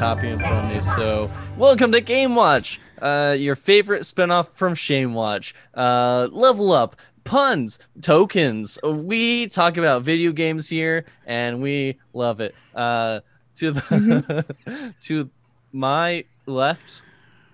have 0.00 0.16
the 0.16 0.22
copy 0.22 0.28
in 0.28 0.38
front 0.38 0.66
of 0.66 0.74
me, 0.74 0.80
so 0.80 1.30
welcome 1.56 1.92
to 1.92 2.00
Game 2.00 2.34
Watch, 2.34 2.80
uh, 3.02 3.36
your 3.38 3.54
favorite 3.54 4.02
spinoff 4.02 4.50
from 4.52 4.74
Shame 4.74 5.14
Watch. 5.14 5.54
Uh, 5.74 6.28
level 6.32 6.72
up, 6.72 6.96
puns, 7.24 7.78
tokens. 8.00 8.78
We 8.82 9.46
talk 9.48 9.76
about 9.76 10.02
video 10.02 10.32
games 10.32 10.68
here, 10.68 11.04
and 11.26 11.60
we 11.60 11.98
love 12.12 12.40
it. 12.40 12.54
Uh, 12.74 13.20
to 13.56 13.72
the 13.72 14.94
to 15.02 15.30
my 15.72 16.24
left, 16.46 17.02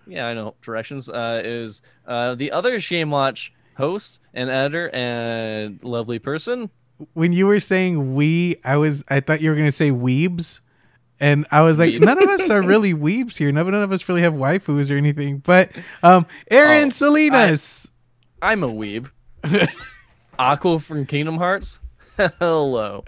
yeah, 0.07 0.29
I 0.29 0.35
know 0.35 0.55
directions. 0.63 1.09
Uh, 1.09 1.43
is 1.45 1.83
uh, 2.07 2.35
the 2.37 2.53
other 2.53 2.79
Shame 2.81 3.11
Watch 3.11 3.53
host 3.77 4.23
and 4.35 4.51
editor 4.51 4.91
and 4.93 5.83
lovely 5.83 6.19
person. 6.19 6.71
When 7.13 7.33
you 7.33 7.47
were 7.47 7.61
saying 7.61 8.15
we, 8.15 8.57
I 8.65 8.77
was 8.77 9.03
I 9.09 9.21
thought 9.21 9.41
you 9.41 9.51
were 9.51 9.57
gonna 9.57 9.73
say 9.73 9.91
weebs. 9.91 10.61
And 11.19 11.47
I 11.51 11.63
was 11.63 11.79
like, 11.79 11.95
none 11.95 12.23
of 12.23 12.29
us 12.29 12.51
are 12.51 12.61
really 12.63 12.93
weebs 12.93 13.37
here. 13.37 13.51
None, 13.51 13.71
none 13.71 13.83
of 13.83 13.91
us 13.93 14.07
really 14.09 14.21
have 14.23 14.35
waifus 14.35 14.91
or 14.91 14.95
anything. 14.97 15.39
But 15.39 15.71
um 16.03 16.27
Aaron 16.51 16.89
Oh, 16.89 16.91
Salinas. 16.91 17.89
I'm 18.43 18.63
a 18.63 18.69
weeb. 18.69 19.11
Aqua 20.39 20.79
from 20.79 21.07
Kingdom 21.07 21.39
Hearts. 21.39 21.81
Hello. 22.39 23.05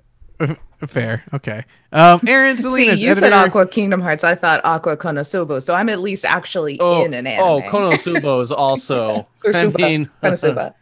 Fair. 0.87 1.25
Okay. 1.35 1.65
Um 1.93 2.21
Aaron 2.27 2.57
See, 2.59 2.63
Salinas, 2.63 3.03
you 3.03 3.15
said 3.15 3.33
Aqua 3.33 3.67
Kingdom 3.67 4.01
Hearts. 4.01 4.25
I 4.25 4.35
thought 4.35 4.61
Aqua 4.65 4.97
Konosuba. 4.97 5.63
So 5.63 5.75
I'm 5.75 5.89
at 5.89 6.01
least 6.01 6.25
actually 6.25 6.79
Oh, 6.81 7.05
in 7.05 7.13
an 7.15 7.27
anime. 7.27 7.45
oh, 7.47 7.63
Konosuba 7.63 8.41
is 8.41 8.53
also. 8.53 9.27
I 9.45 9.67
mean, 9.67 10.09
Konosuba. 10.23 10.73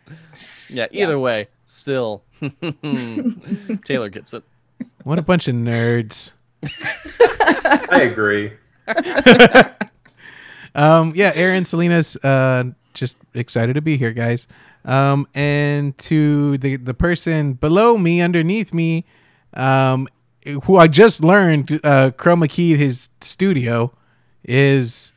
yeah. 0.68 0.86
Either 0.92 1.18
way, 1.18 1.48
still, 1.64 2.22
Taylor 3.84 4.08
gets 4.10 4.34
it. 4.34 4.44
What 5.04 5.18
a 5.18 5.22
bunch 5.22 5.48
of 5.48 5.54
nerds. 5.54 6.32
I 6.64 8.02
agree. 8.10 8.52
Um, 10.74 11.14
yeah, 11.16 11.32
Aaron 11.34 11.64
Salinas, 11.64 12.16
uh, 12.22 12.64
just 12.92 13.16
excited 13.32 13.72
to 13.76 13.80
be 13.80 13.96
here, 13.96 14.12
guys. 14.12 14.46
Um, 14.84 15.26
and 15.34 15.96
to 15.98 16.58
the 16.58 16.76
the 16.76 16.92
person 16.92 17.54
below 17.54 17.96
me, 17.96 18.20
underneath 18.20 18.74
me, 18.74 19.06
um, 19.54 20.06
who 20.64 20.76
I 20.76 20.86
just 20.86 21.24
learned, 21.24 21.80
uh, 21.82 22.10
chroma 22.10 22.48
keyed 22.50 22.78
his 22.78 23.08
studio, 23.22 23.90
is 24.44 25.12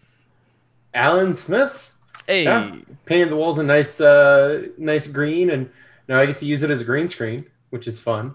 Alan 0.93 1.33
Smith 1.35 1.91
Hey, 2.25 2.45
Yeah. 2.45 2.77
painted 3.03 3.29
the 3.29 3.35
walls 3.35 3.59
a 3.59 3.63
nice, 3.63 3.99
uh, 3.99 4.67
nice 4.77 5.07
green, 5.07 5.49
and 5.49 5.69
now 6.07 6.21
I 6.21 6.25
get 6.25 6.37
to 6.37 6.45
use 6.45 6.63
it 6.63 6.69
as 6.69 6.79
a 6.79 6.85
green 6.85 7.09
screen, 7.09 7.45
which 7.69 7.85
is 7.85 7.99
fun. 7.99 8.33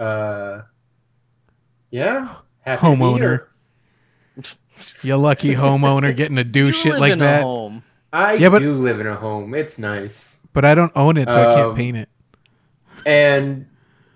Uh, 0.00 0.62
yeah, 1.96 2.36
happy 2.60 2.80
to 2.86 2.92
be 2.92 2.96
Homeowner. 3.02 3.46
you 5.02 5.16
lucky 5.16 5.54
homeowner 5.54 6.14
getting 6.14 6.36
to 6.36 6.44
do 6.44 6.66
you 6.66 6.72
shit 6.72 6.92
live 6.92 7.00
like 7.00 7.12
in 7.12 7.22
a 7.22 7.24
that. 7.24 7.42
home. 7.42 7.82
I 8.12 8.34
Yeah, 8.34 8.50
but- 8.50 8.58
do 8.60 8.72
live 8.74 9.00
in 9.00 9.06
a 9.06 9.16
home. 9.16 9.54
It's 9.54 9.78
nice. 9.78 10.36
But 10.52 10.64
I 10.64 10.74
don't 10.74 10.92
own 10.94 11.16
it, 11.16 11.28
so 11.28 11.34
I 11.34 11.54
can't 11.54 11.70
Um, 11.70 11.76
paint 11.76 11.96
it. 11.98 12.08
And 13.04 13.66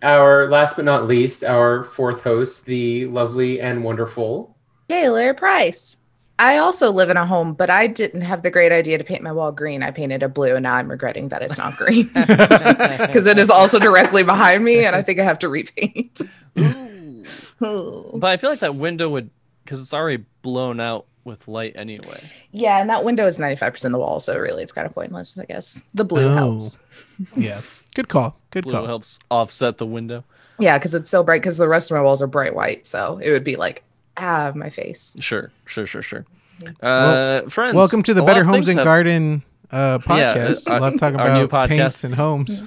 our 0.03 0.47
last 0.49 0.77
but 0.77 0.85
not 0.85 1.07
least, 1.07 1.45
our 1.45 1.85
fourth 1.85 2.23
host, 2.23 2.65
the 2.67 3.07
lovely 3.07 3.61
and 3.61 3.85
wonderful. 3.85 4.57
Taylor 4.89 5.35
Price. 5.35 5.97
I 6.39 6.57
also 6.57 6.91
live 6.91 7.11
in 7.11 7.19
a 7.19 7.27
home, 7.27 7.53
but 7.53 7.69
I 7.69 7.87
didn't 7.87 8.23
have 8.23 8.43
the 8.43 8.51
great 8.51 8.73
idea 8.73 8.97
to 8.97 9.05
paint 9.05 9.23
my 9.23 9.33
wall 9.33 9.53
green. 9.53 9.83
I 9.83 9.91
painted 9.91 10.23
it 10.23 10.33
blue, 10.33 10.55
and 10.55 10.63
now 10.63 10.75
I'm 10.75 10.91
regretting 10.91 11.29
that 11.29 11.43
it's 11.43 11.59
not 11.59 11.77
green 11.77 12.07
because 12.15 13.27
it 13.27 13.39
is 13.39 13.51
also 13.51 13.79
directly 13.79 14.23
behind 14.23 14.65
me, 14.65 14.87
and 14.87 14.97
I 14.97 15.03
think 15.03 15.19
I 15.21 15.25
have 15.25 15.39
to 15.41 15.49
repaint. 15.51 16.23
Ooh. 17.63 17.67
Ooh. 17.67 18.11
But 18.15 18.31
I 18.31 18.37
feel 18.37 18.51
like 18.51 18.61
that 18.61 18.75
window 18.75 19.09
would, 19.11 19.31
because 19.65 19.81
it's 19.81 19.95
already 19.95 20.25
blown 20.43 20.81
out 20.81 21.07
with 21.25 21.47
light 21.49 21.75
anyway. 21.77 22.21
yeah, 22.51 22.81
and 22.81 22.89
that 22.89 23.05
window 23.05 23.27
is 23.27 23.39
95% 23.39 23.85
of 23.85 23.93
the 23.93 23.99
wall, 23.99 24.21
so 24.21 24.37
really 24.39 24.63
it's 24.63 24.73
kind 24.73 24.87
of 24.87 24.95
pointless, 24.95 25.39
I 25.39 25.45
guess. 25.45 25.83
The 25.93 26.05
blue 26.05 26.27
Oh. 26.29 26.35
helps. 26.35 26.79
yeah. 27.37 27.61
Good 27.95 28.09
call. 28.09 28.37
Good 28.51 28.65
call. 28.65 28.73
Blue 28.73 28.79
call. 28.81 28.87
helps 28.87 29.19
offset 29.31 29.77
the 29.79 29.87
window. 29.87 30.25
Yeah, 30.59 30.79
because 30.79 30.95
it's 30.95 31.11
so 31.11 31.23
bright, 31.23 31.43
because 31.43 31.57
the 31.59 31.69
rest 31.69 31.91
of 31.91 31.97
my 31.97 32.03
walls 32.03 32.23
are 32.23 32.27
bright 32.27 32.55
white, 32.55 32.87
so 32.87 33.19
it 33.23 33.31
would 33.33 33.45
be 33.45 33.57
like, 33.57 33.83
ah, 34.17 34.53
my 34.55 34.71
face. 34.71 35.15
Sure, 35.21 35.51
sure, 35.67 35.87
sure, 35.87 36.03
sure. 36.03 36.25
Uh, 36.83 37.43
friends, 37.49 37.75
Welcome 37.75 38.03
to 38.05 38.15
the 38.15 38.23
Better 38.23 38.45
Homes 38.45 38.69
and 38.69 38.79
have- 38.79 38.85
Garden 38.85 39.43
uh, 39.71 39.99
Yeah, 40.09 40.35
podcast. 40.37 40.71
uh, 40.71 40.81
Love 40.81 40.99
talking 40.99 41.19
our 41.21 41.35
new 41.39 41.45
about 41.45 41.69
paints 41.69 41.99
podcast. 41.99 42.05
and 42.05 42.15
homes. 42.15 42.63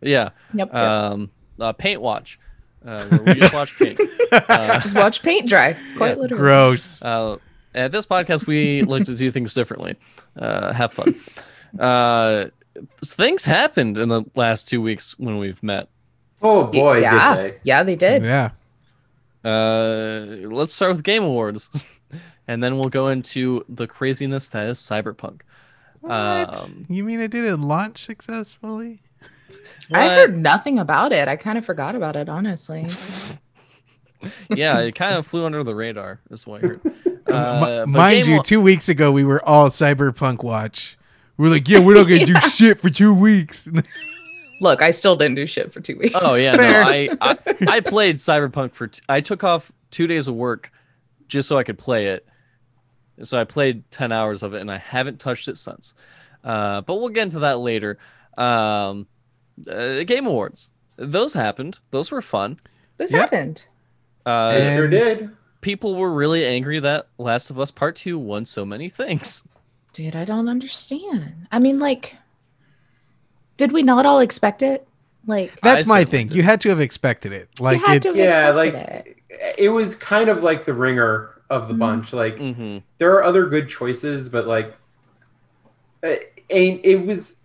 Yeah. 0.00 0.30
Yep. 0.54 0.68
yep. 0.72 0.74
Um, 0.74 1.30
uh, 1.60 1.72
Paint 1.72 2.00
Watch, 2.00 2.38
uh, 2.86 3.04
where 3.06 3.34
we 3.34 3.40
just 3.40 3.54
watch 3.54 3.78
paint. 3.78 4.00
Uh, 4.30 4.74
Just 4.74 4.94
watch 4.94 5.22
paint 5.22 5.48
dry. 5.48 5.72
Quite 5.96 6.10
Yeah. 6.16 6.22
literally. 6.22 6.42
Gross. 6.42 7.00
Uh, 7.02 7.36
at 7.74 7.92
this 7.92 8.04
podcast, 8.04 8.46
we 8.46 8.82
like 8.82 9.04
to 9.06 9.14
do 9.16 9.30
things 9.30 9.54
differently. 9.54 9.96
Uh, 10.36 10.70
have 10.74 10.92
fun. 10.92 11.14
Uh, 11.80 12.48
things 13.02 13.46
happened 13.46 13.96
in 13.96 14.10
the 14.10 14.24
last 14.34 14.68
two 14.68 14.82
weeks 14.82 15.18
when 15.18 15.38
we've 15.38 15.62
met. 15.62 15.88
Oh 16.42 16.64
boy, 16.66 16.98
yeah. 17.00 17.36
did 17.36 17.52
they! 17.54 17.58
Yeah, 17.62 17.82
they 17.84 17.96
did. 17.96 18.22
Yeah. 18.22 18.50
Uh, 19.44 20.26
let's 20.50 20.74
start 20.74 20.92
with 20.92 21.04
Game 21.04 21.22
Awards, 21.24 21.86
and 22.48 22.62
then 22.62 22.74
we'll 22.76 22.90
go 22.90 23.08
into 23.08 23.64
the 23.68 23.86
craziness 23.86 24.50
that 24.50 24.66
is 24.66 24.78
Cyberpunk. 24.78 25.40
What? 26.00 26.12
Um, 26.64 26.86
you 26.90 27.02
mean 27.04 27.20
it 27.20 27.30
didn't 27.30 27.62
launch 27.62 27.98
successfully? 28.04 29.00
I 29.92 30.08
heard 30.08 30.36
nothing 30.36 30.78
about 30.78 31.12
it. 31.12 31.28
I 31.28 31.36
kind 31.36 31.58
of 31.58 31.64
forgot 31.64 31.94
about 31.94 32.16
it, 32.16 32.28
honestly. 32.28 32.86
yeah, 34.50 34.78
it 34.80 34.94
kind 34.94 35.16
of 35.16 35.26
flew 35.26 35.44
under 35.46 35.62
the 35.64 35.74
radar. 35.74 36.20
Is 36.30 36.46
what 36.46 36.64
I 36.64 36.66
heard. 36.68 36.80
Uh, 37.28 37.84
but 37.84 37.88
mind 37.88 38.26
you, 38.26 38.36
Wa- 38.36 38.42
two 38.42 38.58
weeks 38.58 38.88
ago 38.88 39.12
we 39.12 39.22
were 39.22 39.44
all 39.46 39.68
Cyberpunk 39.68 40.42
watch. 40.42 40.96
We're 41.36 41.50
like, 41.50 41.68
yeah, 41.68 41.78
we're 41.78 41.92
not 41.92 42.08
gonna 42.08 42.24
do 42.24 42.34
shit 42.50 42.80
for 42.80 42.88
two 42.88 43.12
weeks. 43.12 43.68
Look, 44.62 44.80
I 44.80 44.92
still 44.92 45.14
didn't 45.14 45.34
do 45.34 45.46
shit 45.46 45.70
for 45.70 45.80
two 45.82 45.98
weeks. 45.98 46.14
Oh 46.18 46.36
yeah, 46.36 46.52
no, 46.52 46.62
I, 46.62 47.10
I 47.20 47.38
I 47.68 47.80
played 47.80 48.16
Cyberpunk 48.16 48.72
for. 48.72 48.86
T- 48.86 49.02
I 49.10 49.20
took 49.20 49.44
off 49.44 49.70
two 49.90 50.06
days 50.06 50.26
of 50.26 50.36
work 50.36 50.72
just 51.26 51.50
so 51.50 51.58
I 51.58 51.64
could 51.64 51.76
play 51.76 52.06
it. 52.06 52.26
So 53.22 53.38
I 53.38 53.44
played 53.44 53.90
ten 53.90 54.10
hours 54.10 54.42
of 54.42 54.54
it, 54.54 54.62
and 54.62 54.70
I 54.70 54.78
haven't 54.78 55.20
touched 55.20 55.48
it 55.48 55.58
since. 55.58 55.92
Uh, 56.42 56.80
but 56.80 56.94
we'll 56.94 57.10
get 57.10 57.24
into 57.24 57.40
that 57.40 57.58
later. 57.58 57.98
Um, 58.38 59.06
uh, 59.70 60.04
Game 60.04 60.26
Awards, 60.26 60.70
those 60.96 61.34
happened. 61.34 61.78
Those 61.90 62.10
were 62.12 62.20
fun. 62.22 62.58
Those 62.98 63.12
Yeah. 63.12 63.20
happened. 63.20 63.64
Uh, 64.26 64.52
It 64.56 64.76
sure 64.76 64.88
did. 64.88 65.30
people 65.60 65.96
were 65.96 66.12
really 66.12 66.44
angry 66.44 66.80
that 66.80 67.06
Last 67.18 67.50
of 67.50 67.58
Us 67.58 67.70
Part 67.70 67.96
Two 67.96 68.18
won 68.18 68.44
so 68.44 68.64
many 68.64 68.88
things. 68.88 69.42
Dude, 69.92 70.14
I 70.14 70.24
don't 70.24 70.48
understand. 70.48 71.46
I 71.50 71.58
mean, 71.58 71.78
like, 71.78 72.14
did 73.56 73.72
we 73.72 73.82
not 73.82 74.06
all 74.06 74.20
expect 74.20 74.62
it? 74.62 74.86
Like, 75.26 75.58
That's 75.62 75.88
I 75.88 75.94
my 75.94 76.00
said- 76.00 76.08
thing. 76.10 76.28
You 76.30 76.42
had 76.42 76.60
to 76.62 76.68
have 76.68 76.80
expected 76.80 77.32
it. 77.32 77.48
Like 77.58 77.80
had 77.80 78.02
to 78.02 78.08
it's 78.08 78.18
have 78.18 78.26
Yeah, 78.26 78.50
like 78.50 78.74
it. 78.74 79.16
it 79.58 79.68
was 79.70 79.96
kind 79.96 80.28
of 80.28 80.42
like 80.42 80.64
the 80.64 80.74
ringer 80.74 81.30
of 81.50 81.68
the 81.68 81.74
Mhm. 81.74 81.78
bunch. 81.78 82.12
Like 82.12 82.38
hmm 82.38 82.78
there 82.98 83.12
are 83.14 83.22
other 83.24 83.46
good 83.46 83.68
choices, 83.68 84.28
but 84.28 84.46
like, 84.46 84.74
it, 86.02 86.32
it 86.48 87.06
was. 87.06 87.37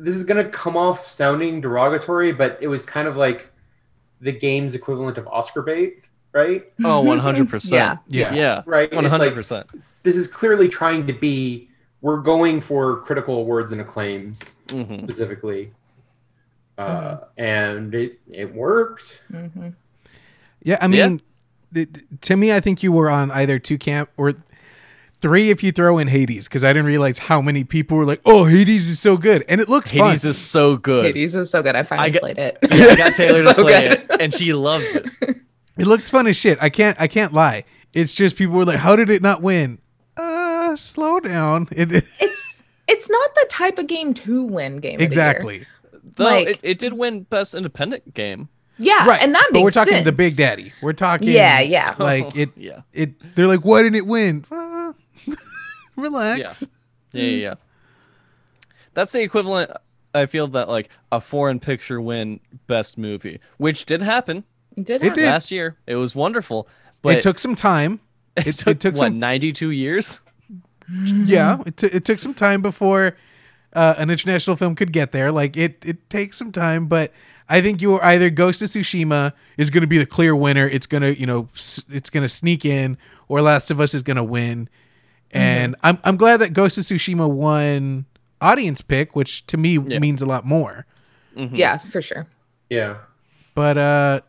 This 0.00 0.16
is 0.16 0.24
gonna 0.24 0.44
come 0.48 0.76
off 0.78 1.06
sounding 1.06 1.60
derogatory, 1.60 2.32
but 2.32 2.58
it 2.62 2.68
was 2.68 2.84
kind 2.84 3.06
of 3.06 3.16
like 3.16 3.50
the 4.22 4.32
game's 4.32 4.74
equivalent 4.74 5.18
of 5.18 5.26
Oscar 5.28 5.60
bait, 5.60 6.02
right? 6.32 6.64
Oh, 6.82 7.00
one 7.00 7.18
hundred 7.18 7.50
percent. 7.50 7.98
Yeah. 8.08 8.32
Yeah, 8.32 8.62
Right. 8.64 8.90
one 8.94 9.04
It's 9.04 9.12
hundred 9.12 9.26
like, 9.26 9.34
percent. 9.34 9.66
This 10.02 10.16
is 10.16 10.26
clearly 10.26 10.68
trying 10.68 11.06
to 11.06 11.12
be. 11.12 11.68
We're 12.00 12.16
going 12.20 12.62
for 12.62 13.02
critical 13.02 13.36
awards 13.40 13.72
and 13.72 13.80
acclaims 13.82 14.56
hmm 14.70 14.94
specifically, 14.96 15.70
uh, 16.78 17.18
and 17.36 17.94
it 17.94 18.18
it 18.30 18.54
worked. 18.54 19.20
Mhm. 19.30 19.74
yeah. 20.62 20.78
I 20.80 20.86
Yeah. 20.86 21.08
mean, 21.08 21.20
th- 21.74 21.88
to 22.22 22.36
me, 22.38 22.54
I 22.54 22.60
think 22.60 22.82
you 22.82 22.90
were 22.90 23.10
on 23.10 23.30
either 23.32 23.58
two 23.58 23.76
camp 23.76 24.08
or 24.16 24.32
three 25.20 25.50
if 25.50 25.62
you 25.62 25.72
throw 25.72 25.98
in 25.98 26.08
Hades 26.08 26.48
because 26.48 26.64
I 26.64 26.68
didn't 26.72 26.86
realize 26.86 27.18
how 27.18 27.40
many 27.40 27.64
people 27.64 27.96
were 27.96 28.04
like, 28.04 28.20
"Oh, 28.24 28.44
Hades 28.44 28.88
is 28.88 28.98
so 29.00 29.16
good," 29.16 29.44
and 29.48 29.60
it 29.60 29.68
looks 29.68 29.90
Hades 29.90 30.22
fun. 30.22 30.30
is 30.30 30.38
so 30.38 30.76
good. 30.76 31.04
Hades 31.06 31.36
is 31.36 31.50
so 31.50 31.62
good. 31.62 31.76
I 31.76 31.82
finally 31.82 32.10
got- 32.10 32.20
played 32.22 32.38
it. 32.38 32.58
Yeah, 32.70 32.86
I 32.86 32.96
got 32.96 33.14
Taylor 33.16 33.42
to 33.42 33.48
So 33.48 33.54
play 33.54 33.88
good. 33.88 33.92
it, 34.10 34.20
and 34.20 34.32
she 34.34 34.52
loves 34.52 34.94
it. 34.94 35.06
It 35.78 35.86
looks 35.86 36.10
fun 36.10 36.26
as 36.26 36.36
shit. 36.36 36.58
I 36.60 36.68
can't. 36.68 37.00
I 37.00 37.06
can't 37.08 37.32
lie. 37.32 37.64
It's 37.92 38.14
just 38.14 38.36
people 38.36 38.54
were 38.56 38.64
like, 38.64 38.78
"How 38.78 38.96
did 38.96 39.10
it 39.10 39.22
not 39.22 39.42
win?" 39.42 39.78
Uh, 40.16 40.76
slow 40.76 41.20
down. 41.20 41.68
It, 41.72 41.90
it- 41.92 42.04
It's 42.20 42.62
it's 42.88 43.08
not 43.08 43.34
the 43.34 43.46
type 43.48 43.78
of 43.78 43.86
game 43.86 44.14
to 44.14 44.42
win 44.42 44.78
game. 44.78 44.94
of 44.94 44.98
the 44.98 45.02
year. 45.02 45.06
exactly. 45.06 45.66
Though 46.16 46.24
Like- 46.24 46.48
it, 46.48 46.60
it 46.62 46.78
did 46.78 46.92
win 46.94 47.22
best 47.22 47.54
independent 47.54 48.14
game. 48.14 48.48
Yeah, 48.82 49.06
right. 49.06 49.22
and 49.22 49.34
that 49.34 49.46
but 49.50 49.58
makes 49.58 49.64
we're 49.64 49.70
talking 49.72 49.92
sense. 49.92 50.04
the 50.06 50.12
Big 50.12 50.36
Daddy. 50.36 50.72
We're 50.80 50.94
talking. 50.94 51.28
Yeah, 51.28 51.60
yeah. 51.60 51.94
Like 51.98 52.34
it. 52.34 52.48
Yeah, 52.56 52.80
It. 52.94 53.12
They're 53.36 53.46
like, 53.46 53.60
"Why 53.60 53.82
didn't 53.82 53.96
it 53.96 54.06
win?" 54.06 54.44
Uh, 54.50 54.54
relax. 55.96 56.66
yeah, 57.12 57.22
yeah, 57.22 57.36
yeah. 57.36 57.54
That's 58.94 59.12
the 59.12 59.22
equivalent. 59.22 59.70
I 60.14 60.26
feel 60.26 60.48
that 60.48 60.68
like 60.68 60.88
a 61.12 61.20
foreign 61.20 61.60
picture 61.60 62.00
win 62.00 62.40
best 62.66 62.98
movie, 62.98 63.40
which 63.58 63.86
did 63.86 64.02
happen 64.02 64.44
It 64.76 64.84
did. 64.86 64.96
It 64.96 65.02
happen. 65.02 65.18
did. 65.22 65.26
last 65.26 65.52
year. 65.52 65.76
It 65.86 65.94
was 65.96 66.14
wonderful, 66.16 66.68
But 67.02 67.16
it 67.18 67.22
took 67.22 67.38
some 67.38 67.54
time. 67.54 68.00
it, 68.36 68.46
it- 68.48 68.52
took, 68.58 68.68
it 68.68 68.80
took 68.80 68.94
what 68.96 69.06
some- 69.06 69.18
92 69.18 69.70
years. 69.70 70.20
Yeah, 70.92 71.62
it, 71.66 71.76
t- 71.76 71.86
it 71.86 72.04
took 72.04 72.18
some 72.18 72.34
time 72.34 72.62
before 72.62 73.16
uh, 73.74 73.94
an 73.96 74.10
international 74.10 74.56
film 74.56 74.74
could 74.74 74.92
get 74.92 75.12
there. 75.12 75.30
Like 75.30 75.56
it, 75.56 75.84
it 75.86 76.10
takes 76.10 76.36
some 76.36 76.50
time, 76.50 76.86
but 76.88 77.12
I 77.48 77.60
think 77.60 77.80
you 77.80 77.94
are 77.94 78.02
either 78.04 78.28
Ghost 78.28 78.60
of 78.60 78.66
Tsushima 78.70 79.32
is 79.56 79.70
going 79.70 79.82
to 79.82 79.86
be 79.86 79.98
the 79.98 80.06
clear 80.06 80.34
winner. 80.34 80.66
It's 80.66 80.86
gonna, 80.88 81.10
you 81.10 81.26
know, 81.26 81.48
s- 81.54 81.80
it's 81.90 82.10
gonna 82.10 82.28
sneak 82.28 82.64
in, 82.64 82.98
or 83.28 83.40
Last 83.40 83.70
of 83.70 83.80
Us 83.80 83.94
is 83.94 84.02
gonna 84.02 84.24
win. 84.24 84.68
Mm-hmm. 85.30 85.38
And 85.38 85.76
I'm 85.82 85.98
I'm 86.04 86.16
glad 86.16 86.38
that 86.38 86.52
Ghost 86.52 86.78
of 86.78 86.84
Tsushima 86.84 87.28
won 87.28 88.06
audience 88.40 88.80
pick, 88.82 89.14
which 89.14 89.46
to 89.46 89.56
me 89.56 89.78
Yeah. 89.78 89.98
means 89.98 90.22
a 90.22 90.26
lot 90.26 90.44
more. 90.44 90.86
Mm-hmm. 91.36 91.54
Yeah, 91.54 91.78
for 91.78 92.02
sure. 92.02 92.26
Yeah. 92.68 92.96
But 93.54 93.78
uh, 93.78 94.20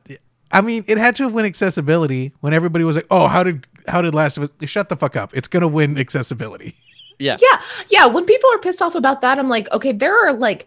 I 0.52 0.62
mean, 0.62 0.84
it 0.88 0.98
had 0.98 1.16
to 1.18 1.24
have 1.24 1.34
won 1.34 1.46
accessibility 1.46 2.34
when 2.42 2.54
everybody 2.54 2.84
was 2.84 2.96
like, 2.96 3.08
"Oh, 3.10 3.28
how 3.28 3.44
did 3.44 3.66
how 3.88 4.02
did 4.02 4.14
Last 4.14 4.38
of 4.38 4.44
Us?" 4.44 4.70
Shut 4.70 4.90
the 4.90 4.96
fuck 4.96 5.16
up! 5.16 5.36
It's 5.36 5.48
gonna 5.48 5.68
win 5.68 5.98
accessibility. 5.98 6.76
Yeah. 7.20 7.38
Yeah, 7.40 7.62
yeah. 7.90 8.06
When 8.08 8.26
people 8.26 8.50
are 8.52 8.58
pissed 8.58 8.82
off 8.82 8.96
about 8.96 9.22
that, 9.22 9.38
I'm 9.38 9.48
like, 9.48 9.72
okay, 9.72 9.92
there 9.92 10.26
are 10.26 10.34
like 10.34 10.66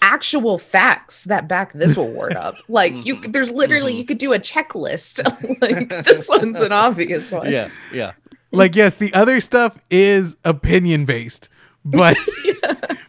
actual 0.00 0.58
facts 0.58 1.24
that 1.24 1.46
back 1.46 1.74
this 1.74 1.94
award 1.94 2.34
up. 2.34 2.54
Like 2.70 3.04
you, 3.04 3.16
mm-hmm. 3.16 3.32
there's 3.32 3.50
literally 3.50 3.94
you 3.94 4.06
could 4.06 4.16
do 4.16 4.32
a 4.32 4.38
checklist. 4.38 5.22
like 5.60 5.90
this 6.06 6.26
one's 6.30 6.58
an 6.60 6.72
obvious 6.72 7.30
one. 7.32 7.52
Yeah. 7.52 7.68
Yeah. 7.92 8.12
Like 8.52 8.74
yes 8.74 8.96
the 8.96 9.12
other 9.14 9.40
stuff 9.40 9.78
is 9.90 10.36
opinion 10.44 11.04
based 11.04 11.48
but 11.84 12.16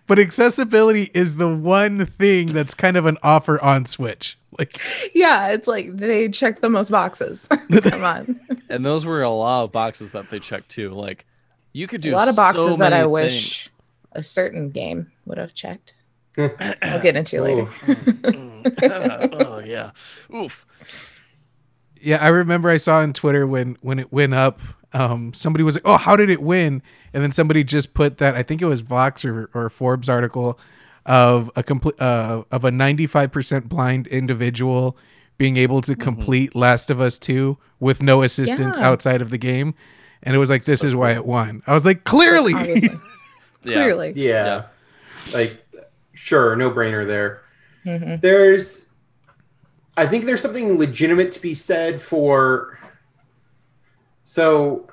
but 0.07 0.17
accessibility 0.17 1.11
is 1.13 1.35
the 1.35 1.53
one 1.53 2.05
thing 2.05 2.53
that's 2.53 2.73
kind 2.73 2.95
of 2.95 3.05
an 3.05 3.17
offer 3.23 3.61
on 3.61 3.85
switch 3.85 4.37
like 4.57 4.79
yeah. 5.13 5.49
It's 5.49 5.67
like 5.67 5.95
they 5.95 6.29
check 6.29 6.61
the 6.61 6.69
most 6.69 6.91
boxes. 6.91 7.47
Come 7.81 8.03
on, 8.03 8.39
And 8.69 8.85
those 8.85 9.05
were 9.05 9.23
a 9.23 9.29
lot 9.29 9.63
of 9.63 9.71
boxes 9.71 10.11
that 10.11 10.29
they 10.29 10.39
checked 10.39 10.69
too. 10.69 10.91
Like 10.91 11.25
you 11.73 11.87
could 11.87 12.01
do 12.01 12.13
a 12.13 12.17
lot 12.17 12.27
of 12.27 12.35
boxes 12.35 12.65
so 12.65 12.77
that 12.77 12.93
I 12.93 12.97
many 12.99 13.09
wish 13.09 13.69
a 14.11 14.23
certain 14.23 14.69
game 14.69 15.11
would 15.25 15.37
have 15.37 15.53
checked. 15.53 15.95
I'll 16.37 17.01
get 17.01 17.15
into 17.15 17.37
it 17.37 17.41
later. 17.41 19.29
oh 19.33 19.59
yeah. 19.59 19.91
Oof. 20.33 20.65
yeah 21.99 22.17
i 22.23 22.27
remember 22.29 22.69
i 22.69 22.77
saw 22.77 22.97
on 22.97 23.13
twitter 23.13 23.45
when 23.45 23.77
when 23.81 23.99
it 23.99 24.11
went 24.11 24.33
up 24.33 24.59
um 24.93 25.33
somebody 25.33 25.63
was 25.63 25.75
like 25.75 25.83
oh 25.85 25.97
how 25.97 26.15
did 26.15 26.29
it 26.29 26.41
win 26.41 26.81
and 27.13 27.23
then 27.23 27.31
somebody 27.31 27.63
just 27.63 27.93
put 27.93 28.17
that 28.17 28.35
i 28.35 28.43
think 28.43 28.61
it 28.61 28.65
was 28.65 28.81
vox 28.81 29.23
or, 29.25 29.49
or 29.53 29.69
forbes 29.69 30.09
article 30.09 30.59
of 31.05 31.49
a 31.55 31.63
complete 31.63 31.99
uh, 31.99 32.43
of 32.51 32.63
a 32.63 32.69
95% 32.69 33.63
blind 33.69 34.05
individual 34.07 34.95
being 35.39 35.57
able 35.57 35.81
to 35.81 35.95
complete 35.95 36.55
last 36.55 36.91
of 36.91 37.01
us 37.01 37.17
2 37.17 37.57
with 37.79 38.03
no 38.03 38.21
assistance 38.21 38.77
Yeah. 38.77 38.87
outside 38.89 39.21
of 39.21 39.29
the 39.31 39.37
game 39.39 39.73
and 40.21 40.35
it 40.35 40.37
was 40.37 40.49
like 40.51 40.65
this 40.65 40.83
is 40.83 40.93
why 40.95 41.13
it 41.13 41.25
won 41.25 41.63
i 41.65 41.73
was 41.73 41.85
like 41.85 42.03
clearly 42.03 42.53
Obviously, 42.53 42.89
Yeah. 43.63 43.73
clearly. 43.83 44.13
Yeah. 44.15 44.45
Yeah. 44.45 44.63
Like, 45.33 45.63
sure, 46.13 46.55
no 46.55 46.69
brainer 46.71 47.05
there. 47.05 47.41
Mhm. 47.85 48.19
There's, 48.21 48.87
I 49.97 50.07
think 50.07 50.25
there's 50.25 50.41
something 50.41 50.77
legitimate 50.79 51.31
to 51.33 51.41
be 51.41 51.53
said 51.53 52.01
for. 52.01 52.77
So, 54.23 54.87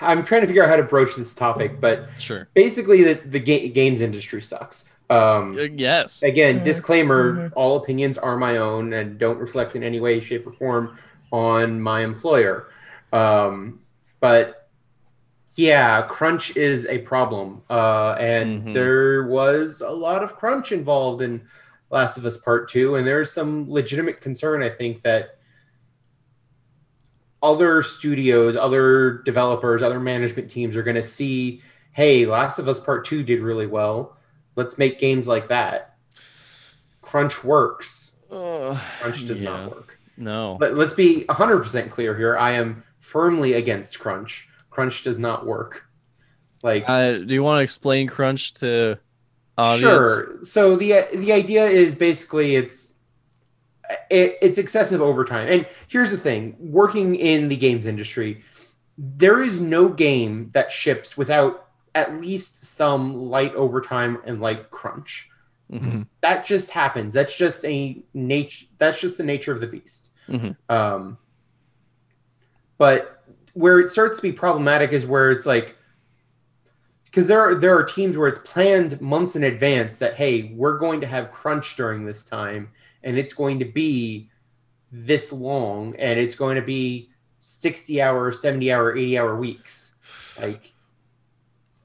I'm 0.00 0.24
trying 0.24 0.42
to 0.42 0.46
figure 0.46 0.62
out 0.62 0.68
how 0.68 0.76
to 0.76 0.82
broach 0.82 1.16
this 1.16 1.34
topic, 1.34 1.80
but 1.80 2.08
Sure. 2.18 2.48
basically, 2.54 3.02
the, 3.02 3.14
the 3.14 3.40
ga- 3.40 3.68
games 3.70 4.00
industry 4.00 4.42
sucks. 4.42 4.88
Um, 5.08 5.56
Uh, 5.56 5.62
yes. 5.62 6.22
again, 6.22 6.60
Mhm. 6.60 6.64
disclaimer: 6.64 7.32
Mhm. 7.34 7.52
all 7.54 7.76
opinions 7.76 8.18
are 8.18 8.36
my 8.36 8.56
own 8.58 8.92
and 8.92 9.18
don't 9.18 9.38
reflect 9.38 9.76
in 9.76 9.82
any 9.82 10.00
way, 10.00 10.20
shape, 10.20 10.46
or 10.46 10.52
form 10.52 10.98
on 11.32 11.80
my 11.80 12.00
employer. 12.02 12.66
Um, 13.12 13.80
but 14.20 14.68
yeah, 15.54 16.02
crunch 16.02 16.56
is 16.56 16.86
a 16.86 16.98
problem, 16.98 17.62
uh, 17.70 18.16
and 18.18 18.62
Mhm. 18.62 18.74
there 18.74 19.26
was 19.28 19.80
a 19.80 19.90
lot 19.90 20.22
of 20.22 20.36
crunch 20.36 20.72
involved 20.72 21.22
in 21.22 21.40
Last 21.90 22.18
of 22.18 22.26
Us 22.26 22.36
Part 22.36 22.68
Two, 22.68 22.96
and 22.96 23.06
there's 23.06 23.30
some 23.32 23.70
legitimate 23.70 24.20
concern. 24.20 24.60
I 24.62 24.68
think 24.68 25.02
that 25.04 25.35
other 27.42 27.82
studios, 27.82 28.56
other 28.56 29.22
developers, 29.24 29.82
other 29.82 30.00
management 30.00 30.50
teams 30.50 30.76
are 30.76 30.82
going 30.82 30.96
to 30.96 31.02
see, 31.02 31.62
hey, 31.92 32.26
Last 32.26 32.58
of 32.58 32.68
Us 32.68 32.80
Part 32.80 33.04
Two 33.04 33.22
did 33.22 33.40
really 33.40 33.66
well. 33.66 34.16
Let's 34.56 34.78
make 34.78 34.98
games 34.98 35.26
like 35.26 35.48
that. 35.48 35.96
Crunch 37.02 37.44
works. 37.44 38.12
Ugh, 38.30 38.76
Crunch 39.00 39.26
does 39.26 39.40
yeah. 39.40 39.50
not 39.50 39.70
work. 39.70 39.98
No. 40.16 40.56
Let, 40.60 40.74
let's 40.74 40.94
be 40.94 41.24
100% 41.28 41.90
clear 41.90 42.16
here. 42.16 42.36
I 42.36 42.52
am 42.52 42.82
firmly 43.00 43.52
against 43.52 43.98
crunch. 43.98 44.48
Crunch 44.70 45.04
does 45.04 45.18
not 45.18 45.46
work. 45.46 45.84
Like 46.62 46.84
Uh, 46.88 47.18
do 47.18 47.34
you 47.34 47.42
want 47.42 47.58
to 47.58 47.62
explain 47.62 48.08
crunch 48.08 48.54
to 48.54 48.98
audience? 49.56 49.80
Sure. 49.80 50.38
So 50.42 50.74
the 50.76 51.06
the 51.14 51.32
idea 51.32 51.66
is 51.66 51.94
basically 51.94 52.56
it's 52.56 52.92
it, 54.10 54.36
it's 54.42 54.58
excessive 54.58 55.00
overtime. 55.00 55.48
And 55.48 55.66
here's 55.88 56.10
the 56.10 56.18
thing: 56.18 56.56
working 56.58 57.14
in 57.14 57.48
the 57.48 57.56
games 57.56 57.86
industry, 57.86 58.42
there 58.98 59.42
is 59.42 59.60
no 59.60 59.88
game 59.88 60.50
that 60.52 60.72
ships 60.72 61.16
without 61.16 61.68
at 61.94 62.20
least 62.20 62.64
some 62.64 63.14
light 63.14 63.54
overtime 63.54 64.18
and 64.24 64.40
light 64.40 64.70
crunch. 64.70 65.30
Mhm. 65.72 66.06
That 66.20 66.44
just 66.44 66.70
happens. 66.70 67.12
That's 67.14 67.36
just 67.36 67.64
a 67.64 68.02
nature. 68.14 68.66
That's 68.78 69.00
just 69.00 69.18
the 69.18 69.24
nature 69.24 69.52
of 69.52 69.60
the 69.60 69.66
beast. 69.66 70.10
Mhm. 70.28 70.56
Um, 70.68 71.18
but 72.78 73.22
where 73.54 73.80
it 73.80 73.90
starts 73.90 74.16
to 74.16 74.22
be 74.22 74.32
problematic 74.32 74.92
is 74.92 75.06
where 75.06 75.30
it's 75.30 75.46
like 75.46 75.76
because 77.06 77.26
there 77.26 77.40
are 77.40 77.54
there 77.54 77.74
are 77.76 77.82
teams 77.82 78.18
where 78.18 78.28
it's 78.28 78.38
planned 78.40 79.00
months 79.00 79.34
in 79.36 79.44
advance 79.44 79.98
that 79.98 80.14
hey 80.14 80.52
we're 80.54 80.76
going 80.76 81.00
to 81.00 81.06
have 81.06 81.32
crunch 81.32 81.74
during 81.76 82.04
this 82.04 82.24
time 82.24 82.68
and 83.06 83.16
it's 83.16 83.32
going 83.32 83.58
to 83.60 83.64
be 83.64 84.28
this 84.92 85.32
long 85.32 85.94
and 85.96 86.18
it's 86.20 86.34
going 86.34 86.56
to 86.56 86.62
be 86.62 87.08
60 87.40 88.02
hour 88.02 88.32
70 88.32 88.70
hour 88.72 88.96
80 88.96 89.18
hour 89.18 89.36
weeks 89.36 89.94
like 90.40 90.74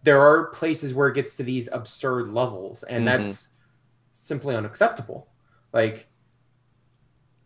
there 0.04 0.20
are 0.20 0.48
places 0.48 0.94
where 0.94 1.08
it 1.10 1.16
gets 1.16 1.38
to 1.38 1.44
these 1.44 1.70
absurd 1.72 2.30
levels 2.30 2.84
and 2.84 3.04
Mhm. 3.04 3.06
that's 3.06 3.50
simply 4.12 4.56
unacceptable 4.56 5.28
like 5.74 6.08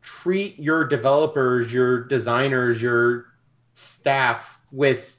treat 0.01 0.57
your 0.59 0.85
developers 0.87 1.73
your 1.73 2.03
designers 2.05 2.81
your 2.81 3.25
staff 3.73 4.59
with 4.71 5.17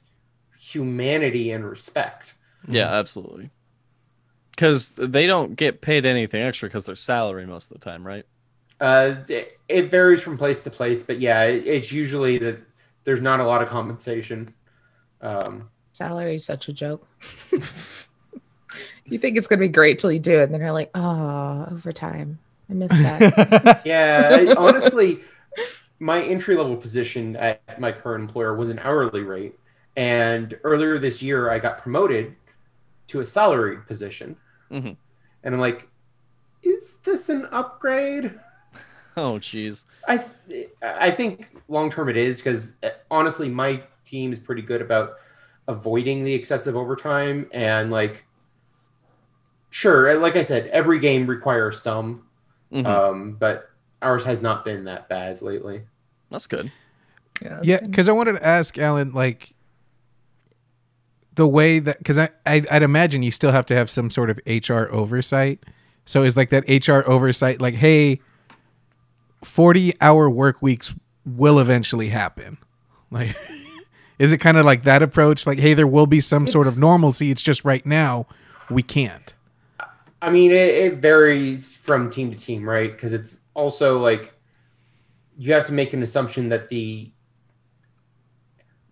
humanity 0.57 1.51
and 1.51 1.63
respect 1.65 2.33
Yeah, 2.67 2.87
absolutely. 2.91 3.51
Because 4.51 4.95
they 4.95 5.27
don't 5.27 5.55
get 5.55 5.81
paid 5.81 6.05
anything 6.07 6.41
extra 6.41 6.67
because 6.67 6.85
they're 6.87 6.95
salary 6.95 7.45
most 7.45 7.71
of 7.71 7.79
the 7.79 7.85
time, 7.85 8.05
right? 8.05 8.25
Uh, 8.79 9.15
it, 9.27 9.59
it 9.67 9.89
varies 9.91 10.21
from 10.21 10.37
place 10.37 10.61
to 10.63 10.69
place, 10.69 11.01
but 11.03 11.19
yeah, 11.19 11.43
it, 11.43 11.65
it's 11.67 11.91
usually 11.91 12.37
that 12.37 12.59
there's 13.03 13.21
not 13.21 13.39
a 13.39 13.43
lot 13.45 13.61
of 13.61 13.69
compensation. 13.69 14.53
Um, 15.21 15.69
Salary 15.93 16.35
is 16.35 16.45
such 16.45 16.67
a 16.69 16.73
joke. 16.73 17.07
you 19.05 19.17
think 19.17 19.37
it's 19.37 19.47
gonna 19.47 19.59
be 19.59 19.67
great 19.67 19.99
till 19.99 20.11
you 20.11 20.19
do 20.19 20.39
it, 20.39 20.43
and 20.43 20.53
then 20.53 20.61
you're 20.61 20.71
like, 20.71 20.91
oh, 20.95 21.67
overtime. 21.71 22.39
I 22.69 22.73
miss 22.73 22.91
that. 22.91 23.81
yeah, 23.85 24.29
I- 24.31 24.55
honestly, 24.57 25.21
my 25.99 26.21
entry 26.21 26.55
level 26.55 26.75
position 26.75 27.35
at 27.37 27.79
my 27.79 27.91
current 27.91 28.21
employer 28.23 28.55
was 28.55 28.69
an 28.69 28.79
hourly 28.79 29.21
rate, 29.21 29.57
and 29.95 30.57
earlier 30.63 30.99
this 30.99 31.21
year 31.23 31.49
I 31.49 31.59
got 31.59 31.79
promoted 31.79 32.35
to 33.07 33.21
a 33.21 33.25
salaried 33.25 33.87
position, 33.87 34.35
Mhm. 34.69 34.97
and 35.43 35.55
I'm 35.55 35.61
like, 35.61 35.87
is 36.61 36.97
this 36.97 37.29
an 37.29 37.47
upgrade? 37.51 38.37
Oh, 39.21 39.39
jeez. 39.39 39.85
I 40.07 40.23
I 40.83 41.09
think 41.09 41.49
long 41.67 41.89
term 41.89 42.07
it 42.07 42.17
is 42.17 42.37
because 42.37 42.75
honestly, 43.09 43.49
my 43.49 43.81
team 44.05 44.31
is 44.31 44.39
pretty 44.39 44.61
good 44.61 44.79
about 44.81 45.15
avoiding 45.67 46.23
the 46.23 46.33
excessive 46.33 46.75
overtime 46.75 47.49
and 47.51 47.89
like. 47.91 48.23
Sure, 49.69 50.13
like 50.17 50.35
I 50.37 50.43
said, 50.43 50.67
every 50.67 50.97
game 50.99 51.27
requires 51.27 51.81
some, 51.81 52.23
Mhm. 52.71 52.85
um, 52.85 53.33
but 53.33 53.69
ours 54.01 54.23
has 54.23 54.41
not 54.41 54.63
been 54.63 54.85
that 54.85 55.09
bad 55.09 55.41
lately. 55.41 55.81
That's 56.31 56.47
good. 56.47 56.71
that's 57.41 57.67
yeah, 57.67 57.79
good. 57.79 57.91
because 57.91 58.07
I 58.07 58.13
wanted 58.13 58.33
to 58.33 58.47
ask 58.47 58.77
Alan, 58.77 59.11
like 59.13 59.53
the 61.35 61.47
way 61.47 61.79
that 61.79 61.97
because 61.97 62.17
I 62.17 62.29
I'd, 62.45 62.65
I'd 62.67 62.81
imagine 62.83 63.23
you 63.23 63.31
still 63.31 63.51
have 63.51 63.65
to 63.67 63.75
have 63.75 63.89
some 63.89 64.09
sort 64.09 64.29
of 64.29 64.39
HR 64.47 64.89
oversight. 64.91 65.63
So 66.05 66.23
is 66.23 66.37
like 66.37 66.49
that 66.51 66.63
HR 66.69 67.07
oversight 67.09 67.59
like, 67.59 67.73
hey, 67.75 68.21
forty 69.43 69.93
hour 70.01 70.29
work 70.29 70.61
weeks 70.61 70.93
will 71.25 71.59
eventually 71.59 72.09
happen. 72.09 72.57
Like, 73.11 73.35
is 74.19 74.31
it 74.31 74.39
kind 74.39 74.57
of 74.57 74.65
like 74.65 74.83
that 74.83 75.03
approach? 75.03 75.45
Like, 75.45 75.59
hey, 75.59 75.73
there 75.73 75.87
will 75.87 76.07
be 76.07 76.21
some 76.21 76.47
sort 76.47 76.67
of 76.67 76.77
normalcy. 76.77 77.31
It's 77.31 77.41
just 77.41 77.65
right 77.65 77.85
now 77.85 78.27
we 78.69 78.83
can't. 78.83 79.35
I 80.21 80.31
mean, 80.31 80.51
it, 80.51 80.75
it 80.75 80.95
varies 80.95 81.73
from 81.73 82.09
team 82.09 82.31
to 82.31 82.37
team, 82.37 82.67
right? 82.67 82.91
Because 82.91 83.13
it's 83.13 83.41
also 83.53 83.99
like 83.99 84.33
you 85.37 85.53
have 85.53 85.65
to 85.67 85.73
make 85.73 85.93
an 85.93 86.01
assumption 86.01 86.49
that 86.49 86.69
the 86.69 87.11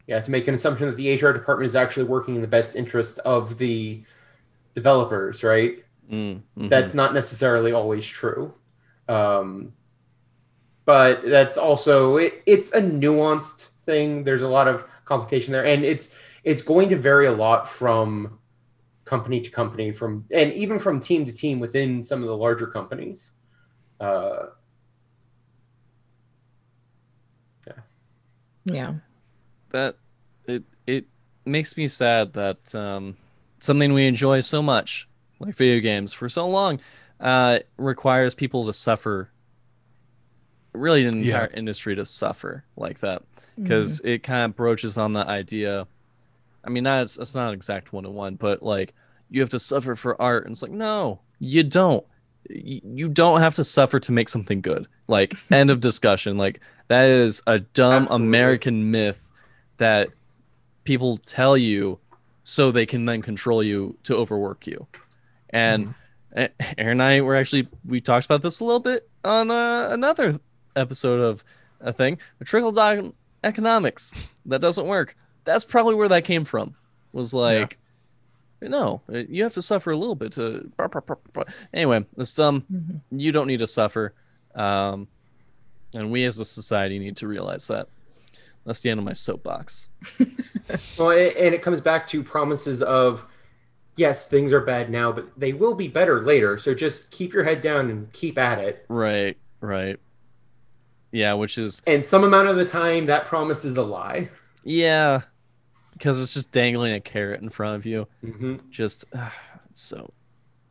you 0.08 0.14
have 0.14 0.26
to 0.26 0.32
make 0.32 0.48
an 0.48 0.54
assumption 0.54 0.88
that 0.88 0.98
the 0.98 1.16
HR 1.16 1.32
department 1.32 1.66
is 1.66 1.76
actually 1.76 2.04
working 2.04 2.36
in 2.36 2.42
the 2.42 2.48
best 2.48 2.76
interest 2.76 3.18
of 3.20 3.58
the 3.58 4.04
developers, 4.76 5.44
right? 5.44 5.84
Mm, 6.12 6.42
mhm. 6.56 6.70
That's 6.70 6.94
not 6.94 7.16
necessarily 7.16 7.72
always 7.72 8.06
true. 8.06 8.54
Um, 9.10 9.74
but 10.86 11.26
that's 11.26 11.58
also 11.58 12.18
it, 12.18 12.42
it's 12.46 12.72
a 12.74 12.82
nuanced 12.82 13.70
thing. 13.84 14.24
There's 14.24 14.42
a 14.42 14.48
lot 14.48 14.68
of 14.68 14.86
complication 15.06 15.52
there, 15.52 15.66
and 15.66 15.84
it's 15.84 16.16
it's 16.44 16.62
going 16.62 16.90
to 16.90 16.96
vary 16.96 17.28
a 17.28 17.32
lot 17.32 17.68
from 17.68 18.40
company 19.06 19.42
to 19.42 19.50
company, 19.50 19.92
from 19.92 20.26
and 20.32 20.54
even 20.54 20.80
from 20.80 21.02
team 21.02 21.26
to 21.26 21.34
team 21.34 21.60
within 21.60 22.04
some 22.04 22.22
of 22.22 22.28
the 22.28 22.38
larger 22.38 22.68
companies. 22.68 23.34
Uh, 24.00 24.48
Yeah. 27.68 27.74
Yeah. 28.66 28.94
That 29.70 29.96
it 30.46 30.64
it 30.86 31.06
makes 31.46 31.76
me 31.78 31.88
sad 31.88 32.34
that 32.34 32.74
um, 32.76 33.18
something 33.60 33.94
we 33.94 34.08
enjoy 34.08 34.40
so 34.42 34.62
much, 34.62 35.08
like 35.40 35.56
video 35.56 35.80
games, 35.80 36.14
for 36.14 36.30
so 36.30 36.48
long, 36.48 36.80
uh, 37.20 37.60
requires 37.78 38.34
people 38.34 38.64
to 38.66 38.74
suffer. 38.74 39.30
Really, 40.78 41.06
an 41.06 41.18
Yeah. 41.22 41.44
entire 41.44 41.52
industry 41.54 41.96
to 41.96 42.06
suffer 42.06 42.64
like 42.76 43.00
that 43.00 43.24
because 43.58 44.00
it 44.02 44.24
kind 44.24 44.46
of 44.46 44.56
broaches 44.56 44.98
on 44.98 45.14
the 45.14 45.26
idea. 45.28 45.88
I 46.64 46.70
mean, 46.70 46.84
that's 46.84 47.16
that's 47.16 47.36
not 47.36 47.50
an 47.50 47.54
exact 47.54 47.94
one 47.94 48.04
to 48.04 48.10
one, 48.10 48.36
but 48.36 48.64
like 48.64 48.94
you 49.30 49.42
have 49.42 49.50
to 49.52 49.60
suffer 49.60 49.96
for 49.96 50.20
art, 50.22 50.46
and 50.46 50.52
it's 50.54 50.62
like 50.62 50.72
no, 50.72 51.20
you 51.40 51.64
don't. 51.64 52.06
You 52.50 53.10
don't 53.10 53.40
have 53.42 53.56
to 53.56 53.64
suffer 53.64 54.00
to 54.00 54.12
make 54.12 54.30
something 54.30 54.62
good. 54.62 54.88
Like 55.08 55.34
end 55.52 55.72
of 55.72 55.80
discussion. 55.80 56.38
Like 56.38 56.60
that 56.90 57.08
is 57.10 57.42
a 57.48 57.60
dumb 57.60 58.04
Absolutely. 58.04 58.28
American 58.28 58.92
myth 58.92 59.32
that 59.78 60.10
people 60.84 61.18
tell 61.18 61.58
you 61.58 62.00
so 62.44 62.70
they 62.72 62.86
can 62.86 63.06
then 63.06 63.22
control 63.24 63.64
you 63.64 63.98
to 64.04 64.16
overwork 64.16 64.68
you. 64.68 64.86
And 65.50 65.96
A- 66.36 66.50
Aaron 66.78 67.00
and 67.00 67.04
I 67.04 67.22
were 67.22 67.36
actually 67.36 67.68
we 67.86 68.00
talked 68.00 68.26
about 68.26 68.42
this 68.44 68.60
a 68.60 68.64
little 68.64 68.80
bit 68.80 69.10
on 69.24 69.50
uh, 69.50 69.90
another 69.92 70.40
episode 70.76 71.20
of 71.22 71.44
a 71.82 71.92
thing, 71.94 72.18
a 72.40 72.46
trickle 72.46 72.72
down 72.72 73.14
economics 73.44 74.14
that 74.46 74.62
doesn't 74.62 74.88
work. 74.88 75.16
That's 75.44 75.66
probably 75.66 75.96
where 75.96 76.10
that 76.10 76.26
came 76.26 76.46
from. 76.46 76.76
Was 77.14 77.34
like, 77.34 77.78
no, 78.62 79.02
uh, 79.14 79.20
you 79.30 79.44
have 79.44 79.54
to 79.54 79.62
suffer 79.62 79.92
a 79.92 79.98
little 79.98 80.16
bit 80.16 80.34
to. 80.34 80.70
Anyway, 81.74 82.06
it's 82.18 82.38
um, 82.40 82.64
Mhm. 82.72 83.02
you 83.12 83.32
don't 83.32 83.48
need 83.48 83.60
to 83.60 83.68
suffer, 83.68 84.14
um, 84.56 85.08
and 85.94 86.12
we 86.12 86.26
as 86.26 86.40
a 86.40 86.46
society 86.46 87.00
need 87.00 87.18
to 87.18 87.28
realize 87.28 87.68
that. 87.68 87.88
That's 88.66 88.82
the 88.82 88.90
end 88.90 89.00
of 89.00 89.06
my 89.06 89.14
soapbox. 89.14 89.90
well, 90.98 91.12
and 91.12 91.54
it 91.54 91.62
comes 91.62 91.80
back 91.82 92.08
to 92.08 92.24
promises 92.24 92.82
of 92.82 93.24
yes, 93.96 94.28
things 94.28 94.52
are 94.52 94.60
bad 94.62 94.90
now, 94.90 95.12
but 95.12 95.28
they 95.38 95.54
will 95.54 95.76
be 95.76 95.88
better 95.88 96.22
later. 96.22 96.58
So 96.58 96.74
just 96.74 97.12
keep 97.12 97.32
your 97.32 97.44
head 97.44 97.62
down 97.62 97.90
and 97.90 98.12
keep 98.12 98.38
at 98.38 98.60
it. 98.60 98.84
Right, 98.90 99.38
right. 99.62 100.00
Yeah, 101.12 101.34
which 101.34 101.58
is 101.58 101.82
And 101.88 102.04
some 102.04 102.24
amount 102.24 102.48
of 102.50 102.56
the 102.58 102.66
time, 102.66 103.06
that 103.06 103.26
promise 103.26 103.64
is 103.66 103.78
a 103.78 103.84
lie. 103.84 104.30
yeah, 104.64 105.22
because 105.94 106.22
it's 106.22 106.34
just 106.34 106.52
dangling 106.52 106.94
a 106.94 107.00
carrot 107.00 107.42
in 107.42 107.50
front 107.50 107.76
of 107.78 107.86
you. 107.86 108.08
hmm 108.22 108.56
Just 108.70 109.06
it's 109.70 109.82
so 109.82 110.12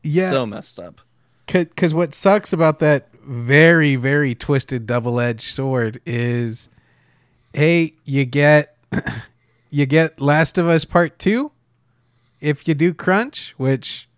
Yeah, 0.03 0.31
so 0.31 0.45
messed 0.47 0.79
up. 0.79 1.00
because 1.47 1.95
what 1.95 2.14
sucks 2.14 2.53
about 2.53 2.79
that 2.81 3.09
very 3.26 3.97
very 3.97 4.35
twisted 4.35 4.87
double 4.87 5.19
edged 5.19 5.50
sword 5.53 5.99
is, 6.05 6.69
hey, 7.55 7.93
you 8.05 8.26
get 8.26 8.76
you 9.71 9.87
get 9.87 10.21
Last 10.21 10.59
of 10.59 10.69
Us 10.69 10.85
Part 10.85 11.19
Two, 11.19 11.50
if 12.43 12.69
you 12.69 12.75
do 12.75 12.93
crunch, 12.93 13.55
which 13.57 14.09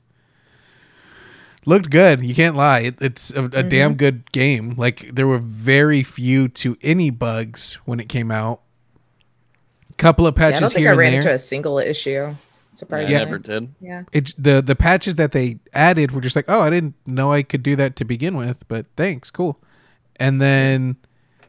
looked 1.67 1.91
good. 1.91 2.23
You 2.25 2.35
can't 2.35 2.57
lie; 2.57 2.81
it, 2.81 3.03
it's 3.03 3.31
a, 3.31 3.45
a 3.45 3.49
mm-hmm. 3.49 3.69
damn 3.69 3.95
good 3.95 4.33
game. 4.33 4.75
Like 4.77 5.11
there 5.15 5.27
were 5.27 5.39
very 5.39 6.03
few 6.03 6.49
to 6.49 6.77
any 6.81 7.11
bugs 7.11 7.75
when 7.85 8.01
it 8.01 8.09
came 8.09 8.31
out. 8.31 8.63
Couple 9.99 10.27
of 10.27 10.37
Yeah, 10.37 10.47
I 10.47 10.51
patches 10.51 10.61
don't 10.61 10.71
think 10.71 10.81
here 10.81 10.93
I 10.93 10.97
ran 10.97 11.13
there. 11.13 11.21
into 11.21 11.33
a 11.33 11.39
single 11.39 11.79
issue. 11.79 12.35
Surprisingly, 12.73 13.17
I 13.17 13.19
Surprisingly. 13.19 13.25
never 13.25 13.39
did. 13.39 13.75
Yeah. 13.81 14.03
it 14.13 14.35
the 14.37 14.63
the 14.63 14.77
patches 14.77 15.15
that 15.15 15.33
they 15.33 15.59
added 15.73 16.13
were 16.13 16.21
just 16.21 16.37
like, 16.37 16.45
oh, 16.49 16.61
I 16.61 16.71
didn't 16.71 16.95
know 17.07 17.33
I 17.33 17.43
could 17.43 17.63
do 17.63 17.77
that 17.77 17.97
to 17.97 18.05
begin 18.05 18.37
with, 18.37 18.69
but 18.69 18.87
thanks, 18.97 19.31
cool. 19.31 19.59
And 20.17 20.41
then 20.41 20.97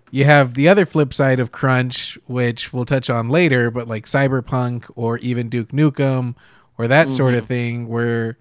you 0.09 0.23
have 0.23 0.53
the 0.53 0.69
other 0.69 0.85
flip 0.85 1.13
side 1.13 1.41
of 1.41 1.51
crunch, 1.51 2.17
which 2.27 2.71
we'll 2.71 2.85
touch 2.85 3.09
on 3.09 3.27
later, 3.27 3.69
but 3.69 3.89
like 3.89 4.05
Cyberpunk 4.05 4.89
or 4.95 5.17
even 5.17 5.49
Duke 5.49 5.69
Nukem 5.69 6.35
or 6.77 6.87
that 6.87 7.11
sort 7.11 7.33
of 7.33 7.41
mm-hmm. 7.41 7.47
thing, 7.47 7.87
where 7.89 8.37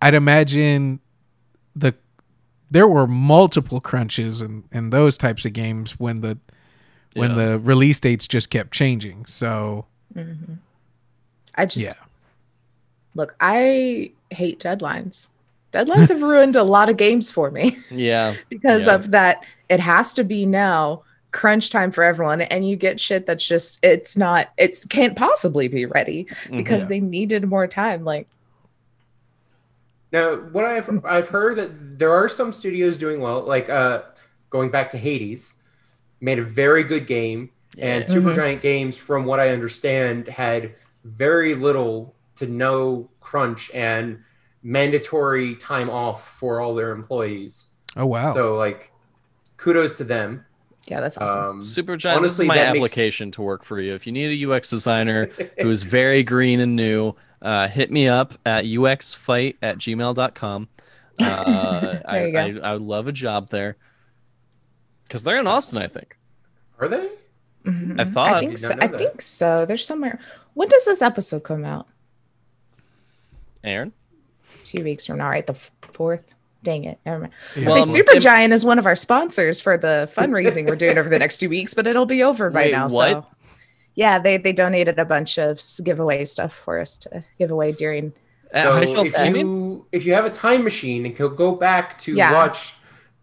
I'd 0.00 0.14
imagine 0.14 1.00
the 1.74 1.94
there 2.70 2.86
were 2.88 3.06
multiple 3.06 3.80
crunches 3.80 4.40
and 4.40 4.64
and 4.72 4.92
those 4.92 5.16
types 5.18 5.44
of 5.44 5.52
games 5.52 5.98
when 5.98 6.20
the 6.20 6.38
when 7.14 7.30
Yeah. 7.30 7.36
the 7.46 7.58
release 7.60 8.00
dates 8.00 8.26
just 8.28 8.50
kept 8.50 8.72
changing. 8.72 9.26
So 9.26 9.86
mm-hmm. 10.14 10.54
I 11.54 11.66
just 11.66 11.86
yeah. 11.86 11.92
look, 13.14 13.34
I 13.40 14.12
hate 14.30 14.60
deadlines. 14.60 15.28
Deadlines 15.72 16.08
have 16.08 16.22
ruined 16.22 16.56
a 16.56 16.62
lot 16.62 16.88
of 16.88 16.96
games 16.96 17.30
for 17.30 17.50
me 17.50 17.76
Yeah, 17.90 18.34
because 18.48 18.86
Yeah. 18.86 18.94
of 18.94 19.10
that. 19.10 19.44
It 19.68 19.80
has 19.80 20.14
to 20.14 20.24
be 20.24 20.46
now 20.46 21.02
crunch 21.30 21.68
time 21.68 21.90
for 21.90 22.02
everyone, 22.02 22.40
and 22.40 22.66
you 22.66 22.74
get 22.76 22.98
shit 22.98 23.26
that's 23.26 23.46
just 23.46 23.78
it's 23.82 24.16
not 24.16 24.48
it 24.56 24.78
can't 24.88 25.16
possibly 25.16 25.68
be 25.68 25.84
ready 25.86 26.24
mm-hmm. 26.24 26.56
because 26.56 26.82
Yeah. 26.84 26.88
they 26.88 27.00
needed 27.00 27.46
more 27.48 27.66
time. 27.66 28.04
Like 28.04 28.28
Now, 30.12 30.36
what 30.36 30.64
I've 30.64 31.04
I've 31.04 31.28
heard 31.28 31.56
that 31.56 31.98
there 31.98 32.12
are 32.12 32.28
some 32.28 32.52
studios 32.52 32.96
doing 32.96 33.20
well, 33.20 33.42
like 33.42 33.68
uh, 33.68 34.02
going 34.50 34.70
back 34.70 34.90
to 34.90 34.98
Hades, 34.98 35.54
made 36.20 36.38
a 36.38 36.44
very 36.44 36.82
good 36.84 37.06
game, 37.06 37.50
and 37.78 38.04
Yeah. 38.08 38.14
Supergiant 38.14 38.60
Games, 38.62 38.96
from 38.96 39.24
what 39.26 39.38
I 39.40 39.50
understand, 39.50 40.28
had 40.28 40.74
very 41.04 41.54
little 41.54 42.14
to 42.36 42.46
no 42.46 43.10
crunch 43.20 43.70
and 43.74 44.20
mandatory 44.62 45.54
time 45.56 45.88
off 45.90 46.36
for 46.38 46.60
all 46.60 46.74
their 46.74 46.92
employees. 46.92 47.68
Oh 47.96 48.06
wow. 48.06 48.32
So, 48.34 48.56
like, 48.56 48.90
kudos 49.56 49.94
to 49.98 50.04
them. 50.04 50.44
yeah, 50.88 51.00
that's 51.00 51.16
awesome. 51.18 51.40
Um, 51.44 51.60
Supergiant. 51.60 51.96
this 52.02 52.06
honestly, 52.06 52.44
is 52.46 52.48
my 52.48 52.56
that 52.56 52.72
makes- 52.72 52.78
application 52.78 53.30
to 53.32 53.42
work 53.42 53.64
for 53.64 53.80
you. 53.80 53.94
If 53.94 54.06
you 54.06 54.12
need 54.12 54.30
a 54.42 54.50
UX 54.50 54.70
designer 54.70 55.28
who 55.60 55.68
is 55.68 55.82
very 55.84 56.22
green 56.22 56.60
and 56.60 56.76
new, 56.76 57.14
uh, 57.42 57.68
hit 57.68 57.90
me 57.90 58.08
up 58.08 58.34
at 58.46 58.64
uxfight 58.64 59.56
at 59.62 59.78
gmail.com. 59.78 60.68
Uh, 61.20 61.98
I, 62.06 62.12
There 62.18 62.26
you 62.28 62.32
go. 62.32 62.60
I, 62.62 62.70
I 62.70 62.72
would 62.74 62.82
love 62.82 63.08
a 63.08 63.12
job 63.12 63.48
there 63.48 63.76
because 65.02 65.24
they're 65.24 65.40
in 65.40 65.48
Austin, 65.48 65.80
I 65.82 65.88
think. 65.88 66.16
Are 66.78 66.86
they? 66.86 67.08
Mhm. 67.64 68.00
I 68.00 68.04
thought- 68.04 68.34
I 68.34 68.36
I 68.36 68.40
think 68.46 68.58
so. 68.58 68.68
not 68.68 68.78
know 68.78 68.84
I 68.84 68.86
that. 68.86 68.98
think 68.98 69.20
so. 69.22 69.66
There's 69.66 69.84
somewhere. 69.84 70.20
When 70.54 70.68
does 70.68 70.84
this 70.84 71.02
episode 71.02 71.42
come 71.42 71.64
out? 71.64 71.88
Aaron? 73.64 73.92
Two 74.64 74.84
weeks 74.84 75.06
from 75.06 75.18
now, 75.18 75.28
right? 75.28 75.46
The 75.46 75.54
f- 75.54 75.70
fourth. 75.80 76.34
Dang 76.62 76.84
it. 76.84 76.98
Never 77.06 77.20
mind. 77.20 77.32
Yeah. 77.56 77.66
Well, 77.68 77.82
See, 77.82 78.00
Supergiant 78.00 78.52
is 78.52 78.64
one 78.64 78.78
of 78.78 78.86
our 78.86 78.96
sponsors 78.96 79.60
for 79.60 79.76
the 79.76 80.08
fundraising 80.16 80.68
we're 80.68 80.76
doing 80.76 80.98
over 80.98 81.08
the 81.08 81.18
next 81.18 81.38
two 81.38 81.48
weeks, 81.48 81.74
but 81.74 81.86
it'll 81.86 82.06
be 82.06 82.22
over 82.22 82.50
by 82.50 82.64
Wait, 82.66 82.72
now. 82.72 82.88
what? 82.88 83.10
So, 83.10 83.26
yeah, 83.98 84.20
they 84.20 84.36
they 84.36 84.52
donated 84.52 85.00
a 85.00 85.04
bunch 85.04 85.38
of 85.38 85.60
giveaway 85.82 86.24
stuff 86.24 86.52
for 86.54 86.78
us 86.78 86.98
to 86.98 87.24
give 87.36 87.50
away 87.50 87.72
during. 87.72 88.12
So 88.52 88.72
High 88.72 88.82
if 88.84 89.12
Gaming? 89.12 89.46
you 89.46 89.86
if 89.90 90.06
you 90.06 90.14
have 90.14 90.24
a 90.24 90.30
time 90.30 90.62
machine 90.62 91.04
and 91.04 91.16
can 91.16 91.34
go 91.34 91.56
back 91.56 91.98
to 92.02 92.14
Yeah. 92.14 92.32
watch 92.32 92.74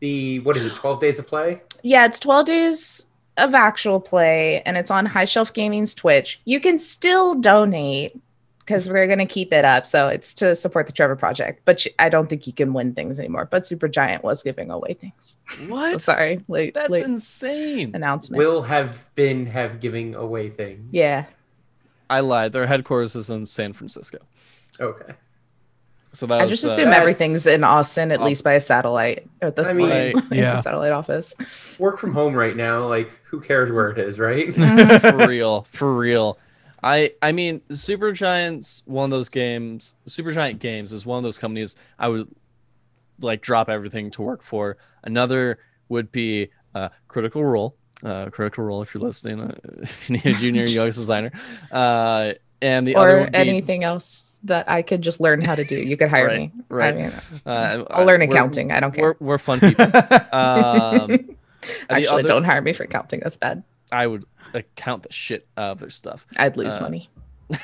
the 0.01 0.39
what 0.41 0.57
is 0.57 0.65
it, 0.65 0.73
twelve 0.73 0.99
days 0.99 1.17
of 1.17 1.27
play? 1.27 1.61
Yeah, 1.81 2.05
it's 2.05 2.19
12 2.19 2.45
days 2.47 3.05
of 3.37 3.53
actual 3.53 4.01
play, 4.01 4.61
and 4.63 4.75
it's 4.75 4.91
on 4.91 5.05
High 5.05 5.25
Shelf 5.25 5.53
Gaming's 5.53 5.95
Twitch. 5.95 6.41
You 6.45 6.59
can 6.59 6.77
still 6.77 7.35
donate 7.35 8.19
because 8.65 8.89
we're 8.89 9.05
gonna 9.07 9.25
keep 9.27 9.53
it 9.53 9.63
up. 9.63 9.85
So 9.85 10.07
it's 10.07 10.33
to 10.35 10.55
support 10.55 10.87
the 10.87 10.91
Trevor 10.91 11.15
Project, 11.15 11.61
but 11.65 11.85
you- 11.85 11.91
I 11.99 12.09
don't 12.09 12.27
think 12.27 12.47
you 12.47 12.53
can 12.53 12.73
win 12.73 12.93
things 12.93 13.19
anymore. 13.19 13.47
But 13.49 13.61
Supergiant 13.63 14.23
was 14.23 14.41
giving 14.43 14.71
away 14.71 14.93
things. 14.93 15.37
What? 15.67 15.93
So 15.93 15.97
sorry, 15.99 16.43
late, 16.47 16.73
That's 16.73 16.89
late 16.89 17.03
insane. 17.05 17.91
announcement. 17.95 18.39
Will 18.39 18.63
have 18.63 19.07
been 19.15 19.45
have 19.45 19.79
giving 19.79 20.15
away 20.15 20.49
things. 20.49 20.89
yeah. 20.91 21.25
I 22.09 22.19
lied. 22.19 22.51
Their 22.51 22.67
headquarters 22.67 23.15
is 23.15 23.29
in 23.31 23.45
San 23.47 23.73
Francisco. 23.73 24.19
Okay. 24.79 25.13
So 26.13 26.27
that 26.27 26.39
I 26.39 26.43
was, 26.45 26.53
just 26.53 26.63
uh, 26.63 26.69
assume 26.69 26.85
That's- 26.85 27.01
everything's 27.01 27.45
in 27.47 27.63
Austin, 27.63 28.11
at 28.11 28.21
least 28.21 28.43
by 28.43 28.53
a 28.53 28.59
satellite 28.59 29.27
at 29.41 29.55
this 29.55 29.67
I 29.69 29.73
point. 29.73 29.89
Right. 29.91 30.15
like 30.31 30.31
Yeah. 30.31 30.59
a 30.59 30.61
satellite 30.61 30.91
office. 30.91 31.33
Work 31.79 31.97
from 31.99 32.13
home 32.13 32.33
right 32.35 32.55
now. 32.55 32.85
Like, 32.87 33.09
who 33.25 33.41
cares 33.41 33.71
where 33.71 33.89
it 33.89 33.97
is, 33.97 34.17
right? 34.19 34.53
for 35.01 35.27
real, 35.27 35.63
for 35.63 35.93
real. 35.93 36.37
I 36.85 37.13
I 37.21 37.31
mean, 37.31 37.61
Supergiants 37.71 38.83
one 38.85 39.05
of 39.05 39.09
those 39.11 39.27
games. 39.29 39.95
Supergiant 40.07 40.59
Games 40.59 40.91
is 40.91 41.05
one 41.05 41.17
of 41.17 41.23
those 41.23 41.39
companies 41.39 41.75
I 41.97 42.07
would 42.09 42.29
like 43.19 43.41
drop 43.41 43.69
everything 43.69 44.11
to 44.11 44.21
work 44.21 44.43
for. 44.43 44.77
Another 45.03 45.57
would 45.89 46.11
be 46.11 46.49
uh, 46.75 46.89
Critical 47.07 47.43
Role, 47.43 47.75
uh, 48.03 48.29
Critical 48.29 48.63
Role. 48.65 48.81
If 48.83 48.93
you're 48.93 49.03
listening, 49.03 49.41
uh, 49.41 49.55
if 49.81 50.09
you 50.09 50.17
need 50.17 50.25
a 50.27 50.33
junior 50.35 50.63
UX 50.63 50.95
designer, 51.03 51.31
uh, 51.71 52.33
and 52.61 52.85
the 52.87 52.95
other 52.95 53.21
or 53.23 53.27
be, 53.31 53.35
anything 53.35 53.83
else 53.83 54.39
that 54.43 54.69
I 54.69 54.83
could 54.83 55.01
just 55.01 55.19
learn 55.19 55.41
how 55.41 55.55
to 55.55 55.63
do. 55.63 55.75
You 55.75 55.97
could 55.97 56.09
hire 56.09 56.27
Right, 56.27 56.39
me. 56.39 56.51
right. 56.69 56.93
I 56.93 56.97
mean, 56.97 57.11
uh, 57.47 57.85
I'll 57.89 58.05
learn 58.05 58.21
accounting. 58.21 58.71
I 58.71 58.79
don't 58.79 58.93
care. 58.93 59.15
We're, 59.19 59.27
we're 59.27 59.37
fun 59.39 59.59
people. 59.59 59.85
um, 60.31 61.35
Actually, 61.89 62.07
other- 62.07 62.27
don't 62.27 62.43
hire 62.43 62.61
me 62.61 62.73
for 62.73 62.83
accounting. 62.83 63.21
That's 63.21 63.37
bad. 63.37 63.63
I 63.91 64.07
would 64.07 64.25
account 64.55 65.03
the 65.03 65.11
shit 65.11 65.47
out 65.57 65.71
of 65.73 65.79
their 65.79 65.89
stuff. 65.89 66.25
I'd 66.37 66.57
lose 66.57 66.77
Uh, 66.77 66.81
money. 66.81 67.09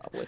Probably. 0.00 0.26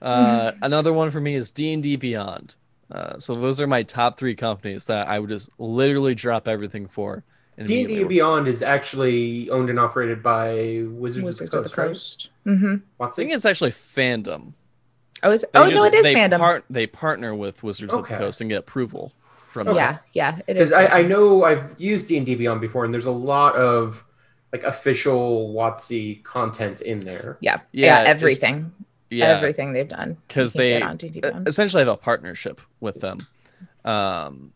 Uh, 0.00 0.52
another 0.62 0.92
one 0.92 1.10
for 1.10 1.20
me 1.20 1.34
is 1.34 1.52
D 1.52 1.72
and 1.72 1.82
D 1.82 1.96
Beyond. 1.96 2.56
Uh, 2.90 3.18
so 3.18 3.34
those 3.34 3.60
are 3.60 3.66
my 3.66 3.82
top 3.82 4.18
three 4.18 4.34
companies 4.34 4.86
that 4.86 5.08
I 5.08 5.18
would 5.18 5.30
just 5.30 5.48
literally 5.58 6.14
drop 6.14 6.46
everything 6.46 6.86
for. 6.86 7.24
D 7.62 7.80
and 7.80 7.88
D. 7.88 8.04
Beyond 8.04 8.48
is 8.48 8.62
actually 8.62 9.48
owned 9.50 9.70
and 9.70 9.78
operated 9.78 10.22
by 10.22 10.82
Wizards, 10.88 11.24
Wizards 11.24 11.54
of 11.54 11.64
the 11.64 11.70
Coast. 11.70 11.76
Coast. 11.76 12.30
Mm-hmm. 12.46 13.02
I 13.02 13.06
think 13.10 13.30
it? 13.30 13.34
it's 13.34 13.46
actually 13.46 13.70
fandom. 13.70 14.54
Oh, 15.22 15.30
is, 15.30 15.42
They 15.52 15.58
oh 15.60 15.68
no, 15.68 15.84
it 15.84 15.94
is 15.94 16.02
they 16.02 16.14
fandom. 16.14 16.38
Part, 16.38 16.64
they 16.68 16.86
partner 16.86 17.34
with 17.34 17.62
Wizards 17.62 17.94
of 17.94 18.06
the 18.06 18.16
Coast 18.16 18.40
and 18.40 18.50
get 18.50 18.58
approval 18.58 19.12
from. 19.48 19.68
Okay. 19.68 19.78
them. 19.78 19.98
Yeah, 20.12 20.32
yeah, 20.36 20.40
it 20.48 20.56
is. 20.56 20.70
Because 20.70 20.90
I, 20.90 20.98
I 20.98 21.02
know 21.02 21.44
I've 21.44 21.74
used 21.78 22.08
D 22.08 22.16
and 22.16 22.26
D 22.26 22.34
Beyond 22.34 22.60
before, 22.60 22.84
and 22.84 22.92
there's 22.92 23.06
a 23.06 23.10
lot 23.12 23.54
of 23.54 24.04
like 24.54 24.62
official 24.62 25.52
WotC 25.52 26.22
content 26.22 26.80
in 26.80 27.00
there. 27.00 27.38
yeah, 27.40 27.58
Yeah, 27.72 27.86
yeah, 27.86 28.00
it's- 28.02 28.16
everything, 28.16 28.72
Yeah, 29.10 29.26
everything 29.36 29.72
they've 29.72 29.88
done. 29.88 30.16
Because 30.28 30.52
they- 30.52 30.80
on 30.80 30.96
D&D 30.96 31.18
uh, 31.24 31.30
Beyond. 31.30 31.48
essentially 31.48 31.80
have 31.80 31.88
a 31.92 31.96
partnership 31.96 32.60
with 32.78 33.00
them. 33.00 33.18
Um, 33.84 34.52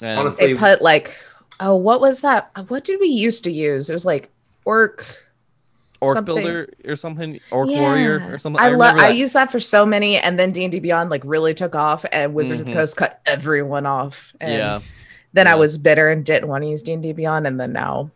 and 0.00 0.20
Honestly, 0.20 0.52
they 0.52 0.58
put 0.58 0.80
like, 0.82 1.16
oh, 1.58 1.74
what 1.74 2.00
was 2.00 2.20
that? 2.20 2.50
What 2.68 2.84
did 2.84 3.00
we 3.00 3.08
used 3.08 3.42
to 3.44 3.50
use? 3.50 3.90
It 3.90 3.92
was 3.92 4.04
like 4.06 4.30
orc. 4.64 5.04
Orc 6.00 6.14
something- 6.16 6.36
Builder 6.36 6.68
or 6.86 6.94
something, 6.96 7.40
Orc 7.50 7.68
Warrior 7.68 8.26
or 8.32 8.38
something. 8.38 8.62
I, 8.62 8.68
I, 8.68 8.70
love. 8.70 8.96
I 8.98 9.08
used 9.08 9.34
that 9.34 9.50
for 9.50 9.58
so 9.60 9.84
many, 9.84 10.16
and 10.16 10.38
then 10.38 10.52
D 10.52 10.62
and 10.64 10.70
D 10.72 10.78
Beyond 10.78 11.10
like 11.10 11.22
really 11.26 11.54
took 11.54 11.74
off, 11.74 12.06
and 12.12 12.32
Wizards 12.34 12.60
of 12.62 12.68
Mhm. 12.68 12.70
the 12.70 12.76
Coast 12.76 12.96
cut 12.96 13.20
everyone 13.26 13.84
off. 13.84 14.32
And 14.40 14.52
yeah, 14.54 14.80
Then 15.34 15.46
I 15.46 15.56
was 15.56 15.76
bitter 15.76 16.08
and 16.08 16.24
didn't 16.24 16.48
want 16.48 16.62
to 16.64 16.70
use 16.70 16.82
D 16.82 16.92
and 16.94 17.02
D 17.02 17.12
Beyond, 17.12 17.46
and 17.48 17.60
then 17.60 17.72
now, 17.74 18.10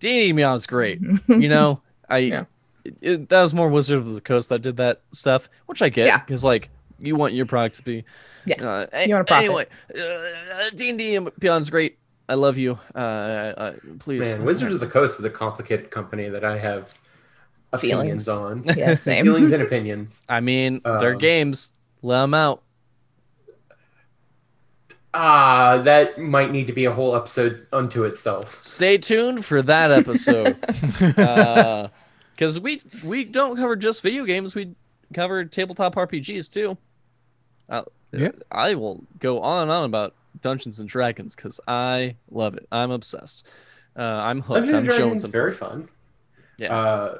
D 0.00 0.08
and 0.30 0.36
D 0.36 0.42
Beyond's 0.42 0.66
great. 0.66 1.00
you 1.28 1.48
know, 1.48 1.80
I 2.08 2.18
Yeah. 2.18 2.44
it, 2.84 2.96
it- 3.00 3.28
that 3.28 3.42
was 3.42 3.54
more 3.54 3.68
Wizard 3.68 3.98
of 3.98 4.12
the 4.14 4.20
Coast 4.20 4.48
that 4.48 4.60
did 4.62 4.76
that 4.78 5.02
stuff, 5.12 5.48
which 5.66 5.80
I 5.82 5.88
get 5.88 6.06
Yeah. 6.06 6.18
because 6.18 6.42
like 6.44 6.68
you 6.98 7.16
want 7.16 7.32
your 7.34 7.46
product 7.46 7.76
to 7.76 7.82
be. 7.82 8.04
Yeah. 8.44 8.62
Uh, 8.62 8.86
You 9.06 9.14
want 9.14 9.22
a 9.22 9.24
profit. 9.24 9.44
Anyway, 9.46 9.66
uh, 9.98 10.70
D 10.74 10.88
and 10.90 10.98
D 10.98 11.18
Beyond's 11.38 11.70
great. 11.70 11.98
I 12.28 12.34
love 12.34 12.58
you. 12.58 12.78
Uh, 12.94 12.98
uh, 12.98 13.72
please. 13.98 14.34
Man, 14.36 14.44
Wizards 14.44 14.74
of 14.74 14.80
the 14.80 14.86
Coast 14.86 15.18
is 15.18 15.24
a 15.24 15.30
complicated 15.30 15.90
company 15.90 16.28
that 16.28 16.44
I 16.44 16.58
have 16.58 16.90
opinions 17.72 18.26
Feelings. 18.26 18.28
on. 18.28 18.64
yeah, 18.76 18.94
same. 18.94 19.24
Feelings 19.24 19.52
and 19.52 19.62
opinions. 19.62 20.22
I 20.28 20.40
mean, 20.40 20.80
their 20.84 21.12
Um, 21.14 21.18
games. 21.18 21.72
Let 22.02 22.20
them 22.22 22.34
out. 22.34 22.62
Ah, 25.12 25.78
that 25.84 26.18
might 26.18 26.52
need 26.52 26.66
to 26.68 26.72
be 26.72 26.84
a 26.84 26.92
whole 26.92 27.16
episode 27.16 27.66
unto 27.72 28.04
itself. 28.04 28.60
Stay 28.62 28.96
tuned 28.98 29.44
for 29.44 29.60
that 29.62 29.90
episode. 29.90 30.56
Because 32.36 32.58
we 32.58 32.80
we 33.04 33.24
don't 33.24 33.56
cover 33.56 33.76
just 33.76 34.02
video 34.02 34.24
games. 34.24 34.54
We 34.54 34.74
cover 35.12 35.44
tabletop 35.44 35.94
RPGs 35.94 36.50
too. 36.50 36.78
Uh, 37.68 37.82
Yeah. 38.12 38.30
I 38.50 38.76
will 38.76 39.04
go 39.18 39.40
on 39.40 39.64
and 39.64 39.70
on 39.70 39.84
about 39.84 40.14
Dungeons 40.40 40.80
and 40.80 40.88
Dragons 40.88 41.36
because 41.36 41.60
I 41.68 42.16
love 42.30 42.54
it. 42.54 42.66
I'm 42.72 42.92
obsessed. 42.92 43.46
Uh, 43.94 44.02
I'm 44.04 44.40
hooked. 44.40 44.70
Dungeons 44.70 44.72
I'm 44.72 44.78
and 44.84 44.86
showing 44.92 44.98
Dragons 45.00 45.22
some. 45.22 45.30
very 45.32 45.52
fun. 45.52 45.88
Yeah. 46.58 46.74
Uh, 46.74 47.18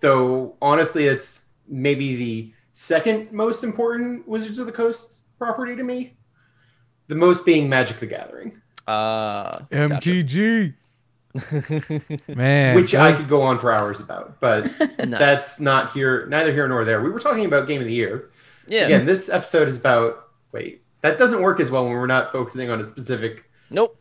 though 0.00 0.56
honestly, 0.60 1.04
it's 1.04 1.44
maybe 1.68 2.16
the 2.16 2.52
second 2.72 3.30
most 3.30 3.62
important 3.62 4.26
Wizards 4.26 4.58
of 4.58 4.66
the 4.66 4.72
Coast 4.72 5.20
property 5.38 5.76
to 5.76 5.84
me. 5.84 6.16
The 7.10 7.16
most 7.16 7.44
being 7.44 7.68
Magic 7.68 7.98
the 7.98 8.06
Gathering, 8.06 8.60
Uh, 8.86 9.58
gotcha. 9.68 10.10
MTG. 10.10 10.74
Man, 12.36 12.76
which 12.76 12.94
I 12.94 13.12
could 13.12 13.28
go 13.28 13.42
on 13.42 13.58
for 13.58 13.72
hours 13.72 13.98
about, 14.00 14.38
but 14.40 14.64
Nice. 14.80 15.18
that's 15.18 15.60
not 15.60 15.90
here, 15.92 16.26
neither 16.26 16.52
here 16.52 16.66
nor 16.68 16.84
there. 16.84 17.02
We 17.02 17.10
were 17.10 17.18
talking 17.18 17.44
about 17.46 17.66
Game 17.68 17.80
of 17.80 17.86
the 17.88 17.92
Year. 17.92 18.30
yeah. 18.68 18.84
Again, 18.86 19.06
this 19.06 19.28
episode 19.28 19.66
is 19.68 19.76
about. 19.76 20.28
Wait, 20.52 20.82
that 21.02 21.18
doesn't 21.18 21.42
work 21.42 21.58
as 21.60 21.70
well 21.70 21.84
when 21.84 21.92
we're 21.94 22.06
not 22.06 22.30
focusing 22.32 22.70
on 22.70 22.80
a 22.80 22.84
specific. 22.84 23.44
Nope. 23.70 23.98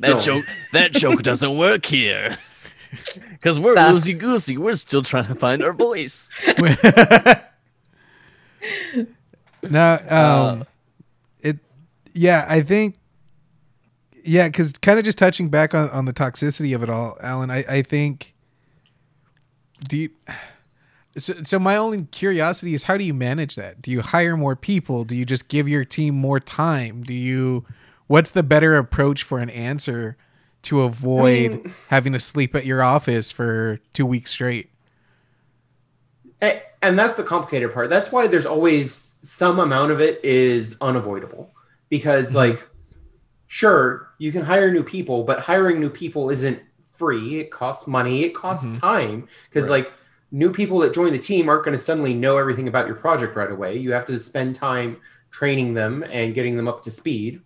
That 0.00 0.10
No. 0.16 0.20
joke. 0.20 0.44
That 0.72 0.92
joke 0.92 1.22
doesn't 1.22 1.56
work 1.58 1.84
here. 1.86 2.36
Because 3.32 3.60
we're 3.60 3.74
Facts. 3.74 3.94
loosey 3.94 4.18
goosey. 4.18 4.56
We're 4.56 4.72
still 4.74 5.02
trying 5.02 5.26
to 5.26 5.34
find 5.34 5.62
our 5.62 5.74
voice. 5.74 6.32
no, 9.62 9.98
Uh, 10.10 10.50
um, 10.52 10.60
it, 10.62 10.66
yeah, 12.18 12.46
I 12.48 12.62
think, 12.62 12.98
yeah, 14.24 14.48
because 14.48 14.72
kind 14.72 14.98
of 14.98 15.04
just 15.04 15.18
touching 15.18 15.48
back 15.48 15.72
on, 15.74 15.88
on 15.90 16.04
the 16.04 16.12
toxicity 16.12 16.74
of 16.74 16.82
it 16.82 16.90
all, 16.90 17.16
Alan, 17.20 17.50
I, 17.50 17.64
I 17.68 17.82
think, 17.82 18.34
you, 19.90 20.10
so, 21.16 21.34
so 21.44 21.58
my 21.58 21.76
only 21.76 22.04
curiosity 22.10 22.74
is 22.74 22.84
how 22.84 22.96
do 22.96 23.04
you 23.04 23.14
manage 23.14 23.54
that? 23.56 23.80
Do 23.80 23.90
you 23.90 24.02
hire 24.02 24.36
more 24.36 24.56
people? 24.56 25.04
Do 25.04 25.14
you 25.14 25.24
just 25.24 25.48
give 25.48 25.68
your 25.68 25.84
team 25.84 26.14
more 26.14 26.40
time? 26.40 27.02
Do 27.02 27.14
you, 27.14 27.64
what's 28.08 28.30
the 28.30 28.42
better 28.42 28.76
approach 28.76 29.22
for 29.22 29.38
an 29.38 29.50
answer 29.50 30.16
to 30.62 30.82
avoid 30.82 31.50
mean- 31.52 31.74
having 31.88 32.12
to 32.14 32.20
sleep 32.20 32.54
at 32.54 32.66
your 32.66 32.82
office 32.82 33.30
for 33.30 33.78
two 33.92 34.06
weeks 34.06 34.32
straight? 34.32 34.70
And 36.82 36.96
that's 36.98 37.16
the 37.16 37.24
complicated 37.24 37.72
part. 37.74 37.90
That's 37.90 38.12
why 38.12 38.28
there's 38.28 38.46
always 38.46 39.16
some 39.22 39.58
amount 39.58 39.90
of 39.90 40.00
it 40.00 40.24
is 40.24 40.76
unavoidable. 40.80 41.52
Because, 41.88 42.32
Mhm. 42.32 42.36
like, 42.36 42.68
sure, 43.46 44.08
you 44.18 44.30
can 44.32 44.42
hire 44.42 44.70
new 44.70 44.82
people, 44.82 45.24
but 45.24 45.40
hiring 45.40 45.80
new 45.80 45.90
people 45.90 46.30
isn't 46.30 46.60
free. 46.88 47.40
It 47.40 47.50
costs 47.50 47.86
money, 47.86 48.24
it 48.24 48.34
costs 48.34 48.66
Mhm. 48.66 48.80
time. 48.80 49.28
Because, 49.48 49.68
Right. 49.68 49.84
like, 49.84 49.92
new 50.30 50.50
people 50.52 50.78
that 50.80 50.92
join 50.92 51.12
the 51.12 51.18
team 51.18 51.48
aren't 51.48 51.64
going 51.64 51.76
to 51.76 51.82
suddenly 51.82 52.12
know 52.12 52.36
everything 52.36 52.68
about 52.68 52.86
your 52.86 52.96
project 52.96 53.34
right 53.36 53.50
away. 53.50 53.76
You 53.78 53.92
have 53.92 54.04
to 54.06 54.18
spend 54.18 54.54
time 54.56 54.98
training 55.30 55.74
them 55.74 56.04
and 56.10 56.34
getting 56.34 56.56
them 56.56 56.68
up 56.68 56.82
to 56.82 56.90
speed. 56.90 57.40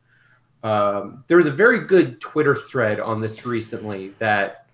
Um, 0.65 1.25
there 1.29 1.37
was 1.37 1.47
a 1.47 1.51
very 1.53 1.81
good 1.81 2.21
Twitter 2.21 2.55
thread 2.55 2.99
on 3.01 3.21
this 3.21 3.45
recently 3.47 4.15
that 4.19 4.67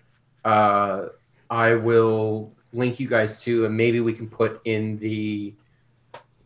uh, 0.45 1.09
I 1.49 1.75
will 1.75 2.53
link 2.71 2.99
you 2.99 3.07
guys 3.07 3.41
to, 3.43 3.65
and 3.65 3.75
maybe 3.75 3.99
we 3.99 4.13
can 4.13 4.27
put 4.27 4.61
in 4.65 4.97
the 4.99 5.53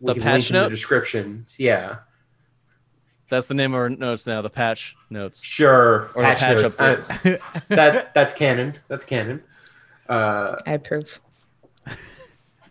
The 0.02 0.16
patch 0.16 0.50
link 0.50 0.52
in 0.52 0.64
the 0.64 0.70
description. 0.70 1.46
Yeah, 1.58 1.98
That's 3.30 3.48
the 3.48 3.54
name 3.54 3.74
of 3.74 3.80
our 3.80 3.90
notes 3.90 4.28
now. 4.28 4.42
The 4.42 4.50
patch 4.50 4.96
notes. 5.10 5.44
sure. 5.44 6.10
Or 6.16 6.22
the 6.24 6.36
patch 6.36 6.62
notes. 6.62 6.76
updates. 6.76 7.68
That 7.70 8.14
that's 8.14 8.34
canon. 8.34 8.76
That's 8.88 9.06
canon. 9.06 9.42
Uh, 10.10 10.58
I 10.68 10.74
approve. 10.74 11.20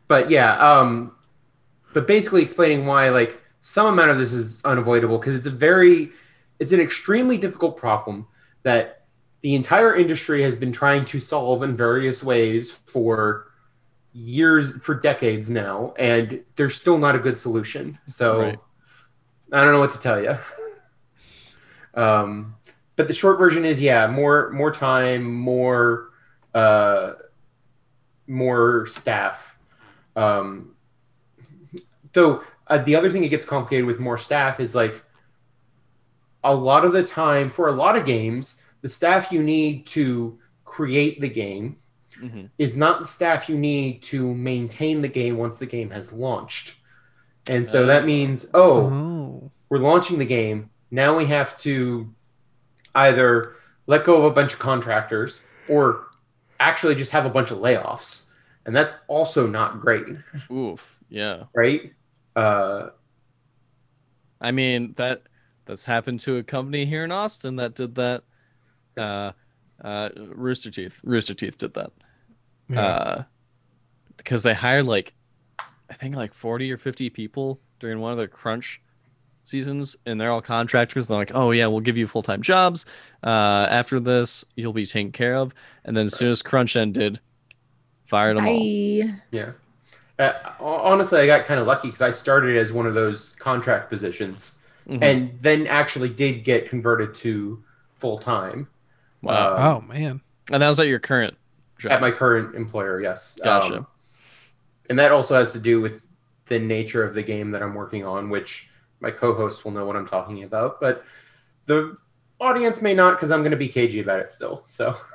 but 0.08 0.30
yeah 0.30 0.52
um 0.58 1.12
but 1.94 2.06
basically 2.06 2.42
explaining 2.42 2.86
why 2.86 3.08
like 3.08 3.40
some 3.60 3.86
amount 3.86 4.10
of 4.10 4.18
this 4.18 4.32
is 4.32 4.62
unavoidable 4.64 5.18
because 5.18 5.34
it's 5.34 5.46
a 5.46 5.50
very 5.50 6.10
it's 6.58 6.72
an 6.72 6.80
extremely 6.80 7.38
difficult 7.38 7.76
problem 7.76 8.26
that 8.62 9.04
the 9.40 9.54
entire 9.54 9.94
industry 9.96 10.42
has 10.42 10.56
been 10.56 10.72
trying 10.72 11.04
to 11.06 11.18
solve 11.18 11.62
in 11.62 11.76
various 11.76 12.22
ways 12.22 12.70
for 12.70 13.46
years 14.12 14.76
for 14.82 14.94
decades 14.94 15.50
now 15.50 15.94
and 15.98 16.40
there's 16.56 16.74
still 16.74 16.98
not 16.98 17.14
a 17.14 17.18
good 17.18 17.38
solution 17.38 17.98
so 18.06 18.40
Right. 18.40 18.58
I 19.52 19.62
don't 19.62 19.72
know 19.72 19.80
what 19.80 19.90
to 19.90 20.00
tell 20.00 20.22
you 20.22 20.36
um 21.94 22.54
but 22.96 23.08
the 23.08 23.14
short 23.14 23.38
version 23.38 23.64
is 23.64 23.80
yeah 23.80 24.06
more 24.06 24.50
more 24.50 24.70
time 24.70 25.24
more 25.24 26.10
uh 26.54 27.12
more 28.26 28.86
staff. 28.86 29.56
Um, 30.16 30.74
though 32.12 32.42
uh, 32.66 32.78
the 32.78 32.94
other 32.96 33.10
thing 33.10 33.22
that 33.22 33.28
gets 33.28 33.44
complicated 33.44 33.86
with 33.86 34.00
more 34.00 34.18
staff 34.18 34.60
is 34.60 34.74
like 34.74 35.02
a 36.44 36.54
lot 36.54 36.84
of 36.84 36.92
the 36.92 37.02
time 37.02 37.50
for 37.50 37.68
a 37.68 37.72
lot 37.72 37.96
of 37.96 38.04
games, 38.04 38.60
the 38.80 38.88
staff 38.88 39.30
you 39.32 39.42
need 39.42 39.86
to 39.86 40.38
create 40.64 41.20
the 41.20 41.28
game 41.28 41.76
hmm 42.18 42.46
is 42.58 42.76
not 42.76 43.00
the 43.00 43.06
staff 43.06 43.48
you 43.48 43.58
need 43.58 44.02
to 44.02 44.34
maintain 44.34 45.02
the 45.02 45.08
game 45.08 45.36
once 45.36 45.58
the 45.58 45.66
game 45.66 45.90
has 45.90 46.12
launched. 46.12 46.76
And 47.50 47.66
so 47.66 47.82
Uh. 47.84 47.86
that 47.86 48.04
means, 48.04 48.46
oh, 48.54 48.86
Oh. 48.90 49.50
we're 49.68 49.78
launching 49.78 50.18
the 50.18 50.24
game. 50.26 50.70
Now 50.90 51.16
we 51.16 51.24
have 51.26 51.56
to 51.58 52.12
either 52.94 53.54
let 53.86 54.04
go 54.04 54.18
of 54.18 54.24
a 54.24 54.30
bunch 54.30 54.52
of 54.52 54.58
contractors 54.58 55.40
or 55.68 56.06
actually 56.60 56.94
just 56.94 57.10
have 57.12 57.24
a 57.26 57.30
bunch 57.30 57.50
of 57.50 57.58
layoffs. 57.58 58.26
And 58.66 58.76
that's 58.76 58.94
also 59.08 59.46
not 59.46 59.80
great, 59.80 60.04
Oof. 60.50 60.98
Yeah. 61.08 61.44
right? 61.54 61.92
Uh, 62.36 62.90
I 64.40 64.50
mean 64.52 64.92
that 64.96 65.22
that's 65.64 65.84
happened 65.84 66.20
to 66.20 66.36
a 66.36 66.42
company 66.42 66.84
here 66.84 67.04
in 67.04 67.12
Austin 67.12 67.56
that 67.56 67.74
did 67.74 67.94
that 67.96 68.22
Uh, 68.96 69.32
uh, 69.82 70.10
Rooster 70.16 70.70
Teeth. 70.70 71.00
Rooster 71.02 71.34
Teeth 71.34 71.56
did 71.58 71.74
that. 71.74 71.90
Yeah. 72.68 72.80
Uh, 72.86 73.22
because 74.18 74.42
they 74.42 74.52
hired 74.54 74.84
like, 74.84 75.14
I 75.92 75.94
think 75.94 76.16
like 76.16 76.32
forty 76.32 76.72
or 76.72 76.78
fifty 76.78 77.10
people 77.10 77.60
during 77.78 78.00
one 78.00 78.12
of 78.12 78.16
their 78.18 78.26
crunch 78.26 78.80
seasons, 79.42 79.94
and 80.06 80.18
they're 80.18 80.30
all 80.30 80.40
contractors. 80.40 81.06
They're 81.06 81.18
like, 81.18 81.32
oh 81.34 81.50
yeah, 81.50 81.66
we'll 81.66 81.80
give 81.80 81.98
you 81.98 82.06
full 82.06 82.22
time 82.22 82.40
jobs. 82.40 82.86
Uh, 83.22 83.66
after 83.68 84.00
this, 84.00 84.42
you'll 84.56 84.72
be 84.72 84.86
taken 84.86 85.12
care 85.12 85.36
of. 85.36 85.52
And 85.84 85.94
then 85.94 86.06
as 86.06 86.16
soon 86.16 86.30
as 86.30 86.40
crunch 86.40 86.76
ended, 86.76 87.20
fired 88.06 88.38
them 88.38 88.46
all. 88.48 88.62
Yeah. 89.32 89.50
Uh, 90.18 90.32
honestly, 90.60 91.20
I 91.20 91.26
got 91.26 91.44
kind 91.44 91.60
of 91.60 91.66
lucky 91.66 91.88
because 91.88 92.00
I 92.00 92.10
started 92.10 92.56
as 92.56 92.72
one 92.72 92.86
of 92.86 92.94
those 92.94 93.28
contract 93.38 93.90
positions, 93.90 94.60
Mhm. 94.88 95.02
and 95.02 95.38
then 95.40 95.66
actually 95.66 96.08
did 96.08 96.42
get 96.42 96.70
converted 96.70 97.14
to 97.16 97.62
full 97.96 98.18
time 98.18 98.66
Wow. 99.20 99.56
oh 99.58 99.80
man. 99.86 100.22
and 100.50 100.62
that 100.62 100.68
was 100.68 100.80
at 100.80 100.86
your 100.86 100.98
current 101.00 101.36
job. 101.78 101.92
at 101.92 102.00
my 102.00 102.10
current 102.10 102.54
employer. 102.54 102.98
Yes. 103.00 103.38
Gotcha. 103.44 103.78
Um, 103.78 103.86
and 104.88 104.98
that 104.98 105.12
also 105.12 105.34
has 105.34 105.52
to 105.52 105.58
do 105.58 105.80
with 105.80 106.02
the 106.46 106.58
nature 106.58 107.02
of 107.02 107.14
the 107.14 107.22
game 107.22 107.50
that 107.52 107.62
I'm 107.62 107.74
working 107.74 108.04
on, 108.04 108.28
which 108.30 108.68
my 109.00 109.10
co-host 109.10 109.64
will 109.64 109.72
know 109.72 109.84
what 109.86 109.96
I'm 109.96 110.06
talking 110.06 110.42
about, 110.44 110.80
but 110.80 111.04
the 111.66 111.96
audience 112.40 112.82
may 112.82 112.94
not 112.94 113.12
because 113.16 113.30
I'm 113.30 113.40
going 113.40 113.52
to 113.52 113.56
be 113.56 113.68
cagey 113.68 114.00
about 114.00 114.20
it 114.20 114.32
still. 114.32 114.62
So 114.66 114.96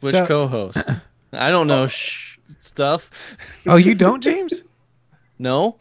Which 0.00 0.14
So- 0.14 0.26
co-host? 0.26 0.90
I 1.32 1.50
don't 1.50 1.66
know 1.66 1.86
sh- 1.86 2.38
stuff. 2.46 3.36
Oh, 3.66 3.76
you 3.76 3.94
don't, 3.94 4.22
James? 4.22 4.62
No. 5.38 5.76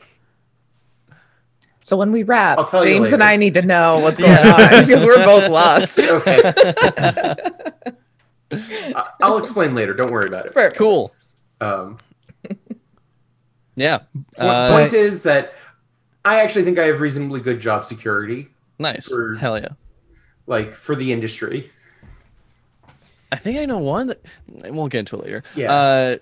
so 1.81 1.95
when 1.95 2.11
we 2.11 2.23
wrap, 2.23 2.57
I'll 2.57 2.65
tell 2.65 2.83
you 2.83 2.93
James 2.93 3.13
and. 3.13 3.21
I 3.21 3.35
need 3.35 3.53
to 3.53 3.61
know 3.61 3.99
what's 3.99 4.17
going 4.17 4.31
on 4.31 4.85
because 4.85 5.05
we're 5.05 5.23
both 5.23 5.51
lost. 5.51 5.99
okay, 5.99 6.41
I- 8.51 9.07
I'll 9.21 9.37
explain 9.37 9.75
later. 9.75 9.93
Don't 9.93 10.11
worry 10.11 10.27
about 10.27 10.47
it. 10.47 10.53
Perfect. 10.53 10.77
Cool. 10.77 11.13
Um, 11.61 11.97
Yeah. 13.75 13.99
What 14.35 14.45
Uh, 14.45 14.77
point 14.79 14.93
is 14.93 15.23
that 15.23 15.53
I 16.25 16.41
actually 16.41 16.63
think 16.63 16.77
I 16.77 16.87
have 16.87 16.99
reasonably 16.99 17.39
good 17.39 17.59
job 17.59 17.85
security, 17.85 18.49
nice. 18.79 19.07
for- 19.07 19.35
Hell 19.35 19.57
yeah. 19.57 19.69
like 20.45 20.73
for 20.73 20.93
the 20.95 21.13
industry. 21.13 21.71
I 23.31 23.37
think 23.37 23.57
I 23.59 23.65
know 23.65 23.77
one 23.77 24.07
that 24.07 24.21
we'll 24.47 24.87
get 24.89 24.99
into 24.99 25.15
it 25.17 25.23
later. 25.23 25.43
Yeah. 25.55 25.71
Uh, 25.73 26.17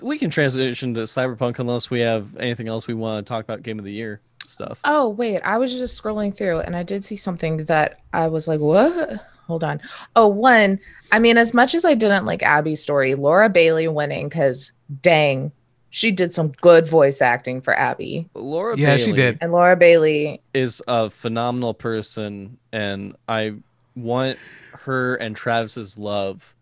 we 0.00 0.18
can 0.18 0.30
transition 0.30 0.94
to 0.94 1.00
Cyberpunk 1.02 1.58
unless 1.58 1.90
we 1.90 2.00
have 2.00 2.36
anything 2.36 2.68
else 2.68 2.86
we 2.86 2.94
want 2.94 3.26
to 3.26 3.28
talk 3.28 3.42
about 3.42 3.64
Game 3.64 3.80
of 3.80 3.84
the 3.84 3.92
Year 3.92 4.20
stuff. 4.46 4.80
Oh 4.84 5.08
wait, 5.08 5.40
I 5.40 5.58
was 5.58 5.76
just 5.76 6.00
scrolling 6.00 6.34
through 6.36 6.60
and 6.60 6.76
I 6.76 6.84
did 6.84 7.04
see 7.04 7.16
something 7.16 7.64
that 7.64 7.98
I 8.12 8.28
was 8.28 8.46
like, 8.46 8.60
"What?" 8.60 9.26
Hold 9.50 9.64
on. 9.64 9.80
Oh, 10.16 10.28
one. 10.28 10.78
I 11.12 11.18
mean, 11.18 11.36
as 11.36 11.52
much 11.52 11.74
as 11.74 11.84
I 11.84 11.94
didn't 11.94 12.24
like 12.24 12.42
Abby's 12.42 12.80
story, 12.80 13.14
Laura 13.16 13.48
Bailey 13.48 13.88
winning 13.88 14.28
because 14.28 14.72
dang, 15.02 15.50
she 15.90 16.12
did 16.12 16.32
some 16.32 16.52
good 16.60 16.86
voice 16.88 17.20
acting 17.20 17.60
for 17.60 17.76
Abby, 17.76 18.28
Laura 18.34 18.76
Yeah, 18.78 18.96
she 18.96 19.12
did. 19.12 19.38
and 19.40 19.50
Laura 19.50 19.76
Bailey. 19.76 20.40
is 20.54 20.80
a 20.86 21.10
phenomenal 21.10 21.74
person, 21.74 22.58
and 22.72 23.16
I 23.28 23.54
want 23.96 24.38
her 24.72 25.16
and 25.16 25.34
Travis's 25.34 25.98
love 25.98 26.54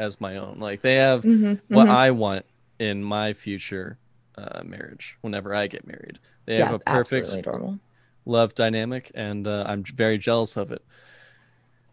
as 0.00 0.20
my 0.20 0.36
own. 0.38 0.58
Like 0.58 0.80
they 0.80 0.96
have 0.96 1.22
Mhm, 1.22 1.60
what 1.68 1.86
mhm. 1.86 1.90
I 1.94 2.10
want 2.10 2.44
in 2.80 3.04
my 3.04 3.34
future 3.34 3.98
uh, 4.36 4.62
marriage 4.64 5.16
whenever 5.20 5.54
I 5.54 5.68
get 5.68 5.86
married. 5.86 6.18
They 6.46 6.56
have 6.56 6.72
a 6.72 6.78
perfect 6.80 7.32
adorable. 7.32 7.78
love 8.24 8.54
dynamic, 8.56 9.12
and 9.14 9.46
uh, 9.46 9.62
I'm 9.68 9.84
very 9.84 10.18
jealous 10.18 10.56
of 10.56 10.72
it. 10.72 10.82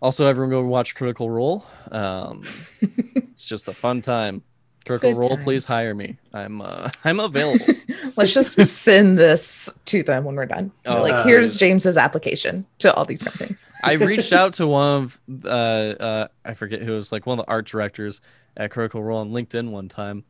Also, 0.02 0.28
everyone 0.28 0.50
go 0.50 0.64
watch 0.64 0.96
Critical 0.96 1.30
Role. 1.30 1.66
Um, 1.92 2.44
it's 2.82 3.46
just 3.46 3.68
a 3.68 3.74
fun 3.74 4.02
time. 4.02 4.44
Critical 4.86 5.14
Role, 5.14 5.30
time. 5.36 5.42
please 5.44 5.66
hire 5.66 5.94
me. 5.94 6.18
I'm 6.34 6.62
uh, 6.62 6.90
I'm 7.04 7.20
available. 7.20 7.66
Let's 8.16 8.34
just 8.34 8.58
send 8.58 9.18
this 9.20 9.70
to 9.86 10.02
them 10.04 10.24
when 10.24 10.36
we're 10.36 10.46
done. 10.46 10.72
Oh. 10.86 11.02
like, 11.02 11.14
Uh, 11.14 11.24
here's 11.26 11.58
James's 11.58 11.98
application 11.98 12.66
to 12.80 12.94
all 12.94 13.06
these 13.06 13.22
companies. 13.22 13.68
I 13.84 13.94
reached 13.94 14.32
out 14.34 14.54
to 14.54 14.68
one 14.68 15.04
of 15.04 15.22
uh, 15.44 15.48
uh, 15.48 16.28
I 16.46 16.54
forget 16.54 16.82
who 16.82 16.94
it 16.94 16.96
was 16.96 17.12
like 17.12 17.26
one 17.26 17.38
of 17.40 17.46
the 17.46 17.52
art 17.52 17.68
directors 17.68 18.22
at 18.58 18.72
Critical 18.72 19.04
Role 19.04 19.20
on 19.20 19.32
LinkedIn 19.32 19.70
one 19.70 19.90
time 19.90 20.24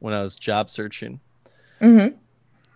when 0.00 0.12
I 0.14 0.22
was 0.22 0.36
job 0.36 0.68
searching. 0.70 1.20
hmm 1.80 2.08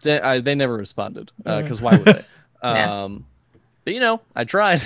They, 0.02 0.18
I, 0.20 0.40
they 0.40 0.54
never 0.54 0.76
responded 0.76 1.30
Mm. 1.44 1.62
because 1.62 1.80
why 1.82 1.92
would 1.98 2.06
they? 2.06 2.24
Yeah. 2.64 3.04
um, 3.04 3.26
but 3.84 3.94
you 3.94 4.00
know, 4.00 4.22
I 4.34 4.44
tried. 4.44 4.82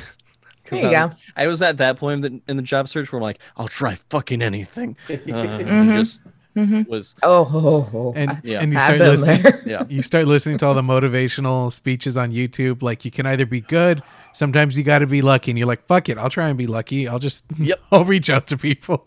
'Cause 0.65 0.81
There 0.81 0.91
you 0.91 0.97
I 0.97 1.01
go. 1.01 1.07
was, 1.09 1.17
I 1.37 1.47
was 1.47 1.63
at 1.63 1.77
that 1.79 1.97
point 1.97 2.25
in 2.25 2.35
the, 2.37 2.41
in 2.51 2.57
the 2.57 2.63
job 2.63 2.89
search 2.89 3.11
where 3.13 3.19
I'm 3.19 3.23
like, 3.23 3.41
I'll 3.57 3.69
try 3.69 3.95
fucking 4.11 4.43
anything. 4.43 4.97
Uh, 5.11 5.15
Mhm. 5.17 5.93
Just 5.95 6.25
hmm 6.55 6.83
was 6.87 7.15
Oh, 7.23 7.49
oh, 7.53 7.91
oh. 7.95 8.13
And 8.15 8.39
Yeah. 8.45 8.61
and 8.61 8.73
you 8.73 8.79
start 8.79 8.99
listening. 9.01 9.43
there. 9.43 9.63
yeah. 9.67 9.85
You 9.89 10.03
start 10.03 10.27
listening 10.27 10.59
to 10.59 10.67
all 10.67 10.75
the 10.75 10.83
motivational 10.83 11.73
speeches 11.73 12.17
on 12.17 12.31
YouTube. 12.31 12.83
Like 12.83 13.05
you 13.05 13.11
can 13.11 13.27
either 13.27 13.47
be 13.47 13.61
good. 13.61 14.03
Sometimes 14.35 14.77
you 14.79 14.85
got 14.85 15.01
to 15.01 15.07
be 15.07 15.21
lucky, 15.23 15.51
and 15.51 15.59
you're 15.59 15.67
like, 15.67 15.87
"Fuck 15.87 16.09
it, 16.09 16.17
I'll 16.19 16.31
try 16.31 16.49
and 16.49 16.57
be 16.57 16.67
lucky. 16.67 17.07
I'll 17.09 17.19
just, 17.19 17.45
Yep. 17.59 17.79
I'll 17.91 18.05
reach 18.05 18.31
out 18.31 18.47
to 18.49 18.57
people." 18.59 19.07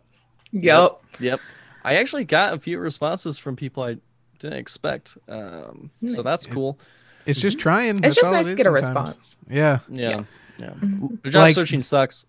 Yep. 0.51 1.01
Yep. 1.19 1.39
I 1.83 1.95
actually 1.95 2.25
got 2.25 2.53
a 2.53 2.59
few 2.59 2.77
responses 2.79 3.37
from 3.37 3.55
people 3.55 3.83
I 3.83 3.97
didn't 4.39 4.57
expect. 4.57 5.17
Um, 5.29 5.91
so 6.07 6.21
that's 6.23 6.45
cool. 6.47 6.77
It's 7.25 7.39
just 7.39 7.57
trying. 7.59 7.97
It's 7.97 8.01
That's 8.01 8.15
just 8.15 8.25
all 8.27 8.33
nice 8.33 8.47
it 8.47 8.51
to 8.51 8.55
get 8.55 8.65
a 8.67 8.81
sometimes. 8.81 9.07
response. 9.09 9.37
Yeah. 9.49 9.79
Yeah. 9.89 10.09
Yeah. 10.09 10.23
Mhm. 10.59 11.21
The 11.23 11.29
job 11.29 11.41
Like- 11.41 11.55
searching 11.55 11.81
sucks. 11.81 12.25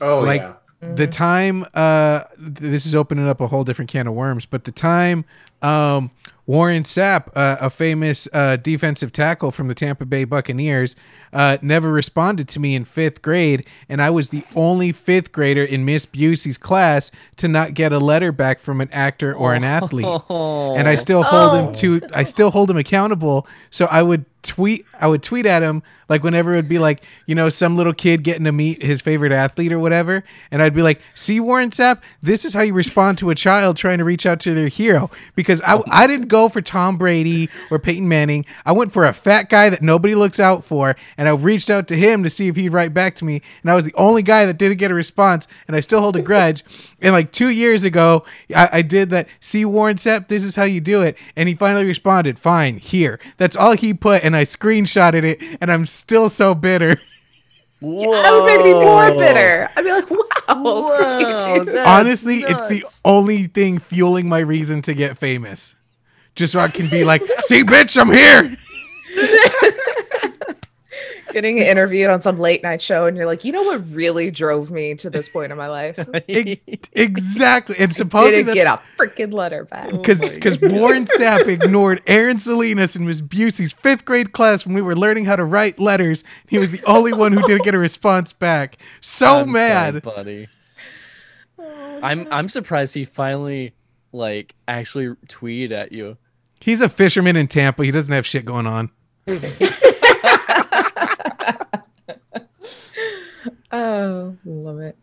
Oh 0.00 0.20
Like- 0.20 0.40
yeah. 0.40 0.54
the 0.94 1.06
time 1.06 1.64
uh 1.74 2.20
this 2.38 2.84
is 2.86 2.94
opening 2.94 3.26
up 3.26 3.40
a 3.40 3.46
whole 3.46 3.64
different 3.64 3.90
can 3.90 4.06
of 4.06 4.12
worms 4.14 4.44
but 4.46 4.64
the 4.64 4.72
time 4.72 5.24
um 5.62 6.10
warren 6.46 6.82
sapp 6.82 7.28
uh, 7.34 7.56
a 7.60 7.70
famous 7.70 8.28
uh 8.34 8.56
defensive 8.56 9.10
tackle 9.12 9.50
from 9.50 9.68
the 9.68 9.74
tampa 9.74 10.04
bay 10.04 10.24
buccaneers 10.24 10.94
uh 11.32 11.56
never 11.62 11.90
responded 11.90 12.46
to 12.48 12.60
me 12.60 12.74
in 12.74 12.84
fifth 12.84 13.22
grade 13.22 13.66
and 13.88 14.02
i 14.02 14.10
was 14.10 14.28
the 14.28 14.44
only 14.54 14.92
fifth 14.92 15.32
grader 15.32 15.64
in 15.64 15.84
miss 15.86 16.04
busey's 16.04 16.58
class 16.58 17.10
to 17.36 17.48
not 17.48 17.72
get 17.72 17.92
a 17.92 17.98
letter 17.98 18.30
back 18.30 18.60
from 18.60 18.80
an 18.82 18.88
actor 18.92 19.34
or 19.34 19.54
an 19.54 19.64
athlete 19.64 20.04
Oh. 20.06 20.76
and 20.76 20.86
I 20.88 20.96
still 20.96 21.22
hold 21.22 21.52
Oh. 21.52 21.66
him 21.66 21.72
to 21.74 22.00
I 22.14 22.24
still 22.24 22.50
hold 22.50 22.70
him 22.70 22.76
accountable. 22.76 23.46
So 23.70 23.86
I 23.86 24.02
would 24.02 24.24
tweet 24.42 24.84
I 25.00 25.06
would 25.08 25.22
tweet 25.22 25.46
at 25.46 25.62
him 25.62 25.82
like 26.08 26.22
whenever 26.22 26.52
it 26.52 26.56
would 26.56 26.68
be 26.68 26.78
like, 26.78 27.02
you 27.26 27.34
know, 27.34 27.48
some 27.48 27.76
little 27.76 27.92
kid 27.94 28.22
getting 28.22 28.44
to 28.44 28.52
meet 28.52 28.82
his 28.82 29.00
favorite 29.00 29.32
athlete 29.32 29.72
or 29.72 29.78
whatever. 29.78 30.22
And 30.50 30.62
I'd 30.62 30.74
be 30.74 30.82
like, 30.82 31.00
see 31.14 31.40
Warren 31.40 31.70
Sapp, 31.70 32.00
this 32.22 32.44
is 32.44 32.52
how 32.54 32.60
you 32.62 32.74
respond 32.74 33.18
to 33.18 33.30
a 33.30 33.34
child 33.34 33.76
trying 33.76 33.98
to 33.98 34.04
reach 34.04 34.26
out 34.26 34.40
to 34.40 34.54
their 34.54 34.68
hero. 34.68 35.10
Because 35.34 35.60
I, 35.62 35.80
I 35.90 36.06
didn't 36.06 36.28
go 36.34 36.48
for 36.48 36.60
Tom 36.60 36.96
Brady 36.96 37.48
or 37.70 37.78
Peyton 37.78 38.08
Manning. 38.08 38.44
I 38.66 38.72
went 38.72 38.92
for 38.92 39.04
a 39.04 39.12
fat 39.12 39.48
guy 39.48 39.70
that 39.70 39.82
nobody 39.82 40.16
looks 40.16 40.40
out 40.40 40.64
for. 40.64 40.96
And 41.16 41.28
I 41.28 41.32
reached 41.32 41.70
out 41.70 41.86
to 41.88 41.96
him 41.96 42.24
to 42.24 42.30
see 42.30 42.48
if 42.48 42.56
he'd 42.56 42.72
write 42.72 42.92
back 42.92 43.14
to 43.16 43.24
me. 43.24 43.40
And 43.62 43.70
I 43.70 43.76
was 43.76 43.84
the 43.84 43.94
only 43.94 44.22
guy 44.22 44.44
that 44.44 44.58
didn't 44.58 44.78
get 44.78 44.90
a 44.90 44.94
response. 44.94 45.46
And 45.68 45.76
I 45.76 45.80
still 45.80 46.00
hold 46.00 46.16
a 46.16 46.22
grudge. 46.22 46.64
And 47.00 47.12
like 47.12 47.30
two 47.30 47.50
years 47.50 47.84
ago, 47.84 48.24
I, 48.52 48.68
I 48.72 48.82
did 48.82 49.10
that. 49.10 49.28
See 49.38 49.64
Warren 49.64 49.96
Sapp, 49.96 50.26
this 50.26 50.42
is 50.42 50.56
how 50.56 50.64
you 50.64 50.80
do 50.80 51.02
it. 51.02 51.16
And 51.36 51.48
he 51.48 51.54
finally 51.54 51.84
responded, 51.84 52.36
fine, 52.36 52.78
here. 52.78 53.20
That's 53.36 53.54
all 53.54 53.76
he 53.76 53.94
put. 53.94 54.24
And 54.24 54.34
I 54.34 54.42
screenshotted 54.42 55.22
it. 55.22 55.58
And 55.60 55.70
I'm 55.70 55.86
still 55.86 56.28
so 56.28 56.54
bitter. 56.54 57.00
That 57.80 58.30
would 58.32 58.46
make 58.46 58.64
me 58.64 58.72
more 58.72 59.10
bitter. 59.10 59.68
I'd 59.76 59.84
be 59.84 59.92
like, 59.92 60.10
wow. 60.10 60.80
screw 60.80 61.18
you, 61.18 61.64
dude. 61.66 61.76
Honestly, 61.76 62.36
it's 62.36 62.66
the 62.68 62.82
only 63.04 63.42
thing 63.42 63.78
fueling 63.78 64.26
my 64.26 64.38
reason 64.38 64.80
to 64.82 64.94
get 64.94 65.18
famous. 65.18 65.74
Just 66.34 66.52
so 66.52 66.60
I 66.60 66.68
can 66.68 66.88
be 66.88 67.04
like, 67.04 67.22
see, 67.42 67.62
bitch, 67.62 68.00
I'm 68.00 68.10
here. 68.10 68.56
Getting 71.32 71.58
interviewed 71.58 72.10
on 72.10 72.20
some 72.20 72.38
late 72.38 72.62
night 72.62 72.80
show, 72.80 73.06
and 73.06 73.16
you're 73.16 73.26
like, 73.26 73.44
you 73.44 73.50
know 73.50 73.62
what 73.64 73.82
really 73.90 74.30
drove 74.30 74.70
me 74.70 74.94
to 74.96 75.10
this 75.10 75.28
point 75.28 75.50
in 75.50 75.58
my 75.58 75.66
life? 75.66 75.98
E- 76.28 76.60
exactly. 76.92 77.74
And 77.74 77.88
Didn't 77.90 77.96
supposedly 77.96 78.54
get 78.54 78.68
a 78.68 78.80
freaking 78.96 79.32
letter 79.32 79.64
back. 79.64 79.88
Oh 79.92 79.96
because 79.96 80.20
because 80.20 80.60
Warren 80.60 81.06
Sapp 81.18 81.48
ignored 81.48 82.02
Aaron 82.06 82.38
Salinas 82.38 82.94
in 82.94 83.04
Miss 83.04 83.20
Busey's 83.20 83.72
fifth 83.72 84.04
grade 84.04 84.30
class 84.32 84.64
when 84.64 84.76
we 84.76 84.82
were 84.82 84.94
learning 84.94 85.24
how 85.24 85.34
to 85.34 85.44
write 85.44 85.80
letters. 85.80 86.22
He 86.46 86.58
was 86.58 86.70
the 86.70 86.82
only 86.84 87.12
one 87.12 87.32
who 87.32 87.42
didn't 87.42 87.64
get 87.64 87.74
a 87.74 87.78
response 87.78 88.32
back. 88.32 88.78
So 89.00 89.38
I'm 89.38 89.50
mad. 89.50 90.04
sorry, 90.04 90.16
buddy. 90.16 90.48
Oh, 91.58 92.00
I'm 92.00 92.28
I'm 92.30 92.48
surprised 92.48 92.94
he 92.94 93.04
finally 93.04 93.74
like 94.12 94.54
actually 94.68 95.08
tweeted 95.26 95.72
at 95.72 95.90
you. 95.90 96.16
He's 96.60 96.80
a 96.80 96.88
fisherman 96.88 97.36
in 97.36 97.48
Tampa. 97.48 97.84
He 97.84 97.90
doesn't 97.90 98.12
have 98.14 98.26
shit 98.26 98.44
going 98.44 98.66
on. 98.66 98.90
Oh, 103.72 104.36
love 104.44 104.78
it. 104.80 104.96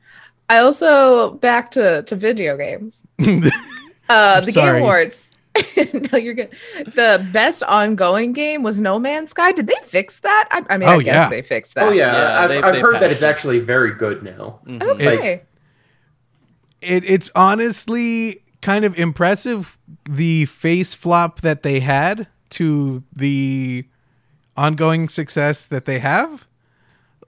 I 0.49 0.59
also 0.59 1.31
back 1.31 1.71
to 1.71 2.03
to 2.03 2.15
video 2.15 2.57
games. 2.57 3.05
Uh, 4.09 4.41
the 4.41 4.51
sorry. 4.51 4.79
Game 4.79 4.81
Awards. 4.81 5.31
no, 6.11 6.17
you're 6.17 6.33
good. 6.33 6.49
The 6.85 7.25
best 7.31 7.63
ongoing 7.63 8.33
game 8.33 8.61
was 8.61 8.81
No 8.81 8.99
Man's 8.99 9.29
Sky. 9.31 9.53
Did 9.53 9.67
they 9.67 9.75
fix 9.85 10.19
that? 10.19 10.49
I, 10.51 10.65
I 10.69 10.77
mean, 10.77 10.89
Oh, 10.89 10.99
I 10.99 11.03
guess 11.03 11.15
yeah. 11.15 11.29
they 11.29 11.41
fixed 11.43 11.75
that. 11.75 11.85
Oh 11.85 11.91
yeah, 11.93 12.11
Yeah, 12.13 12.39
I've, 12.41 12.49
they- 12.49 12.61
I've 12.61 12.73
they 12.73 12.81
heard 12.81 12.99
that 12.99 13.09
it's 13.09 13.21
it. 13.21 13.25
actually 13.25 13.59
very 13.59 13.91
good 13.95 14.21
now. 14.21 14.59
Mhm. 14.67 14.81
Okay. 14.83 15.43
it, 16.81 17.09
it's 17.09 17.31
honestly 17.35 18.43
kind 18.61 18.85
of 18.85 18.97
impressive 18.97 19.77
the 20.09 20.45
face 20.45 20.93
flop 20.93 21.41
that 21.41 21.63
they 21.63 21.79
had 21.79 22.27
to 22.49 23.03
the 23.15 23.85
ongoing 24.57 25.09
success 25.09 25.65
that 25.65 25.85
they 25.85 25.99
have 25.99 26.45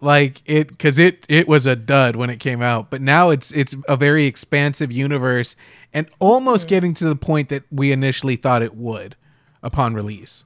like 0.01 0.41
it 0.45 0.67
because 0.67 0.99
it 0.99 1.25
it 1.29 1.47
was 1.47 1.65
a 1.65 1.75
dud 1.75 2.15
when 2.15 2.29
it 2.29 2.37
came 2.37 2.61
out 2.61 2.89
but 2.89 3.01
now 3.01 3.29
it's 3.29 3.51
it's 3.51 3.75
a 3.87 3.95
very 3.95 4.25
expansive 4.25 4.91
universe 4.91 5.55
and 5.93 6.09
almost 6.19 6.65
hmm. 6.65 6.69
getting 6.69 6.93
to 6.93 7.05
the 7.05 7.15
point 7.15 7.49
that 7.49 7.63
we 7.71 7.91
initially 7.91 8.35
thought 8.35 8.61
it 8.61 8.75
would 8.75 9.15
upon 9.63 9.93
release 9.93 10.43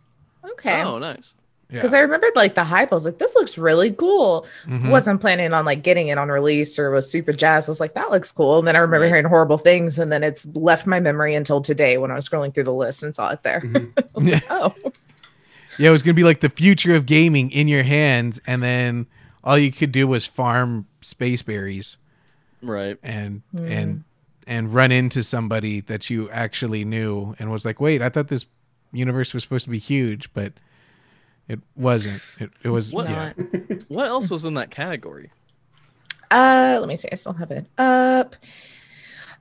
okay. 0.58 0.84
Oh, 0.84 0.98
nice. 0.98 1.34
Yeah 1.70 1.76
Because 1.80 1.94
I 1.94 2.00
remembered 2.00 2.36
like 2.36 2.56
the 2.56 2.64
hype. 2.64 2.92
I 2.92 2.96
was 2.96 3.06
like, 3.06 3.18
this 3.18 3.36
looks 3.36 3.58
really 3.58 3.92
cool. 3.92 4.46
Mhm. 4.66 4.90
Wasn't 4.90 5.20
planning 5.22 5.54
on 5.54 5.66
like 5.66 5.84
getting 5.84 6.08
it 6.08 6.18
on 6.18 6.30
release 6.30 6.80
or 6.80 6.92
was 6.92 7.10
super 7.10 7.34
jazzed. 7.34 7.68
I 7.68 7.72
was 7.72 7.80
like, 7.80 7.94
that 7.96 8.10
looks 8.12 8.32
cool. 8.32 8.60
And 8.60 8.68
then 8.68 8.76
I 8.76 8.80
remember 8.80 9.02
Right. 9.04 9.10
hearing 9.10 9.26
horrible 9.26 9.58
things. 9.58 10.00
And 10.00 10.12
then 10.12 10.24
it's 10.24 10.46
left 10.56 10.88
my 10.88 11.00
memory 11.00 11.36
until 11.36 11.62
today 11.62 11.98
when 11.98 12.10
I 12.12 12.16
was 12.16 12.28
scrolling 12.28 12.54
through 12.54 12.64
the 12.66 12.74
list 12.74 13.04
and 13.04 13.14
saw 13.14 13.30
it 13.32 13.44
there. 13.44 13.64
I 13.76 14.04
was 14.20 14.32
like, 14.32 14.44
oh, 14.50 14.74
Yeah, 15.78 15.90
it 15.90 15.92
was 15.92 16.02
gonna 16.04 16.14
be 16.14 16.24
like 16.24 16.40
the 16.40 16.50
future 16.50 16.96
of 16.96 17.06
gaming 17.06 17.52
in 17.52 17.68
your 17.68 17.84
hands, 17.84 18.40
and 18.48 18.64
then 18.64 19.06
all 19.44 19.58
you 19.58 19.72
could 19.72 19.92
do 19.92 20.08
was 20.08 20.26
farm 20.26 20.88
space 21.02 21.42
berries 21.44 21.98
Right. 22.64 22.98
and 23.04 23.44
and 23.58 24.04
and 24.48 24.74
run 24.74 24.92
into 24.94 25.22
somebody 25.24 25.82
that 25.82 26.10
you 26.10 26.30
actually 26.32 26.86
knew, 26.86 27.36
and 27.38 27.52
was 27.52 27.66
like, 27.66 27.80
wait, 27.82 28.02
I 28.02 28.08
thought 28.10 28.30
this 28.30 28.46
universe 28.94 29.34
was 29.34 29.44
supposed 29.44 29.66
to 29.66 29.70
be 29.70 29.78
huge, 29.78 30.34
but 30.34 30.54
it 31.48 31.60
wasn't. 31.76 32.22
It, 32.40 32.50
it 32.64 32.70
was 32.70 32.92
What- 32.92 33.10
yeah. 33.10 33.34
What 33.88 34.08
else 34.08 34.30
was 34.30 34.46
in 34.46 34.56
that 34.56 34.70
category? 34.72 35.32
Uh, 36.30 36.78
let 36.80 36.88
me 36.90 36.96
see. 36.98 37.08
I 37.12 37.16
still 37.16 37.34
have 37.34 37.52
it 37.52 37.66
up. 37.78 38.36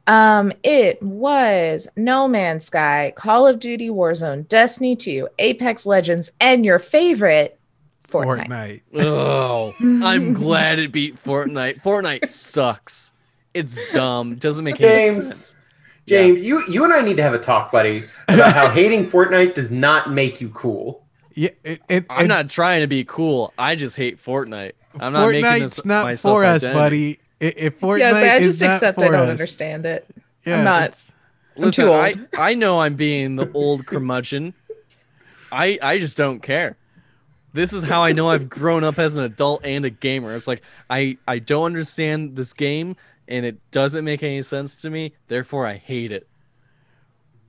Um, 0.07 0.53
it 0.63 1.03
was 1.03 1.89
No 1.97 2.29
Man's 2.29 2.65
Sky, 2.67 3.13
Call 3.17 3.47
of 3.49 3.59
Duty 3.59 3.89
Warzone, 3.89 4.47
Destiny 4.49 4.95
2, 4.95 5.29
Apex 5.41 5.85
Legends, 5.85 6.31
and 6.41 6.65
your 6.65 6.79
favorite 6.79 7.59
Fortnite. 8.09 8.47
Fortnite. 8.95 9.05
Oh, 9.05 9.75
I'm 9.81 10.33
glad 10.33 10.79
it 10.79 10.93
beat 10.93 11.17
Fortnite. 11.17 11.83
Fortnite 11.83 12.29
sucks. 12.29 13.13
It's 13.53 13.79
dumb. 13.93 14.37
Doesn't 14.37 14.65
make 14.65 14.81
any 14.81 14.89
James. 14.89 15.29
sense. 15.29 15.57
James, 16.07 16.41
you 16.41 16.63
you 16.69 16.85
and 16.85 16.93
I 16.93 17.01
need 17.01 17.17
to 17.17 17.23
have 17.25 17.35
a 17.35 17.39
talk, 17.39 17.73
buddy, 17.73 18.05
about 18.29 18.53
how 18.55 18.69
hating 18.71 19.07
Fortnite 19.07 19.55
does 19.55 19.73
not 19.73 20.13
make 20.13 20.41
you 20.41 20.51
cool. 20.51 21.05
Yeah, 21.39 21.51
it, 21.63 21.83
it, 21.89 22.07
I'm 22.09 22.21
and 22.21 22.29
not 22.29 22.49
trying 22.49 22.81
to 22.81 22.87
be 22.87 23.05
cool. 23.05 23.53
I 23.59 23.77
just 23.77 23.95
hate 23.97 24.17
Fortnite. 24.17 24.73
I'm 24.99 25.13
not 25.13 25.29
making 25.31 25.45
Fortnite's 25.45 25.63
this 25.77 25.85
not 25.85 26.05
myself 26.05 26.33
for 26.35 26.45
us, 26.47 26.65
identity. 26.65 26.79
buddy. 26.79 27.21
I- 27.43 27.55
If 27.59 27.79
Fortnite 27.81 27.99
Yes, 27.99 28.15
I 28.15 28.37
is 28.37 28.43
just 28.59 28.63
not 28.63 28.73
accept 28.75 28.99
for 28.99 29.05
I 29.05 29.09
don't 29.09 29.15
us, 29.21 29.29
understand 29.31 29.85
it. 29.87 30.07
yeah, 30.47 30.59
I'm 30.59 30.65
not- 30.65 30.83
it's- 30.85 31.13
Listen, 31.59 31.87
too 31.87 31.93
I, 31.93 32.09
old. 32.09 32.19
I 32.39 32.55
know 32.55 32.81
I'm 32.81 32.97
being 32.97 33.37
the 33.37 33.51
old 33.53 33.87
curmudgeon. 33.87 34.55
I 35.53 35.79
I 35.83 35.99
just 35.99 36.17
don't 36.17 36.41
care. 36.41 36.77
This 37.53 37.73
is 37.73 37.83
how 37.83 38.03
I 38.03 38.13
know 38.13 38.29
I've 38.31 38.49
grown 38.49 38.85
up 38.85 38.99
as 38.99 39.17
an 39.17 39.25
adult 39.25 39.65
and 39.65 39.85
a 39.87 39.91
gamer. 39.91 40.35
It's 40.37 40.47
like 40.49 40.63
I 40.91 41.17
I 41.29 41.39
don't 41.39 41.65
understand 41.67 42.37
this 42.37 42.53
game 42.53 42.97
and 43.29 43.47
it 43.47 43.57
doesn't 43.71 44.05
make 44.05 44.23
any 44.23 44.43
sense 44.43 44.77
to 44.83 44.91
me. 44.91 45.15
Therefore, 45.29 45.67
I 45.67 45.75
hate 45.77 46.13
it. 46.13 46.27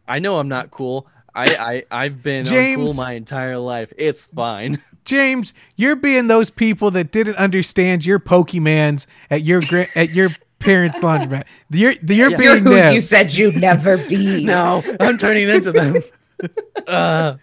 I 0.08 0.20
know 0.20 0.40
I'm 0.40 0.48
not 0.48 0.72
cool. 0.72 1.08
I 1.38 1.84
I 1.92 2.04
I've 2.06 2.24
been 2.24 2.46
James. 2.46 2.92
uncool 2.92 2.98
my 2.98 3.14
entire 3.14 3.58
life. 3.58 3.94
It's 3.98 4.28
fine. 4.28 4.82
James, 5.06 5.54
you're 5.78 5.96
being 5.96 6.28
those 6.28 6.50
people 6.50 6.92
that 6.92 7.12
didn't 7.12 7.38
understand 7.38 8.06
your 8.06 8.20
Pokemans 8.20 9.06
at 9.32 9.44
your 9.44 9.62
gra- 9.62 9.86
at 9.96 10.10
your 10.14 10.30
parents' 10.60 11.00
laundromat. 11.00 11.44
You're 11.70 11.92
you're 11.92 12.00
Yeah. 12.02 12.28
You're 12.30 12.38
being 12.38 12.64
who 12.64 12.74
them. 12.74 12.94
you 12.94 13.02
said 13.02 13.34
you'd 13.34 13.56
never 13.56 13.98
be. 13.98 14.44
no, 14.46 14.84
I'm 15.00 15.18
turning 15.18 15.48
into 15.50 15.72
them. 15.72 15.96
Uh, 16.88 17.36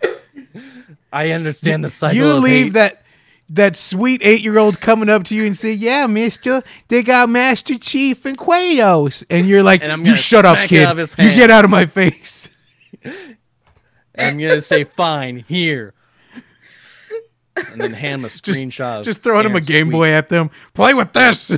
I 1.12 1.30
understand 1.30 1.84
the 1.84 1.90
cycle. 1.90 2.16
you 2.16 2.30
of 2.30 2.42
leave 2.42 2.64
hate. 2.64 2.72
that 2.74 3.02
that 3.50 3.76
sweet 3.76 4.20
eight 4.24 4.40
year 4.42 4.58
old 4.58 4.80
coming 4.80 5.08
up 5.08 5.24
to 5.24 5.34
you 5.34 5.44
and 5.46 5.56
say, 5.56 5.72
"Yeah, 5.72 6.06
Mister, 6.06 6.62
they 6.88 7.02
got 7.02 7.28
Master 7.28 7.78
Chief 7.78 8.24
and 8.26 8.36
Quayos," 8.36 9.24
and 9.30 9.46
you're 9.46 9.62
like, 9.62 9.82
And 9.82 10.06
"You 10.06 10.16
shut 10.16 10.44
up, 10.44 10.68
kid! 10.68 10.84
out 10.84 10.92
of 10.92 10.98
his 10.98 11.16
You 11.18 11.34
get 11.34 11.50
out 11.50 11.64
of 11.64 11.70
my 11.70 11.86
face." 11.86 12.48
I'm 14.18 14.38
gonna 14.38 14.60
say 14.60 14.84
fine 14.84 15.38
here, 15.38 15.94
and 17.72 17.80
then 17.80 17.92
hand 17.92 18.20
him 18.20 18.24
a 18.24 18.28
screenshot. 18.28 19.00
of 19.00 19.04
Just 19.04 19.22
throwing 19.22 19.46
him 19.46 19.56
a 19.56 19.60
Game 19.60 19.86
tweet. 19.86 19.92
Boy 19.92 20.08
at 20.10 20.28
them. 20.28 20.50
Play 20.74 20.94
with 20.94 21.12
this. 21.12 21.56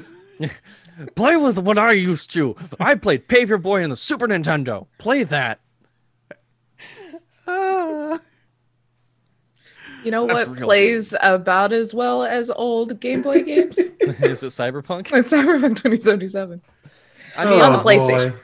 Play 1.15 1.37
with 1.37 1.59
what 1.59 1.77
I 1.79 1.93
used 1.93 2.31
to. 2.33 2.57
I 2.81 2.95
played 2.95 3.29
Paperboy 3.29 3.85
on 3.85 3.91
the 3.91 3.97
Super 3.97 4.27
Nintendo. 4.27 4.87
Play 4.99 5.25
that. 5.25 5.61
You 10.05 10.13
know 10.13 10.27
That's 10.29 10.47
what 10.49 10.57
real 10.59 10.67
plays 10.67 11.15
about 11.21 11.73
as 11.73 11.93
well 11.93 12.23
as 12.23 12.49
old 12.51 13.01
Game 13.01 13.23
Boy 13.23 13.43
games? 13.43 13.77
Is 14.01 14.43
it 14.45 14.47
Cyberpunk? 14.47 15.13
it's 15.13 15.33
Cyberpunk 15.33 15.77
2077. 15.83 16.63
I 17.37 17.45
mean, 17.45 17.61
on 17.61 17.73
the 17.73 17.79
Oh, 17.81 17.83
PlayStation. 17.83 18.31
boy. 18.33 18.39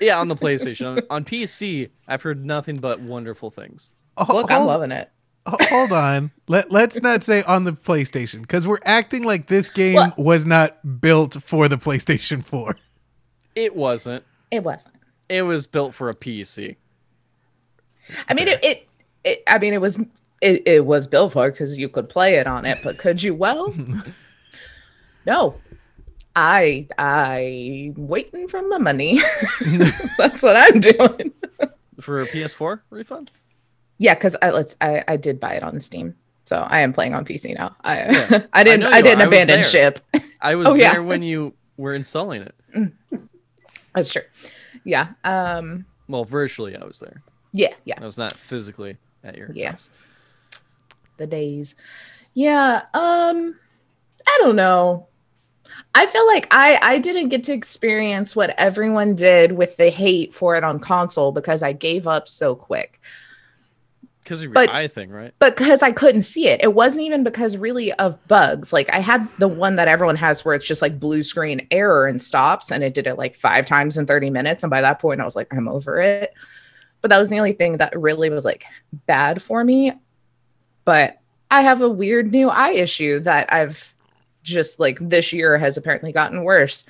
Yeah, 0.00 0.18
on 0.18 0.28
the 0.28 0.36
PlayStation. 0.36 0.96
On, 0.96 1.02
on 1.10 1.24
PC, 1.24 1.90
I've 2.08 2.22
heard 2.22 2.44
nothing 2.44 2.76
but 2.76 3.00
wonderful 3.00 3.50
things. 3.50 3.90
Oh, 4.16 4.26
Look, 4.28 4.50
I'm 4.50 4.64
loving 4.64 4.92
it. 4.92 5.10
Hold 5.46 5.92
on. 5.92 6.32
Let 6.48 6.72
let's 6.72 7.00
not 7.02 7.22
say 7.22 7.42
on 7.44 7.64
the 7.64 7.72
PlayStation 7.72 8.40
because 8.40 8.66
we're 8.66 8.80
acting 8.84 9.22
like 9.22 9.46
this 9.46 9.70
game 9.70 9.94
Well- 9.94 10.14
was 10.16 10.44
not 10.44 11.00
built 11.00 11.42
for 11.42 11.68
the 11.68 11.76
PlayStation 11.76 12.44
4. 12.44 12.76
It 13.54 13.76
wasn't. 13.76 14.24
It 14.50 14.64
wasn't. 14.64 14.96
It 15.28 15.42
was 15.42 15.66
built 15.66 15.94
for 15.94 16.08
a 16.08 16.14
PC. 16.14 16.76
I 18.28 18.34
mean, 18.34 18.48
it, 18.48 18.64
it, 18.64 18.88
it 19.24 19.42
I 19.46 19.58
mean, 19.58 19.72
it 19.72 19.80
was, 19.80 19.98
it, 20.40 20.66
it 20.66 20.84
was 20.84 21.06
built 21.06 21.32
for 21.32 21.50
because 21.50 21.78
you 21.78 21.88
could 21.88 22.08
play 22.08 22.34
it 22.36 22.46
on 22.46 22.64
it, 22.64 22.78
but 22.84 22.98
could 22.98 23.22
you? 23.22 23.34
Well, 23.34 23.74
no. 25.26 25.56
I, 26.38 26.86
I 26.98 27.92
waiting 27.96 28.46
for 28.46 28.60
my 28.68 28.78
money. 28.78 29.20
That's 30.18 30.42
what 30.42 30.54
I'm 30.56 30.80
doing. 30.80 31.32
For 32.00 32.20
a 32.20 32.26
PS4 32.26 32.80
refund? 32.90 33.32
Yeah, 33.98 34.14
because 34.14 34.36
I 34.42 34.50
let's 34.50 34.76
I, 34.82 35.02
I 35.08 35.16
did 35.16 35.40
buy 35.40 35.54
it 35.54 35.62
on 35.62 35.80
Steam, 35.80 36.14
so 36.44 36.58
I 36.58 36.80
am 36.80 36.92
playing 36.92 37.14
on 37.14 37.24
PC 37.24 37.56
now. 37.56 37.74
I 37.82 37.96
Yeah. 38.12 38.46
I 38.52 38.62
didn't 38.64 38.80
know 38.80 38.90
I, 38.90 39.00
didn't 39.00 39.22
are. 39.22 39.28
Abandon 39.28 39.56
there. 39.62 39.64
ship. 39.64 40.00
I 40.42 40.54
was 40.56 40.68
Oh, 40.68 40.74
yeah. 40.74 40.92
there 40.92 41.02
when 41.02 41.22
you 41.22 41.54
were 41.78 41.94
installing 41.94 42.42
it. 42.42 42.54
That's 43.94 44.10
true. 44.12 44.22
Yeah. 44.84 45.08
Um. 45.24 45.86
Well, 46.08 46.26
virtually, 46.26 46.76
I 46.76 46.84
was 46.84 47.00
there. 47.00 47.22
Yeah. 47.52 47.72
Yeah. 47.86 47.94
I 47.98 48.04
was 48.04 48.18
not 48.18 48.34
physically 48.34 48.98
at 49.24 49.38
your 49.38 49.50
Yeah. 49.54 49.70
house. 49.70 49.88
The 51.16 51.26
days. 51.26 51.74
Yeah. 52.34 52.82
Um. 52.92 53.56
I 54.28 54.38
don't 54.42 54.56
know. 54.56 55.06
I 55.96 56.06
feel 56.06 56.26
like 56.26 56.46
I 56.50 56.78
I 56.82 56.98
didn't 56.98 57.30
get 57.30 57.44
to 57.44 57.52
experience 57.52 58.36
what 58.36 58.50
everyone 58.58 59.14
did 59.14 59.52
with 59.52 59.76
the 59.78 59.88
hate 59.88 60.34
for 60.34 60.54
it 60.56 60.62
on 60.64 60.78
console 60.78 61.32
because 61.32 61.62
I 61.62 61.72
gave 61.72 62.06
up 62.06 62.28
so 62.28 62.54
quick. 62.54 63.00
Because 64.22 64.40
of 64.40 64.46
your 64.46 64.52
But- 64.54 64.70
eye 64.70 64.88
thing, 64.88 65.10
right? 65.10 65.32
but 65.38 65.56
because 65.56 65.82
I 65.82 65.92
couldn't 65.92 66.22
see 66.22 66.48
it. 66.48 66.60
It 66.62 66.74
wasn't 66.74 67.04
even 67.04 67.22
because 67.22 67.56
really 67.56 67.92
of 67.92 68.18
bugs. 68.28 68.72
Like 68.72 68.92
I 68.92 68.98
had 68.98 69.28
the 69.38 69.46
one 69.48 69.76
that 69.76 69.86
everyone 69.88 70.16
has 70.16 70.44
where 70.44 70.54
it's 70.54 70.66
just 70.66 70.82
like 70.82 70.98
blue 71.00 71.22
screen 71.22 71.66
error 71.70 72.06
and 72.06 72.20
stops, 72.20 72.70
and 72.72 72.82
it 72.84 72.92
did 72.92 73.06
it 73.06 73.16
like 73.16 73.34
five 73.36 73.64
times 73.66 73.96
in 73.96 74.04
30 74.04 74.28
minutes. 74.30 74.64
And 74.64 74.70
by 74.70 74.82
that 74.82 74.98
point, 74.98 75.20
I 75.20 75.24
was 75.24 75.36
like, 75.36 75.46
I'm 75.54 75.68
over 75.68 75.96
it. 75.98 76.34
But 77.00 77.10
that 77.10 77.18
was 77.18 77.30
the 77.30 77.38
only 77.38 77.52
thing 77.52 77.76
that 77.76 77.98
really 77.98 78.28
was 78.28 78.44
like 78.44 78.64
bad 79.06 79.40
for 79.40 79.62
me. 79.64 79.92
But 80.84 81.18
I 81.50 81.62
have 81.62 81.80
a 81.80 81.88
weird 81.88 82.32
new 82.32 82.48
eye 82.50 82.72
issue 82.72 83.20
that 83.20 83.52
I've 83.52 83.94
just 84.46 84.80
like 84.80 84.98
this 85.00 85.32
year 85.32 85.58
has 85.58 85.76
apparently 85.76 86.12
gotten 86.12 86.44
worse. 86.44 86.84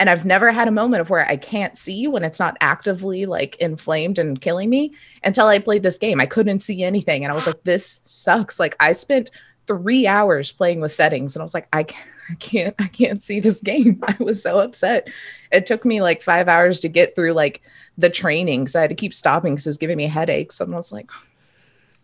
And 0.00 0.08
I've 0.08 0.24
never 0.24 0.52
had 0.52 0.68
a 0.68 0.72
moment 0.72 1.00
of 1.00 1.10
where 1.10 1.28
I 1.28 1.36
can't 1.36 1.76
see 1.76 2.06
when 2.06 2.22
it's 2.22 2.38
not 2.38 2.56
actively 2.60 3.26
like 3.26 3.56
inflamed 3.56 4.18
and 4.18 4.40
killing 4.40 4.70
me 4.70 4.94
until 5.24 5.48
I 5.48 5.58
played 5.58 5.82
this 5.82 5.98
game. 5.98 6.20
I 6.20 6.26
couldn't 6.26 6.60
see 6.60 6.84
anything. 6.84 7.24
And 7.24 7.32
I 7.32 7.34
was 7.34 7.46
like, 7.48 7.64
this 7.64 8.00
sucks. 8.04 8.60
Like 8.60 8.76
I 8.78 8.92
spent 8.92 9.32
three 9.66 10.06
hours 10.06 10.52
playing 10.52 10.80
with 10.80 10.92
settings 10.92 11.34
and 11.34 11.42
I 11.42 11.44
was 11.44 11.54
like, 11.54 11.68
I 11.72 11.82
can't, 11.82 12.08
I 12.30 12.34
can't, 12.34 12.74
I 12.78 12.86
can't 12.86 13.22
see 13.22 13.40
this 13.40 13.60
game. 13.60 14.02
I 14.06 14.14
was 14.20 14.40
so 14.40 14.60
upset. 14.60 15.08
It 15.50 15.66
took 15.66 15.84
me 15.84 16.00
like 16.00 16.22
five 16.22 16.46
hours 16.46 16.78
to 16.80 16.88
get 16.88 17.16
through 17.16 17.32
like 17.32 17.62
the 17.96 18.08
training, 18.08 18.46
trainings. 18.46 18.76
I 18.76 18.82
had 18.82 18.90
to 18.90 18.96
keep 18.96 19.14
stopping 19.14 19.54
because 19.54 19.66
it 19.66 19.70
was 19.70 19.78
giving 19.78 19.96
me 19.96 20.06
headaches. 20.06 20.60
And 20.60 20.72
I 20.72 20.76
was 20.76 20.92
like, 20.92 21.10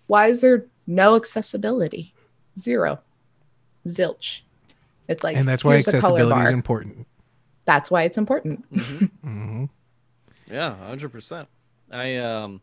why 0.08 0.26
is 0.26 0.40
there 0.40 0.66
no 0.86 1.14
accessibility? 1.14 2.12
Zero. 2.58 3.00
Zilch. 3.86 4.40
It's 5.08 5.22
like, 5.24 5.36
and 5.36 5.48
that's 5.48 5.64
why 5.64 5.72
here's 5.74 5.88
a 5.88 6.00
color 6.00 6.20
accessibility 6.20 6.46
is 6.46 6.52
important. 6.52 7.06
That's 7.66 7.90
why 7.90 8.02
it's 8.02 8.18
important. 8.18 8.70
Mhm. 8.72 9.10
hmm 9.22 9.64
Yeah, 10.50 10.74
hundred 10.76 11.10
percent. 11.10 11.48
I 11.90 12.16
um, 12.16 12.60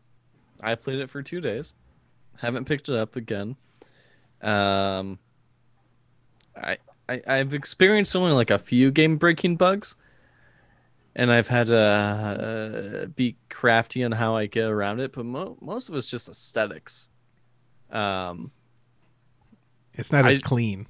I 0.62 0.74
played 0.74 0.98
it 1.00 1.10
for 1.10 1.22
two 1.22 1.40
days. 1.40 1.76
Haven't 2.38 2.64
picked 2.64 2.88
it 2.88 2.96
up 2.96 3.16
again. 3.16 3.56
Um, 4.40 5.18
I, 6.56 6.78
I 7.08 7.22
I've 7.26 7.54
experienced 7.54 8.14
only 8.16 8.32
like 8.32 8.50
a 8.50 8.58
few 8.58 8.90
game 8.90 9.16
breaking 9.16 9.56
bugs, 9.56 9.94
and 11.14 11.32
I've 11.32 11.48
had 11.48 11.68
to 11.68 11.76
uh, 11.76 13.06
be 13.06 13.36
crafty 13.50 14.02
on 14.04 14.12
how 14.12 14.34
I 14.36 14.46
get 14.46 14.64
around 14.68 15.00
it. 15.00 15.12
But 15.12 15.24
mo- 15.26 15.56
most 15.60 15.88
of 15.88 15.94
it's 15.94 16.10
just 16.10 16.28
aesthetics. 16.28 17.08
Um, 17.90 18.50
It's 19.94 20.10
not 20.12 20.24
as 20.26 20.38
clean. 20.38 20.86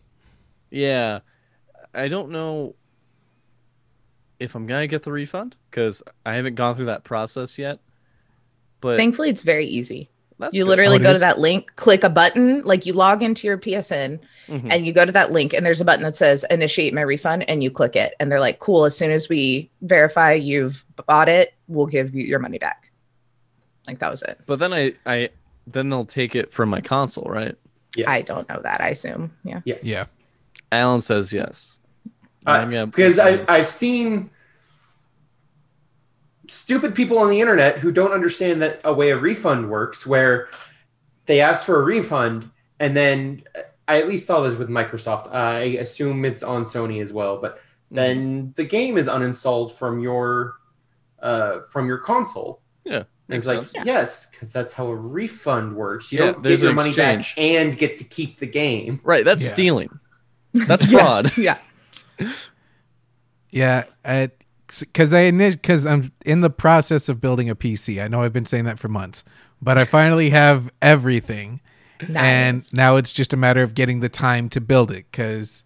yeah, 0.71 1.21
I 1.94 2.09
don't 2.09 2.31
know 2.31 2.74
if 4.38 4.55
I'm 4.55 4.66
gonna 4.66 4.87
get 4.87 5.02
the 5.02 5.12
refund 5.12 5.57
because 5.70 6.02
I 6.26 6.35
haven't 6.35 6.55
gone 6.57 6.74
through 6.74 6.87
that 6.87 7.05
process 7.05 7.59
yet. 7.59 7.78
But 8.81 8.96
Thankfully, 8.96 9.31
it's 9.31 9.42
very 9.42 9.66
easy. 9.66 10.09
that's 10.38 10.55
you 10.55 10.64
good. 10.64 10.70
literally 10.70 10.96
Oh, 10.96 11.02
go 11.02 11.11
is? 11.11 11.16
to 11.16 11.20
that 11.20 11.38
link, 11.38 11.70
click 11.76 12.02
a 12.02 12.11
button, 12.11 12.62
like 12.62 12.85
you 12.85 12.94
log 12.94 13.22
into 13.22 13.46
your 13.46 13.57
PSN 13.59 14.18
Mhm. 14.48 14.72
and 14.72 14.85
you 14.87 14.92
go 14.92 15.05
to 15.05 15.12
that 15.12 15.31
link, 15.31 15.52
and 15.52 15.64
there's 15.64 15.81
a 15.81 15.85
button 15.85 16.02
that 16.02 16.16
says 16.16 16.44
initiate 16.50 16.92
my 16.92 17.02
refund, 17.02 17.48
and 17.48 17.62
you 17.62 17.70
click 17.70 17.94
it. 17.94 18.14
And 18.18 18.33
they're 18.33 18.40
like, 18.40 18.59
cool, 18.59 18.85
as 18.85 18.96
soon 18.96 19.12
as 19.12 19.28
we 19.28 19.70
verify 19.83 20.33
you've 20.33 20.85
bought 21.07 21.28
it, 21.28 21.55
we'll 21.68 21.87
give 21.87 22.12
you 22.14 22.24
your 22.24 22.40
money 22.40 22.59
back. 22.59 22.90
Like 23.87 24.00
that 24.00 24.11
was 24.11 24.22
it. 24.22 24.40
But 24.46 24.59
then 24.59 24.72
I, 24.72 24.94
I 25.07 25.28
then 25.68 25.88
they'll 25.90 26.05
take 26.05 26.35
it 26.35 26.52
from 26.52 26.68
my 26.70 26.81
console, 26.81 27.26
right? 27.31 27.55
Yes. 27.94 28.09
I 28.09 28.22
don't 28.22 28.48
know 28.48 28.61
that. 28.64 28.81
I 28.81 28.88
assume. 28.88 29.33
Yeah. 29.44 29.61
Yes. 29.64 29.85
Yeah. 29.85 30.05
Alan 30.72 31.00
says 31.00 31.33
yes. 31.33 31.78
Uh, 32.46 32.50
I'm 32.50 32.70
because 32.90 33.18
I, 33.18 33.44
I've 33.48 33.68
seen 33.68 34.31
stupid 36.48 36.94
people 36.94 37.18
on 37.18 37.31
the 37.31 37.40
internet 37.40 37.78
who 37.78 37.92
don't 37.92 38.12
understand 38.12 38.61
that 38.62 38.81
a 38.85 38.92
way 38.92 39.11
a 39.11 39.16
refund 39.16 39.70
works, 39.70 40.07
where 40.07 40.48
they 41.26 41.40
ask 41.40 41.64
for 41.64 41.81
a 41.81 41.85
refund 41.85 42.50
and 42.81 42.96
then 42.96 43.44
I 43.87 43.98
at 43.98 44.09
least 44.09 44.26
saw 44.26 44.40
this 44.40 44.57
with 44.59 44.68
Microsoft. 44.68 45.33
I 45.33 45.61
assume 45.78 46.24
it's 46.24 46.42
on 46.42 46.64
Sony 46.64 47.02
as 47.02 47.12
well, 47.12 47.38
but 47.38 47.61
Mm-hmm. 47.92 47.96
then 47.96 48.52
the 48.57 48.64
game 48.64 48.96
is 48.96 49.07
uninstalled 49.07 49.70
from 49.72 50.00
your 50.00 50.55
uh, 51.20 51.61
from 51.70 51.87
your 51.87 51.98
console. 51.98 52.62
yeah, 52.87 53.02
And 53.28 53.37
it's 53.37 53.46
like, 53.46 53.59
sense. 53.66 53.85
yes, 53.85 54.26
because 54.31 54.50
that's 54.50 54.72
how 54.72 54.87
a 54.87 54.96
refund 54.96 55.76
works. 55.76 56.11
You 56.11 56.20
Yeah, 56.20 56.33
don't 56.33 56.42
get 56.42 56.59
your 56.61 56.72
money 56.72 56.88
exchange. 56.88 57.35
back 57.37 57.44
and 57.44 57.76
get 57.76 57.98
to 57.98 58.05
keep 58.05 58.38
the 58.38 58.46
game. 58.46 59.00
Right, 59.05 59.26
that's 59.26 59.44
Yeah. 59.44 59.50
stealing. 59.50 60.00
That's 60.66 60.90
Yeah. 60.90 60.98
fraud. 60.98 61.37
Yeah. 61.37 61.59
Yeah, 63.51 63.85
because 64.79 65.12
I 65.12 65.31
because 65.31 65.87
I'm 65.87 66.11
in 66.25 66.40
the 66.40 66.51
process 66.51 67.09
of 67.09 67.20
building 67.20 67.51
a 67.51 67.55
PC. 67.55 68.03
I 68.03 68.09
know 68.09 68.22
I've 68.22 68.33
been 68.33 68.46
saying 68.46 68.64
that 68.64 68.79
for 68.79 68.88
months, 68.88 69.25
but 69.61 69.77
I 69.77 69.85
finally 69.85 70.31
have 70.31 70.70
everything, 70.81 71.61
and 72.14 72.64
now 72.72 72.96
it's 72.96 73.12
just 73.12 73.33
a 73.35 73.37
matter 73.37 73.62
of 73.62 73.75
getting 73.75 74.01
the 74.01 74.09
time 74.09 74.48
to 74.51 74.61
build 74.61 74.90
it. 74.90 75.05
Because 75.11 75.64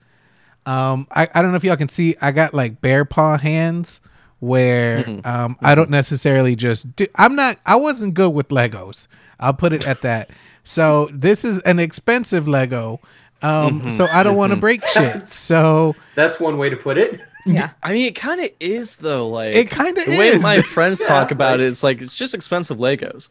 um, 0.67 1.07
I 1.13 1.29
I 1.33 1.43
don't 1.43 1.53
know 1.53 1.57
if 1.57 1.63
y'all 1.65 1.77
can 1.77 1.89
see, 1.89 2.17
I 2.21 2.33
got 2.33 2.55
like 2.55 2.81
bear 2.81 3.05
paw 3.05 3.39
hands 3.39 4.01
where 4.41 5.05
Mhm. 5.05 5.25
um 5.27 5.57
I 5.63 5.77
don't 5.77 5.91
necessarily 5.91 6.57
just 6.57 6.97
do. 6.97 7.07
I'm 7.15 7.37
not. 7.37 7.59
I 7.65 7.77
wasn't 7.77 8.15
good 8.15 8.31
with 8.31 8.49
Legos. 8.49 9.07
I'll 9.39 9.55
put 9.55 9.73
it 9.73 9.87
at 9.87 10.01
that. 10.03 10.31
So 10.65 11.09
this 11.13 11.45
is 11.45 11.61
an 11.61 11.79
expensive 11.79 12.49
Lego. 12.49 13.01
Um, 13.47 13.83
Mhm, 13.83 13.93
so 13.93 14.07
I 14.13 14.23
don't 14.23 14.37
want 14.37 14.51
to 14.53 14.57
mhm. 14.57 14.61
break 14.61 14.87
shit. 14.89 15.29
So 15.31 15.95
That's 16.15 16.41
one 16.41 16.59
way 16.59 16.71
to 16.71 16.77
put 16.77 16.99
it. 16.99 17.21
yeah. 17.45 17.71
I 17.83 17.93
mean, 17.93 18.07
it 18.07 18.15
kind 18.17 18.41
of 18.41 18.51
is 18.61 18.97
though. 18.97 19.29
Like 19.29 19.55
it 19.55 19.71
kind 19.71 19.97
of 19.99 20.05
the 20.05 20.11
way 20.19 20.29
is. 20.29 20.43
my 20.43 20.59
friends 20.63 21.01
Yeah, 21.03 21.07
talk 21.07 21.31
about 21.31 21.53
like- 21.53 21.61
it, 21.61 21.67
it's 21.69 21.83
like 21.83 22.01
it's 22.03 22.17
just 22.17 22.35
expensive 22.35 22.79
Legos. 22.79 23.29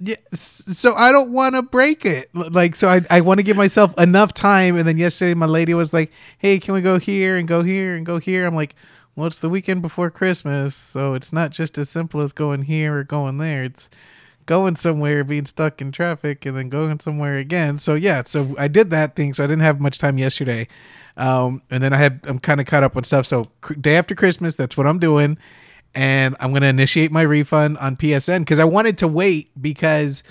Yeah, 0.00 0.16
so 0.34 0.92
I 0.96 1.12
don't 1.12 1.30
want 1.30 1.54
to 1.54 1.62
break 1.62 2.04
it. 2.04 2.28
Like, 2.34 2.74
so 2.74 2.88
I, 2.88 3.02
I 3.10 3.20
want 3.20 3.38
to 3.38 3.44
give 3.44 3.56
myself 3.56 3.96
enough 3.96 4.34
time. 4.34 4.76
And 4.76 4.88
then 4.88 4.98
yesterday, 4.98 5.34
my 5.34 5.46
lady 5.46 5.72
was 5.72 5.92
like, 5.92 6.10
"Hey, 6.36 6.58
can 6.58 6.74
we 6.74 6.80
go 6.82 6.98
here 6.98 7.36
and 7.36 7.46
go 7.46 7.62
here 7.62 7.94
and 7.94 8.04
go 8.04 8.18
here?" 8.18 8.44
I'm 8.44 8.56
like, 8.56 8.74
"Well, 9.14 9.28
it's 9.28 9.38
the 9.38 9.48
weekend 9.48 9.82
before 9.82 10.10
Christmas, 10.10 10.74
so 10.74 11.14
it's 11.14 11.32
not 11.32 11.52
just 11.52 11.78
as 11.78 11.88
simple 11.88 12.20
as 12.22 12.32
going 12.32 12.62
here 12.62 12.98
or 12.98 13.04
going 13.04 13.38
there. 13.38 13.62
It's 13.62 13.88
going 14.46 14.76
somewhere, 14.76 15.24
being 15.24 15.46
stuck 15.46 15.80
in 15.80 15.92
traffic, 15.92 16.44
and 16.46 16.56
then 16.56 16.68
going 16.68 17.00
somewhere 17.00 17.36
again." 17.36 17.78
So 17.78 17.94
yeah, 17.94 18.22
so 18.24 18.54
I 18.58 18.68
did 18.68 18.90
that 18.90 19.16
thing. 19.16 19.34
So 19.34 19.44
I 19.44 19.46
didn't 19.46 19.62
have 19.62 19.80
much 19.80 19.98
time 19.98 20.18
yesterday, 20.18 20.68
um, 21.16 21.62
and 21.70 21.82
then 21.82 21.92
I 21.92 21.96
had 21.96 22.20
I'm 22.24 22.38
kind 22.38 22.60
of 22.60 22.66
caught 22.66 22.82
up 22.82 22.96
on 22.96 23.04
stuff. 23.04 23.26
So 23.26 23.50
cr- 23.60 23.74
day 23.74 23.96
after 23.96 24.14
Christmas, 24.14 24.56
that's 24.56 24.76
what 24.76 24.86
I'm 24.86 24.98
doing 24.98 25.38
and 25.94 26.36
I'm 26.40 26.52
gonna 26.52 26.66
initiate 26.66 27.12
my 27.12 27.22
refund 27.22 27.78
on 27.78 27.96
PSN 27.96 28.40
because 28.40 28.58
I 28.58 28.64
wanted 28.64 28.98
to 28.98 29.08
wait 29.08 29.50
because 29.60 30.22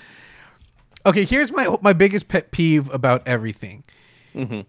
okay, 1.06 1.24
here's 1.24 1.52
my 1.52 1.74
my 1.82 1.92
biggest 1.92 2.28
pet 2.28 2.50
peeve 2.50 2.92
about 2.92 3.26
everything. 3.26 3.84
hmm 4.32 4.60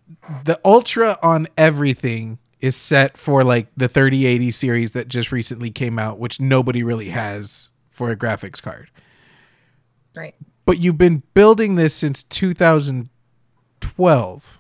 The 0.44 0.60
ultra 0.64 1.18
on 1.22 1.48
everything 1.58 2.40
is 2.62 2.76
set 2.76 3.18
for 3.18 3.44
like 3.44 3.68
the 3.76 3.88
3080 3.88 4.52
series 4.52 4.92
that 4.92 5.08
just 5.08 5.32
recently 5.32 5.70
came 5.70 6.00
out, 6.00 6.18
which 6.18 6.40
nobody 6.40 6.84
really 6.84 7.10
has 7.10 7.70
for 7.90 8.10
a 8.10 8.16
graphics 8.16 8.62
card. 8.62 8.90
Right. 10.16 10.36
But 10.66 10.80
you've 10.80 10.98
been 10.98 11.24
building 11.34 11.76
this 11.76 11.94
since 11.94 12.24
2012 13.80 14.60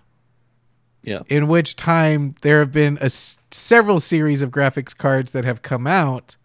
Yeah. 1.03 1.21
in 1.27 1.47
which 1.47 1.75
time 1.75 2.35
there 2.41 2.59
have 2.59 2.71
been 2.71 2.97
a 3.01 3.05
s- 3.05 3.37
several 3.51 3.99
series 3.99 4.41
of 4.41 4.49
graphics 4.51 4.95
cards 4.97 5.31
that 5.33 5.45
have 5.45 5.61
come 5.61 5.85
out 5.87 6.35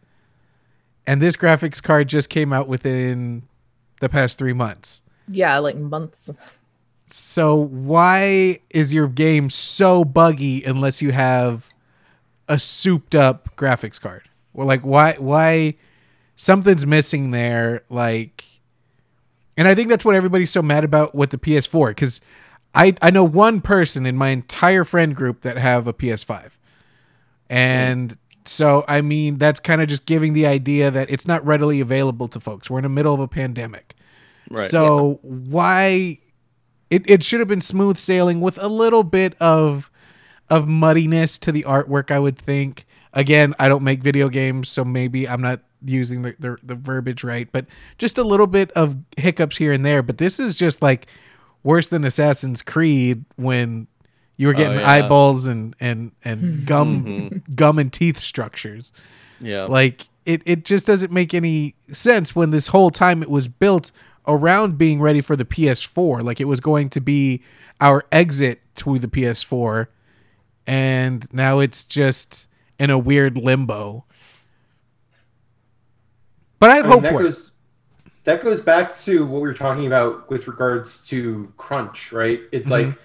and 1.06 1.20
this 1.22 1.34
graphics 1.36 1.82
card 1.82 2.08
just 2.08 2.28
came 2.28 2.52
out 2.52 2.68
within 2.68 3.42
the 4.00 4.08
past 4.08 4.38
3 4.38 4.52
months. 4.52 5.00
Yeah. 5.28 5.58
Like 5.58 5.76
months. 5.76 6.30
So 7.08 7.54
why 7.56 8.60
is 8.70 8.92
your 8.94 9.08
game 9.08 9.50
so 9.50 10.04
buggy 10.04 10.62
unless 10.64 11.02
you 11.02 11.10
have 11.12 11.68
a 12.48 12.58
souped 12.58 13.14
up 13.14 13.56
graphics 13.56 14.00
card? 14.00 14.28
Well 14.52 14.66
like 14.66 14.82
why 14.82 15.14
why 15.18 15.74
something's 16.36 16.86
missing 16.86 17.30
there 17.30 17.82
like 17.88 18.44
and 19.60 19.68
I 19.68 19.74
think 19.74 19.90
that's 19.90 20.06
what 20.06 20.14
everybody's 20.14 20.50
so 20.50 20.62
mad 20.62 20.84
about 20.84 21.14
with 21.14 21.28
the 21.28 21.36
PS4 21.36 21.94
cuz 21.94 22.20
I 22.74 22.94
I 23.02 23.10
know 23.10 23.24
one 23.24 23.60
person 23.60 24.06
in 24.06 24.16
my 24.16 24.30
entire 24.30 24.84
friend 24.84 25.14
group 25.14 25.42
that 25.42 25.58
have 25.58 25.86
a 25.86 25.92
PS5. 25.92 26.52
And 27.50 28.16
so 28.46 28.84
I 28.88 29.02
mean 29.02 29.36
that's 29.36 29.60
kind 29.60 29.82
of 29.82 29.88
just 29.88 30.06
giving 30.06 30.32
the 30.32 30.46
idea 30.46 30.90
that 30.90 31.10
it's 31.10 31.28
not 31.28 31.44
readily 31.44 31.80
available 31.80 32.26
to 32.28 32.40
folks. 32.40 32.70
We're 32.70 32.78
in 32.78 32.84
the 32.84 32.88
middle 32.88 33.12
of 33.12 33.20
a 33.20 33.28
pandemic. 33.28 33.94
Right. 34.48 34.70
So 34.70 35.18
why 35.20 36.20
it, 36.88 37.08
it 37.08 37.22
should 37.22 37.40
have 37.40 37.48
been 37.48 37.60
smooth 37.60 37.98
sailing 37.98 38.40
with 38.40 38.58
a 38.62 38.68
little 38.68 39.04
bit 39.04 39.34
of 39.40 39.90
of 40.48 40.66
muddiness 40.66 41.38
to 41.38 41.52
the 41.52 41.64
artwork, 41.64 42.10
I 42.10 42.18
would 42.18 42.38
think. 42.38 42.86
Again, 43.12 43.54
I 43.58 43.68
don't 43.68 43.84
make 43.84 44.02
video 44.02 44.28
games, 44.28 44.68
so 44.68 44.84
maybe 44.84 45.28
I'm 45.28 45.42
not 45.42 45.60
using 45.84 46.22
the, 46.22 46.34
the, 46.38 46.56
the 46.62 46.74
verbiage 46.74 47.24
right, 47.24 47.48
but 47.52 47.66
just 47.98 48.18
a 48.18 48.24
little 48.24 48.46
bit 48.46 48.70
of 48.72 48.96
hiccups 49.16 49.56
here 49.56 49.72
and 49.72 49.84
there. 49.84 50.02
But 50.02 50.18
this 50.18 50.38
is 50.40 50.54
just 50.56 50.82
like 50.82 51.06
worse 51.62 51.88
than 51.88 52.04
Assassin's 52.04 52.62
Creed 52.62 53.24
when 53.36 53.86
you 54.36 54.46
were 54.48 54.54
Oh, 54.54 54.56
getting 54.56 54.78
yeah. 54.80 54.90
eyeballs 54.90 55.46
and 55.46 55.76
and 55.80 56.12
and 56.24 56.64
gum 56.66 57.04
mm-hmm. 57.04 57.54
gum 57.54 57.78
and 57.78 57.92
teeth 57.92 58.18
structures. 58.18 58.92
yeah. 59.40 59.64
Like 59.64 60.08
it, 60.26 60.42
it 60.44 60.64
just 60.64 60.86
doesn't 60.86 61.10
make 61.12 61.32
any 61.34 61.74
sense 61.92 62.36
when 62.36 62.50
this 62.50 62.68
whole 62.68 62.90
time 62.90 63.22
it 63.22 63.30
was 63.30 63.48
built 63.48 63.90
around 64.28 64.76
being 64.78 65.00
ready 65.00 65.20
for 65.22 65.34
the 65.34 65.44
PS4. 65.46 66.22
Like 66.22 66.40
it 66.40 66.44
was 66.44 66.60
going 66.60 66.90
to 66.90 67.00
be 67.00 67.42
our 67.80 68.04
exit 68.12 68.60
to 68.76 68.98
the 68.98 69.08
PS4. 69.08 69.86
And 70.66 71.26
now 71.32 71.58
it's 71.58 71.84
just 71.84 72.46
in 72.78 72.90
a 72.90 72.98
weird 72.98 73.36
limbo. 73.36 74.04
But 76.60 76.70
I 76.70 76.76
have 76.76 76.84
I 76.86 76.88
mean, 76.88 76.92
hope 76.94 77.02
that 77.02 77.12
for 77.14 77.20
it. 77.20 77.24
goes 77.24 77.52
that 78.24 78.42
goes 78.44 78.60
back 78.60 78.94
to 78.94 79.24
what 79.24 79.40
we 79.40 79.48
were 79.48 79.54
talking 79.54 79.86
about 79.86 80.28
with 80.30 80.46
regards 80.46 81.00
to 81.08 81.50
crunch, 81.56 82.12
right? 82.12 82.42
It's 82.52 82.68
Mhm. 82.68 82.70
like 82.88 82.98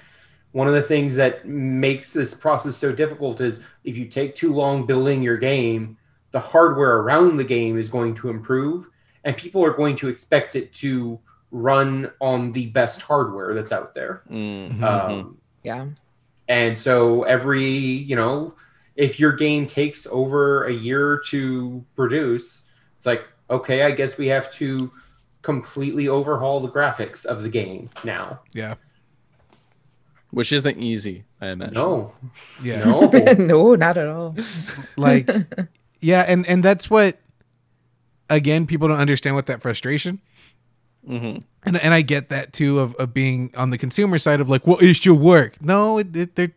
one 0.52 0.68
of 0.68 0.74
the 0.74 0.82
things 0.82 1.16
that 1.16 1.48
makes 1.48 2.12
this 2.14 2.34
process 2.34 2.76
so 2.76 2.92
difficult 2.94 3.40
is 3.42 3.62
if 3.86 3.98
you 3.98 4.06
take 4.08 4.36
too 4.36 4.54
long 4.54 4.86
building 4.86 5.24
your 5.24 5.38
game, 5.38 5.98
the 6.32 6.40
hardware 6.40 6.98
around 6.98 7.38
the 7.38 7.44
game 7.46 7.78
is 7.78 7.90
going 7.90 8.14
to 8.16 8.30
improve, 8.30 8.90
and 9.24 9.38
people 9.38 9.64
are 9.64 9.72
going 9.72 9.96
to 9.96 10.10
expect 10.10 10.56
it 10.58 10.74
to 10.74 11.18
run 11.52 12.12
on 12.20 12.52
the 12.52 12.68
best 12.68 13.02
hardware 13.02 13.54
that's 13.54 13.72
out 13.72 13.94
there. 13.94 14.24
Mm. 14.30 14.78
Mhm. 14.80 14.84
Um, 14.84 15.38
Yeah. 15.64 15.88
and 16.50 16.78
so 16.78 17.24
every, 17.24 17.64
you 17.66 18.18
know, 18.18 18.54
if 18.98 19.18
your 19.20 19.32
game 19.32 19.66
takes 19.66 20.06
over 20.12 20.66
a 20.66 20.74
year 20.74 21.22
to 21.28 21.86
produce, 21.96 22.68
it's 22.98 23.06
like, 23.06 23.26
okay, 23.50 23.84
I 23.84 23.92
guess 23.92 24.18
we 24.18 24.28
have 24.28 24.52
to 24.54 24.92
completely 25.42 26.08
overhaul 26.08 26.60
the 26.60 26.70
graphics 26.70 27.26
of 27.26 27.42
the 27.44 27.50
game 27.50 27.90
now. 28.04 28.42
Yeah. 28.54 28.76
Which 30.32 30.52
isn't 30.52 30.78
easy, 30.78 31.24
I 31.40 31.48
imagine. 31.48 31.76
No, 31.76 32.12
Yeah. 32.64 32.84
no. 32.86 33.10
no, 33.40 33.76
not 33.76 33.98
at 33.98 34.08
all. 34.08 34.36
Like 34.98 35.30
yeah, 36.00 36.26
and 36.28 36.46
and 36.48 36.64
that's 36.64 36.90
what 36.90 37.18
again 38.30 38.66
people 38.68 38.88
don't 38.88 39.00
understand 39.00 39.36
with 39.36 39.46
that 39.46 39.62
frustration 39.62 40.20
hmm 41.06 41.38
and 41.64 41.78
and 41.78 41.94
I 41.94 42.02
get 42.02 42.30
that 42.30 42.52
too 42.54 42.80
of, 42.80 42.96
of 42.96 43.14
being 43.14 43.52
on 43.56 43.70
the 43.70 43.78
consumer 43.78 44.18
side 44.18 44.42
of 44.42 44.50
like, 44.50 44.66
well, 44.66 44.78
it 44.80 44.96
should 44.96 45.20
work. 45.20 45.62
No, 45.62 46.00
it, 46.00 46.16
it 46.16 46.36
there 46.36 46.52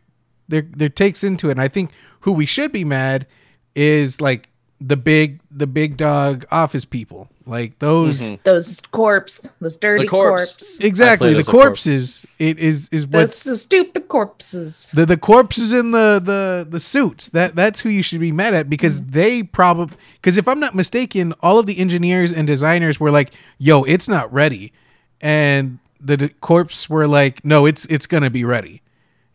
there 0.48 0.62
there 0.62 0.88
takes 0.88 1.22
into 1.22 1.48
it. 1.48 1.52
And 1.52 1.60
I 1.60 1.68
think 1.68 1.90
who 2.20 2.32
we 2.32 2.46
should 2.46 2.72
be 2.72 2.84
mad 2.84 3.26
is 3.74 4.20
like 4.20 4.48
the 4.80 4.96
big 4.96 5.40
the 5.50 5.66
big 5.66 5.96
dog 5.96 6.46
office 6.52 6.84
people, 6.84 7.28
like 7.46 7.76
those. 7.80 8.22
Mhm. 8.22 8.38
Those 8.44 8.80
corpse, 8.92 9.40
those 9.60 9.76
dirty 9.76 10.06
corpse. 10.06 10.52
corpse, 10.52 10.80
Exactly, 10.80 11.30
the 11.30 11.34
played 11.34 11.40
as 11.40 11.48
a 11.48 11.50
corpse. 11.50 11.66
corpses. 11.84 12.26
It 12.38 12.58
is 12.60 12.88
is 12.92 13.06
those 13.08 13.20
what's 13.22 13.42
the 13.44 13.56
stupid 13.56 14.06
corpses. 14.06 14.88
the 14.94 15.04
the 15.04 15.16
corpses 15.16 15.72
in 15.72 15.90
the 15.90 16.20
the 16.24 16.64
the 16.70 16.78
suits. 16.78 17.28
That 17.30 17.56
that's 17.56 17.80
who 17.80 17.88
you 17.88 18.02
should 18.02 18.20
be 18.20 18.30
mad 18.30 18.54
at 18.54 18.70
because 18.70 19.02
they 19.02 19.42
probably 19.42 19.96
because 20.20 20.38
if 20.38 20.46
I'm 20.46 20.60
not 20.60 20.76
mistaken, 20.76 21.32
all 21.42 21.58
of 21.58 21.66
the 21.66 21.78
engineers 21.80 22.32
and 22.32 22.46
designers 22.46 23.00
were 23.00 23.10
like, 23.10 23.32
"Yo, 23.58 23.82
it's 23.82 24.08
not 24.08 24.32
ready," 24.32 24.72
and 25.20 25.78
the, 26.00 26.16
the 26.16 26.28
corpse 26.28 26.88
were 26.88 27.08
like, 27.08 27.44
"No, 27.44 27.66
it's 27.66 27.84
it's 27.86 28.06
gonna 28.06 28.30
be 28.30 28.44
ready," 28.44 28.80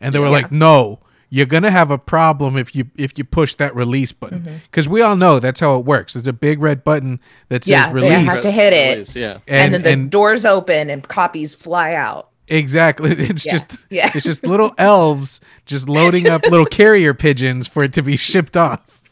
and 0.00 0.14
they 0.14 0.18
were 0.18 0.24
Yeah. 0.26 0.30
like, 0.32 0.50
"No." 0.52 1.00
You're 1.34 1.46
gonna 1.46 1.72
have 1.72 1.90
a 1.90 1.98
problem 1.98 2.56
if 2.56 2.76
you 2.76 2.88
if 2.96 3.18
you 3.18 3.24
push 3.24 3.54
that 3.54 3.74
release 3.74 4.12
button 4.12 4.60
because 4.70 4.88
we 4.88 5.02
all 5.02 5.16
know 5.16 5.40
that's 5.40 5.58
how 5.58 5.76
it 5.80 5.84
works. 5.84 6.12
There's 6.12 6.28
a 6.28 6.32
big 6.32 6.62
red 6.62 6.84
button 6.84 7.18
that 7.48 7.64
says 7.64 7.70
Yeah, 7.72 7.88
they 7.88 7.94
release, 7.94 8.28
have 8.28 8.42
to 8.42 8.50
hit 8.52 8.72
it. 8.72 8.90
Release, 8.92 9.16
Yeah. 9.16 9.38
And, 9.48 9.74
then 9.74 10.04
the 10.04 10.10
doors 10.10 10.44
open 10.44 10.90
and 10.90 11.06
copies 11.08 11.52
fly 11.56 11.94
out. 11.94 12.28
Exactly. 12.46 13.10
It's 13.18 13.44
Yeah. 13.44 13.52
just 13.52 13.76
Yeah. 13.90 14.12
it's 14.14 14.24
just 14.24 14.46
little 14.46 14.74
elves 14.78 15.40
just 15.66 15.88
loading 15.88 16.28
up 16.28 16.44
little 16.44 16.66
carrier 16.80 17.14
pigeons 17.14 17.66
for 17.66 17.82
it 17.82 17.92
to 17.94 18.02
be 18.02 18.16
shipped 18.16 18.56
off. 18.56 19.02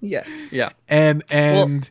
Yes. 0.00 0.28
Yeah. 0.50 0.70
And 0.88 1.22
and 1.30 1.90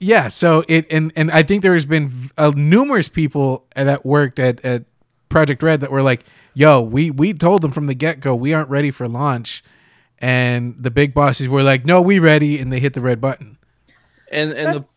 yeah, 0.00 0.26
so 0.26 0.64
it 0.66 0.90
and 0.90 1.12
and 1.14 1.30
I 1.30 1.44
think 1.44 1.62
there 1.62 1.74
has 1.74 1.84
been 1.84 2.32
uh, 2.36 2.50
numerous 2.56 3.08
people 3.08 3.66
that 3.76 4.04
worked 4.04 4.40
at 4.40 4.64
at 4.64 4.82
Projekt 5.30 5.62
Red 5.62 5.80
that 5.82 5.92
were 5.92 6.02
like, 6.02 6.24
"Yo, 6.54 6.80
we 6.80 7.10
we 7.10 7.32
told 7.32 7.62
them 7.62 7.70
from 7.72 7.86
the 7.86 7.94
get-go 7.94 8.34
we 8.34 8.52
aren't 8.52 8.68
ready 8.70 8.90
for 8.90 9.08
launch." 9.08 9.62
And 10.20 10.76
the 10.78 10.90
big 10.90 11.12
bosses 11.12 11.48
were 11.48 11.62
like, 11.62 11.84
"No, 11.84 12.00
we 12.00 12.18
ready." 12.18 12.58
And 12.58 12.72
they 12.72 12.80
hit 12.80 12.94
the 12.94 13.00
red 13.00 13.20
button. 13.20 13.58
And 14.30 14.52
and 14.52 14.82
the, 14.82 14.88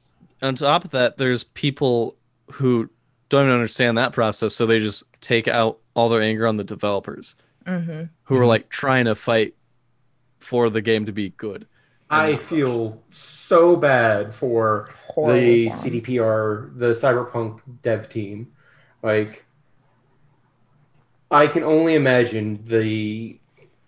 on 0.47 0.55
top 0.55 0.85
of 0.85 0.91
that, 0.91 1.17
there's 1.17 1.43
people 1.43 2.15
who 2.51 2.89
don't 3.29 3.43
even 3.43 3.53
understand 3.53 3.97
that 3.97 4.13
process, 4.13 4.55
so 4.55 4.65
they 4.65 4.79
just 4.79 5.03
take 5.21 5.47
out 5.47 5.79
all 5.95 6.07
their 6.07 6.21
anger 6.21 6.47
on 6.47 6.55
the 6.55 6.63
developers 6.63 7.35
Mhm. 7.67 8.09
who 8.23 8.37
are 8.37 8.45
like 8.45 8.69
trying 8.69 9.05
to 9.05 9.15
fight 9.15 9.53
for 10.39 10.69
the 10.69 10.81
game 10.81 11.03
to 11.05 11.11
be 11.11 11.29
good. 11.31 11.67
I 12.09 12.37
feel 12.37 13.01
so 13.09 13.75
bad 13.75 14.33
for 14.33 14.89
Horrible 15.07 15.41
the 15.41 15.69
fun. 15.69 15.77
CDPR, 15.77 16.71
the 16.77 16.91
Cyberpunk 16.91 17.59
dev 17.81 18.07
team. 18.07 18.47
Like, 19.03 19.45
I 21.31 21.47
can 21.47 21.63
only 21.63 21.95
imagine 21.95 22.63
the 22.65 23.37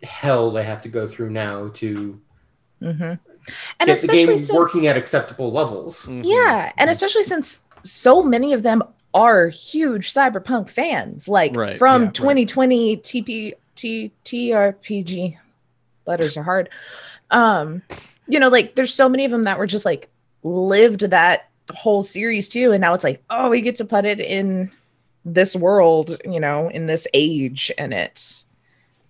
hell 0.04 0.52
they 0.52 0.64
have 0.64 0.82
to 0.84 0.90
go 0.90 1.08
through 1.08 1.30
now 1.30 1.70
to 1.76 2.20
Mhm. 2.82 3.20
And 3.80 3.88
get 3.88 4.00
the 4.02 4.08
game 4.08 4.28
since, 4.38 4.52
working 4.52 4.88
at 4.88 4.96
acceptable 4.98 5.52
levels. 5.52 6.06
Mhm. 6.06 6.22
Yeah, 6.24 6.72
and 6.78 6.90
especially 6.90 7.24
since 7.24 7.62
so 7.84 8.22
many 8.24 8.54
of 8.54 8.64
them 8.64 8.84
are 9.14 9.48
huge 9.50 10.14
cyberpunk 10.14 10.70
fans, 10.70 11.28
like 11.28 11.56
Right, 11.56 11.78
from 11.78 12.02
yeah, 12.04 12.08
right. 12.08 12.14
2020 12.16 12.98
TP 12.98 13.54
T 13.76 14.12
TRPG. 14.24 15.38
Letters 16.06 16.38
are 16.38 16.44
hard. 16.44 16.70
Um, 17.32 17.82
you 18.28 18.40
know, 18.40 18.50
like 18.50 18.76
there's 18.76 18.94
so 18.94 19.10
many 19.10 19.26
of 19.26 19.32
them 19.32 19.44
that 19.46 19.58
were 19.58 19.68
just 19.68 19.86
like 19.86 20.10
lived 20.44 21.02
that 21.02 21.48
whole 21.74 22.04
series 22.04 22.50
too, 22.50 22.72
and 22.72 22.82
now 22.82 22.94
it's 22.94 23.04
like, 23.04 23.24
oh, 23.30 23.50
we 23.50 23.62
get 23.62 23.76
to 23.76 23.86
put 23.86 24.06
it 24.06 24.20
in 24.20 24.72
this 25.26 25.56
world, 25.56 26.18
you 26.26 26.40
know, 26.40 26.70
in 26.70 26.88
this 26.88 27.08
age, 27.14 27.72
and 27.78 27.94
it 27.94 28.44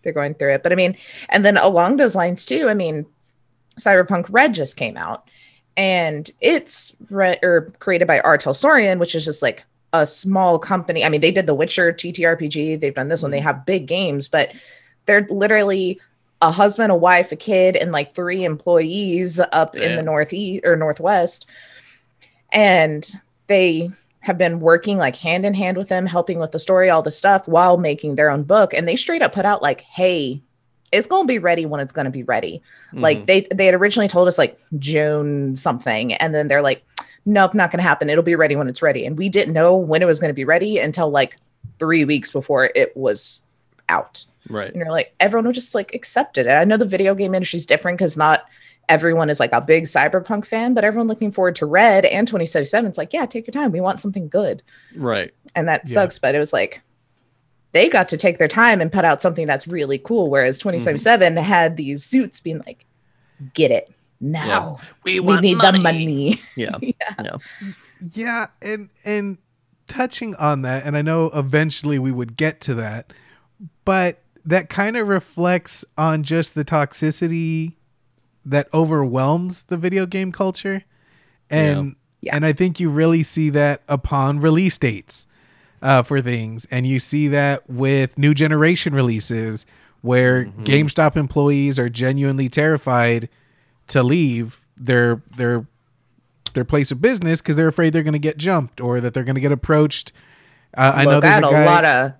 they're 0.01 0.13
going 0.13 0.33
through 0.33 0.53
it. 0.53 0.63
But 0.63 0.71
I 0.71 0.75
mean, 0.75 0.97
and 1.29 1.43
then 1.43 1.57
along 1.57 1.97
those 1.97 2.15
lines 2.15 2.45
too, 2.45 2.69
I 2.69 2.73
mean, 2.73 3.05
Cyberpunk 3.79 4.27
Red 4.29 4.53
just 4.53 4.77
came 4.77 4.97
out 4.97 5.27
and 5.77 6.29
it's 6.41 6.95
re- 7.09 7.39
or 7.43 7.71
created 7.79 8.07
by 8.07 8.19
R. 8.21 8.37
Talsorian, 8.37 8.99
which 8.99 9.15
is 9.15 9.25
just 9.25 9.41
like 9.41 9.63
a 9.93 10.05
small 10.05 10.59
company. 10.59 11.03
I 11.03 11.09
mean, 11.09 11.21
they 11.21 11.31
did 11.31 11.47
The 11.47 11.55
Witcher 11.55 11.93
TTRPG, 11.93 12.79
they've 12.79 12.93
done 12.93 13.07
this 13.07 13.21
one, 13.21 13.31
they 13.31 13.39
mm-hmm. 13.39 13.47
have 13.47 13.65
big 13.65 13.87
games, 13.87 14.27
but 14.27 14.51
they're 15.05 15.27
literally 15.29 15.99
a 16.41 16.51
husband, 16.51 16.91
a 16.91 16.95
wife, 16.95 17.31
a 17.31 17.35
kid, 17.35 17.75
and 17.75 17.91
like 17.91 18.13
three 18.13 18.43
employees 18.43 19.39
up 19.51 19.77
in 19.77 19.95
the 19.95 20.03
northeast 20.03 20.65
or 20.65 20.75
northwest. 20.75 21.49
And 22.51 23.09
they 23.47 23.91
have 24.21 24.37
been 24.37 24.59
working 24.59 24.97
like 24.97 25.15
hand 25.15 25.45
in 25.45 25.53
hand 25.53 25.77
with 25.77 25.87
them, 25.89 26.05
helping 26.05 26.39
with 26.39 26.51
the 26.51 26.59
story, 26.59 26.89
all 26.89 27.01
the 27.01 27.11
stuff 27.11 27.47
while 27.47 27.77
making 27.77 28.15
their 28.15 28.29
own 28.29 28.43
book. 28.43 28.73
And 28.73 28.87
they 28.87 28.95
straight 28.95 29.21
up 29.21 29.33
put 29.33 29.45
out 29.45 29.61
like, 29.61 29.81
hey, 29.81 30.41
it's 30.91 31.07
gonna 31.07 31.27
be 31.27 31.37
ready 31.39 31.65
when 31.65 31.79
it's 31.79 31.93
gonna 31.93 32.09
be 32.09 32.23
ready. 32.23 32.61
Like 32.93 33.19
Mhm. 33.19 33.25
they 33.27 33.47
they 33.53 33.65
had 33.67 33.75
originally 33.75 34.07
told 34.07 34.27
us 34.27 34.37
like 34.37 34.57
June 34.79 35.55
something, 35.55 36.13
and 36.15 36.33
then 36.33 36.47
they're 36.47 36.61
like, 36.63 36.83
nope, 37.25 37.53
not 37.53 37.71
gonna 37.71 37.83
happen. 37.83 38.09
It'll 38.09 38.23
be 38.23 38.35
ready 38.35 38.55
when 38.55 38.67
it's 38.67 38.81
ready. 38.81 39.05
And 39.05 39.17
we 39.17 39.29
didn't 39.29 39.53
know 39.53 39.75
when 39.77 40.01
it 40.01 40.05
was 40.05 40.19
gonna 40.19 40.33
be 40.33 40.45
ready 40.45 40.79
until 40.79 41.09
like 41.09 41.37
three 41.77 42.03
weeks 42.05 42.31
before 42.31 42.71
it 42.75 42.95
was 42.97 43.41
out. 43.87 44.25
right. 44.49 44.67
And 44.67 44.77
you're 44.77 44.89
like, 44.91 45.13
everyone 45.19 45.45
would 45.45 45.55
just 45.55 45.75
like 45.75 45.93
accepted 45.93 46.47
it. 46.47 46.51
I 46.51 46.63
know 46.63 46.77
the 46.77 46.85
video 46.85 47.13
game 47.13 47.35
industry 47.35 47.57
is 47.57 47.65
different 47.65 47.97
because 47.99 48.17
not 48.17 48.45
everyone 48.89 49.29
is 49.29 49.39
like 49.39 49.53
a 49.53 49.61
big 49.61 49.85
cyberpunk 49.85 50.45
fan, 50.45 50.73
but 50.73 50.83
everyone 50.83 51.07
looking 51.07 51.31
forward 51.31 51.55
to 51.55 51.65
Red 51.65 52.05
and 52.05 52.27
2077. 52.27 52.89
It's 52.89 52.97
like, 52.97 53.13
yeah, 53.13 53.25
take 53.25 53.47
your 53.47 53.53
time. 53.53 53.71
We 53.71 53.79
want 53.79 54.01
something 54.01 54.27
good. 54.27 54.61
Right. 54.95 55.33
And 55.55 55.67
that 55.67 55.87
Yeah. 55.87 55.93
sucks, 55.93 56.19
but 56.19 56.35
it 56.35 56.39
was 56.39 56.51
like 56.51 56.81
they 57.71 57.87
got 57.87 58.09
to 58.09 58.17
take 58.17 58.39
their 58.39 58.47
time 58.47 58.81
and 58.81 58.91
put 58.91 59.05
out 59.05 59.21
something 59.21 59.45
that's 59.45 59.67
really 59.67 59.99
cool. 59.99 60.29
Whereas 60.29 60.57
mm-hmm. 60.57 60.69
2077 60.69 61.37
had 61.37 61.77
these 61.77 62.03
suits 62.03 62.39
being 62.39 62.61
like, 62.65 62.85
get 63.53 63.71
it 63.71 63.91
now. 64.19 64.79
We, 65.03 65.19
We 65.19 65.39
need 65.39 65.59
the 65.59 65.73
money. 65.73 66.39
Yeah. 66.57 66.75
yeah. 66.81 67.35
Yeah, 68.13 68.45
and 68.61 68.89
and 69.05 69.37
touching 69.87 70.33
on 70.37 70.61
that, 70.61 70.85
and 70.85 70.95
I 70.95 71.01
know 71.01 71.25
eventually 71.33 71.99
we 71.99 72.13
would 72.13 72.37
get 72.37 72.61
to 72.61 72.75
that, 72.75 73.11
but 73.83 74.19
that 74.45 74.69
kind 74.69 74.95
of 74.95 75.07
reflects 75.09 75.83
on 75.97 76.23
just 76.23 76.55
the 76.55 76.63
toxicity 76.63 77.73
that 78.49 78.67
overwhelms 78.73 79.63
the 79.63 79.77
video 79.77 80.05
game 80.05 80.31
culture. 80.31 80.83
And 81.49 81.95
Yeah. 82.21 82.35
and 82.35 82.45
I 82.45 82.53
think 82.53 82.79
you 82.79 82.89
really 82.89 83.23
see 83.23 83.49
that 83.51 83.81
upon 83.87 84.39
release 84.39 84.77
dates 84.77 85.25
uh, 85.81 86.03
for 86.03 86.21
things. 86.21 86.67
And 86.69 86.85
you 86.85 86.99
see 86.99 87.27
that 87.29 87.69
with 87.69 88.17
new 88.17 88.33
generation 88.33 88.93
releases 88.93 89.65
where 90.01 90.45
GameStop 90.45 91.15
employees 91.17 91.77
are 91.79 91.89
genuinely 91.89 92.49
terrified 92.49 93.29
to 93.87 94.03
leave 94.03 94.61
their 94.77 95.21
their 95.35 95.65
their 96.53 96.65
place 96.65 96.89
of 96.91 97.01
business 97.01 97.41
because 97.41 97.55
they're 97.55 97.67
afraid 97.67 97.93
they're 97.93 98.03
going 98.03 98.13
to 98.13 98.19
get 98.19 98.37
jumped 98.37 98.81
or 98.81 98.99
that 99.01 99.13
they're 99.13 99.23
going 99.23 99.35
to 99.35 99.41
get 99.41 99.51
approached. 99.51 100.11
Uh, 100.75 100.93
I 100.95 101.03
know 101.05 101.11
Look, 101.11 101.21
there's 101.23 101.35
had 101.35 101.43
a 101.43 101.49
a, 101.49 101.65
lot 101.65 101.85
of 101.85 102.13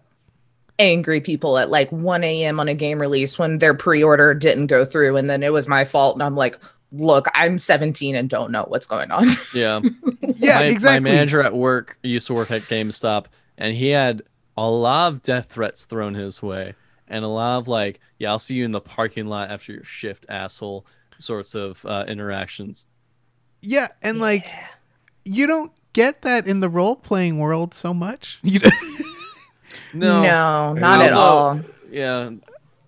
angry 0.79 1.21
people 1.21 1.57
at 1.57 1.69
like 1.69 1.91
1 1.91 2.23
a.m. 2.23 2.59
on 2.59 2.67
a 2.67 2.73
game 2.73 2.99
release 2.99 3.37
when 3.37 3.59
their 3.59 3.73
pre-order 3.73 4.33
didn't 4.33 4.67
go 4.67 4.85
through, 4.85 5.17
and 5.17 5.29
then 5.29 5.43
it 5.43 5.53
was 5.53 5.67
my 5.67 5.85
fault. 5.85 6.15
And 6.15 6.23
I'm 6.23 6.35
like, 6.35 6.59
look, 6.91 7.27
I'm 7.35 7.59
17 7.59 8.15
and 8.15 8.29
don't 8.29 8.51
know 8.51 8.65
what's 8.67 8.87
going 8.87 9.11
on. 9.11 9.27
Yeah. 9.53 9.81
yeah, 10.21 10.59
my, 10.59 10.65
exactly. 10.65 10.99
My 11.01 11.15
manager 11.15 11.41
at 11.41 11.53
work 11.53 11.97
used 12.03 12.27
to 12.27 12.33
work 12.33 12.51
at 12.51 12.61
GameStop, 12.63 13.25
and 13.57 13.75
he 13.75 13.89
had 13.89 14.23
a 14.57 14.69
lot 14.69 15.13
of 15.13 15.21
death 15.21 15.51
threats 15.51 15.85
thrown 15.85 16.13
his 16.13 16.41
way, 16.41 16.75
and 17.07 17.25
a 17.25 17.27
lot 17.27 17.57
of 17.57 17.67
like, 17.67 17.99
"Yeah, 18.19 18.29
I'll 18.29 18.39
see 18.39 18.55
you 18.55 18.65
in 18.65 18.71
the 18.71 18.81
parking 18.81 19.25
lot 19.27 19.49
after 19.49 19.73
your 19.73 19.83
shift, 19.83 20.25
asshole." 20.29 20.85
Sorts 21.17 21.55
of 21.55 21.85
uh, 21.85 22.05
interactions. 22.07 22.87
Yeah, 23.61 23.87
and 24.01 24.19
like 24.19 24.47
you 25.25 25.47
don't 25.47 25.71
get 25.93 26.21
that 26.21 26.47
in 26.47 26.59
the 26.59 26.69
role 26.69 26.95
playing 26.95 27.37
world 27.37 27.73
so 27.73 27.93
much. 27.93 28.39
You 28.43 28.59
know? 28.59 28.69
No, 29.93 30.21
no, 30.23 30.73
not 30.73 31.01
at 31.01 31.13
Although, 31.13 31.21
all. 31.37 31.61
Yeah, 31.91 32.29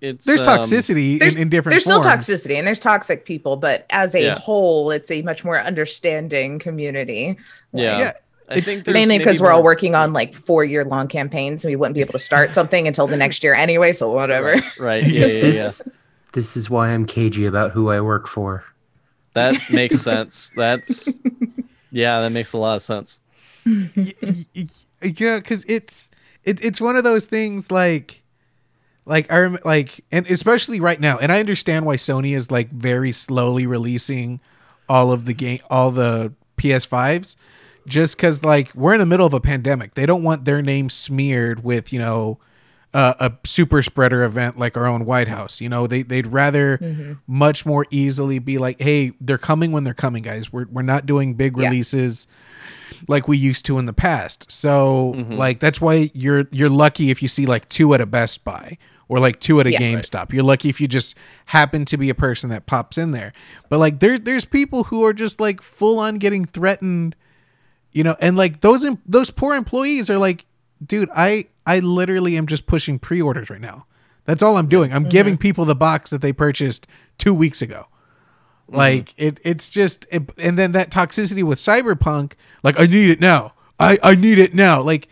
it's 0.01 0.25
there's 0.25 0.41
um, 0.41 0.47
toxicity 0.47 1.19
There's, 1.19 1.35
in, 1.35 1.41
in 1.43 1.49
different. 1.49 1.73
there's 1.73 1.83
still 1.83 2.01
toxicity 2.01 2.55
and 2.57 2.65
there's 2.67 2.79
toxic 2.79 3.25
people, 3.25 3.55
but 3.57 3.85
as 3.89 4.15
a 4.15 4.21
Yeah. 4.23 4.35
whole, 4.35 4.91
it's 4.91 5.11
a 5.11 5.21
much 5.21 5.43
more 5.45 5.59
understanding 5.59 6.59
community. 6.59 7.37
Yeah, 7.73 7.99
Yeah, 7.99 8.11
I 8.49 8.53
it's- 8.55 8.75
think 8.81 8.87
Mainly 8.87 9.17
because 9.19 9.39
we're 9.41 9.51
all 9.51 9.63
working 9.63 9.95
on 9.95 10.11
like 10.13 10.33
four 10.33 10.63
year 10.65 10.83
long 10.85 11.07
campaigns 11.07 11.63
and 11.63 11.71
we 11.71 11.75
wouldn't 11.75 11.93
be 11.95 12.01
able 12.01 12.13
to 12.13 12.19
start 12.19 12.53
something 12.53 12.87
until 12.87 13.07
the 13.07 13.17
next 13.17 13.43
year 13.43 13.53
anyway. 13.53 13.93
So 13.93 14.11
whatever. 14.11 14.53
Right, 14.53 14.79
right. 14.79 15.03
Yeah, 15.03 15.25
yeah, 15.27 15.33
yeah. 15.45 15.51
This, 15.51 15.81
this 16.33 16.57
is 16.57 16.69
why 16.69 16.89
I'm 16.89 17.05
cagey 17.05 17.45
about 17.45 17.71
who 17.71 17.89
I 17.89 18.01
work 18.01 18.27
for. 18.27 18.63
That 19.33 19.55
makes 19.71 20.01
sense. 20.01 20.51
That's 20.55 21.17
yeah, 21.91 22.19
that 22.21 22.31
makes 22.31 22.53
a 22.53 22.57
lot 22.57 22.75
of 22.75 22.81
sense. 22.81 23.19
Yeah, 25.03 25.39
because 25.39 25.65
it's 25.67 26.09
it, 26.43 26.63
it's 26.63 26.81
one 26.81 26.95
of 26.95 27.03
those 27.03 27.25
things 27.25 27.71
like 27.71 28.21
like 29.05 29.31
I 29.31 29.39
rem- 29.39 29.59
like 29.65 30.03
and 30.11 30.25
especially 30.27 30.79
right 30.79 30.99
now, 30.99 31.17
and 31.17 31.31
I 31.31 31.39
understand 31.39 31.85
why 31.85 31.95
Sony 31.95 32.35
is 32.35 32.51
like 32.51 32.69
very 32.69 33.11
slowly 33.11 33.65
releasing 33.67 34.39
all 34.87 35.11
of 35.11 35.25
the 35.25 35.33
game, 35.33 35.59
all 35.69 35.91
the 35.91 36.33
PS5s, 36.57 37.35
just 37.87 38.17
because 38.17 38.43
like 38.43 38.73
we're 38.75 38.93
in 38.93 38.99
the 38.99 39.05
middle 39.05 39.25
of 39.25 39.33
a 39.33 39.39
pandemic. 39.39 39.95
They 39.95 40.05
don't 40.05 40.23
want 40.23 40.45
their 40.45 40.61
name 40.61 40.89
smeared 40.89 41.63
with 41.63 41.91
you 41.91 41.99
know 41.99 42.37
uh, 42.93 43.13
a 43.19 43.31
super 43.45 43.81
spreader 43.81 44.23
event 44.23 44.59
like 44.59 44.75
our 44.75 44.85
own 44.85 45.05
White 45.05 45.27
House. 45.29 45.61
You 45.61 45.69
know, 45.69 45.87
they 45.87 46.01
they'd 46.03 46.27
rather 46.27 46.77
Mhm. 46.77 47.19
much 47.27 47.65
more 47.65 47.85
easily 47.89 48.37
be 48.39 48.57
like, 48.57 48.81
hey, 48.81 49.13
they're 49.21 49.37
coming 49.37 49.71
when 49.71 49.83
they're 49.85 49.93
coming, 49.93 50.23
guys. 50.23 50.51
We're 50.51 50.65
we're 50.69 50.81
not 50.81 51.05
doing 51.05 51.35
big 51.35 51.57
Yeah. 51.57 51.67
releases 51.69 52.27
like 53.07 53.27
we 53.27 53.37
used 53.37 53.65
to 53.67 53.77
in 53.79 53.85
the 53.85 53.93
past. 53.93 54.51
So 54.51 55.13
Mhm. 55.17 55.37
like 55.37 55.59
that's 55.59 55.79
why 55.79 56.11
you're 56.13 56.45
you're 56.51 56.69
lucky 56.69 57.09
if 57.11 57.21
you 57.21 57.27
see 57.29 57.45
like 57.45 57.69
two 57.69 57.93
at 57.93 58.01
a 58.01 58.05
Best 58.05 58.43
Buy 58.43 58.77
or 59.07 59.19
like 59.19 59.39
two 59.39 59.59
at 59.61 59.67
a 59.67 59.71
Yeah. 59.71 59.79
GameStop. 59.79 60.33
You're 60.33 60.43
lucky 60.43 60.67
if 60.69 60.79
you 60.81 60.87
just 60.87 61.15
happen 61.47 61.85
to 61.85 61.97
be 61.97 62.09
a 62.09 62.15
person 62.15 62.49
that 62.49 62.65
pops 62.65 62.97
in 62.97 63.11
there. 63.11 63.31
But 63.69 63.79
like 63.79 63.99
there 63.99 64.19
there's 64.19 64.43
people 64.45 64.85
who 64.85 65.05
are 65.05 65.13
just 65.13 65.39
like 65.39 65.61
full 65.61 65.97
on 65.99 66.15
getting 66.15 66.43
threatened, 66.45 67.15
you 67.93 68.03
know, 68.03 68.17
and 68.19 68.35
like 68.35 68.59
those 68.61 68.85
those 69.05 69.31
poor 69.31 69.55
employees 69.55 70.09
are 70.09 70.17
like, 70.17 70.45
dude, 70.85 71.09
I 71.15 71.45
I 71.65 71.79
literally 71.79 72.37
am 72.37 72.47
just 72.47 72.65
pushing 72.65 72.99
pre-orders 72.99 73.49
right 73.49 73.61
now. 73.61 73.85
That's 74.25 74.43
all 74.43 74.57
I'm 74.57 74.67
doing. 74.67 74.93
I'm 74.93 75.03
mm-hmm. 75.03 75.09
giving 75.09 75.37
people 75.37 75.65
the 75.65 75.75
box 75.75 76.09
that 76.09 76.21
they 76.21 76.33
purchased 76.33 76.87
2 77.17 77.33
weeks 77.33 77.61
ago. 77.61 77.87
Mm-hmm. 78.67 78.77
Like 78.77 79.13
it, 79.17 79.39
it's 79.43 79.69
just, 79.69 80.05
it, 80.11 80.29
and 80.37 80.57
then 80.57 80.71
that 80.73 80.91
toxicity 80.91 81.43
with 81.43 81.59
Cyberpunk. 81.59 82.33
Like 82.63 82.79
I 82.79 82.85
need 82.85 83.09
it 83.09 83.19
now. 83.19 83.53
I 83.81 83.97
I 84.03 84.15
need 84.15 84.37
it 84.37 84.53
now. 84.53 84.81
Like, 84.81 85.07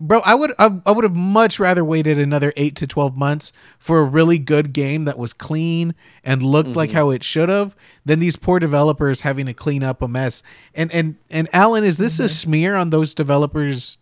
bro, 0.00 0.20
I 0.20 0.34
would 0.34 0.52
I, 0.58 0.80
I 0.86 0.90
would 0.90 1.04
have 1.04 1.14
much 1.14 1.60
rather 1.60 1.84
waited 1.84 2.18
another 2.18 2.52
eight 2.56 2.74
to 2.76 2.86
twelve 2.86 3.16
months 3.16 3.52
for 3.78 4.00
a 4.00 4.04
really 4.04 4.38
good 4.38 4.72
game 4.72 5.04
that 5.04 5.18
was 5.18 5.32
clean 5.34 5.94
and 6.24 6.42
looked 6.42 6.74
like 6.74 6.90
mm-hmm. 6.90 6.96
how 6.96 7.10
it 7.10 7.22
should 7.22 7.50
have 7.50 7.76
than 8.04 8.18
these 8.18 8.36
poor 8.36 8.58
developers 8.58 9.20
having 9.20 9.46
to 9.46 9.54
clean 9.54 9.82
up 9.82 10.00
a 10.00 10.08
mess. 10.08 10.42
And 10.74 10.90
and 10.92 11.16
and 11.28 11.48
Alan, 11.52 11.84
is 11.84 11.98
this 11.98 12.18
a 12.18 12.28
smear 12.28 12.74
on 12.74 12.88
those 12.88 13.12
developers' 13.12 13.98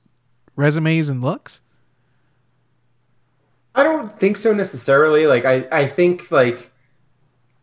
resumes 0.55 1.09
and 1.09 1.21
looks? 1.21 1.61
I 3.79 3.85
don't 3.85 4.19
think 4.19 4.37
so 4.37 4.53
necessarily. 4.53 5.29
Like 5.29 5.45
I, 5.45 5.65
I 5.71 5.87
think 5.87 6.33
like 6.33 6.73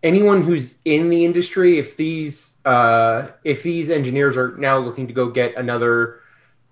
anyone 0.01 0.43
who's 0.43 0.77
in 0.85 1.09
the 1.09 1.25
industry, 1.25 1.77
if 1.77 1.97
these 1.97 2.55
uh, 2.63 3.27
if 3.43 3.63
these 3.63 3.89
engineers 3.89 4.37
are 4.37 4.55
now 4.55 4.77
looking 4.77 5.07
to 5.07 5.13
go 5.13 5.29
get 5.29 5.55
another 5.55 6.21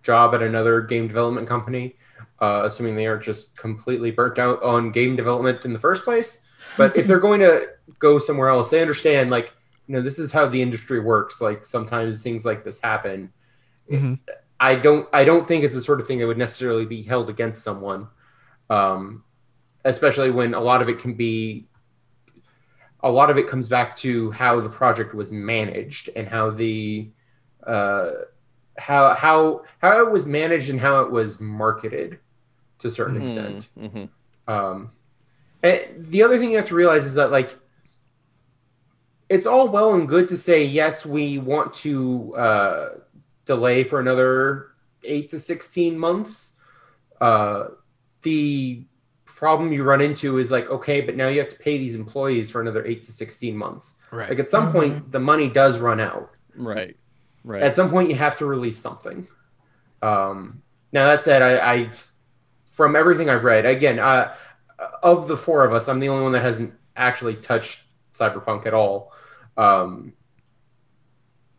job 0.02 0.34
at 0.34 0.42
another 0.42 0.80
game 0.80 1.10
development 1.10 1.50
company, 1.50 1.98
uh, 2.40 2.62
assuming 2.64 2.96
they 2.96 3.06
aren't 3.06 3.22
just 3.22 3.54
completely 3.58 4.12
burnt 4.12 4.40
out 4.40 4.64
on 4.64 4.94
game 4.94 5.18
development 5.18 5.66
in 5.66 5.74
the 5.74 5.80
first 5.80 6.06
place, 6.06 6.42
but 6.78 6.96
if 6.96 7.06
they're 7.06 7.20
going 7.20 7.42
to 7.42 7.68
go 8.00 8.20
somewhere 8.20 8.48
else, 8.48 8.70
they 8.70 8.82
understand 8.82 9.30
like 9.30 9.52
you 9.88 9.96
know 9.96 10.02
this 10.02 10.20
is 10.20 10.32
how 10.32 10.48
the 10.48 10.62
industry 10.62 11.02
works. 11.02 11.42
Like 11.42 11.66
sometimes 11.66 12.24
things 12.24 12.46
like 12.46 12.64
this 12.64 12.80
happen. 12.80 13.30
Mhm. 13.92 14.20
I 14.62 14.76
don't 14.76 15.10
I 15.12 15.26
don't 15.26 15.46
think 15.46 15.66
it's 15.66 15.74
the 15.74 15.82
sort 15.82 16.00
of 16.00 16.08
thing 16.08 16.20
that 16.20 16.28
would 16.28 16.38
necessarily 16.38 16.86
be 16.86 17.02
held 17.02 17.30
against 17.30 17.62
someone. 17.62 18.08
Um, 18.70 19.26
especially 19.86 20.32
when 20.32 20.54
a 20.54 20.60
lot 20.60 20.82
of 20.82 20.90
it 20.90 21.00
can 21.00 21.14
be 21.14 21.68
a 23.02 23.12
lot 23.12 23.30
of 23.30 23.38
it 23.38 23.48
comes 23.48 23.68
back 23.68 23.96
to 23.98 24.32
how 24.32 24.60
the 24.62 24.70
project 24.70 25.14
was 25.14 25.32
managed 25.32 26.10
and 26.16 26.28
how 26.28 26.50
the 26.50 27.10
uh, 27.68 28.12
how 28.78 29.14
how 29.14 29.64
how 29.80 30.06
it 30.06 30.12
was 30.12 30.26
managed 30.26 30.70
and 30.70 30.80
how 30.80 31.02
it 31.02 31.12
was 31.12 31.40
marketed 31.40 32.20
to 32.80 32.88
a 32.88 32.92
certain 32.92 33.22
extent. 33.22 33.70
Mhm. 33.78 34.10
Um, 34.48 34.92
and 35.62 35.82
the 35.98 36.24
other 36.24 36.38
thing 36.38 36.52
you 36.52 36.58
have 36.58 36.68
to 36.68 36.76
realize 36.76 37.06
is 37.06 37.14
that 37.16 37.32
like 37.32 37.58
it's 39.30 39.46
all 39.46 39.70
well 39.70 39.94
and 39.94 40.08
good 40.08 40.30
to 40.30 40.38
say 40.38 40.64
yes, 40.64 41.06
we 41.06 41.40
want 41.40 41.74
to 41.74 42.36
uh, 42.36 42.90
delay 43.46 43.84
for 43.84 44.00
another 44.00 44.72
eight 45.04 45.30
to 45.32 45.40
sixteen 45.40 45.98
months. 45.98 46.56
Uh, 47.20 47.68
the 48.22 48.86
problem 49.26 49.72
you 49.72 49.84
run 49.84 50.02
into 50.02 50.38
is 50.38 50.52
like 50.52 50.70
okay, 50.70 51.02
but 51.02 51.16
now 51.16 51.28
you 51.28 51.40
have 51.40 51.50
to 51.50 51.58
pay 51.58 51.78
these 51.78 51.96
employees 51.96 52.52
for 52.52 52.62
another 52.62 52.86
eight 52.86 53.04
to 53.04 53.12
sixteen 53.12 53.56
months. 53.58 53.96
Right. 54.12 54.30
Like 54.30 54.40
at 54.40 54.50
some 54.50 54.72
point, 54.72 55.12
the 55.12 55.20
money 55.20 55.50
does 55.50 55.80
run 55.80 56.00
out 56.00 56.32
Right. 56.56 56.96
Right. 57.44 57.64
at 57.64 57.76
some 57.76 57.90
point 57.90 58.10
you 58.10 58.16
have 58.16 58.38
to 58.38 58.46
release 58.46 58.78
something 58.78 59.28
um 60.02 60.62
now 60.94 61.08
that 61.08 61.24
said 61.24 61.42
i 61.42 61.74
i 61.74 61.90
from 62.72 62.96
everything 62.96 63.30
i've 63.30 63.44
read 63.44 63.66
again 63.66 64.00
uh 64.00 64.34
of 65.02 65.28
the 65.28 65.36
four 65.36 65.66
of 65.66 65.74
us 65.74 65.88
i'm 65.90 66.00
the 66.00 66.08
only 66.10 66.24
one 66.24 66.32
that 66.32 66.42
hasn't 66.42 66.74
actually 66.96 67.36
touched 67.36 67.82
cyberpunk 68.14 68.66
at 68.66 68.74
all 68.74 69.12
um 69.58 70.14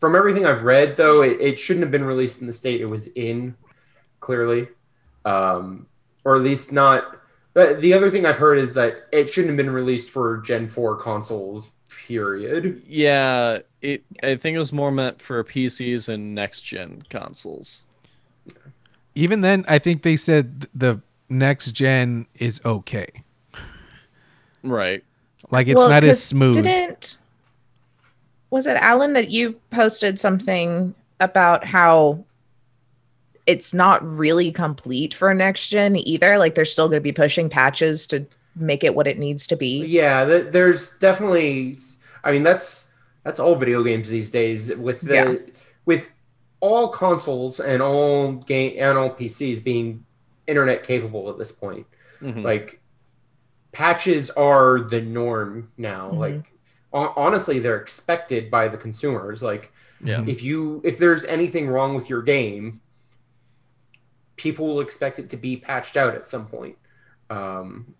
from 0.00 0.14
everything 0.16 0.46
i've 0.46 0.64
read 0.64 0.96
though 0.96 1.22
it, 1.22 1.40
it 1.40 1.58
shouldn't 1.58 1.82
have 1.82 1.90
been 1.92 2.04
released 2.04 2.40
in 2.40 2.46
the 2.46 2.52
state 2.52 2.80
it 2.80 2.88
was 2.90 3.08
in 3.08 3.54
clearly 4.20 4.68
um 5.24 5.86
or 6.24 6.36
at 6.36 6.42
least 6.42 6.72
not 6.72 7.13
but 7.54 7.80
the 7.80 7.92
other 7.94 8.10
thing 8.10 8.26
i've 8.26 8.36
heard 8.36 8.58
is 8.58 8.74
that 8.74 9.06
it 9.12 9.28
shouldn't 9.28 9.50
have 9.50 9.56
been 9.56 9.70
released 9.70 10.10
for 10.10 10.38
gen 10.38 10.68
4 10.68 10.96
consoles 10.96 11.72
period 12.06 12.82
yeah. 12.86 13.58
It. 13.80 14.04
I 14.22 14.36
think 14.36 14.54
it 14.54 14.58
was 14.58 14.72
more 14.72 14.90
meant 14.90 15.20
for 15.20 15.44
PCs 15.44 16.08
and 16.08 16.34
next 16.34 16.62
gen 16.62 17.02
consoles. 17.10 17.84
Even 19.14 19.42
then, 19.42 19.64
I 19.68 19.78
think 19.78 20.02
they 20.02 20.16
said 20.16 20.68
the 20.74 21.02
next 21.28 21.72
gen 21.72 22.26
is 22.34 22.60
okay. 22.64 23.08
Right. 24.62 25.04
Like 25.50 25.68
it's 25.68 25.76
Well, 25.76 25.90
not 25.90 26.02
as 26.02 26.22
smooth. 26.22 26.54
Didn't 26.54 27.18
was 28.50 28.66
it 28.66 28.76
Alan 28.76 29.14
that 29.14 29.30
you 29.30 29.60
posted 29.70 30.18
something 30.18 30.94
about 31.20 31.66
how 31.66 32.24
it's 33.46 33.74
not 33.74 34.06
really 34.06 34.50
complete 34.50 35.14
for 35.14 35.32
next 35.34 35.68
gen 35.68 35.96
either? 35.96 36.38
Like 36.38 36.54
they're 36.54 36.64
still 36.64 36.88
going 36.88 37.00
to 37.00 37.02
be 37.04 37.12
pushing 37.12 37.48
patches 37.50 38.06
to 38.08 38.26
make 38.56 38.84
it 38.84 38.94
what 38.94 39.06
it 39.06 39.18
needs 39.18 39.46
to 39.48 39.56
be. 39.56 39.84
Yeah, 39.84 40.24
th- 40.24 40.52
there's 40.52 40.92
definitely. 40.98 41.76
I 42.22 42.32
mean, 42.32 42.42
that's 42.42 42.90
that's 43.24 43.38
all 43.40 43.56
video 43.56 43.82
games 43.82 44.08
these 44.08 44.30
days. 44.30 44.74
With 44.74 45.00
the 45.02 45.14
Yeah. 45.14 45.34
with 45.84 46.10
all 46.60 46.88
consoles 46.88 47.60
and 47.60 47.82
all 47.82 48.32
game 48.32 48.76
and 48.78 48.96
all 48.96 49.10
PCs 49.10 49.62
being 49.62 50.04
internet 50.46 50.82
capable 50.82 51.28
at 51.28 51.36
this 51.38 51.52
point, 51.52 51.86
Mhm. 52.22 52.42
like 52.42 52.80
patches 53.72 54.30
are 54.30 54.80
the 54.80 55.00
norm 55.00 55.70
now. 55.76 56.10
Mhm. 56.12 56.16
Like 56.18 56.42
hon- 56.92 57.12
honestly, 57.16 57.58
they're 57.58 57.76
expected 57.80 58.50
by 58.50 58.68
the 58.68 58.76
consumers. 58.78 59.42
Like 59.42 59.72
yeah. 60.02 60.24
if 60.26 60.42
you 60.42 60.80
if 60.84 60.98
there's 60.98 61.24
anything 61.24 61.68
wrong 61.68 61.94
with 61.94 62.08
your 62.08 62.22
game, 62.22 62.80
people 64.36 64.66
will 64.66 64.80
expect 64.80 65.18
it 65.18 65.30
to 65.30 65.36
be 65.36 65.56
patched 65.56 65.96
out 65.96 66.14
at 66.14 66.28
some 66.28 66.46
point. 66.46 66.76
Um, 67.30 67.94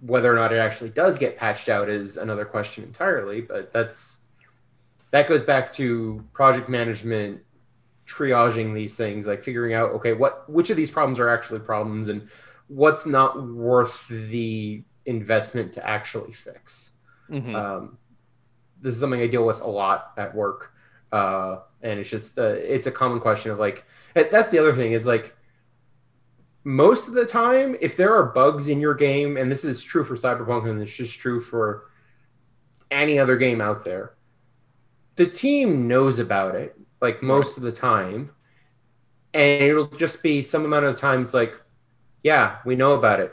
whether 0.00 0.32
or 0.32 0.36
not 0.36 0.52
it 0.52 0.58
actually 0.58 0.90
does 0.90 1.18
get 1.18 1.36
patched 1.36 1.68
out 1.68 1.88
is 1.90 2.16
another 2.16 2.44
question 2.44 2.84
entirely, 2.84 3.40
but 3.40 3.72
that's 3.72 4.20
that 5.10 5.28
goes 5.28 5.42
back 5.42 5.72
to 5.72 6.24
project 6.32 6.68
management 6.68 7.42
triaging 8.06 8.74
these 8.74 8.96
things 8.96 9.26
like 9.28 9.40
figuring 9.40 9.72
out 9.72 9.90
okay 9.90 10.12
what 10.14 10.48
which 10.50 10.68
of 10.68 10.76
these 10.76 10.90
problems 10.90 11.20
are 11.20 11.28
actually 11.28 11.60
problems 11.60 12.08
and 12.08 12.28
what's 12.66 13.06
not 13.06 13.46
worth 13.48 14.08
the 14.08 14.82
investment 15.06 15.72
to 15.72 15.88
actually 15.88 16.32
fix 16.32 16.90
Mhm. 17.30 17.54
um, 17.54 17.98
this 18.82 18.94
is 18.94 19.00
something 19.00 19.20
I 19.20 19.28
deal 19.28 19.46
with 19.46 19.60
a 19.60 19.66
lot 19.68 20.12
at 20.16 20.34
work, 20.34 20.72
uh, 21.12 21.58
and 21.82 22.00
it's 22.00 22.10
just 22.10 22.38
uh, 22.38 22.42
it's 22.44 22.86
a 22.86 22.90
common 22.90 23.20
question 23.20 23.52
of 23.52 23.58
like 23.58 23.84
that's 24.14 24.50
the 24.50 24.58
other 24.58 24.74
thing 24.74 24.92
is 24.92 25.06
like 25.06 25.36
most 26.64 27.08
of 27.08 27.14
the 27.14 27.24
time 27.26 27.76
if 27.80 27.96
there 27.96 28.14
are 28.14 28.24
bugs 28.26 28.68
in 28.68 28.80
your 28.80 28.94
game, 28.94 29.36
and 29.36 29.50
this 29.50 29.64
is 29.64 29.82
true 29.82 30.04
for 30.04 30.16
Cyberpunk 30.16 30.68
and 30.68 30.80
it's 30.82 30.94
just 30.94 31.18
true 31.18 31.40
for 31.40 31.90
any 32.90 33.18
other 33.18 33.36
game 33.36 33.60
out 33.60 33.84
there, 33.84 34.14
the 35.16 35.26
team 35.26 35.88
knows 35.88 36.18
about 36.18 36.54
it 36.54 36.76
like 37.00 37.22
most 37.22 37.56
of 37.56 37.62
the 37.62 37.72
time, 37.72 38.30
and 39.32 39.62
it'll 39.62 39.86
just 39.86 40.22
be 40.22 40.42
some 40.42 40.64
amount 40.64 40.84
of 40.84 40.98
times 40.98 41.32
like, 41.32 41.54
yeah, 42.22 42.58
we 42.66 42.76
know 42.76 42.92
about 42.92 43.20
it. 43.20 43.32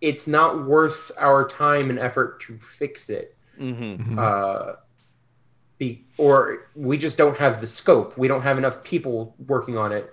It's 0.00 0.26
not 0.26 0.64
worth 0.64 1.10
our 1.18 1.46
time 1.46 1.90
and 1.90 1.98
effort 1.98 2.40
to 2.42 2.58
fix 2.58 3.10
it 3.10 3.36
Mhm. 3.60 3.98
Mhm. 3.98 4.18
uh, 4.18 4.76
be 5.78 6.04
or 6.16 6.68
we 6.74 6.98
just 6.98 7.16
don't 7.16 7.36
have 7.38 7.60
the 7.60 7.66
scope. 7.66 8.18
We 8.18 8.28
don't 8.28 8.42
have 8.42 8.58
enough 8.58 8.82
people 8.82 9.34
working 9.46 9.78
on 9.78 9.92
it. 9.92 10.12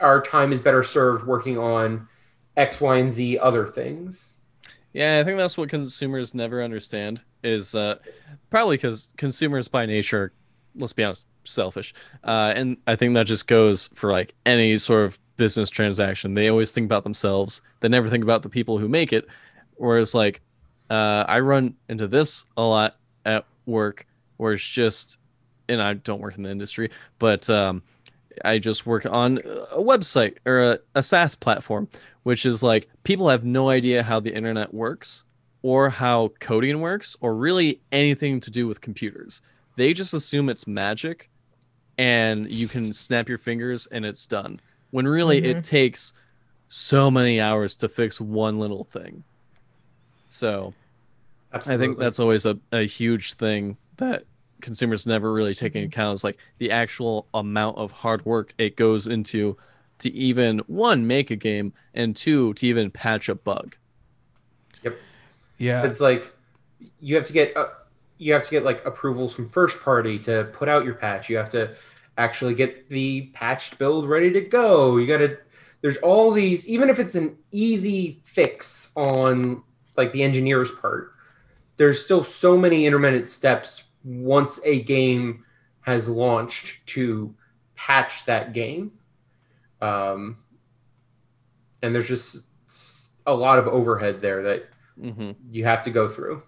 Our 0.00 0.20
time 0.20 0.52
is 0.52 0.60
better 0.60 0.82
served 0.82 1.26
working 1.26 1.58
on 1.58 2.08
X, 2.56 2.80
Y, 2.80 2.98
and 2.98 3.10
Z 3.10 3.38
other 3.38 3.66
things. 3.66 4.32
Yeah, 4.92 5.20
I 5.20 5.24
think 5.24 5.38
that's 5.38 5.56
what 5.56 5.68
consumers 5.68 6.34
never 6.34 6.62
understand 6.62 7.22
is 7.44 7.74
uh, 7.74 7.96
probably 8.50 8.76
because 8.76 9.12
consumers 9.16 9.68
by 9.68 9.86
nature, 9.86 10.32
let's 10.74 10.92
be 10.92 11.04
honest, 11.04 11.26
selfish. 11.44 11.94
Uh, 12.24 12.52
and 12.56 12.76
I 12.88 12.96
think 12.96 13.14
that 13.14 13.26
just 13.26 13.46
goes 13.46 13.88
for 13.94 14.10
like 14.10 14.34
any 14.44 14.76
sort 14.78 15.04
of 15.04 15.18
business 15.36 15.70
transaction. 15.70 16.34
They 16.34 16.48
always 16.48 16.72
think 16.72 16.86
about 16.86 17.04
themselves. 17.04 17.62
They 17.80 17.88
never 17.88 18.08
think 18.08 18.24
about 18.24 18.42
the 18.42 18.48
people 18.48 18.78
who 18.78 18.88
make 18.88 19.12
it. 19.12 19.28
Whereas 19.76 20.14
like 20.14 20.40
uh, 20.90 21.24
I 21.28 21.38
run 21.40 21.76
into 21.88 22.08
this 22.08 22.44
a 22.56 22.62
lot 22.62 22.96
at 23.24 23.46
work 23.66 24.06
where 24.40 24.54
it's 24.54 24.66
just 24.66 25.18
and 25.68 25.80
I 25.80 25.94
don't 25.94 26.20
work 26.20 26.36
in 26.36 26.42
the 26.42 26.50
industry, 26.50 26.90
but 27.20 27.48
um, 27.48 27.82
I 28.44 28.58
just 28.58 28.86
work 28.86 29.06
on 29.06 29.38
a 29.70 29.78
website 29.78 30.38
or 30.44 30.62
a, 30.62 30.78
a 30.96 31.02
SaaS 31.02 31.36
platform, 31.36 31.88
which 32.24 32.44
is 32.44 32.60
like 32.62 32.88
people 33.04 33.28
have 33.28 33.44
no 33.44 33.68
idea 33.68 34.02
how 34.02 34.18
the 34.18 34.34
internet 34.34 34.74
works 34.74 35.22
or 35.62 35.88
how 35.90 36.32
coding 36.40 36.80
works 36.80 37.16
or 37.20 37.36
really 37.36 37.80
anything 37.92 38.40
to 38.40 38.50
do 38.50 38.66
with 38.66 38.80
computers. 38.80 39.42
They 39.76 39.92
just 39.92 40.12
assume 40.12 40.48
it's 40.48 40.66
magic 40.66 41.30
and 41.98 42.50
you 42.50 42.66
can 42.66 42.92
snap 42.92 43.28
your 43.28 43.38
fingers 43.38 43.86
and 43.86 44.04
it's 44.04 44.26
done. 44.26 44.60
When 44.90 45.06
really 45.06 45.40
Mhm. 45.40 45.58
it 45.58 45.64
takes 45.64 46.12
so 46.68 47.10
many 47.12 47.40
hours 47.40 47.76
to 47.76 47.88
fix 47.88 48.20
one 48.20 48.58
little 48.58 48.84
thing. 48.84 49.22
So 50.30 50.74
I 51.52 51.76
think 51.76 51.98
that's 51.98 52.18
always 52.18 52.46
a, 52.46 52.58
a 52.72 52.82
huge 52.82 53.34
thing 53.34 53.76
that 54.00 54.24
consumers 54.60 55.06
never 55.06 55.32
really 55.32 55.54
take 55.54 55.74
into 55.74 55.88
account 55.88 56.14
is 56.14 56.24
like 56.24 56.38
the 56.58 56.70
actual 56.70 57.26
amount 57.34 57.76
of 57.78 57.90
hard 57.90 58.24
work 58.24 58.52
it 58.58 58.76
goes 58.76 59.06
into 59.06 59.56
to 59.98 60.12
even 60.14 60.58
one 60.66 61.06
make 61.06 61.30
a 61.30 61.36
game 61.36 61.72
and 61.94 62.16
two 62.16 62.54
to 62.54 62.66
even 62.66 62.90
patch 62.90 63.28
a 63.28 63.34
bug. 63.34 63.76
Yep. 64.82 64.98
Yeah. 65.58 65.84
it's 65.84 66.00
like 66.00 66.32
you 67.00 67.14
have 67.16 67.24
to 67.24 67.32
get 67.32 67.56
uh, 67.56 67.68
you 68.18 68.32
have 68.32 68.42
to 68.42 68.50
get 68.50 68.64
like 68.64 68.84
approvals 68.86 69.34
from 69.34 69.48
first 69.48 69.80
party 69.80 70.18
to 70.20 70.44
put 70.52 70.68
out 70.68 70.84
your 70.84 70.94
patch 70.94 71.28
you 71.28 71.36
have 71.36 71.50
to 71.50 71.74
actually 72.16 72.54
get 72.54 72.88
the 72.88 73.22
patched 73.34 73.78
build 73.78 74.08
ready 74.08 74.30
to 74.32 74.40
go 74.40 74.96
you 74.96 75.06
got 75.06 75.18
to 75.18 75.36
there's 75.82 75.98
all 75.98 76.30
these 76.30 76.66
even 76.66 76.88
if 76.88 76.98
it's 76.98 77.14
an 77.14 77.36
easy 77.50 78.20
fix 78.24 78.90
on 78.96 79.62
like 79.96 80.12
the 80.12 80.22
engineer's 80.22 80.70
part 80.70 81.12
there's 81.76 82.02
still 82.02 82.24
so 82.24 82.56
many 82.56 82.86
intermittent 82.86 83.28
steps 83.28 83.84
once 84.04 84.60
a 84.64 84.82
game 84.82 85.44
has 85.82 86.08
launched 86.08 86.86
to 86.86 87.34
patch 87.74 88.24
that 88.26 88.52
game 88.52 88.92
um, 89.80 90.38
and 91.82 91.94
there's 91.94 92.08
just 92.08 92.46
a 93.26 93.34
lot 93.34 93.58
of 93.58 93.66
overhead 93.68 94.20
there 94.20 94.42
that 94.42 94.68
hmm 95.00 95.34
you 95.50 95.64
have 95.64 95.82
to 95.84 95.90
go 95.90 96.08
through. 96.08 96.42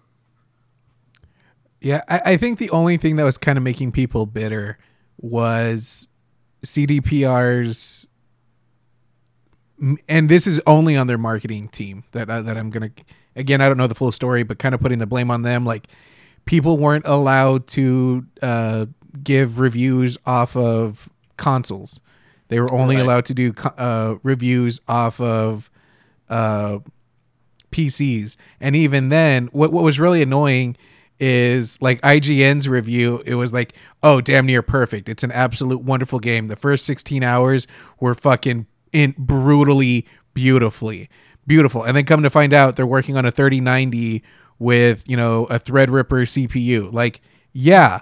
Yeah, 1.81 2.01
I, 2.07 2.21
I 2.25 2.37
think 2.37 2.59
the 2.59 2.69
only 2.69 2.97
thing 2.97 3.17
that 3.17 3.23
was 3.23 3.37
kind 3.37 3.57
of 3.57 3.63
making 3.63 3.91
people 3.91 4.25
bitter 4.25 4.77
was 5.17 6.09
CDPR's, 6.63 8.07
and 10.07 10.29
this 10.29 10.47
is 10.47 10.61
only 10.65 10.95
on 10.95 11.07
their 11.07 11.17
marketing 11.17 11.67
team 11.67 12.03
that 12.11 12.29
I, 12.29 12.41
that 12.41 12.57
I'm 12.57 12.69
gonna. 12.69 12.91
Again, 13.35 13.61
I 13.61 13.67
don't 13.67 13.77
know 13.77 13.87
the 13.87 13.95
full 13.95 14.11
story, 14.11 14.43
but 14.43 14.59
kind 14.59 14.75
of 14.75 14.81
putting 14.81 14.99
the 14.99 15.07
blame 15.07 15.31
on 15.31 15.41
them. 15.41 15.65
Like, 15.65 15.87
people 16.45 16.77
weren't 16.77 17.05
allowed 17.05 17.67
to 17.67 18.25
uh, 18.41 18.85
give 19.23 19.59
reviews 19.59 20.17
off 20.25 20.55
of 20.55 21.09
consoles. 21.37 21.99
They 22.49 22.59
were 22.59 22.71
only 22.73 22.95
Right. 22.97 23.01
allowed 23.03 23.25
to 23.25 23.33
do 23.33 23.53
uh, 23.77 24.15
reviews 24.23 24.81
off 24.87 25.19
of 25.19 25.69
uh, 26.29 26.79
PCs. 27.71 28.37
And 28.59 28.75
even 28.75 29.09
then, 29.09 29.47
what 29.51 29.71
what 29.71 29.83
was 29.83 29.99
really 29.99 30.21
annoying 30.21 30.75
is 31.19 31.81
like 31.81 32.01
IGN's 32.01 32.67
review. 32.67 33.21
It 33.25 33.35
was 33.35 33.53
like, 33.53 33.73
oh, 34.01 34.19
damn 34.21 34.45
near 34.45 34.61
perfect. 34.61 35.07
It's 35.09 35.23
an 35.23 35.31
absolute 35.31 35.81
wonderful 35.81 36.19
game. 36.19 36.47
The 36.47 36.55
first 36.55 36.85
16 36.85 37.23
hours 37.23 37.65
were 37.99 38.13
fucking 38.15 38.67
in 38.91 39.15
brutally 39.17 40.05
beautifully 40.33 41.09
beautiful. 41.47 41.83
And 41.83 41.95
then 41.95 42.05
come 42.05 42.23
to 42.23 42.29
find 42.29 42.53
out 42.53 42.75
they're 42.75 42.85
working 42.85 43.15
on 43.17 43.25
a 43.25 43.31
3090 43.31 44.21
with, 44.59 45.03
you 45.07 45.17
know, 45.17 45.45
a 45.45 45.59
Threadripper 45.59 46.25
CPU. 46.25 46.91
Like, 46.91 47.21
yeah, 47.53 48.01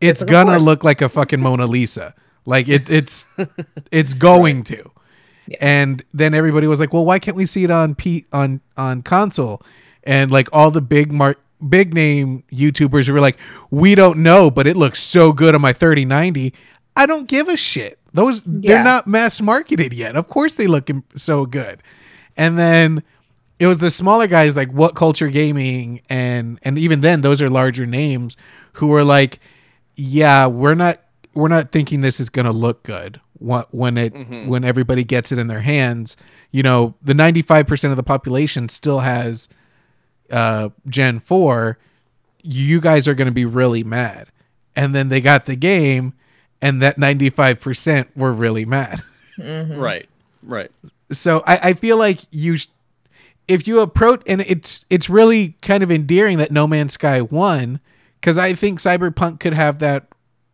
it's 0.00 0.22
gonna 0.22 0.52
course. 0.52 0.62
look 0.62 0.84
like 0.84 1.00
a 1.00 1.08
fucking 1.08 1.40
Mona 1.40 1.66
Lisa. 1.66 2.14
Like 2.44 2.68
it, 2.68 2.90
it's 2.90 3.26
it's 3.90 4.14
going 4.14 4.64
to. 4.64 4.90
Yeah. 5.46 5.58
And 5.60 6.04
then 6.12 6.34
everybody 6.34 6.66
was 6.66 6.80
like, 6.80 6.92
"Well, 6.92 7.04
why 7.04 7.18
can't 7.18 7.36
we 7.36 7.46
see 7.46 7.64
it 7.64 7.70
on 7.70 7.94
P 7.94 8.26
on 8.32 8.60
on 8.76 9.02
console?" 9.02 9.62
And 10.04 10.30
like 10.30 10.48
all 10.52 10.70
the 10.70 10.80
big 10.80 11.12
mar- 11.12 11.36
big 11.68 11.94
name 11.94 12.44
YouTubers 12.52 13.08
were 13.08 13.20
like, 13.20 13.38
"We 13.70 13.94
don't 13.94 14.18
know, 14.18 14.50
but 14.50 14.66
it 14.66 14.76
looks 14.76 15.00
so 15.00 15.32
good 15.32 15.54
on 15.54 15.60
my 15.60 15.72
3090." 15.72 16.52
I 16.94 17.06
don't 17.06 17.26
give 17.26 17.48
a 17.48 17.56
shit. 17.56 17.98
Those 18.12 18.42
they're 18.44 18.84
not 18.84 19.06
mass 19.06 19.40
marketed 19.40 19.94
yet. 19.94 20.14
Of 20.16 20.28
course 20.28 20.56
they 20.56 20.66
look 20.66 20.90
so 21.16 21.46
good. 21.46 21.82
And 22.36 22.58
then 22.58 23.02
it 23.62 23.66
was 23.68 23.78
the 23.78 23.90
smaller 23.90 24.26
guys 24.26 24.56
like 24.56 24.70
WhatCulture 24.72 25.32
Gaming 25.32 26.02
and 26.08 26.58
and 26.62 26.76
even 26.78 27.00
then 27.00 27.20
those 27.20 27.40
are 27.40 27.48
larger 27.48 27.86
names 27.86 28.36
who 28.74 28.88
were 28.88 29.04
like, 29.04 29.38
"Yeah, 29.94 30.46
we're 30.46 30.74
not 30.74 31.00
we're 31.34 31.48
not 31.48 31.70
thinking 31.72 32.00
this 32.00 32.18
is 32.20 32.28
going 32.28 32.44
to 32.46 32.52
look 32.52 32.82
good 32.82 33.20
wh- 33.38 33.62
when 33.70 33.96
it 33.96 34.12
when 34.48 34.64
everybody 34.64 35.04
gets 35.04 35.30
it 35.32 35.38
in 35.38 35.46
their 35.46 35.60
hands. 35.60 36.16
You 36.50 36.62
know, 36.62 36.94
the 37.02 37.14
95% 37.14 37.90
of 37.90 37.96
the 37.96 38.02
population 38.02 38.68
still 38.68 39.00
has 39.00 39.48
uh 40.30 40.68
Gen 40.88 41.20
4. 41.20 41.78
You 42.42 42.80
guys 42.80 43.06
are 43.06 43.14
going 43.14 43.26
to 43.28 43.32
be 43.32 43.44
really 43.46 43.84
mad." 43.84 44.28
And 44.74 44.94
then 44.94 45.08
they 45.10 45.20
got 45.20 45.44
the 45.46 45.54
game 45.56 46.14
and 46.62 46.80
that 46.80 46.96
95% 46.96 48.06
were 48.16 48.32
really 48.32 48.64
mad. 48.64 49.02
Right. 49.38 50.08
Right. 50.42 50.70
So 51.10 51.42
I, 51.46 51.56
I 51.70 51.72
feel 51.74 51.96
like 51.98 52.20
you, 52.30 52.56
sh- 52.56 52.68
if 53.48 53.66
you 53.66 53.80
approach, 53.80 54.22
and 54.26 54.40
it's 54.42 54.86
it's 54.90 55.10
really 55.10 55.56
kind 55.62 55.82
of 55.82 55.90
endearing 55.90 56.38
that 56.38 56.50
No 56.50 56.66
Man's 56.66 56.94
Sky 56.94 57.20
won, 57.20 57.80
because 58.20 58.38
I 58.38 58.54
think 58.54 58.78
Cyberpunk 58.78 59.40
could 59.40 59.54
have 59.54 59.78
that 59.80 60.06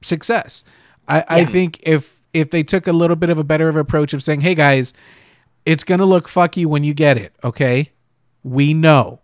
success. 0.03 0.65
I, 1.07 1.25
I 1.29 1.45
think 1.45 1.81
if 1.83 2.21
if 2.33 2.51
they 2.51 2.63
took 2.63 2.87
a 2.87 2.93
little 2.93 3.17
bit 3.17 3.31
of 3.31 3.39
a 3.39 3.45
better 3.45 3.69
of 3.69 3.77
approach 3.77 4.13
of 4.13 4.23
saying, 4.23 4.41
"Hey 4.41 4.55
guys, 4.55 4.93
it's 5.65 5.85
gonna 5.85 6.07
look 6.07 6.29
fucky 6.29 6.67
when 6.67 6.85
you 6.85 6.95
get 6.95 7.17
it," 7.17 7.35
okay? 7.45 7.93
We 8.43 8.75
know. 8.75 9.21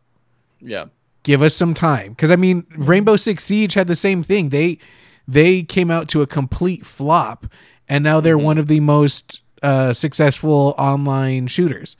Yeah. 0.60 0.86
Give 1.22 1.40
us 1.40 1.54
some 1.54 1.72
time, 1.72 2.10
because 2.10 2.30
I 2.30 2.36
mean, 2.36 2.66
Rainbow 2.76 3.16
Six 3.16 3.44
Siege 3.44 3.74
had 3.74 3.86
the 3.86 3.96
same 3.96 4.22
thing. 4.22 4.50
They 4.50 4.78
they 5.26 5.62
came 5.62 5.90
out 5.90 6.08
to 6.08 6.20
a 6.20 6.26
complete 6.26 6.84
flop, 6.84 7.46
and 7.88 8.04
now 8.04 8.20
they're 8.20 8.36
one 8.36 8.58
of 8.58 8.66
the 8.66 8.80
most 8.80 9.40
uh, 9.62 9.94
successful 9.94 10.74
online 10.76 11.46
shooters. 11.46 11.96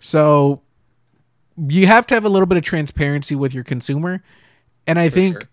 So 0.00 0.60
you 1.56 1.86
have 1.86 2.06
to 2.08 2.14
have 2.14 2.24
a 2.24 2.28
little 2.28 2.46
bit 2.46 2.58
of 2.58 2.64
transparency 2.64 3.34
with 3.34 3.54
your 3.54 3.64
consumer, 3.64 4.22
and 4.86 4.98
I 4.98 5.08
For 5.08 5.14
think 5.14 5.34
sure. 5.34 5.48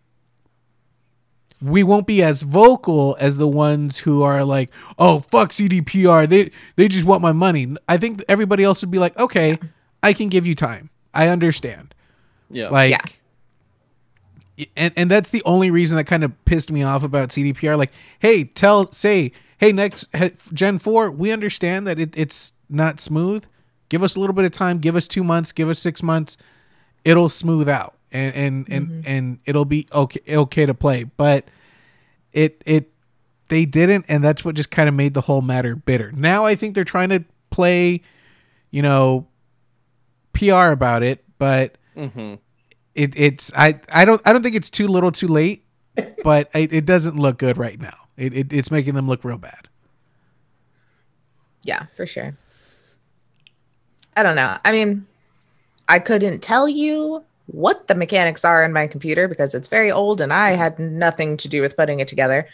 we 1.61 1.83
won't 1.83 2.07
be 2.07 2.23
as 2.23 2.41
vocal 2.41 3.15
as 3.19 3.37
the 3.37 3.47
ones 3.47 3.99
who 3.99 4.23
are 4.23 4.43
like, 4.43 4.69
"Oh, 4.97 5.19
fuck 5.19 5.51
CDPR. 5.51 6.27
They 6.27 6.51
they 6.75 6.87
just 6.87 7.05
want 7.05 7.21
my 7.21 7.31
money." 7.31 7.75
I 7.87 7.97
think 7.97 8.23
everybody 8.27 8.63
else 8.63 8.81
would 8.81 8.91
be 8.91 8.99
like, 8.99 9.17
"Okay, 9.19 9.59
I 10.01 10.13
can 10.13 10.29
give 10.29 10.45
you 10.47 10.55
time. 10.55 10.89
I 11.13 11.27
understand." 11.27 11.93
Yeah. 12.49 12.69
Like 12.69 13.19
and 14.75 14.93
and 14.95 15.09
that's 15.09 15.29
the 15.29 15.41
only 15.45 15.71
reason 15.71 15.97
that 15.97 16.05
kind 16.05 16.23
of 16.23 16.45
pissed 16.45 16.71
me 16.71 16.83
off 16.83 17.03
about 17.03 17.29
CDPR 17.29 17.77
like, 17.77 17.91
"Hey, 18.19 18.43
tell 18.43 18.91
say, 18.91 19.31
hey, 19.57 19.71
next 19.71 20.07
Gen 20.53 20.77
4, 20.77 21.11
we 21.11 21.31
understand 21.31 21.87
that 21.87 21.99
it, 21.99 22.13
it's 22.17 22.53
not 22.69 22.99
smooth. 22.99 23.45
Give 23.91 24.03
us 24.03 24.15
a 24.15 24.21
little 24.21 24.33
bit 24.33 24.45
of 24.45 24.51
time, 24.51 24.79
give 24.79 24.95
us 24.95 25.05
2 25.05 25.21
months, 25.21 25.51
give 25.51 25.67
us 25.67 25.77
6 25.79 26.01
months. 26.01 26.37
It'll 27.03 27.27
smooth 27.27 27.67
out 27.67 27.95
and 28.09 28.33
and 28.33 28.69
and, 28.69 29.05
and 29.05 29.39
it'll 29.43 29.65
be 29.65 29.85
okay 29.91 30.21
okay 30.29 30.65
to 30.65 30.73
play." 30.73 31.03
But 31.03 31.49
it 32.31 32.61
it 32.65 32.93
they 33.49 33.65
didn't 33.65 34.05
and 34.07 34.23
that's 34.23 34.45
what 34.45 34.55
just 34.55 34.71
kind 34.71 34.87
of 34.87 34.95
made 34.95 35.13
the 35.13 35.19
whole 35.19 35.41
matter 35.41 35.75
bitter. 35.75 36.09
Now 36.13 36.45
I 36.45 36.55
think 36.55 36.73
they're 36.73 36.85
trying 36.85 37.09
to 37.09 37.25
play, 37.49 38.01
you 38.69 38.81
know, 38.81 39.27
PR 40.31 40.71
about 40.71 41.03
it, 41.03 41.25
but 41.37 41.77
hmm 41.93 42.35
it 42.95 43.13
it's 43.17 43.51
I 43.57 43.77
I 43.93 44.05
don't 44.05 44.21
I 44.23 44.31
don't 44.31 44.41
think 44.41 44.55
it's 44.55 44.69
too 44.69 44.87
little 44.87 45.11
too 45.11 45.27
late, 45.27 45.65
but 46.23 46.49
it, 46.55 46.71
it 46.71 46.85
doesn't 46.85 47.17
look 47.17 47.39
good 47.39 47.57
right 47.57 47.79
now. 47.79 47.97
It, 48.15 48.33
it 48.33 48.53
it's 48.53 48.71
making 48.71 48.95
them 48.95 49.09
look 49.09 49.25
real 49.25 49.37
bad. 49.37 49.67
Yeah, 51.63 51.87
for 51.97 52.07
sure. 52.07 52.37
I 54.15 54.23
don't 54.23 54.35
know. 54.35 54.57
I 54.63 54.71
mean, 54.71 55.05
I 55.87 55.99
couldn't 55.99 56.41
tell 56.41 56.67
you 56.67 57.23
what 57.47 57.87
the 57.87 57.95
mechanics 57.95 58.45
are 58.45 58.63
in 58.63 58.71
my 58.71 58.87
computer 58.87 59.27
because 59.27 59.53
it's 59.53 59.67
very 59.67 59.91
old 59.91 60.21
and 60.21 60.31
I 60.31 60.51
had 60.51 60.79
nothing 60.79 61.37
to 61.37 61.47
do 61.49 61.61
with 61.61 61.75
putting 61.75 61.99
it 61.99 62.07
together. 62.07 62.47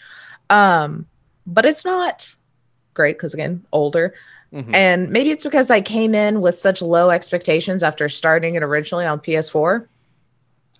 Um, 0.49 1.05
but 1.45 1.65
it's 1.65 1.85
not 1.85 2.33
great 2.93 3.17
because 3.17 3.33
again, 3.33 3.65
older. 3.71 4.13
hmm 4.51 4.73
And 4.73 5.09
maybe 5.09 5.31
it's 5.31 5.43
because 5.43 5.69
I 5.69 5.81
came 5.81 6.15
in 6.15 6.41
with 6.41 6.57
such 6.57 6.81
low 6.81 7.09
expectations 7.09 7.83
after 7.83 8.09
starting 8.09 8.55
it 8.55 8.63
originally 8.63 9.05
on 9.05 9.19
PS4. 9.19 9.87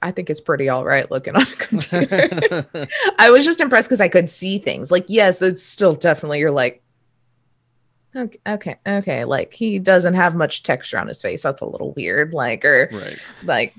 I 0.01 0.11
think 0.11 0.29
it's 0.29 0.41
pretty 0.41 0.69
all 0.69 0.85
right 0.85 1.09
looking 1.09 1.35
on 1.35 1.41
a 1.41 1.45
computer. 1.45 2.87
I 3.19 3.31
was 3.31 3.45
just 3.45 3.61
impressed 3.61 3.89
because 3.89 4.01
I 4.01 4.09
could 4.09 4.29
see 4.29 4.59
things. 4.59 4.91
Like, 4.91 5.05
yes, 5.07 5.41
it's 5.41 5.63
still 5.63 5.95
definitely 5.95 6.39
you're 6.39 6.51
like, 6.51 6.81
okay, 8.17 8.39
okay, 8.47 8.75
okay. 8.87 9.25
Like 9.25 9.53
he 9.53 9.79
doesn't 9.79 10.15
have 10.15 10.35
much 10.35 10.63
texture 10.63 10.97
on 10.97 11.07
his 11.07 11.21
face. 11.21 11.43
That's 11.43 11.61
a 11.61 11.65
little 11.65 11.93
weird. 11.93 12.33
Like, 12.33 12.65
or 12.65 12.89
right. 12.91 13.17
like 13.43 13.73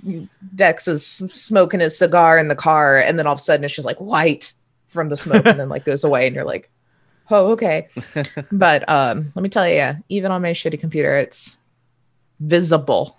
Dex 0.55 0.89
is 0.89 1.05
smoking 1.07 1.81
his 1.81 1.99
cigar 1.99 2.39
in 2.39 2.49
the 2.49 2.57
car, 2.57 2.99
and 2.99 3.19
then 3.19 3.27
all 3.27 3.35
of 3.35 3.39
a 3.39 3.43
sudden 3.43 3.65
it's 3.65 3.75
just 3.75 3.87
like 3.87 3.99
white. 3.99 4.53
from 4.89 5.11
the 5.11 5.17
smoke 5.17 5.45
and 5.45 5.61
then 5.61 5.69
like 5.69 5.85
goes 5.85 6.03
away 6.03 6.27
and 6.27 6.35
you're 6.35 6.47
like, 6.47 6.71
oh, 7.31 7.53
okay. 7.53 7.89
but 8.53 8.89
um, 8.89 9.33
let 9.35 9.43
me 9.43 9.49
tell 9.49 9.69
you, 9.69 9.75
yeah, 9.75 9.97
even 10.09 10.31
on 10.31 10.43
my 10.43 10.53
shitty 10.53 10.81
computer, 10.81 11.17
it's 11.17 11.59
visible, 12.41 13.17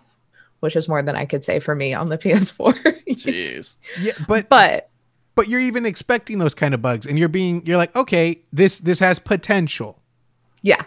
which 0.59 0.75
is 0.75 0.87
more 0.87 1.01
than 1.01 1.15
I 1.15 1.25
could 1.25 1.43
say 1.43 1.59
for 1.59 1.75
me 1.75 1.93
on 1.93 2.09
the 2.09 2.17
PS4. 2.23 3.05
Jeez. 3.09 3.77
Yeah, 3.99 4.13
but 4.27 4.49
but 4.49 4.89
but 5.35 5.47
you're 5.47 5.61
even 5.61 5.85
expecting 5.85 6.39
those 6.39 6.53
kind 6.53 6.73
of 6.73 6.81
bugs, 6.81 7.05
and 7.05 7.17
you're 7.17 7.29
being 7.29 7.65
you're 7.65 7.77
like, 7.77 7.95
okay, 7.95 8.41
this 8.51 8.79
this 8.79 8.99
has 8.99 9.19
potential. 9.19 9.99
yeah. 10.61 10.83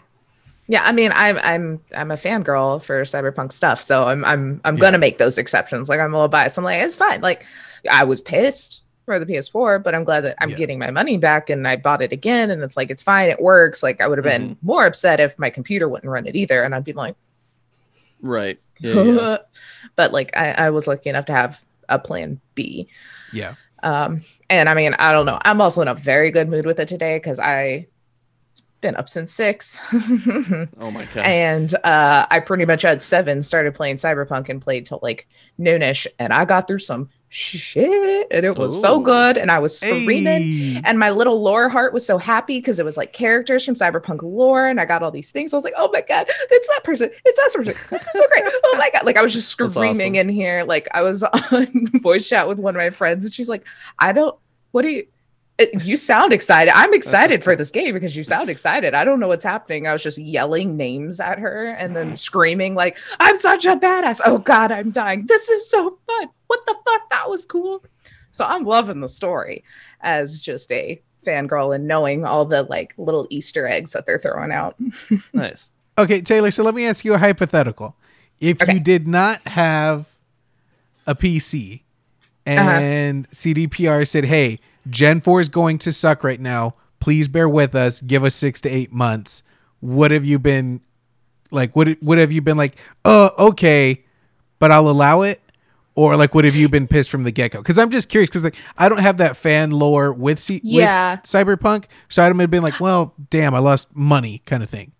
Yeah, 0.72 0.82
I 0.84 0.92
mean, 0.92 1.12
I'm 1.14 1.36
I'm 1.42 1.80
I'm 1.94 2.10
a 2.10 2.14
fangirl 2.16 2.82
for 2.82 3.02
cyberpunk 3.02 3.52
stuff, 3.52 3.82
so 3.82 4.04
I'm 4.04 4.24
I'm 4.24 4.58
I'm 4.64 4.76
gonna 4.76 4.96
make 4.96 5.18
those 5.18 5.36
exceptions. 5.36 5.90
Like 5.90 6.00
I'm 6.00 6.14
a 6.14 6.16
little 6.16 6.28
biased. 6.28 6.56
I'm 6.56 6.64
like, 6.64 6.80
it's 6.82 6.96
fine. 6.96 7.20
Like 7.20 7.44
I 7.90 8.04
was 8.04 8.22
pissed 8.22 8.82
for 9.04 9.18
the 9.18 9.26
PS4, 9.26 9.82
but 9.82 9.94
I'm 9.94 10.04
glad 10.04 10.22
that 10.22 10.36
I'm 10.40 10.48
Yeah. 10.48 10.56
getting 10.56 10.78
my 10.78 10.90
money 10.90 11.18
back 11.18 11.50
and 11.50 11.68
I 11.68 11.76
bought 11.76 12.00
it 12.00 12.10
again, 12.10 12.50
and 12.50 12.62
it's 12.62 12.74
like 12.74 12.88
it's 12.90 13.02
fine, 13.02 13.28
it 13.28 13.38
works. 13.42 13.82
Like 13.82 14.00
I 14.00 14.08
would 14.08 14.16
have 14.16 14.24
been 14.24 14.56
more 14.62 14.86
upset 14.86 15.20
if 15.20 15.38
my 15.38 15.50
computer 15.50 15.88
wouldn't 15.90 16.10
run 16.10 16.26
it 16.26 16.36
either, 16.36 16.62
and 16.62 16.74
I'd 16.74 16.84
be 16.84 16.94
like, 16.94 17.16
Right. 18.22 18.58
Yeah. 18.80 19.02
yeah. 19.02 19.36
but 19.94 20.12
like 20.12 20.34
I, 20.34 20.52
I 20.52 20.70
was 20.70 20.86
lucky 20.86 21.10
enough 21.10 21.26
to 21.26 21.32
have 21.34 21.60
a 21.90 21.98
plan 21.98 22.40
B. 22.54 22.88
Yeah, 23.32 23.56
Um, 23.82 24.22
and 24.48 24.70
I 24.70 24.74
mean, 24.74 24.94
I 24.94 25.12
don't 25.12 25.26
know. 25.26 25.38
I'm 25.44 25.60
also 25.60 25.82
in 25.82 25.88
a 25.88 25.94
very 25.94 26.30
good 26.30 26.48
mood 26.48 26.64
with 26.64 26.80
it 26.80 26.88
today 26.88 27.16
because 27.18 27.38
I 27.38 27.88
been 28.82 28.96
up 28.96 29.08
since 29.08 29.32
six. 29.32 29.80
Oh 30.78 30.90
my 30.90 31.06
god! 31.14 31.24
and 31.24 31.74
uh 31.84 32.26
I 32.30 32.40
pretty 32.40 32.66
much 32.66 32.84
at 32.84 33.02
seven 33.02 33.40
started 33.40 33.74
playing 33.74 33.96
Cyberpunk 33.96 34.48
and 34.48 34.60
played 34.60 34.84
till 34.84 34.98
like 35.02 35.26
noonish, 35.58 36.06
and 36.18 36.32
I 36.32 36.44
got 36.44 36.66
through 36.66 36.80
some 36.80 37.08
shit, 37.28 38.26
and 38.30 38.44
it 38.44 38.58
was 38.58 38.78
so 38.78 39.00
good, 39.00 39.38
and 39.38 39.50
I 39.50 39.58
was 39.58 39.78
screaming. 39.78 40.42
Hey. 40.42 40.80
And 40.84 40.98
my 40.98 41.10
little 41.10 41.40
lore 41.40 41.68
heart 41.68 41.94
was 41.94 42.04
so 42.04 42.18
happy 42.18 42.58
because 42.58 42.78
it 42.78 42.84
was 42.84 42.96
like 42.96 43.12
characters 43.12 43.64
from 43.64 43.74
Cyberpunk 43.74 44.22
lore, 44.22 44.66
and 44.66 44.80
I 44.80 44.84
got 44.84 45.02
all 45.02 45.10
these 45.10 45.30
things. 45.30 45.52
I 45.52 45.56
was 45.56 45.64
like, 45.64 45.74
"Oh 45.78 45.88
my 45.92 46.02
god, 46.02 46.26
it's 46.28 46.66
that 46.68 46.84
person! 46.84 47.10
It's 47.24 47.38
that 47.38 47.52
person! 47.54 47.74
This 47.90 48.02
is 48.02 48.12
so 48.12 48.26
great! 48.28 48.44
Oh 48.64 48.76
my 48.78 48.90
god!" 48.92 49.06
Like 49.06 49.16
I 49.16 49.22
was 49.22 49.32
just 49.32 49.48
screaming 49.48 49.90
awesome. 49.90 50.14
in 50.14 50.28
here. 50.28 50.64
Like 50.64 50.88
I 50.92 51.02
was 51.02 51.22
on 51.52 51.86
voice 52.02 52.28
chat 52.28 52.48
with 52.48 52.58
one 52.58 52.74
of 52.74 52.80
my 52.80 52.90
friends, 52.90 53.24
and 53.24 53.32
she's 53.32 53.48
like, 53.48 53.66
"I 53.98 54.12
don't. 54.12 54.36
What 54.72 54.82
do 54.82 54.88
you?" 54.88 55.06
It- 55.59 55.84
you 55.84 55.96
sound 55.96 56.32
excited. 56.32 56.72
I'm 56.76 56.92
excited 56.94 57.44
for 57.44 57.55
this 57.57 57.70
game 57.70 57.94
because 57.94 58.16
you 58.16 58.24
sound 58.24 58.48
excited. 58.48 58.94
I 58.94 59.05
don't 59.05 59.20
know 59.20 59.28
what's 59.28 59.44
happening. 59.44 59.86
I 59.86 59.92
was 59.92 60.03
just 60.03 60.18
yelling 60.18 60.76
names 60.76 61.20
at 61.20 61.38
her 61.38 61.66
and 61.68 61.94
then 61.94 62.16
screaming 62.28 62.74
like, 62.74 62.98
"I'm 63.20 63.36
such 63.36 63.64
a 63.66 63.76
badass! 63.76 64.20
Oh 64.24 64.38
God, 64.38 64.72
I'm 64.72 64.90
dying! 64.90 65.26
This 65.26 65.48
is 65.48 65.68
so 65.70 65.98
fun! 66.07 66.28
What 66.46 66.61
the 66.66 66.74
fuck? 66.84 67.09
That 67.11 67.28
was 67.30 67.44
cool." 67.44 67.84
So 68.32 68.44
I'm 68.44 68.64
loving 68.64 69.00
the 69.00 69.09
story 69.11 69.62
as 70.00 70.40
just 70.40 70.72
a 70.72 71.00
fangirl 71.24 71.74
and 71.74 71.86
knowing 71.86 72.24
all 72.24 72.44
the 72.46 72.62
like 72.64 72.94
little 72.96 73.26
Easter 73.30 73.66
eggs 73.68 73.92
that 73.92 74.07
they're 74.07 74.18
throwing 74.18 74.50
out. 74.53 74.74
nice. 75.32 75.70
Okay, 75.98 76.22
Taylor. 76.22 76.50
So 76.50 76.62
let 76.64 76.74
me 76.74 76.86
ask 76.86 77.05
you 77.05 77.12
a 77.14 77.18
hypothetical. 77.18 77.94
If 78.40 78.61
Okay. 78.62 78.72
you 78.74 78.80
did 78.80 79.07
not 79.07 79.40
have 79.48 80.16
a 81.07 81.14
PC 81.14 81.82
Uh-huh. 82.46 82.59
and 82.59 83.28
CDPR 83.28 84.09
said, 84.09 84.24
"Hey, 84.24 84.59
Gen 84.88 85.20
4 85.20 85.40
is 85.40 85.48
going 85.48 85.78
to 85.78 85.92
suck 85.92 86.22
right 86.24 86.40
now. 86.40 86.74
Please 87.00 87.28
bear 87.28 87.48
with 87.48 87.74
us. 87.74 88.00
Give 88.00 88.24
us 88.24 88.34
6 88.34 88.60
to 88.62 88.68
8 88.68 88.92
months." 88.92 89.42
What 89.80 90.10
have 90.12 90.24
you 90.24 90.38
been 90.38 90.80
like 91.50 91.74
what 91.74 91.88
what 92.00 92.18
have 92.18 92.30
you 92.32 92.40
been 92.40 92.56
like, 92.56 92.76
"Uh, 93.04 93.30
okay, 93.38 94.04
but 94.58 94.70
I'll 94.70 94.88
allow 94.88 95.22
it?" 95.22 95.40
Or 95.94 96.16
like 96.16 96.34
what 96.34 96.44
have 96.44 96.54
you 96.54 96.68
been 96.68 96.86
pissed 96.86 97.10
from 97.10 97.24
the 97.24 97.30
get-go? 97.30 97.62
Cuz 97.62 97.78
I'm 97.78 97.90
just 97.90 98.08
curious 98.08 98.30
cuz 98.30 98.44
like 98.44 98.54
I 98.78 98.88
don't 98.88 99.00
have 99.00 99.18
that 99.18 99.36
fan 99.36 99.72
lore 99.72 100.12
with, 100.12 100.40
C- 100.40 100.60
Yeah. 100.64 101.14
with 101.16 101.24
Cyberpunk. 101.24 101.84
So 102.08 102.22
I'd 102.22 102.34
have 102.34 102.50
been 102.50 102.62
like, 102.62 102.80
"Well, 102.80 103.12
damn, 103.28 103.54
I 103.54 103.58
lost 103.58 103.88
money," 103.94 104.40
kind 104.46 104.62
of 104.62 104.70
thing. 104.70 104.92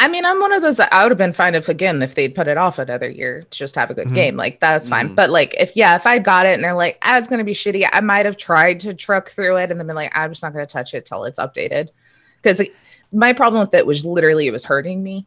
I 0.00 0.06
mean, 0.06 0.24
I'm 0.24 0.38
one 0.40 0.52
of 0.52 0.62
those 0.62 0.76
that 0.76 0.94
I 0.94 1.02
would 1.02 1.10
have 1.10 1.18
been 1.18 1.32
fine 1.32 1.56
if 1.56 1.68
again 1.68 2.00
if 2.02 2.14
they'd 2.14 2.34
put 2.34 2.46
it 2.46 2.56
off 2.56 2.78
another 2.78 3.10
year 3.10 3.42
to 3.42 3.58
just 3.58 3.74
have 3.74 3.90
a 3.90 3.94
good 3.94 4.06
Mhm. 4.08 4.14
game. 4.14 4.36
Like 4.36 4.60
that's 4.60 4.88
fine. 4.88 5.10
Mhm. 5.10 5.14
But 5.16 5.30
like 5.30 5.54
if 5.58 5.74
yeah, 5.74 5.96
if 5.96 6.06
I 6.06 6.18
got 6.20 6.46
it 6.46 6.54
and 6.54 6.62
they're 6.62 6.72
like, 6.74 6.98
ah, 7.02 7.18
it's 7.18 7.26
gonna 7.26 7.42
be 7.44 7.52
shitty, 7.52 7.86
I 7.92 8.00
might 8.00 8.24
have 8.24 8.36
tried 8.36 8.78
to 8.80 8.94
truck 8.94 9.28
through 9.28 9.56
it 9.56 9.70
and 9.72 9.80
then 9.80 9.86
been 9.88 9.96
like, 9.96 10.12
I'm 10.16 10.30
just 10.30 10.42
not 10.42 10.52
gonna 10.52 10.66
touch 10.66 10.94
it 10.94 11.04
till 11.04 11.24
it's 11.24 11.40
updated. 11.40 11.88
Because 12.40 12.62
my 13.12 13.32
problem 13.32 13.60
with 13.60 13.74
it 13.74 13.86
was 13.86 14.04
literally 14.06 14.46
it 14.46 14.52
was 14.52 14.64
hurting 14.64 15.02
me. 15.02 15.26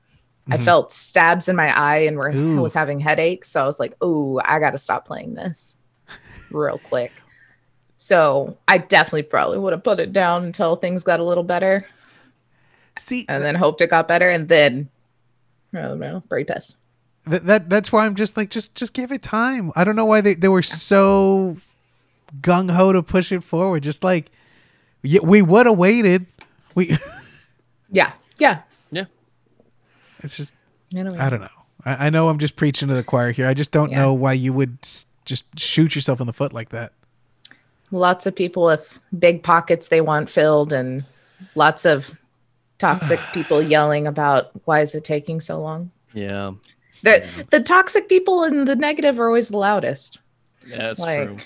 I 0.49 0.55
Mhm. 0.57 0.63
felt 0.63 0.91
stabs 0.93 1.49
in 1.49 1.55
my 1.57 1.77
eye 1.77 1.97
and 2.07 2.15
were, 2.17 2.31
I 2.31 2.59
was 2.59 2.73
having 2.73 2.99
headaches. 3.01 3.49
So 3.49 3.61
I 3.61 3.65
was 3.65 3.79
like, 3.79 3.93
oh, 4.01 4.41
I 4.45 4.59
gotta 4.59 4.77
stop 4.77 5.05
playing 5.05 5.33
this 5.35 5.79
real 6.51 6.79
quick. 6.79 7.11
So 7.97 8.57
I 8.67 8.77
definitely 8.79 9.23
probably 9.23 9.59
would 9.59 9.73
have 9.73 9.83
put 9.83 9.99
it 9.99 10.13
down 10.13 10.45
until 10.45 10.75
things 10.77 11.03
got 11.03 11.19
a 11.19 11.23
little 11.23 11.43
better 11.43 11.85
See, 12.99 13.25
and 13.29 13.41
then 13.43 13.55
hoped 13.55 13.81
it 13.81 13.89
got 13.89 14.07
better 14.07 14.29
and 14.29 14.47
then 14.49 14.89
I 15.73 15.81
don't 15.81 15.99
know, 15.99 16.21
very 16.29 16.43
pissed. 16.45 16.75
that, 17.25 17.45
that 17.45 17.69
that's 17.69 17.91
why 17.91 18.05
I'm 18.05 18.15
just 18.15 18.35
like 18.37 18.49
just 18.49 18.75
just 18.75 18.93
give 18.93 19.11
it 19.11 19.21
time. 19.21 19.71
I 19.75 19.83
don't 19.83 19.95
know 19.95 20.05
why 20.05 20.21
they, 20.21 20.33
they 20.33 20.47
were 20.49 20.61
so 20.61 21.57
gung 22.41 22.69
ho 22.71 22.91
to 22.93 23.01
push 23.03 23.31
it 23.31 23.43
forward. 23.43 23.83
Just 23.83 24.03
like 24.03 24.29
yeah, 25.03 25.21
we 25.23 25.41
would 25.41 25.65
have 25.65 25.77
waited. 25.77 26.25
We 26.75 26.97
Yeah, 27.91 28.11
yeah. 28.37 28.61
Yeah. 28.91 29.05
it's 30.23 30.37
just 30.37 30.53
You 30.91 31.03
know, 31.03 31.15
I 31.17 31.29
don't 31.29 31.41
know. 31.41 31.47
I, 31.85 32.07
I 32.07 32.09
know 32.09 32.29
I'm 32.29 32.39
just 32.39 32.55
preaching 32.55 32.89
to 32.89 32.93
the 32.95 33.03
choir 33.03 33.31
here. 33.31 33.47
I 33.47 33.53
just 33.53 33.71
don't 33.71 33.91
Yeah. 33.91 33.97
know 33.99 34.13
why 34.13 34.33
you 34.33 34.53
would 34.53 34.77
s- 34.83 35.05
just 35.25 35.45
shoot 35.59 35.95
yourself 35.95 36.19
in 36.21 36.27
the 36.27 36.33
foot 36.33 36.51
like 36.53 36.69
that. 36.69 36.91
lots 37.91 38.25
of 38.25 38.35
people 38.35 38.63
with 38.65 38.99
big 39.17 39.43
pockets 39.43 39.87
they 39.89 40.01
want 40.01 40.29
filled, 40.29 40.71
and 40.73 41.03
lots 41.55 41.85
of 41.85 42.15
toxic 42.81 43.19
people 43.33 43.61
yelling 43.61 44.07
about 44.07 44.51
why 44.65 44.81
is 44.81 44.93
it 44.95 45.03
taking 45.05 45.39
so 45.39 45.61
long. 45.61 45.91
Yeah. 46.13 46.51
The 47.03 47.45
the 47.51 47.59
toxic 47.61 48.09
people 48.09 48.43
and 48.43 48.67
the 48.67 48.75
negative 48.75 49.19
are 49.19 49.27
always 49.27 49.49
the 49.49 49.57
loudest. 49.57 50.19
Yeah, 50.67 50.77
that's 50.77 50.99
Like, 50.99 51.27
true. 51.27 51.37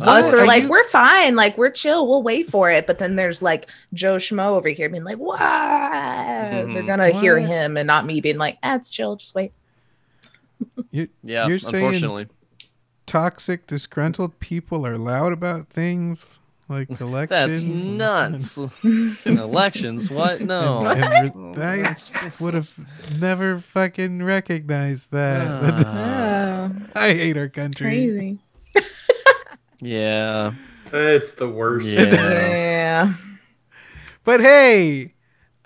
Us 0.00 0.32
are 0.32 0.40
are 0.40 0.46
like, 0.46 0.64
you- 0.64 0.68
we're 0.68 0.82
fine, 0.88 1.36
like 1.36 1.56
we're 1.56 1.70
chill, 1.70 2.08
we'll 2.08 2.22
wait 2.24 2.48
for 2.50 2.68
it. 2.70 2.84
But 2.86 2.98
then 2.98 3.14
there's 3.14 3.40
like 3.42 3.70
Joe 3.92 4.16
Schmo 4.16 4.46
over 4.56 4.68
here 4.68 4.88
being 4.88 5.04
like, 5.04 5.18
"What?" 5.18 5.38
They're 5.38 6.66
Mhm. 6.66 6.86
gonna 6.86 7.10
hear 7.10 7.38
him 7.38 7.76
and 7.76 7.86
not 7.86 8.04
me 8.04 8.20
being 8.20 8.38
like, 8.38 8.58
"Ah, 8.64 8.74
it's 8.74 8.90
chill, 8.90 9.14
just 9.16 9.34
wait." 9.36 9.52
You, 10.90 11.08
Yeah, 11.22 11.46
You're 11.46 11.60
saying- 11.60 11.84
unfortunately. 11.84 12.26
toxic, 13.06 13.66
disgruntled 13.68 14.40
people 14.40 14.84
are 14.86 14.98
loud 14.98 15.32
about 15.32 15.68
things 15.68 16.40
like 16.68 16.88
elections. 17.00 17.64
That's 17.64 17.64
and- 17.64 17.98
nuts. 17.98 18.58
Elections? 19.26 20.10
What? 20.10 20.40
No. 20.40 20.84
and- 20.86 21.34
and 21.34 21.58
I 21.62 21.94
would 22.40 22.54
have 22.54 22.70
never 23.18 23.60
fucking 23.60 24.22
recognized 24.22 25.10
that. 25.12 25.46
Oh, 25.86 26.72
I 26.96 27.08
hate 27.14 27.36
our 27.36 27.48
country. 27.48 27.86
crazy. 27.86 28.38
Yeah. 29.80 30.52
It's 30.92 31.32
the 31.32 31.48
worst. 31.48 31.86
Yeah. 31.86 32.04
Yeah. 32.12 33.14
But 34.24 34.40
hey, 34.40 35.13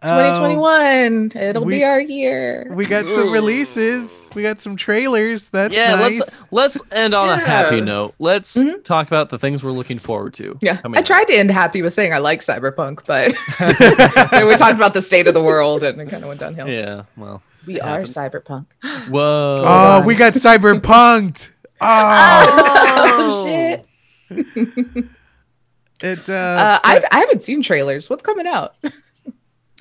um, 0.00 0.10
2021. 0.10 1.32
It'll 1.34 1.64
we- 1.64 1.74
be 1.78 1.84
our 1.84 2.00
year. 2.00 2.66
we 2.70 2.86
got 2.86 3.06
some 3.06 3.32
releases. 3.32 4.24
We 4.34 4.42
got 4.42 4.60
some 4.60 4.76
trailers. 4.76 5.48
That's 5.48 5.74
yeah, 5.74 5.96
nice. 5.96 6.20
let's 6.20 6.44
let's 6.52 6.92
end 6.92 7.14
on 7.14 7.28
a 7.28 7.36
happy 7.36 7.80
note. 7.80 8.14
Let's 8.18 8.56
Mhm. 8.56 8.84
talk 8.84 9.06
about 9.08 9.30
the 9.30 9.38
things 9.38 9.64
we're 9.64 9.72
looking 9.72 9.98
forward 9.98 10.34
to. 10.34 10.56
Yeah, 10.60 10.76
coming 10.76 10.98
I 10.98 11.00
up. 11.00 11.06
tried 11.06 11.24
to 11.28 11.34
end 11.34 11.50
happy 11.50 11.82
with 11.82 11.92
saying 11.94 12.12
I 12.12 12.18
like 12.18 12.40
Cyberpunk, 12.40 13.00
but 13.06 13.28
we 14.46 14.56
talked 14.56 14.74
about 14.76 14.94
the 14.94 15.02
state 15.02 15.26
of 15.26 15.34
the 15.34 15.42
world 15.42 15.82
and 15.82 16.00
it 16.00 16.08
kind 16.08 16.22
of 16.22 16.28
went 16.28 16.40
downhill. 16.40 16.68
Yeah, 16.68 17.02
well. 17.16 17.42
we 17.66 17.76
it 17.76 17.82
are 17.82 18.00
happens. 18.00 18.14
Cyberpunk. 18.14 18.66
Whoa. 19.08 19.62
oh, 19.64 20.02
we 20.06 20.14
got 20.14 20.34
cyberpunked. 20.34 21.50
Oh, 21.80 23.14
Oh, 23.30 23.44
shit! 23.46 23.86
it. 26.02 26.28
Uh, 26.28 26.32
Uh, 26.32 26.78
I 26.84 27.02
I 27.12 27.18
haven't 27.20 27.42
seen 27.44 27.62
trailers. 27.62 28.10
What's 28.10 28.22
coming 28.22 28.46
out? 28.46 28.74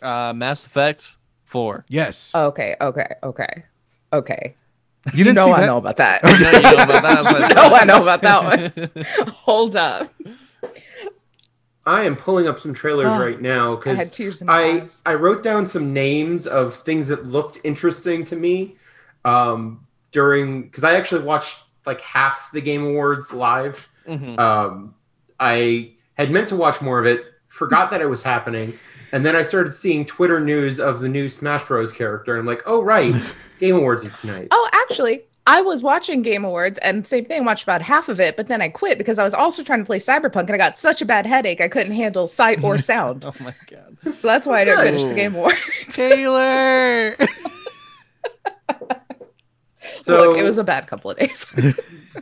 Uh, 0.02 0.34
Mass 0.34 0.66
Effect 0.66 1.18
4. 1.46 1.86
yes. 1.90 2.34
Okay, 2.36 2.76
okay, 2.82 3.16
okay, 3.24 3.64
okay. 4.14 4.56
you 5.14 5.24
didn't 5.24 5.36
know 5.36 5.46
see 5.46 5.52
I 5.52 5.62
that? 5.62 5.68
know 5.68 5.78
about 5.78 5.98
that. 5.98 6.22
I 6.24 6.32
know 6.38 6.52
you 6.52 6.62
know 6.78 6.84
about 6.84 7.02
that, 7.04 7.24
that's 7.24 7.28
I 7.28 7.40
know 7.42 7.48
said. 7.48 7.74
I 7.74 7.84
know 7.86 8.02
about 8.02 8.22
that 8.22 8.44
one. 8.44 9.06
Hold 9.34 9.76
up. 9.76 10.14
I 11.86 12.04
am 12.04 12.18
pulling 12.18 12.48
up 12.48 12.60
some 12.60 12.74
trailers 12.74 13.08
Oh, 13.08 13.18
right 13.20 13.40
now 13.42 13.76
because 13.78 14.10
tears 14.12 14.42
in 14.42 14.48
my 14.48 14.86
I. 15.06 15.12
I 15.12 15.14
wrote 15.16 15.42
down 15.42 15.66
some 15.66 15.94
names 15.94 16.46
of 16.46 16.76
things 16.76 17.08
that 17.08 17.26
looked 17.26 17.60
interesting 17.64 18.26
to 18.26 18.36
me 18.36 18.76
um, 19.24 19.88
during 20.12 20.64
because 20.64 20.84
I 20.84 20.96
actually 20.96 21.24
watched 21.24 21.64
like 21.86 22.02
half 22.02 22.52
the 22.52 22.60
Game 22.60 22.84
Awards 22.84 23.32
live. 23.32 23.88
Mhm. 24.06 24.38
Um, 24.38 24.96
I 25.40 25.94
had 26.16 26.30
meant 26.30 26.50
to 26.50 26.58
watch 26.58 26.82
more 26.82 27.00
of 27.00 27.06
it, 27.06 27.24
forgot 27.48 27.90
that 27.92 28.02
it 28.02 28.10
was 28.10 28.22
happening, 28.22 28.78
and 29.12 29.26
then 29.26 29.36
I 29.36 29.42
started 29.42 29.72
seeing 29.72 30.06
Twitter 30.06 30.40
news 30.40 30.80
of 30.80 31.00
the 31.00 31.10
new 31.10 31.30
Smash 31.30 31.66
Bros. 31.68 31.92
character, 31.92 32.34
and 32.34 32.42
I'm 32.42 32.46
like, 32.46 32.64
oh 32.66 32.82
right, 32.82 33.14
Game 33.60 33.76
Awards 33.76 34.04
is 34.04 34.20
tonight. 34.20 34.48
Oh, 34.52 34.70
actually, 34.74 35.22
I 35.46 35.62
was 35.62 35.82
watching 35.82 36.22
Game 36.24 36.44
Awards 36.44 36.78
and 36.80 37.08
same 37.08 37.24
thing, 37.26 37.46
watched 37.46 37.64
about 37.64 37.82
half 37.82 38.10
of 38.10 38.20
it, 38.20 38.36
but 38.36 38.48
then 38.48 38.62
I 38.62 38.68
quit 38.70 38.98
because 38.98 39.18
I 39.18 39.24
was 39.24 39.34
also 39.34 39.64
trying 39.64 39.80
to 39.80 39.86
play 39.86 39.98
Cyberpunk 40.00 40.42
and 40.42 40.52
I 40.52 40.58
got 40.58 40.78
such 40.78 41.02
a 41.02 41.06
bad 41.06 41.26
headache 41.26 41.62
I 41.62 41.70
couldn't 41.70 41.94
handle 41.94 42.28
sight 42.28 42.62
or 42.64 42.78
sound. 42.78 43.26
Oh 43.26 43.34
my 43.40 43.54
god. 43.72 43.98
so 44.20 44.28
that's 44.28 44.46
why 44.46 44.62
I 44.62 44.66
didn't 44.66 44.84
finish 44.86 45.06
the 45.06 45.14
Game 45.14 45.36
Awards. 45.36 45.58
Taylor. 45.92 47.16
So 50.02 50.18
Look, 50.32 50.38
it 50.38 50.44
was 50.44 50.58
a 50.58 50.64
bad 50.64 50.88
couple 50.88 51.12
of 51.12 51.18
days. 51.18 51.46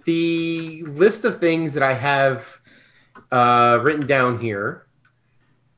the 0.06 0.84
list 0.84 1.26
of 1.26 1.40
things 1.40 1.74
that 1.74 1.84
I 1.84 1.94
have 1.94 2.46
uh, 3.32 3.80
written 3.82 4.06
down 4.06 4.40
here. 4.40 4.85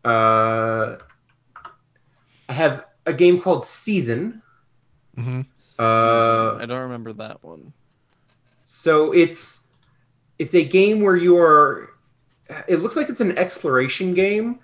Uh, 0.07 0.97
I 2.49 2.53
have 2.53 2.85
a 3.05 3.13
game 3.13 3.41
called 3.41 3.65
Season. 3.67 4.41
Mhm. 5.17 5.45
Uh, 5.79 6.55
I 6.61 6.65
don't 6.65 6.81
remember 6.81 7.11
that 7.13 7.43
one. 7.43 7.73
So 8.63 9.11
it's 9.11 9.65
it's 10.39 10.53
a 10.53 10.63
game 10.63 11.01
where 11.01 11.15
you 11.15 11.37
are. 11.37 11.89
It 12.67 12.77
looks 12.77 12.95
like 12.95 13.09
it's 13.09 13.19
an 13.19 13.37
exploration 13.37 14.13
game. 14.13 14.59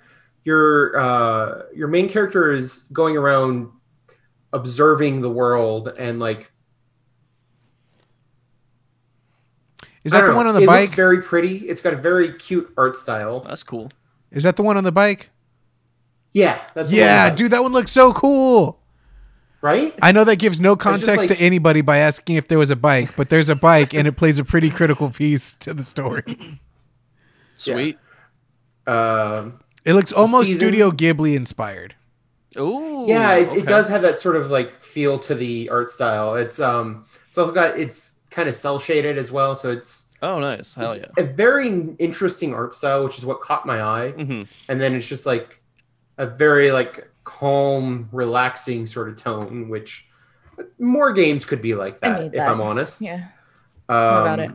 Your 0.46 0.98
uh, 0.98 1.64
your 1.76 1.88
main 1.88 2.08
character 2.08 2.52
is 2.52 2.84
going 2.94 3.18
around 3.18 3.70
observing 4.54 5.22
the 5.22 5.30
world 5.32 5.88
and 5.98 6.20
like 6.20 6.52
Is 10.04 10.12
that 10.12 10.22
the 10.22 10.28
know. 10.28 10.36
one 10.36 10.48
on 10.48 10.56
the 10.56 10.62
it 10.64 10.68
bike? 10.68 10.82
Looks 10.88 10.96
very 10.96 11.22
pretty. 11.22 11.58
It's 11.70 11.82
got 11.82 11.94
a 11.94 11.98
very 11.98 12.34
cute 12.34 12.72
art 12.78 12.96
style. 12.96 13.40
That's 13.40 13.64
cool. 13.64 13.90
Is 14.32 14.44
that 14.44 14.56
the 14.58 14.64
one 14.64 14.78
on 14.78 14.84
the 14.84 14.92
bike? 14.92 15.30
Yeah, 16.34 16.60
that's 16.74 16.92
Yeah, 16.92 17.28
one, 17.28 17.36
dude, 17.36 17.52
that 17.52 17.64
one 17.64 17.72
looks 17.74 17.92
so 17.92 18.12
cool. 18.14 18.80
Right? 19.62 19.94
I 20.02 20.12
know 20.12 20.24
that 20.26 20.38
gives 20.40 20.60
no 20.60 20.76
context 20.76 21.30
like- 21.30 21.38
to 21.38 21.42
anybody 21.42 21.82
by 21.82 21.98
asking 21.98 22.36
if 22.36 22.48
there 22.48 22.58
was 22.58 22.70
a 22.70 22.76
bike, 22.76 23.16
but 23.16 23.30
there's 23.30 23.48
a 23.50 23.56
bike 23.56 23.94
and 23.94 24.08
it 24.08 24.14
plays 24.18 24.38
a 24.40 24.44
pretty 24.44 24.70
critical 24.70 25.10
piece 25.10 25.54
to 25.56 25.74
the 25.74 25.84
story. 25.84 26.24
Sweet. 27.56 27.98
Um, 28.88 29.60
It 29.86 29.94
looks 29.94 30.12
almost 30.12 30.48
Season- 30.48 30.60
Studio 30.60 30.92
Ghibli 30.92 31.36
inspired. 31.36 31.96
Ooh. 32.58 33.06
yeah, 33.08 33.34
it, 33.36 33.48
okay. 33.50 33.60
it 33.62 33.66
does 33.66 33.90
have 33.90 34.04
that 34.04 34.20
sort 34.20 34.36
of 34.36 34.52
like 34.52 34.82
feel 34.82 35.18
to 35.20 35.34
the 35.34 35.70
art 35.70 35.90
style. 35.90 36.36
It's 36.36 36.60
um, 36.60 37.06
it's 37.30 37.38
also 37.38 37.52
got 37.52 37.80
it's 37.80 38.14
kind 38.30 38.48
of 38.48 38.54
cel 38.54 38.78
shaded 38.78 39.18
as 39.18 39.32
well, 39.32 39.56
so 39.56 39.72
it's 39.72 40.06
Oh, 40.22 40.40
nice. 40.40 40.74
Hell 40.76 40.96
yeah. 40.96 41.08
a 41.18 41.24
very 41.24 41.68
interesting 42.00 42.54
art 42.54 42.74
style, 42.76 43.04
which 43.06 43.18
is 43.18 43.26
what 43.26 43.42
caught 43.42 43.66
my 43.66 43.82
eye. 43.82 44.12
hmm 44.12 44.44
And 44.70 44.80
then 44.80 44.94
it's 44.94 45.08
just 45.08 45.26
like 45.26 45.60
a 46.18 46.28
very 46.28 46.72
like 46.72 47.10
calm, 47.24 48.08
relaxing 48.12 48.86
sort 48.86 49.10
of 49.10 49.18
tone, 49.18 49.70
which 49.70 50.08
more 50.80 51.14
games 51.14 51.46
could 51.46 51.62
be 51.62 51.76
like 51.76 51.98
I 52.04 52.10
that, 52.10 52.24
if 52.26 52.32
that. 52.34 52.52
I'm 52.52 52.62
honest. 52.62 53.02
yeah. 53.02 53.28
Um, 53.90 54.22
about 54.22 54.40
it? 54.40 54.52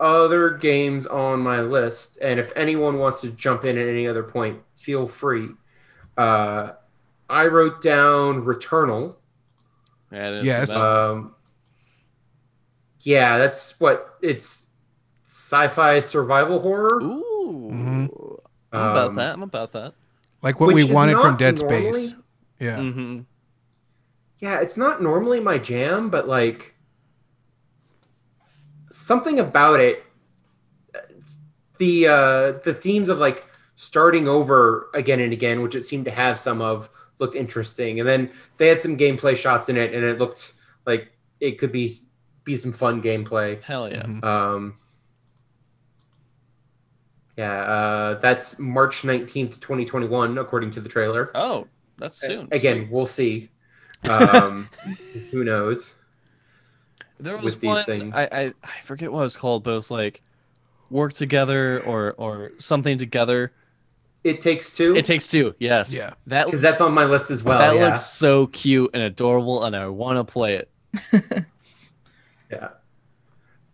Other 0.00 0.50
games 0.50 1.06
on 1.06 1.40
my 1.40 1.60
list, 1.60 2.18
and 2.20 2.40
if 2.40 2.52
anyone 2.56 2.98
wants 2.98 3.20
to 3.20 3.30
jump 3.30 3.64
in 3.64 3.78
at 3.78 3.86
any 3.86 4.08
other 4.08 4.24
point, 4.24 4.60
feel 4.76 5.06
free. 5.06 5.50
Uh, 6.16 6.72
I 7.30 7.46
wrote 7.46 7.80
down 7.80 8.42
Returnal. 8.42 9.16
Yeah. 10.10 10.40
Yes. 10.42 10.74
Um, 10.74 11.34
yeah, 13.00 13.38
that's 13.38 13.78
what 13.80 14.16
it's 14.20 14.70
sci-fi 15.24 16.00
survival 16.00 16.60
horror. 16.60 17.00
Ooh. 17.02 17.70
Mhm. 17.72 18.08
I'm 18.72 18.90
about 18.92 19.08
Um, 19.10 19.14
that. 19.16 19.34
I'm 19.34 19.42
about 19.42 19.72
that. 19.72 19.94
Like 20.42 20.58
what 20.60 20.68
which 20.74 20.84
we 20.86 20.92
wanted 20.92 21.16
from 21.18 21.36
Dead 21.36 21.60
normally- 21.60 21.92
Space. 22.08 22.14
Yeah. 22.58 22.76
hmm 22.78 23.20
yeah, 24.38 24.60
it's 24.60 24.76
not 24.76 25.00
normally 25.00 25.38
my 25.38 25.56
jam, 25.56 26.10
but 26.10 26.26
like 26.26 26.74
something 28.90 29.38
about 29.38 29.78
it, 29.80 30.04
the 31.78 32.06
uh, 32.08 32.52
the 32.64 32.74
themes 32.74 33.08
of 33.08 33.18
like 33.18 33.46
starting 33.76 34.26
over 34.28 34.88
again 34.94 35.20
and 35.20 35.32
again, 35.32 35.62
which 35.62 35.74
it 35.74 35.82
seemed 35.82 36.04
to 36.06 36.10
have 36.10 36.38
some 36.40 36.60
of, 36.60 36.88
looked 37.18 37.34
interesting. 37.36 38.00
And 38.00 38.08
then 38.08 38.30
they 38.58 38.68
had 38.68 38.82
some 38.82 38.96
gameplay 38.96 39.36
shots 39.36 39.68
in 39.68 39.76
it, 39.76 39.94
and 39.94 40.04
it 40.04 40.18
looked 40.18 40.54
like 40.86 41.12
it 41.40 41.58
could 41.58 41.72
be 41.72 41.92
be 42.44 42.56
some 42.56 42.72
fun 42.72 43.00
gameplay. 43.00 43.62
Hell 43.62 43.88
yeah. 43.90 44.02
Mhm. 44.02 44.24
Um, 44.24 44.74
yeah, 47.36 47.52
uh, 47.52 48.14
that's 48.20 48.58
March 48.58 49.04
nineteenth, 49.04 49.60
twenty 49.60 49.84
twenty 49.84 50.06
one, 50.06 50.38
according 50.38 50.70
to 50.72 50.80
the 50.80 50.88
trailer. 50.88 51.30
Oh, 51.34 51.66
that's 51.98 52.16
soon. 52.16 52.48
Again, 52.52 52.78
Sweet. 52.78 52.90
we'll 52.90 53.06
see. 53.06 53.50
Um, 54.08 54.68
who 55.30 55.44
knows? 55.44 55.96
there 57.22 57.36
was 57.36 57.54
with 57.54 57.60
these 57.60 57.84
things. 57.84 58.14
I, 58.14 58.24
I 58.24 58.52
I 58.62 58.80
forget 58.82 59.12
what 59.12 59.20
it 59.20 59.22
was 59.22 59.36
called, 59.36 59.62
but 59.62 59.70
it 59.70 59.74
was 59.74 59.90
like 59.90 60.22
work 60.90 61.12
together 61.12 61.82
or 61.84 62.14
or 62.18 62.52
something 62.58 62.98
together. 62.98 63.52
It 64.24 64.40
takes 64.40 64.72
two. 64.72 64.94
It 64.94 65.04
takes 65.04 65.28
two. 65.28 65.54
Yes. 65.58 65.96
Yeah. 65.96 66.12
That 66.26 66.46
because 66.46 66.60
that's 66.60 66.80
on 66.80 66.92
my 66.92 67.04
list 67.04 67.30
as 67.30 67.42
well. 67.42 67.58
that 67.58 67.74
yeah. 67.74 67.86
looks 67.86 68.02
so 68.02 68.46
cute 68.48 68.90
and 68.94 69.02
adorable, 69.02 69.64
and 69.64 69.74
I 69.74 69.88
want 69.88 70.18
to 70.18 70.32
play 70.32 70.54
it. 70.56 70.70
yeah. 72.50 72.68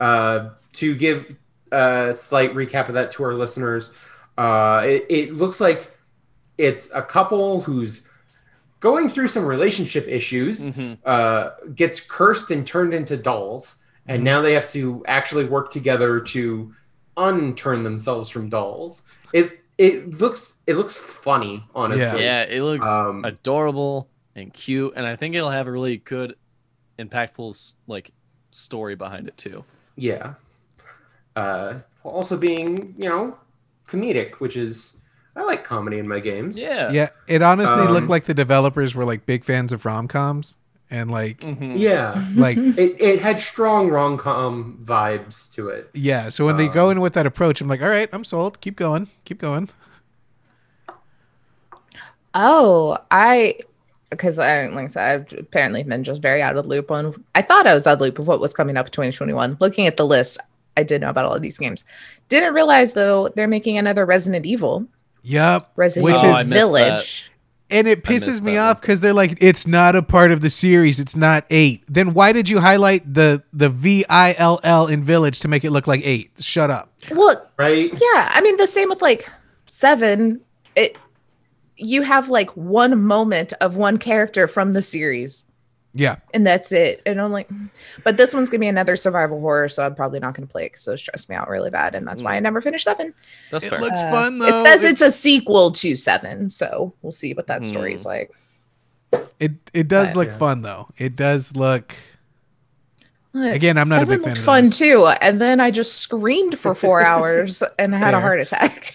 Uh, 0.01 0.51
to 0.75 0.95
give 0.95 1.35
a 1.73 2.15
slight 2.15 2.55
recap 2.55 2.89
of 2.89 2.95
that 2.95 3.13
to 3.13 3.25
our 3.25 3.35
listeners, 3.35 3.93
uh, 4.37 4.85
it, 4.87 5.07
it 5.09 5.35
looks 5.35 5.61
like 5.61 5.91
it's 6.59 6.91
a 6.95 7.03
couple 7.03 7.61
who's 7.63 8.03
going 8.81 9.09
through 9.09 9.29
some 9.29 9.45
relationship 9.45 10.07
issues, 10.09 10.75
hmm 10.75 10.95
uh, 11.05 11.51
gets 11.75 12.01
cursed 12.01 12.51
and 12.51 12.67
turned 12.67 12.93
into 12.93 13.17
dolls, 13.17 13.77
and 14.07 14.21
Mhm. 14.21 14.25
now 14.25 14.41
they 14.43 14.53
have 14.53 14.69
to 14.71 15.03
actually 15.07 15.45
work 15.47 15.71
together 15.71 16.21
to 16.21 16.73
unturn 17.17 17.83
themselves 17.83 18.29
from 18.29 18.49
dolls. 18.49 19.03
It 19.33 19.61
it 19.79 20.21
looks 20.21 20.61
it 20.67 20.75
looks 20.75 20.97
funny, 20.97 21.65
honestly. 21.75 22.25
Yeah, 22.25 22.43
it 22.43 22.63
looks 22.63 22.87
Um, 22.87 23.25
adorable 23.25 24.11
and 24.35 24.53
cute, 24.53 24.93
and 24.97 25.07
I 25.07 25.17
think 25.17 25.35
it'll 25.35 25.51
have 25.51 25.67
a 25.67 25.73
really 25.73 25.97
good, 25.99 26.35
impactful 26.99 27.75
like 27.87 28.11
story 28.51 28.95
behind 28.97 29.29
it 29.29 29.37
too. 29.37 29.65
Yeah. 29.97 30.35
Uh, 31.39 31.81
while 32.03 32.15
also 32.15 32.37
being, 32.37 32.95
you 32.99 33.09
know, 33.09 33.37
comedic, 33.87 34.35
which 34.41 34.57
is 34.57 34.97
I 35.37 35.43
like 35.43 35.63
comedy 35.65 35.99
in 35.99 36.09
my 36.09 36.19
games. 36.21 36.61
Yeah. 36.61 36.91
Yeah, 36.91 37.11
it 37.29 37.43
honestly 37.43 37.83
Um, 37.83 37.93
looked 37.93 38.09
like 38.09 38.25
the 38.25 38.35
developers 38.35 38.95
were 38.95 39.05
like 39.05 39.25
big 39.25 39.45
fans 39.45 39.73
of 39.73 39.85
rom 39.85 40.09
coms 40.09 40.57
and 40.91 41.11
like 41.11 41.39
Mhm. 41.41 41.79
Yeah. 41.79 42.25
like 42.35 42.57
It, 42.59 43.01
it 43.01 43.21
had 43.21 43.39
strong 43.39 43.89
rom 43.89 44.19
com 44.19 44.79
vibes 44.85 45.53
to 45.55 45.69
it. 45.69 45.91
yeah. 45.95 46.29
So 46.31 46.45
when 46.45 46.57
they 46.57 46.67
Um, 46.67 46.75
go 46.75 46.91
in 46.91 47.01
with 47.01 47.13
that 47.15 47.27
approach, 47.27 47.61
I'm 47.61 47.69
like, 47.69 47.83
all 47.83 47.89
right, 47.89 48.09
I'm 48.13 48.25
sold. 48.25 48.61
Keep 48.61 48.77
going, 48.77 49.09
keep 49.25 49.39
going. 49.41 49.69
Oh, 52.35 52.99
I 53.11 53.59
because 54.11 54.39
I 54.39 54.67
like 54.69 54.85
I 54.85 54.89
said, 54.89 55.15
I've 55.33 55.39
apparently 55.39 55.83
been 55.83 56.03
just 56.05 56.23
very 56.23 56.43
out 56.43 56.57
of 56.57 56.65
the 56.65 56.69
loop 56.69 56.91
on. 56.91 57.25
I 57.35 57.43
thought 57.43 57.67
I 57.67 57.75
was 57.75 57.87
out 57.87 57.95
of 57.95 57.99
the 58.01 58.07
loop 58.07 58.19
of 58.19 58.27
what 58.27 58.41
was 58.41 58.55
coming 58.55 58.77
up 58.77 58.87
in 58.87 58.93
2021. 58.93 59.57
Looking 59.61 59.87
at 59.87 59.97
the 59.97 60.07
list, 60.07 60.39
I 60.79 60.83
did 60.85 61.01
know 61.01 61.09
about 61.11 61.25
all 61.25 61.35
of 61.35 61.43
these 61.43 61.59
games. 61.59 61.85
Didn't 62.29 62.55
realize 62.55 62.93
though 62.93 63.29
they're 63.35 63.49
making 63.49 63.77
another 63.79 64.07
Resident 64.07 64.47
Evil, 64.47 64.87
Yep. 65.23 65.73
Resident 65.77 66.05
Which 66.05 66.23
Evil 66.23 66.37
is- 66.37 66.47
Oh, 66.47 66.51
Village. 66.55 67.33
And 67.71 67.87
it 67.87 68.03
pisses 68.03 68.41
me 68.41 68.55
that 68.55 68.61
off 68.61 68.81
because 68.81 69.01
they're 69.01 69.13
like, 69.13 69.37
it's 69.43 69.67
not 69.67 69.95
a 69.95 70.01
part 70.03 70.31
of 70.31 70.41
the 70.41 70.49
series. 70.49 70.99
It's 71.01 71.15
not 71.15 71.45
eight. 71.51 71.83
Then 71.87 72.15
why 72.15 72.33
did 72.33 72.49
you 72.49 72.61
highlight 72.61 73.13
the 73.13 73.43
the 73.53 73.69
V 73.69 74.07
I 74.09 74.35
L 74.39 74.59
L 74.65 74.87
in 74.87 75.03
Village 75.03 75.41
to 75.41 75.49
make 75.49 75.65
it 75.65 75.71
look 75.71 75.87
like 75.87 76.01
eight? 76.03 76.31
Shut 76.41 76.71
up. 76.71 76.91
Well, 77.11 77.47
Right? 77.59 77.91
yeah, 77.93 78.31
I 78.33 78.41
mean 78.41 78.57
the 78.57 78.67
same 78.67 78.89
with 78.89 79.03
like 79.03 79.29
seven. 79.67 80.41
It 80.77 80.97
you 81.77 82.01
have 82.03 82.31
like 82.31 82.49
one 82.57 83.03
moment 83.03 83.53
of 83.61 83.77
one 83.77 83.99
character 83.99 84.49
from 84.49 84.73
the 84.73 84.81
series, 84.83 85.45
Yeah. 85.99 86.17
and 86.33 86.47
that's 86.47 86.71
it. 86.73 87.03
And 87.05 87.21
I'm 87.21 87.33
like, 87.33 87.49
but 88.05 88.17
this 88.17 88.33
one's 88.33 88.49
gonna 88.49 88.61
be 88.61 88.69
another 88.69 88.97
survival 88.97 89.41
horror, 89.41 89.69
so 89.69 89.85
I'm 89.85 89.95
probably 89.95 90.21
not 90.21 90.35
gonna 90.35 90.47
play 90.47 90.65
it 90.67 90.71
because 90.73 90.85
those 90.85 91.01
stress 91.01 91.29
me 91.29 91.35
out 91.37 91.49
really 91.49 91.71
bad, 91.71 91.95
and 91.95 92.07
that's 92.07 92.23
why 92.23 92.37
I 92.37 92.41
never 92.41 92.61
finished 92.61 92.85
seven. 92.85 93.13
That's 93.51 93.65
It 93.65 93.71
fair. 93.71 93.81
looks 93.81 94.01
Uh, 94.01 94.11
fun 94.13 94.39
though. 94.39 94.47
It 94.47 94.65
says 94.65 94.85
It- 94.85 94.91
it's 94.93 95.03
a 95.03 95.11
sequel 95.11 95.73
to 95.73 95.97
Seven, 95.97 96.49
so 96.51 96.95
we'll 97.03 97.13
see 97.13 97.35
what 97.35 97.49
that 97.49 97.65
story 97.65 97.95
is 97.95 98.05
Hmm. 98.05 98.09
like. 98.09 98.31
It 99.41 99.53
it 99.75 99.89
does 99.89 100.09
But- 100.11 100.17
look 100.17 100.29
Yeah. 100.29 100.37
fun 100.39 100.63
though. 100.63 100.89
It 100.97 101.17
does 101.17 101.55
look. 101.57 101.95
Look, 103.35 103.55
Again, 103.55 103.77
I'm 103.77 103.89
not 103.89 104.03
a 104.03 104.07
big 104.07 104.21
fan 104.21 104.29
looked 104.31 104.39
of 104.39 104.45
Fun 104.45 104.65
those. 104.65 104.79
too, 104.79 105.07
and 105.07 105.41
then 105.41 105.61
I 105.61 105.71
just 105.71 105.97
screamed 105.97 106.59
for 106.59 106.75
four 106.75 107.03
hours 107.07 107.63
and 107.79 107.95
had 107.95 108.15
a 108.15 108.21
heart 108.21 108.41
attack. 108.41 108.95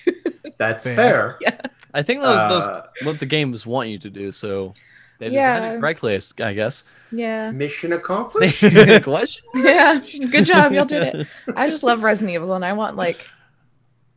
That's 0.58 0.86
Fair. 0.86 1.38
fair. 1.41 1.60
I 1.93 2.01
think 2.01 2.22
those 2.22 2.39
those 2.49 2.68
Uh, 2.68 2.82
what 3.04 3.20
the 3.20 3.26
games 3.28 3.66
want 3.68 3.89
you 3.89 3.97
to 3.99 4.10
do, 4.10 4.32
so 4.32 4.74
they 5.24 5.30
designed 5.30 5.63
Yeah. 5.63 5.74
it 5.74 5.80
correctly, 5.80 6.13
I 6.13 6.15
s- 6.15 6.34
I 6.39 6.53
guess. 6.53 6.91
yeah, 7.11 7.51
Mission 7.51 7.93
accomplished. 7.93 8.61
Yeah, 9.55 10.01
good 10.32 10.45
job, 10.45 10.71
y'all 10.74 10.86
did 10.86 11.03
it. 11.03 11.28
I 11.55 11.69
just 11.69 11.84
love 11.84 12.03
Resident 12.03 12.36
Evil, 12.36 12.53
and 12.53 12.63
I 12.65 12.74
want 12.74 12.95
like, 12.95 13.26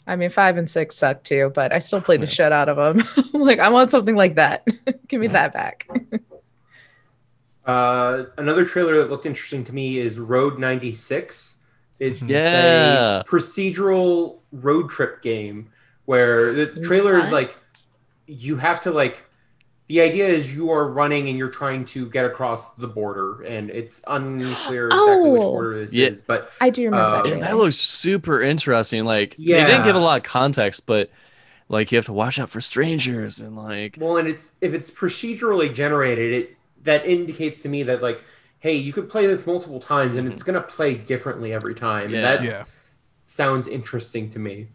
I 0.07 0.17
mean, 0.17 0.31
five 0.31 0.57
and 0.57 0.69
six 0.71 0.97
suck 0.97 1.23
too, 1.25 1.51
but 1.55 1.73
I 1.73 1.79
still 1.79 2.01
play 2.01 2.17
the 2.17 2.27
shit 2.27 2.53
out 2.53 2.69
of 2.69 2.77
them. 2.77 3.07
like, 3.33 3.59
I 3.59 3.69
want 3.71 3.91
something 3.91 4.17
like 4.17 4.37
that. 4.37 4.67
Give 5.09 5.21
me 5.21 5.27
that 5.29 5.53
back. 5.53 5.89
Uh, 7.65 8.27
another 8.39 8.65
trailer 8.65 8.97
that 8.99 9.11
looked 9.11 9.27
interesting 9.27 9.65
to 9.65 9.75
me 9.75 9.99
is 9.99 10.19
Road 10.19 10.59
96. 10.59 11.57
It's 11.99 12.23
Yeah. 12.23 13.21
a 13.21 13.25
procedural 13.25 14.39
road 14.53 14.89
trip 14.91 15.23
game 15.23 15.71
where 16.05 16.53
the 16.53 16.67
trailer 16.83 17.19
is 17.19 17.33
like 17.33 17.57
you 18.29 18.57
have 18.57 18.81
to 18.83 18.91
like 18.93 19.25
the 19.89 20.01
idea 20.01 20.27
is 20.27 20.53
you 20.53 20.71
are 20.71 20.89
running 20.89 21.29
and 21.29 21.39
you're 21.39 21.49
trying 21.49 21.85
to 21.85 22.11
get 22.11 22.25
across 22.25 22.75
the 22.75 22.89
border 22.89 23.43
and 23.43 23.71
it's 23.71 24.03
unclear 24.09 24.87
exactly 24.93 25.31
which 25.31 25.43
Oh. 25.43 25.51
border 25.51 25.79
this 25.85 25.93
Yeah. 25.95 26.09
is 26.09 26.23
but 26.23 26.51
I 26.61 26.71
do 26.71 26.85
remember 26.87 27.05
Uh, 27.07 27.15
that. 27.17 27.25
Trailer. 27.27 27.41
that 27.41 27.57
looks 27.57 27.77
super 27.77 28.43
interesting. 28.43 29.05
Like 29.05 29.37
they 29.37 29.45
didn't 29.45 29.85
give 29.85 29.95
a 29.97 30.01
lot 30.01 30.17
of 30.19 30.23
context, 30.25 30.87
but 30.87 31.11
like 31.69 31.91
you 31.93 31.97
have 31.99 32.07
to 32.07 32.13
watch 32.13 32.39
out 32.39 32.49
for 32.51 32.61
strangers 32.61 33.41
and 33.41 33.57
like 33.57 33.97
well 34.01 34.17
and 34.19 34.29
it's 34.29 34.55
if 34.61 34.73
it's 34.75 34.91
procedurally 34.91 35.73
generated 35.73 36.33
it 36.33 36.57
that 36.85 37.05
indicates 37.07 37.63
to 37.63 37.69
me 37.69 37.83
that 37.83 38.01
like 38.03 38.23
hey 38.61 38.75
you 38.75 38.93
could 38.93 39.09
play 39.09 39.27
this 39.27 39.47
multiple 39.47 39.81
times 39.81 40.17
and 40.17 40.33
it's 40.33 40.43
going 40.45 40.55
to 40.55 40.63
play 40.63 40.95
differently 40.95 41.53
every 41.53 41.75
time 41.75 42.11
Yeah. 42.11 42.17
and 42.17 42.25
that 42.25 42.43
Yeah. 42.45 42.65
sounds 43.27 43.67
interesting 43.69 44.31
to 44.31 44.39
me. 44.39 44.69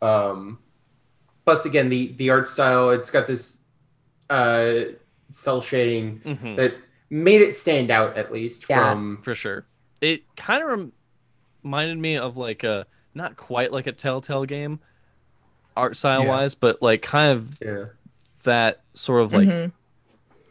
Um, 0.00 0.58
plus, 1.44 1.64
again, 1.66 1.88
the 1.90 2.12
the 2.18 2.30
art 2.30 2.48
style 2.48 2.90
it's 2.90 3.10
got 3.10 3.26
this 3.26 3.57
uh, 4.30 4.74
cel 5.30 5.60
shading 5.60 6.20
mhm, 6.24 6.56
that 6.56 6.74
made 7.10 7.42
it 7.42 7.56
stand 7.56 7.90
out 7.90 8.16
at 8.16 8.32
least 8.32 8.66
Yeah. 8.68 8.90
from. 8.90 9.20
for 9.22 9.34
sure. 9.34 9.64
It 10.00 10.22
kind 10.36 10.62
of 10.62 10.68
rem- 10.68 10.92
reminded 11.62 11.98
me 11.98 12.16
of 12.16 12.36
like 12.36 12.64
a 12.64 12.86
not 13.14 13.36
quite 13.36 13.72
like 13.72 13.86
a 13.86 13.92
Telltale 13.92 14.44
game, 14.44 14.80
art 15.76 15.96
style 15.96 16.22
Yeah. 16.22 16.28
wise, 16.28 16.54
but 16.54 16.80
like 16.82 17.02
kind 17.02 17.32
of 17.32 17.58
Yeah. 17.62 17.84
that 18.44 18.80
sort 18.94 19.22
of 19.22 19.32
like 19.32 19.48
Mhm. 19.48 19.72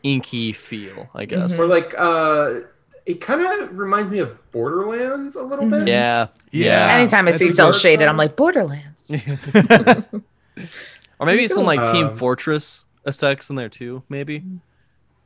inky 0.03 0.51
feel, 0.51 1.09
I 1.15 1.25
guess. 1.25 1.59
Or 1.59 1.65
like 1.67 1.93
uh, 1.97 2.61
it 3.05 3.21
kind 3.21 3.41
of 3.41 3.77
reminds 3.77 4.11
me 4.11 4.19
of 4.19 4.37
Borderlands 4.51 5.35
a 5.35 5.43
little 5.43 5.65
Mhm. 5.65 5.85
bit. 5.85 5.87
Yeah, 5.87 6.27
Yeah. 6.51 6.95
Anytime 6.97 7.27
I 7.27 7.31
That's 7.31 7.43
see 7.43 7.51
cel 7.51 7.71
shaded. 7.71 8.07
I'm 8.09 8.17
like 8.17 8.35
Borderlands. 8.35 9.11
or 11.19 11.25
maybe 11.25 11.43
it's 11.45 11.53
some 11.53 11.65
like 11.65 11.83
Team 11.91 12.07
Um, 12.07 12.15
Fortress 12.15 12.85
aesthetics 13.07 13.49
in 13.49 13.55
there 13.55 13.69
too, 13.69 14.03
maybe. 14.09 14.37
A 14.37 14.41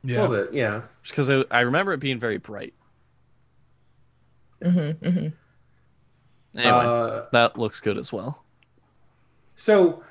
Yeah. 0.04 0.22
little 0.22 0.44
bit, 0.44 0.54
yeah. 0.54 0.82
Just 1.02 1.12
because 1.12 1.30
I, 1.30 1.44
I 1.50 1.60
remember 1.60 1.92
it 1.92 2.00
being 2.00 2.18
very 2.18 2.38
bright. 2.38 2.74
hmm 4.62 4.90
hmm 4.90 5.28
Anyway, 6.54 6.70
Uh, 6.84 7.24
that 7.32 7.58
looks 7.58 7.80
good 7.80 7.96
as 7.98 8.12
well. 8.12 8.44
so 9.56 10.02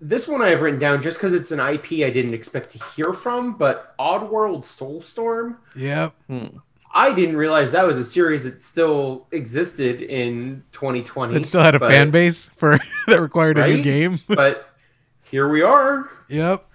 this 0.00 0.28
one 0.28 0.42
I 0.42 0.48
have 0.50 0.60
written 0.60 0.78
down 0.80 1.00
just 1.00 1.16
because 1.16 1.32
it's 1.32 1.52
an 1.52 1.60
IP 1.60 2.04
I 2.04 2.10
didn't 2.10 2.34
expect 2.34 2.70
to 2.72 2.84
hear 2.94 3.12
from, 3.14 3.54
but 3.56 3.96
Oddworld 3.98 4.62
Soulstorm. 4.64 5.56
Yep. 5.74 6.12
Hmm. 6.28 6.46
I 6.92 7.14
didn't 7.14 7.36
realize 7.36 7.72
that 7.72 7.84
was 7.86 7.96
a 7.98 8.04
series 8.04 8.44
that 8.44 8.60
still 8.60 9.26
existed 9.30 10.02
in 10.02 10.64
2020. 10.72 11.36
It 11.36 11.46
still 11.46 11.62
had 11.62 11.74
a 11.74 11.78
but, 11.78 11.90
fan 11.90 12.10
base 12.10 12.50
for 12.56 12.78
that 13.06 13.20
required 13.20 13.58
a 13.58 13.66
new 13.66 13.82
game. 13.82 14.20
but 14.28 14.68
here 15.22 15.48
we 15.48 15.62
are. 15.62 16.10
Yep. 16.28 16.66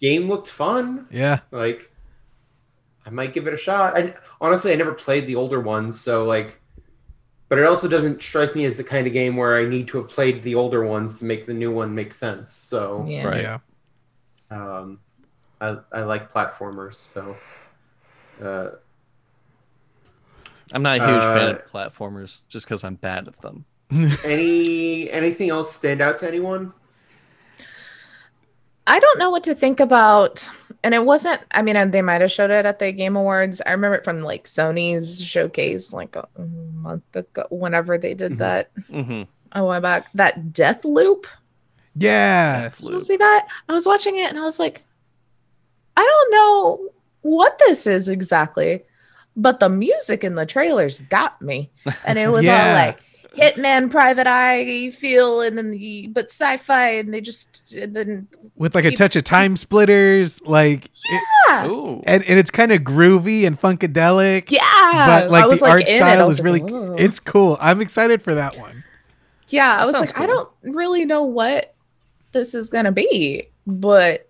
Game 0.00 0.28
looked 0.28 0.50
fun. 0.50 1.06
Yeah. 1.10 1.40
Like, 1.50 1.90
I 3.06 3.10
might 3.10 3.32
give 3.32 3.46
it 3.46 3.54
a 3.54 3.56
shot. 3.56 3.96
I 3.96 4.14
honestly, 4.40 4.72
I 4.72 4.76
never 4.76 4.92
played 4.92 5.26
the 5.26 5.36
older 5.36 5.60
ones, 5.60 5.98
so 6.00 6.24
like, 6.24 6.60
but 7.48 7.58
it 7.58 7.64
also 7.64 7.88
doesn't 7.88 8.22
strike 8.22 8.54
me 8.56 8.64
as 8.64 8.76
the 8.76 8.84
kind 8.84 9.06
of 9.06 9.12
game 9.12 9.36
where 9.36 9.56
I 9.58 9.66
need 9.68 9.86
to 9.88 9.98
have 9.98 10.08
played 10.08 10.42
the 10.42 10.54
older 10.56 10.84
ones 10.84 11.18
to 11.20 11.24
make 11.24 11.46
the 11.46 11.54
new 11.54 11.72
one 11.72 11.94
make 11.94 12.12
sense. 12.12 12.52
So, 12.52 13.04
Yeah. 13.06 13.24
Right. 13.24 13.42
Yeah. 13.42 13.58
um, 14.50 14.98
I 15.60 15.78
I 15.92 16.02
like 16.02 16.30
platformers, 16.32 16.94
so. 16.94 17.36
Uh, 18.42 18.70
I'm 20.74 20.82
not 20.82 20.98
a 20.98 21.06
huge 21.06 21.22
fan 21.22 21.48
Uh, 21.48 21.52
of 21.52 21.66
platformers 21.70 22.46
just 22.48 22.66
because 22.66 22.82
I'm 22.84 22.96
bad 22.96 23.28
at 23.28 23.40
them. 23.40 23.64
any 24.24 25.08
anything 25.10 25.48
else 25.48 25.72
stand 25.72 26.00
out 26.00 26.18
to 26.18 26.28
anyone? 26.28 26.72
I 28.86 29.00
don't 29.00 29.18
know 29.18 29.30
what 29.30 29.44
to 29.44 29.54
think 29.54 29.80
about. 29.80 30.48
And 30.84 30.94
it 30.94 31.04
wasn't, 31.04 31.40
I 31.50 31.62
mean, 31.62 31.90
they 31.90 32.02
might 32.02 32.20
have 32.20 32.30
showed 32.30 32.50
it 32.50 32.64
at 32.64 32.78
the 32.78 32.92
Game 32.92 33.16
Awards. 33.16 33.60
I 33.66 33.72
remember 33.72 33.96
it 33.96 34.04
from 34.04 34.22
like 34.22 34.44
Sony's 34.44 35.20
showcase 35.24 35.92
like 35.92 36.14
a 36.14 36.28
month 36.38 37.02
ago, 37.16 37.46
whenever 37.50 37.98
they 37.98 38.14
did 38.14 38.32
Mhm. 38.32 38.38
that 38.38 38.70
hmm 38.90 39.22
a 39.52 39.64
while 39.64 39.80
back. 39.80 40.06
That 40.14 40.52
Deathloop. 40.52 41.24
Yeah. 41.96 42.68
Did 42.78 42.88
you 42.90 43.00
see 43.00 43.16
that? 43.16 43.48
I 43.68 43.72
was 43.72 43.86
watching 43.86 44.16
it 44.16 44.28
and 44.30 44.38
I 44.38 44.42
was 44.42 44.58
like, 44.58 44.84
I 45.96 46.04
don't 46.04 46.30
know 46.30 46.88
what 47.22 47.58
this 47.66 47.86
is 47.86 48.08
exactly, 48.08 48.84
but 49.34 49.58
the 49.60 49.68
music 49.70 50.22
in 50.22 50.34
the 50.34 50.46
trailers 50.46 51.00
got 51.00 51.40
me. 51.42 51.70
And 52.06 52.18
it 52.18 52.28
was 52.28 52.44
Yeah. 52.44 52.68
all 52.68 52.74
like 52.74 52.98
Hitman, 53.36 53.90
Private 53.90 54.26
Eye 54.26 54.90
feel, 54.90 55.40
and 55.42 55.56
then 55.58 55.70
the 55.70 56.08
but 56.08 56.26
sci-fi, 56.30 56.90
and 56.90 57.12
they 57.14 57.20
just 57.20 57.72
and 57.74 57.94
then 57.94 58.28
With 58.56 58.74
like 58.74 58.84
a 58.84 58.90
You- 58.90 58.96
touch 58.96 59.16
of 59.16 59.24
time 59.24 59.56
splitters, 59.56 60.40
like, 60.42 60.86
it, 60.86 61.22
yeah, 61.48 61.66
Ooh. 61.66 62.02
and, 62.06 62.22
and 62.24 62.38
it's 62.38 62.50
kind 62.50 62.72
of 62.72 62.80
groovy 62.82 63.46
and 63.46 63.60
funkadelic. 63.60 64.50
yeah. 64.50 64.60
But 65.06 65.30
like 65.30 65.44
the 65.44 65.62
like 65.64 65.70
art 65.70 65.82
in 65.88 65.96
it. 65.96 66.02
I 66.02 66.14
style 66.14 66.26
was 66.26 66.38
is 66.38 66.42
really, 66.42 66.60
"Whoa." 66.60 66.96
it's 66.98 67.20
cool. 67.20 67.56
I'm 67.60 67.80
excited 67.80 68.22
for 68.22 68.34
that 68.34 68.58
one. 68.58 68.82
yeah. 69.48 69.72
I 69.72 69.76
That 69.76 69.80
was 69.82 69.90
sounds 69.92 70.12
like, 70.14 70.20
I 70.22 70.26
don't 70.26 70.48
really 70.62 71.04
know 71.04 71.22
what 71.22 71.74
this 72.32 72.54
is 72.54 72.70
gonna 72.70 72.92
be, 72.92 73.48
but 73.66 74.28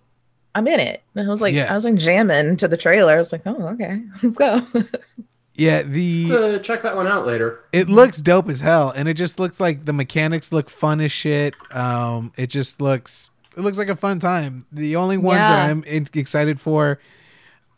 I'm 0.54 0.66
in 0.68 0.80
it. 0.80 1.02
And 1.14 1.26
I 1.26 1.30
was 1.30 1.40
like, 1.42 1.54
Yeah. 1.54 1.70
I 1.70 1.74
was 1.74 1.84
like 1.84 1.96
jamming 1.96 2.56
to 2.58 2.68
the 2.68 2.76
trailer. 2.76 3.14
I 3.14 3.18
was 3.18 3.32
like, 3.32 3.42
oh, 3.46 3.68
okay, 3.68 4.02
let's 4.22 4.36
go. 4.36 4.60
Yeah, 5.58 5.82
the 5.82 6.28
Uh, 6.30 6.58
check 6.58 6.82
that 6.82 6.94
one 6.96 7.06
out 7.06 7.26
later. 7.26 7.60
it 7.72 7.88
looks 7.88 8.20
dope 8.20 8.48
as 8.50 8.60
hell, 8.60 8.90
and 8.94 9.08
it 9.08 9.14
just 9.14 9.40
looks 9.40 9.58
like 9.58 9.86
the 9.86 9.92
mechanics 9.94 10.52
look 10.52 10.68
fun 10.68 11.00
as 11.00 11.10
shit. 11.10 11.54
Um, 11.74 12.32
it 12.36 12.48
just 12.48 12.80
looks 12.80 13.30
it 13.56 13.60
looks 13.62 13.78
like 13.78 13.88
a 13.88 13.96
fun 13.96 14.18
time. 14.18 14.66
The 14.70 14.96
only 14.96 15.16
ones 15.16 15.40
that 15.40 15.70
I'm 15.70 15.82
in- 15.84 16.08
excited 16.14 16.60
for 16.60 16.98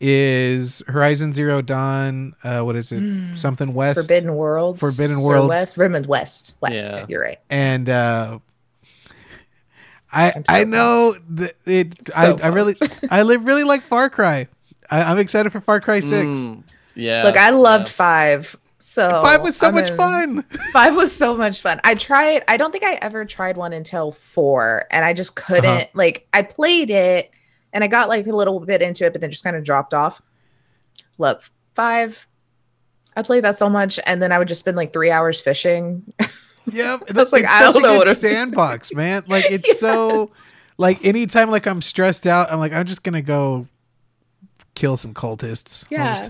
is 0.01 0.83
Horizon 0.87 1.33
Zero 1.33 1.61
Dawn. 1.61 2.35
Uh, 2.43 2.61
what 2.63 2.75
is 2.75 2.91
it? 2.91 3.01
Mm. 3.01 3.35
Something 3.37 3.73
West 3.73 3.99
Forbidden 3.99 4.35
Worlds. 4.35 4.79
Forbidden 4.79 5.17
or 5.17 5.27
Worlds. 5.27 5.49
West. 5.49 5.75
Forbidden 5.75 6.07
West. 6.07 6.55
West. 6.61 6.73
Yeah. 6.75 7.05
You're 7.07 7.21
right. 7.21 7.39
and 7.49 7.89
uh, 7.89 8.39
I 10.11 10.33
I'm 10.35 10.43
so 10.45 10.53
I 10.53 10.63
know 10.65 11.15
that 11.29 11.55
it. 11.65 12.07
So 12.07 12.13
I, 12.41 12.45
I 12.45 12.47
really 12.47 12.75
I 13.11 13.21
li- 13.23 13.37
really 13.37 13.63
like 13.63 13.83
Far 13.87 14.09
Cry. 14.09 14.47
I, 14.91 15.03
I'm 15.03 15.19
excited 15.19 15.51
for 15.51 15.61
Far 15.61 15.79
Cry 15.79 15.99
Six. 15.99 16.39
Mm, 16.39 16.63
yeah. 16.99 17.23
Look, 17.23 17.37
I 17.37 17.49
loved 17.51 17.87
yeah. 17.87 17.93
five. 17.93 18.55
So 18.81 19.21
Five 19.21 19.41
was 19.41 19.57
so 19.57 19.67
I'm 19.67 19.73
much 19.73 19.89
in- 19.89 19.97
fun. 19.97 20.43
Five 20.71 20.95
was 20.95 21.13
so 21.15 21.35
much 21.35 21.61
fun. 21.61 21.81
I 21.83 21.95
tried. 21.95 22.43
I 22.47 22.55
don't 22.55 22.71
think 22.71 22.85
I 22.85 22.93
ever 22.95 23.25
tried 23.25 23.57
one 23.57 23.73
until 23.73 24.11
four, 24.11 24.85
and 24.89 25.03
I 25.03 25.13
just 25.13 25.35
couldn't. 25.35 25.65
Uh-huh. 25.65 25.85
Like, 25.93 26.27
I 26.33 26.43
played 26.43 26.89
it, 26.89 27.29
and 27.73 27.83
I 27.83 27.87
got 27.87 28.07
like 28.07 28.25
a 28.25 28.31
little 28.31 28.59
bit 28.61 28.81
into 28.81 29.05
it, 29.05 29.11
but 29.11 29.19
then 29.21 29.31
just 29.31 29.43
kind 29.43 29.57
of 29.57 29.63
dropped 29.65 29.93
off. 29.93 30.21
Look, 31.17 31.43
five. 31.75 32.25
I 33.17 33.21
played 33.21 33.43
that 33.43 33.57
so 33.57 33.69
much, 33.69 33.99
and 34.05 34.21
then 34.21 34.31
I 34.31 34.39
would 34.39 34.47
just 34.47 34.59
spend 34.59 34.77
like 34.77 34.93
three 34.93 35.11
hours 35.11 35.41
fishing. 35.41 36.13
Yep, 36.71 36.99
that's 37.07 37.17
was 37.17 37.33
like, 37.33 37.43
it's 37.45 37.51
I 37.53 37.59
such 37.59 37.73
don't 37.73 37.83
a 37.83 37.87
know 37.87 37.93
good 37.93 37.97
what 37.99 38.07
I'm 38.09 38.15
sandbox, 38.15 38.93
man. 38.93 39.23
Like 39.27 39.45
it's 39.49 39.79
so 39.79 40.31
like 40.77 41.03
anytime 41.03 41.49
like 41.49 41.65
I'm 41.65 41.81
stressed 41.81 42.27
out, 42.27 42.51
I'm 42.51 42.59
like 42.59 42.73
I'm 42.73 42.85
just 42.85 43.03
gonna 43.03 43.21
go 43.21 43.67
kill 44.75 44.95
some 44.97 45.13
cultists. 45.13 45.85
Yeah. 45.89 46.29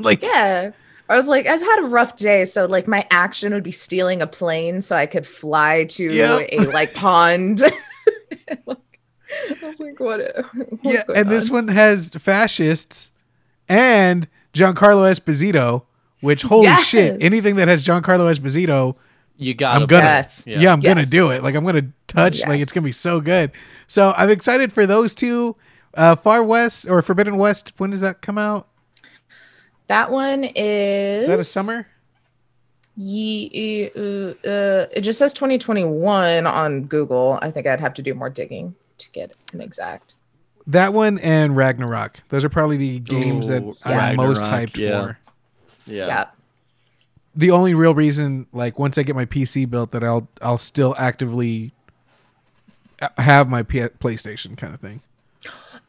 Just- 0.00 0.04
like 0.04 0.22
Yeah. 0.22 0.72
I 1.08 1.16
was 1.16 1.26
like, 1.26 1.46
I've 1.48 1.60
had 1.60 1.80
a 1.80 1.88
rough 1.88 2.16
day, 2.16 2.44
so 2.44 2.66
like 2.66 2.86
my 2.86 3.04
action 3.10 3.52
would 3.52 3.64
be 3.64 3.72
stealing 3.72 4.22
a 4.22 4.28
plane 4.28 4.80
so 4.80 4.94
I 4.94 5.06
could 5.06 5.26
fly 5.26 5.84
to 5.90 6.04
Yep. 6.04 6.48
a 6.52 6.58
like 6.66 6.94
pond. 6.94 7.62
I 8.50 9.66
was 9.66 9.80
like, 9.80 9.98
what? 10.00 10.20
what's 10.54 10.78
yeah, 10.82 11.02
going 11.06 11.18
and 11.18 11.30
this 11.30 11.50
one 11.50 11.68
has 11.68 12.10
fascists 12.14 13.12
and 13.68 14.28
Giancarlo 14.52 15.10
Esposito. 15.10 15.82
Which 16.20 16.42
holy 16.42 16.70
shit! 16.82 17.22
Anything 17.22 17.56
that 17.56 17.68
has 17.68 17.82
Giancarlo 17.82 18.30
Esposito, 18.30 18.94
You 19.38 19.54
got. 19.54 19.80
I'm 19.80 19.86
gonna- 19.86 20.04
Yes. 20.04 20.44
yeah, 20.46 20.70
I'm 20.72 20.80
gonna 20.80 21.06
do 21.06 21.30
it. 21.30 21.42
Like 21.42 21.54
I'm 21.54 21.64
gonna 21.64 21.88
touch. 22.08 22.46
Like 22.46 22.60
it's 22.60 22.72
gonna 22.72 22.84
be 22.84 22.92
so 22.92 23.20
good. 23.20 23.52
So 23.86 24.12
I'm 24.16 24.28
excited 24.30 24.72
for 24.72 24.84
those 24.86 25.14
two. 25.14 25.56
Uh, 25.94 26.14
Far 26.14 26.44
West 26.44 26.86
or 26.88 27.00
Forbidden 27.02 27.36
West. 27.36 27.72
When 27.78 27.90
does 27.90 28.00
that 28.02 28.20
come 28.22 28.36
out? 28.38 28.68
That 29.90 30.12
one 30.12 30.44
is 30.44 31.22
Is 31.22 31.26
that 31.26 31.40
a 31.40 31.44
summer? 31.44 31.84
Ye, 32.96 33.90
uh, 33.96 34.00
uh, 34.00 34.86
it 34.92 35.00
just 35.00 35.18
says 35.18 35.34
2021 35.34 36.46
on 36.46 36.84
Google. 36.84 37.40
I 37.42 37.50
think 37.50 37.66
I'd 37.66 37.80
have 37.80 37.94
to 37.94 38.02
do 38.02 38.14
more 38.14 38.30
digging 38.30 38.76
to 38.98 39.10
get 39.10 39.32
an 39.52 39.60
exact. 39.60 40.14
That 40.68 40.94
one 40.94 41.18
and 41.18 41.56
Ragnarok. 41.56 42.20
Those 42.28 42.44
are 42.44 42.48
probably 42.48 42.76
the 42.76 43.00
games 43.00 43.48
that 43.48 43.64
Ooh, 43.64 43.74
I'm 43.84 44.14
most 44.14 44.44
hyped 44.44 44.76
yeah. 44.76 45.00
for. 45.00 45.18
Yeah. 45.86 46.06
Yeah. 46.06 46.24
The 47.34 47.50
only 47.50 47.74
real 47.74 47.96
reason, 47.96 48.46
like 48.52 48.78
once 48.78 48.96
I 48.96 49.02
get 49.02 49.16
my 49.16 49.26
PC 49.26 49.68
built, 49.68 49.90
that 49.90 50.04
I'll 50.04 50.28
I'll 50.40 50.56
still 50.58 50.94
actively 50.98 51.72
have 53.18 53.48
my 53.48 53.64
P- 53.64 53.80
PlayStation 53.80 54.56
kind 54.56 54.72
of 54.72 54.78
thing. 54.78 55.00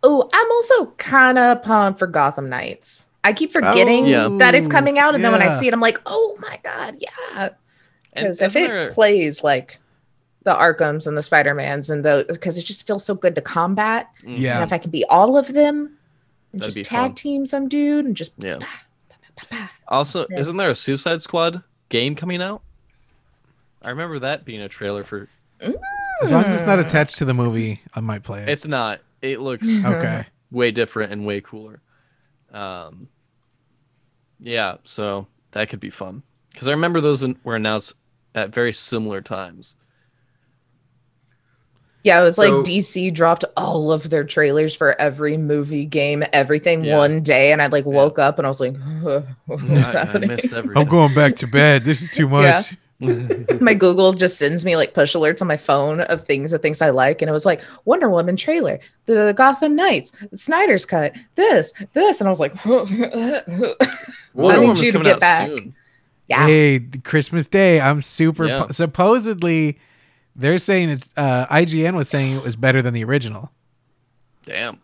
Oh, 0.01 0.27
I'm 0.33 0.51
also 0.51 0.95
kind 0.97 1.37
of 1.37 1.61
pumped 1.61 1.99
for 1.99 2.07
Gotham 2.07 2.49
Knights. 2.49 3.09
I 3.23 3.33
keep 3.33 3.51
forgetting 3.51 4.05
Oh, 4.05 4.07
Yeah. 4.07 4.37
that 4.39 4.55
it's 4.55 4.67
coming 4.67 4.97
out, 4.97 5.13
and 5.15 5.23
then 5.23 5.31
when 5.31 5.41
I 5.41 5.49
see 5.59 5.67
it, 5.67 5.73
I'm 5.73 5.79
like, 5.79 5.99
oh 6.05 6.35
my 6.41 6.59
god, 6.63 6.97
yeah. 6.99 7.49
Because 8.13 8.41
if 8.41 8.55
it 8.55 8.67
there- 8.67 8.91
plays 8.91 9.43
like 9.43 9.79
the 10.43 10.53
Arkhams 10.53 11.05
and 11.05 11.15
the 11.15 11.21
Spider 11.21 11.53
Mans 11.53 11.89
and 11.89 12.03
the 12.03 12.25
because 12.27 12.57
it 12.57 12.63
just 12.65 12.87
feels 12.87 13.05
so 13.05 13.13
good 13.13 13.35
to 13.35 13.41
combat, 13.41 14.07
Mhm. 14.23 14.39
Yeah. 14.39 14.55
and 14.55 14.63
if 14.63 14.73
I 14.73 14.79
can 14.79 14.89
be 14.91 15.05
all 15.05 15.37
of 15.37 15.53
them 15.53 15.97
and 16.51 16.61
That'd 16.61 16.73
just 16.75 16.89
tag 16.89 16.99
fun. 17.11 17.13
team 17.15 17.45
some 17.45 17.69
dude 17.69 18.05
and 18.05 18.17
just 18.17 18.33
Yeah. 18.43 18.55
bah, 18.59 18.65
bah, 19.09 19.15
bah, 19.19 19.27
bah, 19.35 19.57
bah. 19.59 19.67
Also, 19.87 20.25
Yeah. 20.29 20.39
isn't 20.39 20.57
there 20.57 20.69
a 20.71 20.75
Suicide 20.75 21.21
Squad 21.21 21.61
game 21.89 22.15
coming 22.15 22.41
out? 22.41 22.61
I 23.83 23.89
remember 23.91 24.17
that 24.19 24.45
being 24.45 24.61
a 24.61 24.67
trailer 24.69 25.03
for. 25.03 25.27
As 25.59 26.31
long 26.31 26.43
as 26.43 26.53
it's 26.53 26.65
not 26.65 26.79
attached 26.79 27.17
to 27.19 27.25
the 27.25 27.33
movie, 27.33 27.81
I 27.95 27.99
might 27.99 28.23
play 28.23 28.41
it. 28.43 28.49
It's 28.49 28.67
not. 28.67 28.99
It 29.21 29.39
looks 29.41 29.67
okay. 29.85 30.25
way 30.51 30.71
different 30.71 31.11
and 31.11 31.25
way 31.25 31.39
cooler. 31.41 31.81
Um, 32.51 33.07
yeah, 34.39 34.77
so 34.83 35.27
that 35.51 35.69
could 35.69 35.79
be 35.79 35.89
fun 35.89 36.23
because 36.51 36.67
I 36.67 36.71
remember 36.71 36.99
those 37.01 37.25
were 37.43 37.55
announced 37.55 37.95
at 38.35 38.53
very 38.53 38.73
similar 38.73 39.21
times. 39.21 39.75
Yeah, 42.03 42.19
it 42.19 42.23
was 42.23 42.37
like 42.39 42.49
So- 42.49 42.63
DC 42.63 43.13
dropped 43.13 43.45
all 43.55 43.91
of 43.91 44.09
their 44.09 44.23
trailers 44.23 44.75
for 44.75 44.99
every 44.99 45.37
movie, 45.37 45.85
game, 45.85 46.23
everything 46.33 46.83
Yeah. 46.83 46.97
one 46.97 47.21
day, 47.21 47.51
and 47.51 47.61
I 47.61 47.67
like 47.67 47.85
woke 47.85 48.17
up 48.17 48.39
and 48.39 48.47
I 48.47 48.49
was 48.49 48.59
like, 48.59 48.75
"What's 49.45 49.63
I, 49.69 49.75
I 49.75 49.79
happening?" 50.05 50.29
missed 50.29 50.51
everything. 50.53 50.81
I'm 50.81 50.89
going 50.89 51.13
back 51.13 51.35
to 51.37 51.47
bed. 51.47 51.83
This 51.83 52.01
is 52.01 52.09
too 52.11 52.27
much. 52.29 52.75
Yeah. 53.01 53.57
my 53.61 53.73
Google 53.73 54.13
just 54.13 54.37
sends 54.37 54.63
me 54.63 54.75
like 54.77 54.93
push 54.93 55.15
alerts 55.15 55.41
on 55.41 55.47
my 55.47 55.57
phone 55.57 56.01
of 56.01 56.23
things 56.25 56.51
that 56.51 56.61
things 56.61 56.81
I 56.81 56.91
like, 56.91 57.21
and 57.21 57.27
it 57.29 57.33
was 57.33 57.45
like 57.45 57.61
Wonder 57.85 58.09
Woman 58.09 58.37
trailer, 58.37 58.79
the 59.07 59.33
Gotham 59.35 59.75
Knights, 59.75 60.11
Snyder's 60.33 60.85
cut, 60.85 61.13
this, 61.35 61.73
this, 61.93 62.21
and 62.21 62.27
I 62.27 62.29
was 62.29 62.39
like, 62.39 62.53
Wonder 62.65 63.05
I 63.17 63.65
need 64.35 64.59
Woman's 64.61 64.81
you 64.81 64.87
to 64.87 64.91
coming 64.93 65.05
get 65.05 65.15
out 65.15 65.19
back. 65.19 65.47
soon. 65.49 65.75
yeah, 66.27 66.45
Hey, 66.47 66.79
Christmas 67.03 67.47
Day. 67.47 67.81
I'm 67.81 68.01
super. 68.01 68.45
Yeah. 68.45 68.63
pu- 68.65 68.73
supposedly, 68.73 69.79
they're 70.35 70.59
saying 70.59 70.89
it's. 70.89 71.09
Uh, 71.17 71.45
IGN 71.47 71.95
was 71.95 72.07
saying 72.07 72.35
it 72.37 72.43
was 72.43 72.55
better 72.55 72.81
than 72.81 72.93
the 72.93 73.03
original. 73.03 73.51
Damn. 74.45 74.79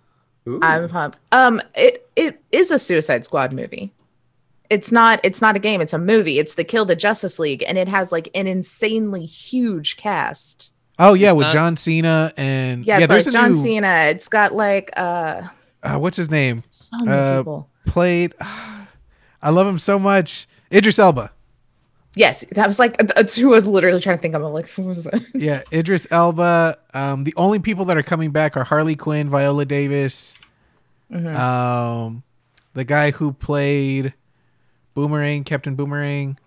Ooh. 0.48 0.60
I'm 0.62 0.88
pumped. 0.90 1.18
Um, 1.32 1.62
it 1.76 2.10
it 2.16 2.42
is 2.52 2.72
a 2.72 2.80
Suicide 2.80 3.26
Squad 3.26 3.54
movie. 3.54 3.92
It's 4.70 4.92
not. 4.92 5.20
It's 5.24 5.42
not 5.42 5.56
a 5.56 5.60
game. 5.60 5.80
It's 5.82 5.94
a 5.94 5.98
movie. 5.98 6.40
It's 6.40 6.56
the 6.56 6.64
Kill 6.64 6.86
the 6.86 6.96
Justice 6.96 7.40
League, 7.40 7.64
and 7.68 7.78
it 7.78 7.88
has 7.88 8.12
like 8.12 8.30
an 8.36 8.48
insanely 8.48 9.26
huge 9.26 9.98
cast. 9.98 10.74
Oh 11.00 11.14
yeah, 11.14 11.30
It's 11.30 11.38
with 11.38 11.46
not- 11.48 11.54
John 11.54 11.76
Cena 11.78 12.34
and 12.38 12.86
Yeah, 12.86 13.00
yeah. 13.00 13.08
there's 13.08 13.26
like 13.28 13.34
a 13.34 13.38
John 13.38 13.54
new. 13.54 13.62
Cena. 13.62 14.08
It's 14.10 14.28
got 14.28 14.54
like 14.54 14.90
uh 14.98 15.44
Uh, 15.84 15.98
what's 16.00 16.18
his 16.18 16.30
name? 16.32 16.64
so 16.70 16.98
many 16.98 17.12
Uh, 17.12 17.40
people. 17.42 17.70
Played. 17.86 18.34
I 19.42 19.50
love 19.52 19.68
him 19.68 19.80
so 19.80 20.00
much. 20.00 20.48
Idris 20.74 20.98
Elba. 21.00 21.32
Yes, 22.16 22.44
that 22.54 22.66
was 22.68 22.80
like 22.80 22.98
that's 23.16 23.36
who 23.36 23.50
I 23.54 23.56
was 23.56 23.68
literally 23.68 24.02
trying 24.02 24.18
to 24.18 24.22
think. 24.22 24.34
of. 24.34 24.44
I'm 24.44 24.52
like, 24.52 24.68
who 24.72 24.84
was 24.84 25.06
it? 25.06 25.22
Yeah, 25.36 25.62
Idris 25.72 26.08
Elba. 26.10 26.78
Um, 26.94 27.24
the 27.26 27.34
only 27.38 27.60
people 27.60 27.86
that 27.86 27.96
are 27.98 28.04
coming 28.04 28.32
back 28.32 28.58
are 28.58 28.64
Harley 28.64 28.96
Quinn, 28.96 29.30
Viola 29.30 29.66
Davis, 29.66 30.34
Mhm. 31.14 31.36
um, 31.36 32.24
the 32.74 32.84
guy 32.84 33.12
who 33.12 33.32
played 33.34 34.14
Boomerang, 34.98 35.44
Captain 35.44 35.76
Boomerang. 35.76 36.40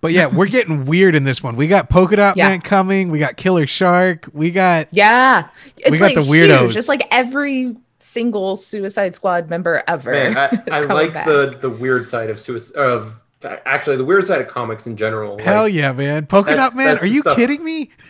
But 0.00 0.12
yeah, 0.12 0.26
we're 0.28 0.46
getting 0.46 0.86
weird 0.86 1.14
in 1.14 1.24
this 1.24 1.42
one. 1.42 1.54
We 1.54 1.68
got 1.68 1.90
Polka 1.90 2.16
Dot 2.16 2.34
Yeah. 2.38 2.48
Man 2.48 2.62
coming. 2.62 3.10
We 3.10 3.18
got 3.18 3.36
Killer 3.36 3.66
Shark. 3.66 4.30
We 4.32 4.50
got 4.50 4.88
Yeah, 4.90 5.48
it's 5.76 5.90
We 5.90 5.98
got 5.98 6.06
like 6.06 6.14
the 6.14 6.22
weirdos. 6.22 6.60
Huge. 6.62 6.76
It's 6.78 6.88
like 6.88 7.06
every 7.10 7.76
single 7.98 8.56
Suicide 8.56 9.14
Squad 9.14 9.50
member 9.50 9.82
ever. 9.86 10.12
Man, 10.12 10.34
I, 10.38 10.46
is 10.52 10.60
I 10.72 10.80
like 10.80 11.12
back. 11.12 11.26
the 11.26 11.58
the 11.60 11.68
weird 11.68 12.08
side 12.08 12.30
of 12.30 12.40
suicide 12.40 12.74
of 12.80 13.20
actually 13.66 13.96
the 13.96 14.04
weird 14.06 14.24
side 14.24 14.40
of 14.40 14.48
comics 14.48 14.86
in 14.86 14.96
general. 14.96 15.38
hell 15.38 15.64
Like, 15.64 15.74
yeah, 15.74 15.92
man. 15.92 16.24
Polka 16.24 16.54
Dot 16.54 16.74
Man. 16.74 16.96
Are 16.96 17.04
you 17.06 17.20
stuff. 17.20 17.36
kidding 17.36 17.62
me? 17.62 17.90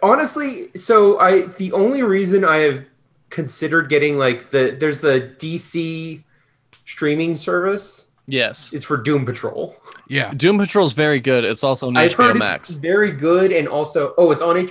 honestly 0.00 0.68
so 0.76 1.18
i 1.18 1.40
the 1.58 1.72
only 1.72 2.04
reason 2.04 2.44
i 2.44 2.58
have 2.58 2.84
considered 3.30 3.88
getting 3.88 4.16
like 4.16 4.50
the 4.50 4.76
there's 4.78 5.00
the 5.00 5.34
dc 5.38 6.22
streaming 6.84 7.34
service 7.34 8.11
Yes. 8.26 8.72
is 8.72 8.84
for 8.84 8.96
doom 8.96 9.24
patrol 9.26 9.76
Yeah. 10.08 10.32
Doom 10.34 10.58
Patrol 10.58 10.86
is 10.86 10.92
very 10.92 11.18
good. 11.20 11.44
It's 11.44 11.64
also 11.64 11.88
on 11.88 11.96
i've 11.96 12.12
HBO 12.12 12.26
heard 12.28 12.38
Max. 12.38 12.70
it's 12.70 12.78
very 12.78 13.10
good 13.10 13.50
and 13.52 13.66
also 13.68 14.14
oh 14.16 14.30
it's 14.30 14.42
on 14.42 14.56
h 14.56 14.70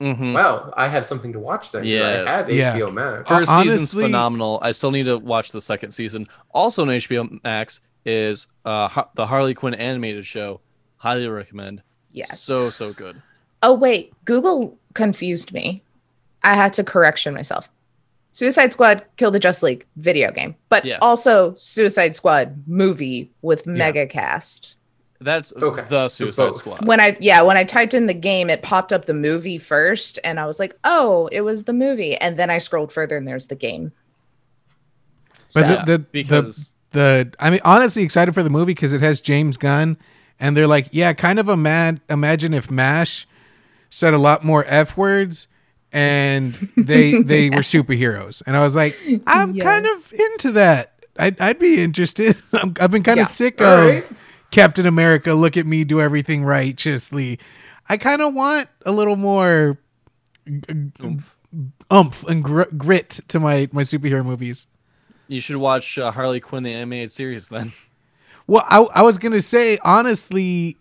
hmm 0.00 0.32
wow 0.34 0.72
i 0.76 0.88
have 0.88 1.06
something 1.06 1.32
to 1.32 1.38
watch 1.38 1.70
then 1.72 1.82
'cause 1.82 1.88
Yes. 1.88 2.28
i 2.30 2.36
have 2.36 2.50
Yeah. 2.50 2.76
hbo 2.76 2.92
max 2.92 3.30
Uh, 3.30 3.38
First 3.38 3.50
season's 3.52 3.70
honestly- 3.80 4.04
phenomenal. 4.04 4.58
I 4.62 4.72
still 4.72 4.90
need 4.90 5.04
to 5.06 5.16
watch 5.18 5.52
the 5.52 5.60
second 5.60 5.92
season. 5.92 6.26
Also 6.52 6.82
on 6.82 6.88
HBO 6.88 7.40
Max 7.44 7.80
is 8.04 8.48
uh, 8.64 8.88
Har- 8.88 9.08
the 9.14 9.26
Harley 9.26 9.54
Quinn 9.54 9.74
animated 9.74 10.26
show. 10.26 10.60
Highly 10.96 11.26
recommend. 11.28 11.82
yes. 12.12 12.40
So 12.40 12.68
so 12.70 12.92
good. 12.92 13.22
oh 13.62 13.74
wait, 13.74 14.12
Google 14.24 14.76
confused 14.94 15.52
me. 15.52 15.82
I 16.42 16.54
had 16.54 16.72
to 16.74 16.84
correction 16.84 17.32
myself. 17.32 17.70
Suicide 18.32 18.72
Squad 18.72 19.04
Kill 19.16 19.30
the 19.30 19.38
Just 19.38 19.62
League 19.62 19.86
video 19.96 20.32
game, 20.32 20.54
but 20.70 20.84
Yes. 20.84 20.98
also 21.02 21.54
Suicide 21.54 22.16
Squad 22.16 22.62
movie 22.66 23.30
with 23.42 23.64
Yeah. 23.66 23.72
mega 23.74 24.06
cast. 24.06 24.76
That's 25.20 25.52
Okay, 25.54 25.84
the 25.88 26.08
Suicide. 26.08 26.56
Squad. 26.56 26.84
When 26.86 26.98
I 26.98 27.16
yeah, 27.20 27.42
when 27.42 27.56
I 27.56 27.62
typed 27.64 27.94
in 27.94 28.06
the 28.06 28.14
game, 28.14 28.50
it 28.50 28.60
popped 28.62 28.92
up 28.92 29.04
the 29.04 29.14
movie 29.14 29.58
first, 29.58 30.18
and 30.24 30.40
I 30.40 30.46
was 30.46 30.58
like, 30.58 30.74
oh, 30.82 31.28
it 31.30 31.42
was 31.42 31.64
the 31.64 31.72
movie, 31.72 32.16
and 32.16 32.36
then 32.36 32.50
I 32.50 32.58
scrolled 32.58 32.92
further, 32.92 33.16
and 33.16 33.28
there's 33.28 33.46
the 33.46 33.54
game. 33.54 33.92
But 35.54 35.68
So- 35.68 35.68
the, 35.68 35.92
the, 35.92 35.98
because 36.00 36.74
the 36.92 37.32
I 37.38 37.50
mean 37.50 37.60
honestly 37.64 38.02
excited 38.02 38.34
for 38.34 38.42
the 38.42 38.50
movie 38.50 38.72
because 38.74 38.92
it 38.92 39.00
has 39.00 39.20
James 39.20 39.56
Gunn 39.56 39.96
and 40.40 40.56
they're 40.56 40.66
like 40.66 40.88
yeah 40.90 41.12
kind 41.12 41.38
of 41.38 41.48
a 41.48 41.56
mad 41.56 42.00
imagine 42.10 42.52
if 42.52 42.70
Mash 42.70 43.26
said 43.90 44.12
a 44.14 44.18
lot 44.18 44.44
more 44.44 44.64
f 44.66 44.96
words 44.96 45.46
and 45.92 46.52
they 46.76 47.22
they 47.22 47.50
were 47.50 47.58
superheroes 47.62 48.42
and 48.46 48.56
I 48.56 48.60
was 48.62 48.74
like 48.74 48.98
I'm 49.26 49.54
Yeah. 49.54 49.64
kind 49.64 49.86
of 49.86 50.12
into 50.12 50.52
that 50.52 50.92
I'd, 51.18 51.40
I'd 51.40 51.58
be 51.58 51.82
interested 51.82 52.36
I'm, 52.52 52.74
I've 52.80 52.90
been 52.90 53.02
kind 53.02 53.20
of 53.20 53.28
sick 53.28 53.60
of 53.60 53.88
right. 53.88 54.04
Captain 54.50 54.86
America 54.86 55.34
look 55.34 55.56
at 55.56 55.66
me 55.66 55.84
do 55.84 56.00
everything 56.00 56.44
righteously 56.44 57.38
I 57.88 57.96
kind 57.96 58.22
of 58.22 58.32
want 58.34 58.68
a 58.86 58.92
little 58.92 59.16
more 59.16 59.78
oomph. 61.02 61.36
umph 61.90 62.24
and 62.24 62.42
gr- 62.42 62.62
grit 62.76 63.20
to 63.28 63.38
my 63.40 63.68
my 63.72 63.82
superhero 63.82 64.24
movies 64.24 64.66
you 65.28 65.40
should 65.40 65.56
watch 65.56 65.98
uh, 65.98 66.10
Harley 66.10 66.40
Quinn 66.40 66.62
the 66.62 66.72
animated 66.74 67.10
series 67.10 67.48
then. 67.48 67.72
Well, 68.46 68.64
I, 68.68 68.80
I 68.96 69.02
was 69.02 69.16
gonna 69.16 69.40
say 69.40 69.78
honestly, 69.82 70.76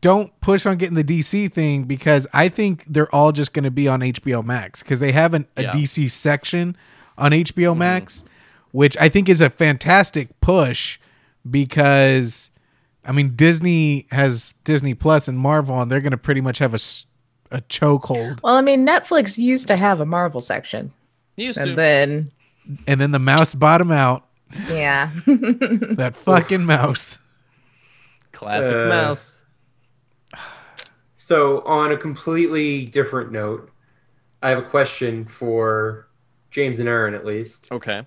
don't 0.00 0.38
push 0.40 0.64
on 0.66 0.76
getting 0.76 0.94
the 0.94 1.02
DC 1.04 1.52
thing 1.52 1.84
because 1.84 2.26
I 2.32 2.48
think 2.48 2.84
they're 2.86 3.12
all 3.14 3.32
just 3.32 3.52
gonna 3.52 3.70
be 3.70 3.88
on 3.88 4.00
HBO 4.00 4.44
Max 4.44 4.82
because 4.82 5.00
they 5.00 5.12
have 5.12 5.34
an, 5.34 5.46
a 5.56 5.62
Yeah. 5.62 5.72
DC 5.72 6.10
section 6.10 6.76
on 7.18 7.32
HBO 7.32 7.76
Max, 7.76 8.22
which 8.70 8.96
I 9.00 9.08
think 9.08 9.28
is 9.28 9.40
a 9.40 9.50
fantastic 9.50 10.40
push 10.40 10.98
because 11.50 12.50
I 13.04 13.12
mean 13.12 13.34
Disney 13.34 14.06
has 14.10 14.54
Disney 14.64 14.94
Plus 14.94 15.26
and 15.28 15.38
Marvel 15.38 15.80
and 15.80 15.90
they're 15.90 16.00
gonna 16.00 16.16
pretty 16.16 16.40
much 16.40 16.58
have 16.58 16.74
a 16.74 16.78
a 17.54 17.60
chokehold, 17.62 18.40
Well, 18.42 18.54
I 18.56 18.62
mean, 18.62 18.86
Netflix 18.86 19.36
used 19.36 19.66
to 19.66 19.76
have 19.76 20.00
a 20.00 20.06
Marvel 20.06 20.40
section, 20.40 20.90
Used 21.36 21.58
and 21.58 21.66
to. 21.68 21.74
then 21.74 22.30
and 22.86 22.98
then 22.98 23.10
the 23.10 23.18
mouse 23.18 23.52
bottom 23.52 23.90
out. 23.90 24.26
yeah, 24.70 25.10
That 25.26 26.14
fucking 26.16 26.64
mouse. 26.64 27.18
Classic 28.32 28.74
Uh, 28.74 28.86
mouse. 28.88 29.36
So 31.32 31.62
on 31.62 31.92
a 31.92 31.96
completely 31.96 32.84
different 32.84 33.32
note 33.32 33.70
i 34.42 34.50
have 34.50 34.58
a 34.58 34.68
question 34.76 35.24
for 35.24 36.08
james 36.50 36.78
and 36.78 36.88
aaron 36.88 37.14
at 37.14 37.24
least 37.24 37.72
Okay. 37.72 38.02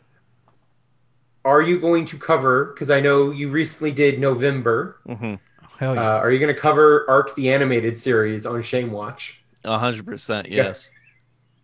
are 1.44 1.62
you 1.62 1.80
going 1.80 2.06
to 2.06 2.18
cover 2.18 2.66
because 2.66 2.90
i 2.92 3.00
know 3.00 3.32
you 3.32 3.50
recently 3.50 3.92
did 3.92 4.20
november 4.20 4.98
Mm-hmm. 5.08 5.36
Hell 5.80 5.92
uh, 5.92 5.96
yeah. 5.96 6.18
are 6.18 6.32
you 6.32 6.38
going 6.40 6.54
to 6.54 6.60
cover 6.62 7.06
ark 7.10 7.34
the 7.36 7.52
animated 7.52 7.98
series 7.98 8.46
on 8.46 8.62
shame 8.62 8.92
watch 8.92 9.42
A 9.64 9.78
hundred 9.80 10.06
percent. 10.06 10.48
Yes. 10.50 10.92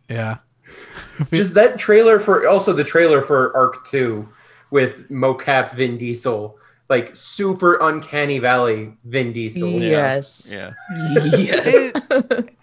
yeah. 0.09 0.37
just 1.31 1.53
that 1.53 1.77
trailer 1.77 2.19
for 2.19 2.47
also 2.47 2.73
the 2.73 2.83
trailer 2.83 3.21
for 3.21 3.55
ark 3.55 3.85
2 3.85 4.27
with 4.71 5.09
mocap 5.11 5.73
vin 5.73 5.97
diesel 5.97 6.57
like 6.91 7.15
super 7.15 7.77
uncanny 7.81 8.37
valley 8.37 8.91
vin 9.05 9.31
diesel 9.31 9.69
yes, 9.69 10.53
Yeah. 10.53 10.73
yes. 11.37 11.93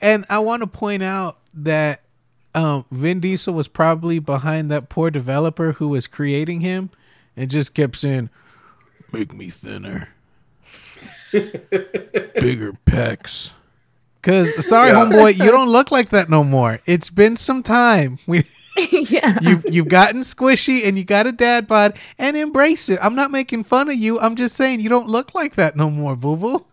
And 0.03 0.27
I 0.29 0.39
want 0.41 0.61
to 0.63 0.67
point 0.67 1.03
out 1.03 1.39
that 1.55 2.03
um, 2.55 2.85
Vin 2.91 3.21
Diesel 3.21 3.55
was 3.55 3.69
probably 3.69 4.19
behind 4.19 4.71
that 4.71 4.89
poor 4.91 5.11
developer 5.11 5.73
who 5.73 5.89
was 5.89 6.07
creating 6.07 6.61
him 6.61 6.91
and 7.37 7.51
just 7.51 7.73
kept 7.75 7.97
saying, 7.97 8.29
Make 9.13 9.33
me 9.33 9.49
thinner, 9.49 10.11
bigger 11.33 12.75
pecs. 12.87 13.51
Because, 14.21 14.67
sorry, 14.67 14.91
Yeah. 14.91 15.05
homeboy, 15.07 15.39
you 15.39 15.51
don't 15.51 15.69
look 15.71 15.91
like 15.91 16.11
that 16.11 16.29
no 16.29 16.45
more. 16.45 16.81
It's 16.87 17.09
been 17.11 17.37
some 17.37 17.63
time. 17.63 18.19
We 18.27 18.45
yeah. 19.11 19.39
You've 19.43 19.65
you've 19.69 19.89
gotten 19.89 20.21
squishy 20.21 20.87
and 20.87 20.97
you 20.97 21.05
got 21.05 21.27
a 21.27 21.33
dad 21.33 21.67
bod 21.67 21.97
and 22.19 22.37
embrace 22.37 22.89
it. 22.89 22.99
I'm 23.03 23.15
not 23.15 23.31
making 23.31 23.65
fun 23.65 23.89
of 23.89 23.97
you. 23.97 24.21
I'm 24.21 24.37
just 24.37 24.55
saying 24.55 24.81
you 24.81 24.89
don't 24.89 25.09
look 25.09 25.35
like 25.35 25.55
that 25.57 25.77
no 25.77 25.91
more, 25.91 26.17
boo 26.17 26.37
boo. 26.37 26.65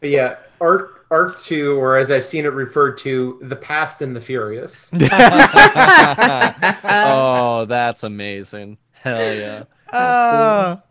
But 0.00 0.10
yeah, 0.10 0.36
Ark 0.60 1.06
Ark 1.10 1.40
Two, 1.40 1.76
or 1.76 1.96
as 1.96 2.10
I've 2.10 2.24
seen 2.24 2.44
it 2.44 2.52
referred 2.52 2.98
to, 2.98 3.38
the 3.42 3.56
Past 3.56 4.02
and 4.02 4.14
the 4.14 4.20
Furious. 4.20 4.90
oh, 6.84 7.64
that's 7.66 8.04
amazing. 8.04 8.78
Hell 8.92 9.34
yeah. 9.34 9.64
Ah, 9.92 10.82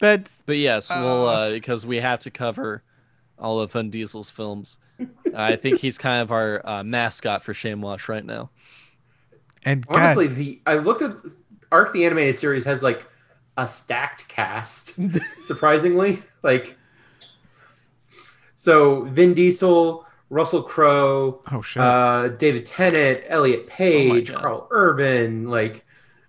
that's 0.00 0.40
But 0.46 0.58
yes, 0.58 0.90
we'll 0.90 1.28
uh, 1.28 1.50
because 1.50 1.86
we 1.86 1.96
have 1.98 2.20
to 2.20 2.30
cover 2.30 2.82
all 3.40 3.60
of 3.60 3.72
Vin 3.72 3.90
Diesel's 3.90 4.30
films. 4.30 4.78
I 5.34 5.56
think 5.56 5.78
he's 5.78 5.98
kind 5.98 6.22
of 6.22 6.30
our 6.30 6.60
uh, 6.64 6.84
mascot 6.84 7.42
for 7.42 7.54
Shame 7.54 7.80
Watch 7.80 8.08
right 8.08 8.24
now. 8.24 8.50
and 9.64 9.86
God, 9.86 9.96
Honestly, 9.96 10.26
the 10.26 10.60
I 10.66 10.74
looked 10.76 11.02
at 11.02 11.12
Ark 11.72 11.92
the 11.92 12.04
animated 12.04 12.36
series 12.36 12.64
has 12.64 12.82
like 12.82 13.04
a 13.56 13.66
stacked 13.66 14.28
cast. 14.28 14.98
surprisingly, 15.42 16.20
like 16.42 16.76
so 18.54 19.02
Vin 19.04 19.34
Diesel, 19.34 20.06
Russell 20.28 20.62
Crowe, 20.62 21.42
oh 21.50 21.62
shit. 21.62 21.82
uh, 21.82 22.28
David 22.28 22.66
Tennant, 22.66 23.22
Elliot 23.26 23.66
Page, 23.66 24.30
God. 24.32 24.40
Karl 24.40 24.68
Urban, 24.70 25.48
like 25.48 25.84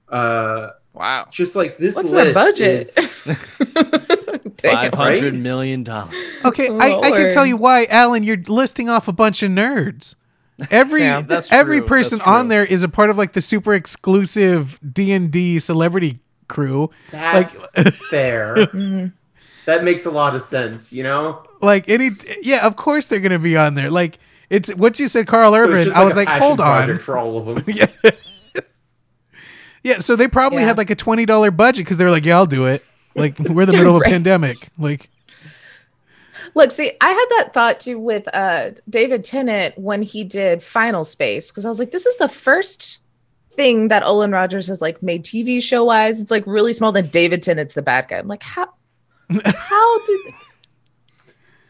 uh, 0.09 0.69
Wow. 0.93 1.27
just 1.31 1.55
like 1.55 1.77
this 1.77 1.95
What's 1.95 2.09
list 2.09 2.33
their 2.33 2.33
budget? 2.33 2.91
is- 2.97 3.37
Damn. 3.73 4.17
Five 4.61 4.93
hundred 4.93 5.33
right? 5.33 5.41
million 5.41 5.83
dollars. 5.83 6.13
okay, 6.45 6.67
I, 6.69 6.99
I 6.99 7.11
can 7.11 7.31
tell 7.31 7.45
you 7.45 7.57
why, 7.57 7.85
Alan. 7.89 8.23
You're 8.23 8.37
listing 8.47 8.89
off 8.89 9.07
a 9.07 9.13
bunch 9.13 9.41
of 9.43 9.51
nerds. 9.51 10.15
Every 10.69 11.01
Yeah. 11.01 11.21
That's 11.21 11.51
every 11.51 11.79
true, 11.79 11.87
person 11.87 12.17
that's 12.19 12.27
true. 12.29 12.37
on 12.37 12.47
there 12.49 12.63
is 12.63 12.83
a 12.83 12.89
part 12.89 13.09
of 13.09 13.17
like 13.17 13.33
the 13.33 13.41
super 13.41 13.73
exclusive 13.73 14.79
D 14.93 15.11
and 15.11 15.31
D 15.31 15.59
celebrity 15.59 16.19
crew. 16.47 16.91
That's 17.11 17.65
fair. 18.09 18.55
Mhm. 18.57 19.13
That 19.65 19.83
makes 19.83 20.05
a 20.05 20.11
lot 20.11 20.35
of 20.35 20.41
sense, 20.43 20.91
you 20.93 21.03
know. 21.03 21.43
Like 21.61 21.87
any, 21.89 22.11
yeah, 22.41 22.65
of 22.65 22.75
course 22.75 23.05
they're 23.07 23.19
gonna 23.19 23.39
be 23.39 23.55
on 23.57 23.73
there. 23.75 23.89
Like 23.89 24.19
it's 24.49 24.73
once 24.75 24.99
you 24.99 25.07
said 25.07 25.25
Karl 25.27 25.51
So 25.53 25.57
Urban, 25.59 25.77
it's 25.77 25.85
just 25.85 25.97
I 25.97 26.03
was 26.03 26.15
a 26.15 26.19
like, 26.19 26.29
hold 26.29 26.59
on. 26.61 26.99
for 26.99 27.17
all 27.17 27.37
of 27.37 27.45
them. 27.55 27.63
yeah. 27.75 27.87
yeah, 29.83 29.99
so 29.99 30.15
they 30.15 30.27
probably 30.27 30.59
Yeah. 30.59 30.67
had 30.67 30.77
like 30.77 30.89
a 30.89 30.95
twenty 30.95 31.25
dollar 31.25 31.51
budget 31.51 31.85
because 31.85 31.97
they 31.97 32.03
were 32.05 32.11
like, 32.11 32.25
"Yeah, 32.25 32.37
I'll 32.37 32.45
do 32.45 32.65
it." 32.67 32.83
Like 33.15 33.37
we're 33.39 33.63
in 33.63 33.69
the 33.69 33.77
middle 33.77 33.95
of 33.95 34.01
a 34.01 34.05
pandemic. 34.05 34.69
Like, 34.77 35.09
Look, 36.55 36.71
see, 36.71 36.91
I 36.99 37.09
had 37.09 37.25
that 37.29 37.53
thought 37.53 37.79
too 37.79 37.99
with 37.99 38.33
uh 38.33 38.71
David 38.89 39.23
Tennant 39.23 39.77
when 39.77 40.01
he 40.01 40.23
did 40.23 40.61
Final 40.63 41.03
Space 41.03 41.51
because 41.51 41.65
I 41.65 41.69
was 41.69 41.79
like, 41.79 41.91
this 41.91 42.05
is 42.05 42.17
the 42.17 42.27
first 42.27 42.99
thing 43.53 43.89
that 43.89 44.03
Olan 44.03 44.33
Rogers 44.33 44.67
has 44.67 44.81
like 44.81 45.01
made 45.03 45.23
TV 45.23 45.61
show 45.61 45.83
wise. 45.83 46.19
It's 46.19 46.31
like 46.31 46.45
really 46.45 46.73
small. 46.73 46.91
Then 46.91 47.07
David 47.07 47.43
Tennant's 47.43 47.73
the 47.73 47.81
bad 47.81 48.07
guy. 48.07 48.17
I'm 48.17 48.27
like, 48.27 48.43
how? 48.43 48.67
How 49.45 50.05
did? 50.05 50.19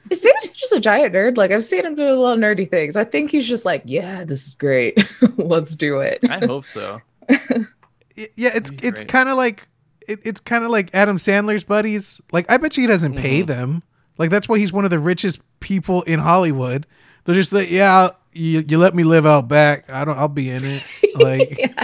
Is 0.09 0.21
David 0.21 0.37
Tennant 0.41 0.57
just 0.57 0.73
a 0.73 0.79
giant 0.79 1.13
nerd? 1.13 1.37
Like 1.37 1.51
I've 1.51 1.63
seen 1.63 1.85
him 1.85 1.95
do 1.95 2.07
a 2.07 2.13
lot 2.13 2.33
of 2.33 2.39
nerdy 2.39 2.69
things. 2.69 2.95
I 2.95 3.03
think 3.03 3.31
he's 3.31 3.47
just 3.47 3.65
like, 3.65 3.83
yeah, 3.85 4.23
this 4.23 4.47
is 4.47 4.55
great. 4.55 4.99
Let's 5.37 5.75
do 5.75 5.99
it. 5.99 6.23
I 6.27 6.43
hope 6.45 6.65
so. 6.65 7.01
yeah, 7.29 8.49
it's 8.55 8.71
it's 8.81 9.01
kind 9.01 9.29
of 9.29 9.37
like 9.37 9.67
it, 10.07 10.19
it's 10.23 10.39
kind 10.39 10.63
of 10.63 10.69
like 10.71 10.89
Adam 10.93 11.17
Sandler's 11.17 11.63
buddies. 11.63 12.19
Like, 12.31 12.49
I 12.51 12.57
bet 12.57 12.75
you 12.77 12.81
he 12.83 12.87
doesn't 12.87 13.15
pay 13.15 13.43
Mhm. 13.43 13.47
them. 13.47 13.83
Like 14.17 14.29
that's 14.29 14.47
why 14.49 14.59
he's 14.59 14.71
one 14.73 14.83
of 14.85 14.91
the 14.91 14.99
richest 14.99 15.39
people 15.59 16.01
in 16.03 16.19
Hollywood. 16.19 16.85
They're 17.25 17.35
just 17.35 17.51
like, 17.53 17.69
yeah, 17.71 18.09
you, 18.33 18.63
you 18.67 18.77
let 18.77 18.93
me 18.95 19.03
live 19.03 19.25
out 19.25 19.47
back. 19.47 19.89
I 19.89 20.05
don't. 20.05 20.17
I'll 20.17 20.27
be 20.27 20.49
in 20.49 20.63
it. 20.63 20.83
Like 21.15 21.57
yeah. 21.59 21.83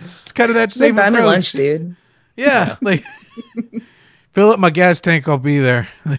it's 0.00 0.32
kind 0.32 0.48
of 0.48 0.54
that 0.54 0.70
Just 0.70 0.80
like, 0.80 0.88
same 0.88 0.96
buy 0.96 1.10
me 1.10 1.18
approach. 1.18 1.26
lunch, 1.32 1.52
dude. 1.52 1.96
Yeah, 2.36 2.76
like 2.82 3.04
fill 4.32 4.50
up 4.50 4.58
my 4.58 4.70
gas 4.70 5.00
tank. 5.02 5.28
I'll 5.28 5.36
be 5.38 5.58
there. 5.58 5.88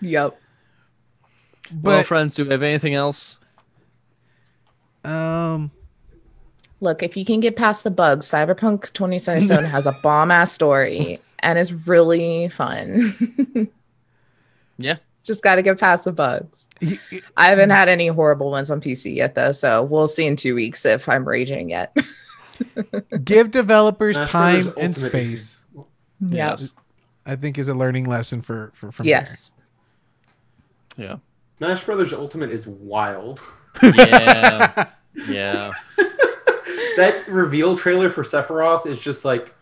Yep. 0.00 0.40
well, 1.82 2.02
friends, 2.04 2.34
do 2.36 2.44
we 2.44 2.50
have 2.50 2.62
anything 2.62 2.94
else? 2.94 3.38
um, 5.04 5.70
Look, 6.80 7.02
if 7.02 7.16
you 7.16 7.24
can 7.24 7.40
get 7.40 7.56
past 7.56 7.84
the 7.84 7.90
bugs, 7.90 8.26
Cyberpunk 8.26 8.92
2077 8.92 9.64
has 9.66 9.86
a 9.86 9.92
bomb 10.02 10.30
ass 10.30 10.50
story 10.52 11.18
and 11.40 11.58
is 11.58 11.72
really 11.86 12.48
fun. 12.48 13.68
Yeah. 14.80 14.96
Just 15.22 15.42
got 15.42 15.56
to 15.56 15.62
get 15.62 15.78
past 15.78 16.04
the 16.04 16.12
bugs. 16.12 16.68
I 17.36 17.48
haven't 17.48 17.70
had 17.70 17.88
any 17.88 18.06
horrible 18.08 18.50
ones 18.50 18.70
on 18.70 18.80
PC 18.80 19.14
yet, 19.14 19.34
though. 19.34 19.52
So 19.52 19.82
we'll 19.82 20.08
see 20.08 20.26
in 20.26 20.36
two 20.36 20.54
weeks 20.54 20.86
if 20.86 21.08
I'm 21.08 21.28
raging 21.28 21.68
yet. 21.68 21.94
give 23.24 23.50
developers 23.50 24.16
Smash 24.16 24.30
time 24.30 24.72
and 24.78 24.96
space. 24.96 25.60
yeah. 25.74 25.82
Yes. 26.50 26.72
I 27.26 27.36
think 27.36 27.58
is 27.58 27.68
a 27.68 27.74
learning 27.74 28.04
lesson 28.04 28.40
for 28.40 28.72
for 28.74 28.90
from 28.90 29.06
Yes. 29.06 29.52
Yeah. 30.96 31.16
Smash 31.58 31.84
Brothers 31.84 32.14
Ultimate 32.14 32.50
is 32.50 32.66
wild. 32.66 33.42
Yeah. 33.82 34.88
yeah. 35.28 35.72
That 36.96 37.26
reveal 37.28 37.76
trailer 37.76 38.10
for 38.10 38.22
Sephiroth 38.22 38.86
is 38.86 38.98
just 39.00 39.24
like, 39.24 39.54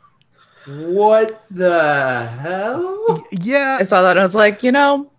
what 0.66 1.42
the 1.50 2.26
hell? 2.40 3.22
Yeah, 3.42 3.78
I 3.80 3.84
saw 3.84 4.02
that. 4.02 4.10
And 4.12 4.20
I 4.20 4.22
was 4.22 4.34
like, 4.34 4.62
you 4.62 4.72
know, 4.72 5.10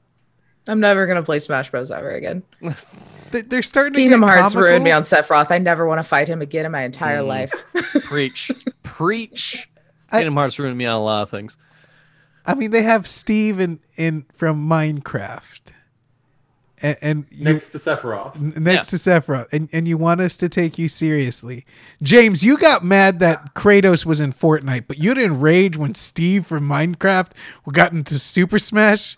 I'm 0.67 0.79
never 0.79 1.05
going 1.07 1.15
to 1.15 1.23
play 1.23 1.39
Smash 1.39 1.71
Bros. 1.71 1.89
ever 1.89 2.11
again. 2.11 2.43
they- 2.61 3.41
they're 3.41 3.61
starting 3.63 3.93
Kingdom 3.93 4.21
to 4.21 4.27
get 4.27 4.37
Hearts 4.39 4.55
ruined 4.55 4.83
me 4.83 4.91
on 4.91 5.03
Sephiroth. 5.03 5.49
I 5.51 5.57
never 5.57 5.87
want 5.87 5.99
to 5.99 6.03
fight 6.03 6.27
him 6.27 6.41
again 6.41 6.65
in 6.65 6.71
my 6.71 6.81
entire 6.83 7.21
Mm. 7.21 7.27
life. 7.27 7.51
Preach. 8.03 8.51
Preach. 8.83 9.67
I- 10.11 10.17
Kingdom 10.17 10.35
Hearts 10.35 10.59
ruined 10.59 10.77
me 10.77 10.85
on 10.85 10.95
a 10.95 11.03
lot 11.03 11.23
of 11.23 11.29
things. 11.31 11.57
I 12.45 12.53
mean, 12.55 12.71
they 12.71 12.83
have 12.83 13.05
Steve 13.07 13.59
in 13.59 13.79
in 13.95 14.25
from 14.33 14.67
Minecraft, 14.67 15.59
and, 16.81 16.97
and 17.01 17.25
you, 17.31 17.45
Next 17.45 17.69
to 17.71 17.77
Sephiroth. 17.77 18.35
n- 18.35 18.53
next 18.63 18.87
to 18.87 18.95
Sephiroth, 18.95 19.51
and, 19.53 19.69
and 19.73 19.87
you 19.87 19.97
want 19.97 20.21
us 20.21 20.37
to 20.37 20.49
take 20.49 20.77
you 20.77 20.87
seriously. 20.87 21.65
James, 22.01 22.43
you 22.43 22.57
got 22.57 22.83
mad 22.83 23.19
that 23.19 23.53
Kratos 23.55 24.05
was 24.05 24.21
in 24.21 24.33
Fortnite, 24.33 24.85
but 24.87 24.97
you 24.97 25.13
didn't 25.13 25.39
rage 25.39 25.77
when 25.77 25.93
Steve 25.95 26.45
from 26.47 26.67
Minecraft 26.67 27.31
got 27.71 27.91
into 27.91 28.15
Super 28.19 28.59
Smash. 28.59 29.17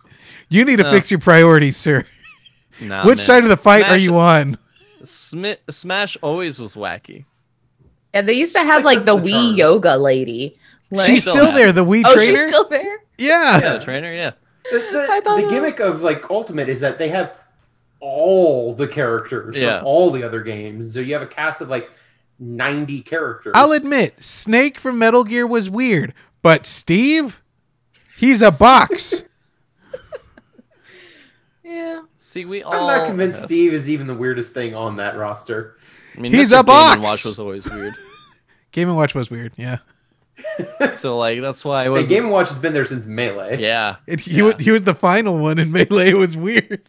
You 0.49 0.65
need 0.65 0.77
to 0.77 0.83
No. 0.83 0.91
fix 0.91 1.09
your 1.11 1.19
priorities, 1.19 1.77
sir. 1.77 2.05
Nah, 2.81 3.05
Which 3.05 3.17
man. 3.19 3.25
side 3.25 3.43
of 3.43 3.49
the 3.49 3.57
fight 3.57 3.85
are 3.85 3.97
you 3.97 4.17
on? 4.17 4.57
Smi- 5.03 5.57
Smash 5.69 6.17
always 6.21 6.59
was 6.59 6.75
wacky. 6.75 7.25
And 8.13 8.27
they 8.27 8.33
used 8.33 8.53
to 8.55 8.59
have 8.63 8.83
Like, 8.83 8.97
like 8.97 9.05
the 9.05 9.15
that's 9.15 9.25
the 9.27 9.31
Wii 9.33 9.41
charm. 9.47 9.55
yoga 9.55 9.97
lady. 9.97 10.57
Like, 10.89 11.05
She's 11.05 11.21
still 11.21 11.33
still 11.33 11.51
there, 11.53 11.71
the 11.71 11.85
Wii 11.85 12.03
oh, 12.05 12.13
trainer. 12.15 12.35
she's 12.35 12.47
still 12.47 12.67
there? 12.67 12.97
yeah. 13.17 13.59
Yeah, 13.61 13.73
the 13.77 13.83
trainer. 13.83 14.13
Yeah. 14.13 14.31
The, 14.71 14.77
the- 14.91 15.07
I 15.09 15.21
thought 15.21 15.37
the 15.39 15.45
it 15.47 15.49
gimmick 15.49 15.79
of 15.79 16.01
like 16.01 16.29
Ultimate 16.29 16.69
is 16.69 16.81
that 16.81 16.97
they 16.97 17.07
have 17.09 17.31
all 18.01 18.73
the 18.75 18.87
characters 18.87 19.55
Yeah. 19.55 19.77
from 19.79 19.87
all 19.87 20.11
the 20.11 20.23
other 20.23 20.41
games. 20.41 20.93
So 20.93 20.99
you 20.99 21.13
have 21.13 21.21
a 21.21 21.27
cast 21.27 21.61
of 21.61 21.69
like 21.69 21.89
90 22.39 23.01
characters. 23.01 23.53
I'll 23.55 23.71
admit, 23.71 24.23
Snake 24.23 24.77
from 24.79 24.97
Metal 24.99 25.23
Gear 25.23 25.45
was 25.47 25.69
weird, 25.69 26.13
but 26.41 26.65
Steve, 26.65 27.41
he's 28.17 28.41
a 28.41 28.51
box. 28.51 29.23
Yeah. 31.63 32.01
See, 32.17 32.43
we 32.45 32.63
all. 32.63 32.73
I'm 32.73 32.97
not 32.99 33.07
convinced 33.07 33.39
have- 33.41 33.47
Steve 33.47 33.73
is 33.73 33.89
even 33.89 34.07
the 34.07 34.13
weirdest 34.15 34.53
thing 34.53 34.75
on 34.75 34.97
that 34.97 35.15
roster. 35.17 35.77
I 36.17 36.19
mean, 36.19 36.33
He's 36.33 36.51
Mr. 36.51 36.55
a 36.55 36.57
Game 36.57 36.65
box! 36.65 36.93
and 36.95 37.03
Watch 37.03 37.25
was 37.25 37.39
always 37.39 37.69
weird. 37.69 37.93
Game 38.71 38.89
and 38.89 38.97
Watch 38.97 39.15
was 39.15 39.29
weird, 39.31 39.53
yeah. 39.57 39.77
so 40.93 41.17
like 41.17 41.39
that's 41.39 41.63
why 41.63 41.85
I 41.87 41.95
Hey. 42.01 42.03
Game 42.07 42.23
and 42.23 42.31
Watch 42.33 42.49
has 42.49 42.59
been 42.59 42.73
there 42.73 42.83
since 42.85 43.05
Melee. 43.05 43.61
Yeah. 43.61 43.97
And 44.07 44.19
he, 44.19 44.37
Yeah. 44.37 44.43
wa- 44.43 44.57
he 44.57 44.71
was 44.71 44.83
the 44.83 44.93
final 44.95 45.37
one 45.37 45.59
in 45.59 45.71
Melee. 45.71 46.09
It 46.09 46.17
was 46.17 46.35
weird. 46.35 46.81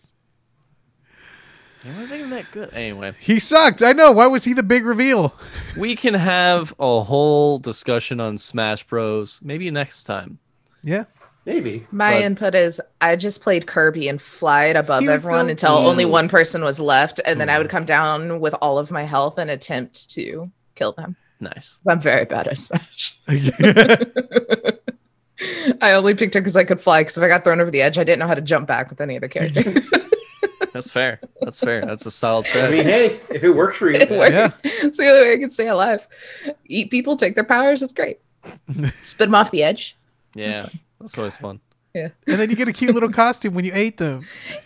It 1.84 1.96
wasn't 1.98 2.20
even 2.20 2.30
that 2.30 2.50
good. 2.52 2.72
Anyway, 2.72 3.14
He 3.18 3.40
sucked. 3.40 3.82
I 3.82 3.92
know. 3.92 4.12
Why 4.12 4.26
was 4.28 4.44
he 4.44 4.52
the 4.52 4.62
big 4.62 4.84
reveal? 4.84 5.34
we 5.78 5.96
can 5.96 6.14
have 6.14 6.74
a 6.78 7.02
whole 7.02 7.58
discussion 7.58 8.20
on 8.20 8.38
Smash 8.38 8.84
Bros. 8.84 9.40
Maybe 9.42 9.70
next 9.70 10.04
time. 10.04 10.38
Yeah. 10.82 11.04
Maybe. 11.44 11.86
My 11.90 12.12
But- 12.12 12.22
input 12.22 12.54
is 12.54 12.80
I 13.00 13.16
just 13.16 13.40
played 13.42 13.66
Kirby 13.66 14.08
and 14.08 14.20
flied 14.22 14.76
above 14.76 15.02
He 15.02 15.08
everyone 15.08 15.46
so 15.46 15.50
until 15.50 15.72
only 15.72 16.04
one 16.04 16.28
person 16.28 16.62
was 16.62 16.78
left, 16.78 17.20
and 17.24 17.40
then 17.40 17.48
I 17.48 17.58
would 17.58 17.66
mm. 17.66 17.70
come 17.70 17.84
down 17.84 18.38
with 18.38 18.54
all 18.62 18.78
of 18.78 18.92
my 18.92 19.02
health 19.02 19.38
and 19.38 19.50
attempt 19.50 20.08
to 20.10 20.52
kill 20.76 20.92
them. 20.92 21.16
Nice. 21.40 21.80
I'm 21.84 22.00
very 22.00 22.24
bad 22.24 22.46
at 22.46 22.58
Smash. 22.58 23.18
I 25.80 25.92
only 25.92 26.14
picked 26.14 26.36
it 26.36 26.40
because 26.40 26.56
I 26.56 26.62
could 26.62 26.78
fly. 26.78 27.00
Because 27.00 27.18
if 27.18 27.24
I 27.24 27.28
got 27.28 27.42
thrown 27.42 27.60
over 27.60 27.72
the 27.72 27.82
edge, 27.82 27.98
I 27.98 28.04
didn't 28.04 28.20
know 28.20 28.28
how 28.28 28.34
to 28.34 28.40
jump 28.40 28.68
back 28.68 28.90
with 28.90 29.00
any 29.00 29.16
other 29.16 29.26
character. 29.26 29.62
That's 30.72 30.90
fair. 30.90 31.20
That's 31.40 31.60
fair. 31.60 31.84
That's 31.84 32.06
a 32.06 32.10
solid 32.10 32.46
I 32.54 32.70
mean, 32.70 32.84
hey, 32.84 33.20
if 33.30 33.44
it 33.44 33.50
works 33.50 33.76
for 33.78 33.90
you. 33.90 33.98
it 34.00 34.10
worked. 34.10 34.32
Yeah. 34.32 34.50
It's 34.84 34.98
the 34.98 35.06
only 35.08 35.20
way 35.28 35.32
I 35.34 35.38
can 35.38 35.50
stay 35.50 35.68
alive. 35.68 36.06
Eat 36.66 36.90
people, 36.90 37.16
take 37.16 37.34
their 37.34 37.44
powers. 37.44 37.82
It's 37.82 37.92
great. 37.92 38.20
Spit 39.02 39.28
them 39.28 39.34
off 39.34 39.50
the 39.50 39.62
edge. 39.62 39.96
yeah, 40.34 40.66
that's 41.00 41.16
always 41.18 41.36
fun. 41.36 41.60
Yeah. 41.94 42.08
and 42.26 42.40
then 42.40 42.48
you 42.50 42.56
get 42.56 42.68
a 42.68 42.72
cute 42.72 42.94
little 42.94 43.12
costume 43.12 43.52
when 43.54 43.64
you 43.66 43.72
ate 43.74 43.98
them. 43.98 44.26
Yeah, 44.50 44.58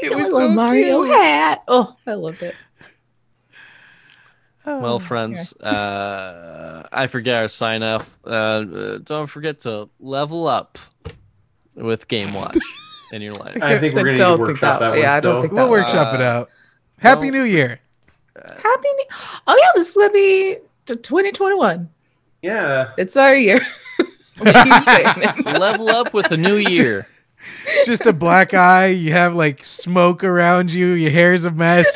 It 0.02 0.10
got 0.10 0.16
was 0.16 0.24
a 0.24 0.28
little 0.28 0.48
so 0.50 0.54
Mario 0.54 1.04
cute. 1.04 1.16
hat. 1.16 1.64
Oh, 1.68 1.96
I 2.06 2.14
loved 2.14 2.42
it. 2.42 2.54
Well, 4.64 5.00
friends, 5.00 5.56
uh, 5.56 6.86
I 6.92 7.08
forget 7.08 7.42
our 7.42 7.48
sign 7.48 7.82
off. 7.82 8.16
Uh, 8.24 8.28
uh, 8.28 8.98
don't 8.98 9.26
forget 9.26 9.58
to 9.60 9.88
level 9.98 10.46
up 10.46 10.78
with 11.74 12.06
Game 12.06 12.32
Watch 12.32 12.58
in 13.12 13.22
your 13.22 13.34
life. 13.34 13.58
I 13.62 13.78
think 13.78 13.94
we're 13.94 14.00
gonna 14.00 14.10
need 14.12 14.16
to 14.16 14.22
Don't 14.22 14.38
think 14.38 14.48
workshop 14.48 14.80
that- 14.80 14.90
that, 14.92 14.98
yeah, 14.98 15.14
I 15.14 15.20
don't 15.20 15.32
still. 15.32 15.40
think 15.42 15.52
we'll 15.52 15.64
that- 15.66 15.70
workshop 15.70 16.14
it 16.14 16.20
Uh, 16.20 16.24
out. 16.24 16.50
Happy 16.98 17.30
New 17.30 17.42
Year. 17.44 17.80
Happy 18.36 18.88
New- 18.96 19.04
Oh 19.46 19.56
yeah, 19.60 19.68
this 19.74 19.90
is 19.90 19.96
gonna 19.96 20.10
be 20.12 20.56
to 20.86 20.96
2021. 20.96 21.88
Yeah. 22.42 22.90
It's 22.96 23.16
our 23.16 23.36
year. 23.36 23.60
we 23.98 24.52
keep 24.52 24.82
saying 24.82 25.06
it. 25.16 25.46
level 25.58 25.88
up 25.90 26.12
with 26.14 26.28
the 26.28 26.36
new 26.36 26.56
year. 26.56 27.06
Just 27.86 28.06
a 28.06 28.12
black 28.12 28.54
eye. 28.54 28.86
You 28.88 29.12
have 29.12 29.34
like 29.34 29.64
smoke 29.64 30.24
around 30.24 30.72
you. 30.72 30.86
Your 30.88 31.10
hair's 31.10 31.44
a 31.44 31.50
mess. 31.50 31.94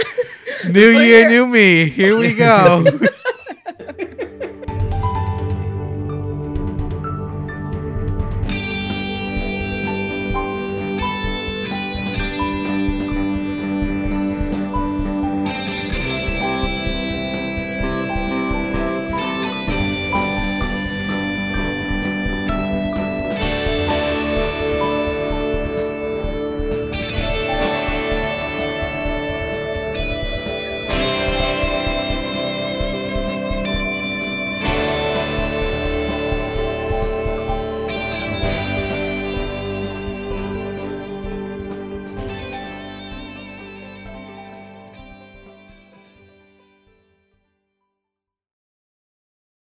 New 0.68 0.88
year, 0.90 1.28
new 1.28 1.46
me. 1.46 1.88
Here 1.88 2.16
we 2.18 2.34
go. 2.34 2.84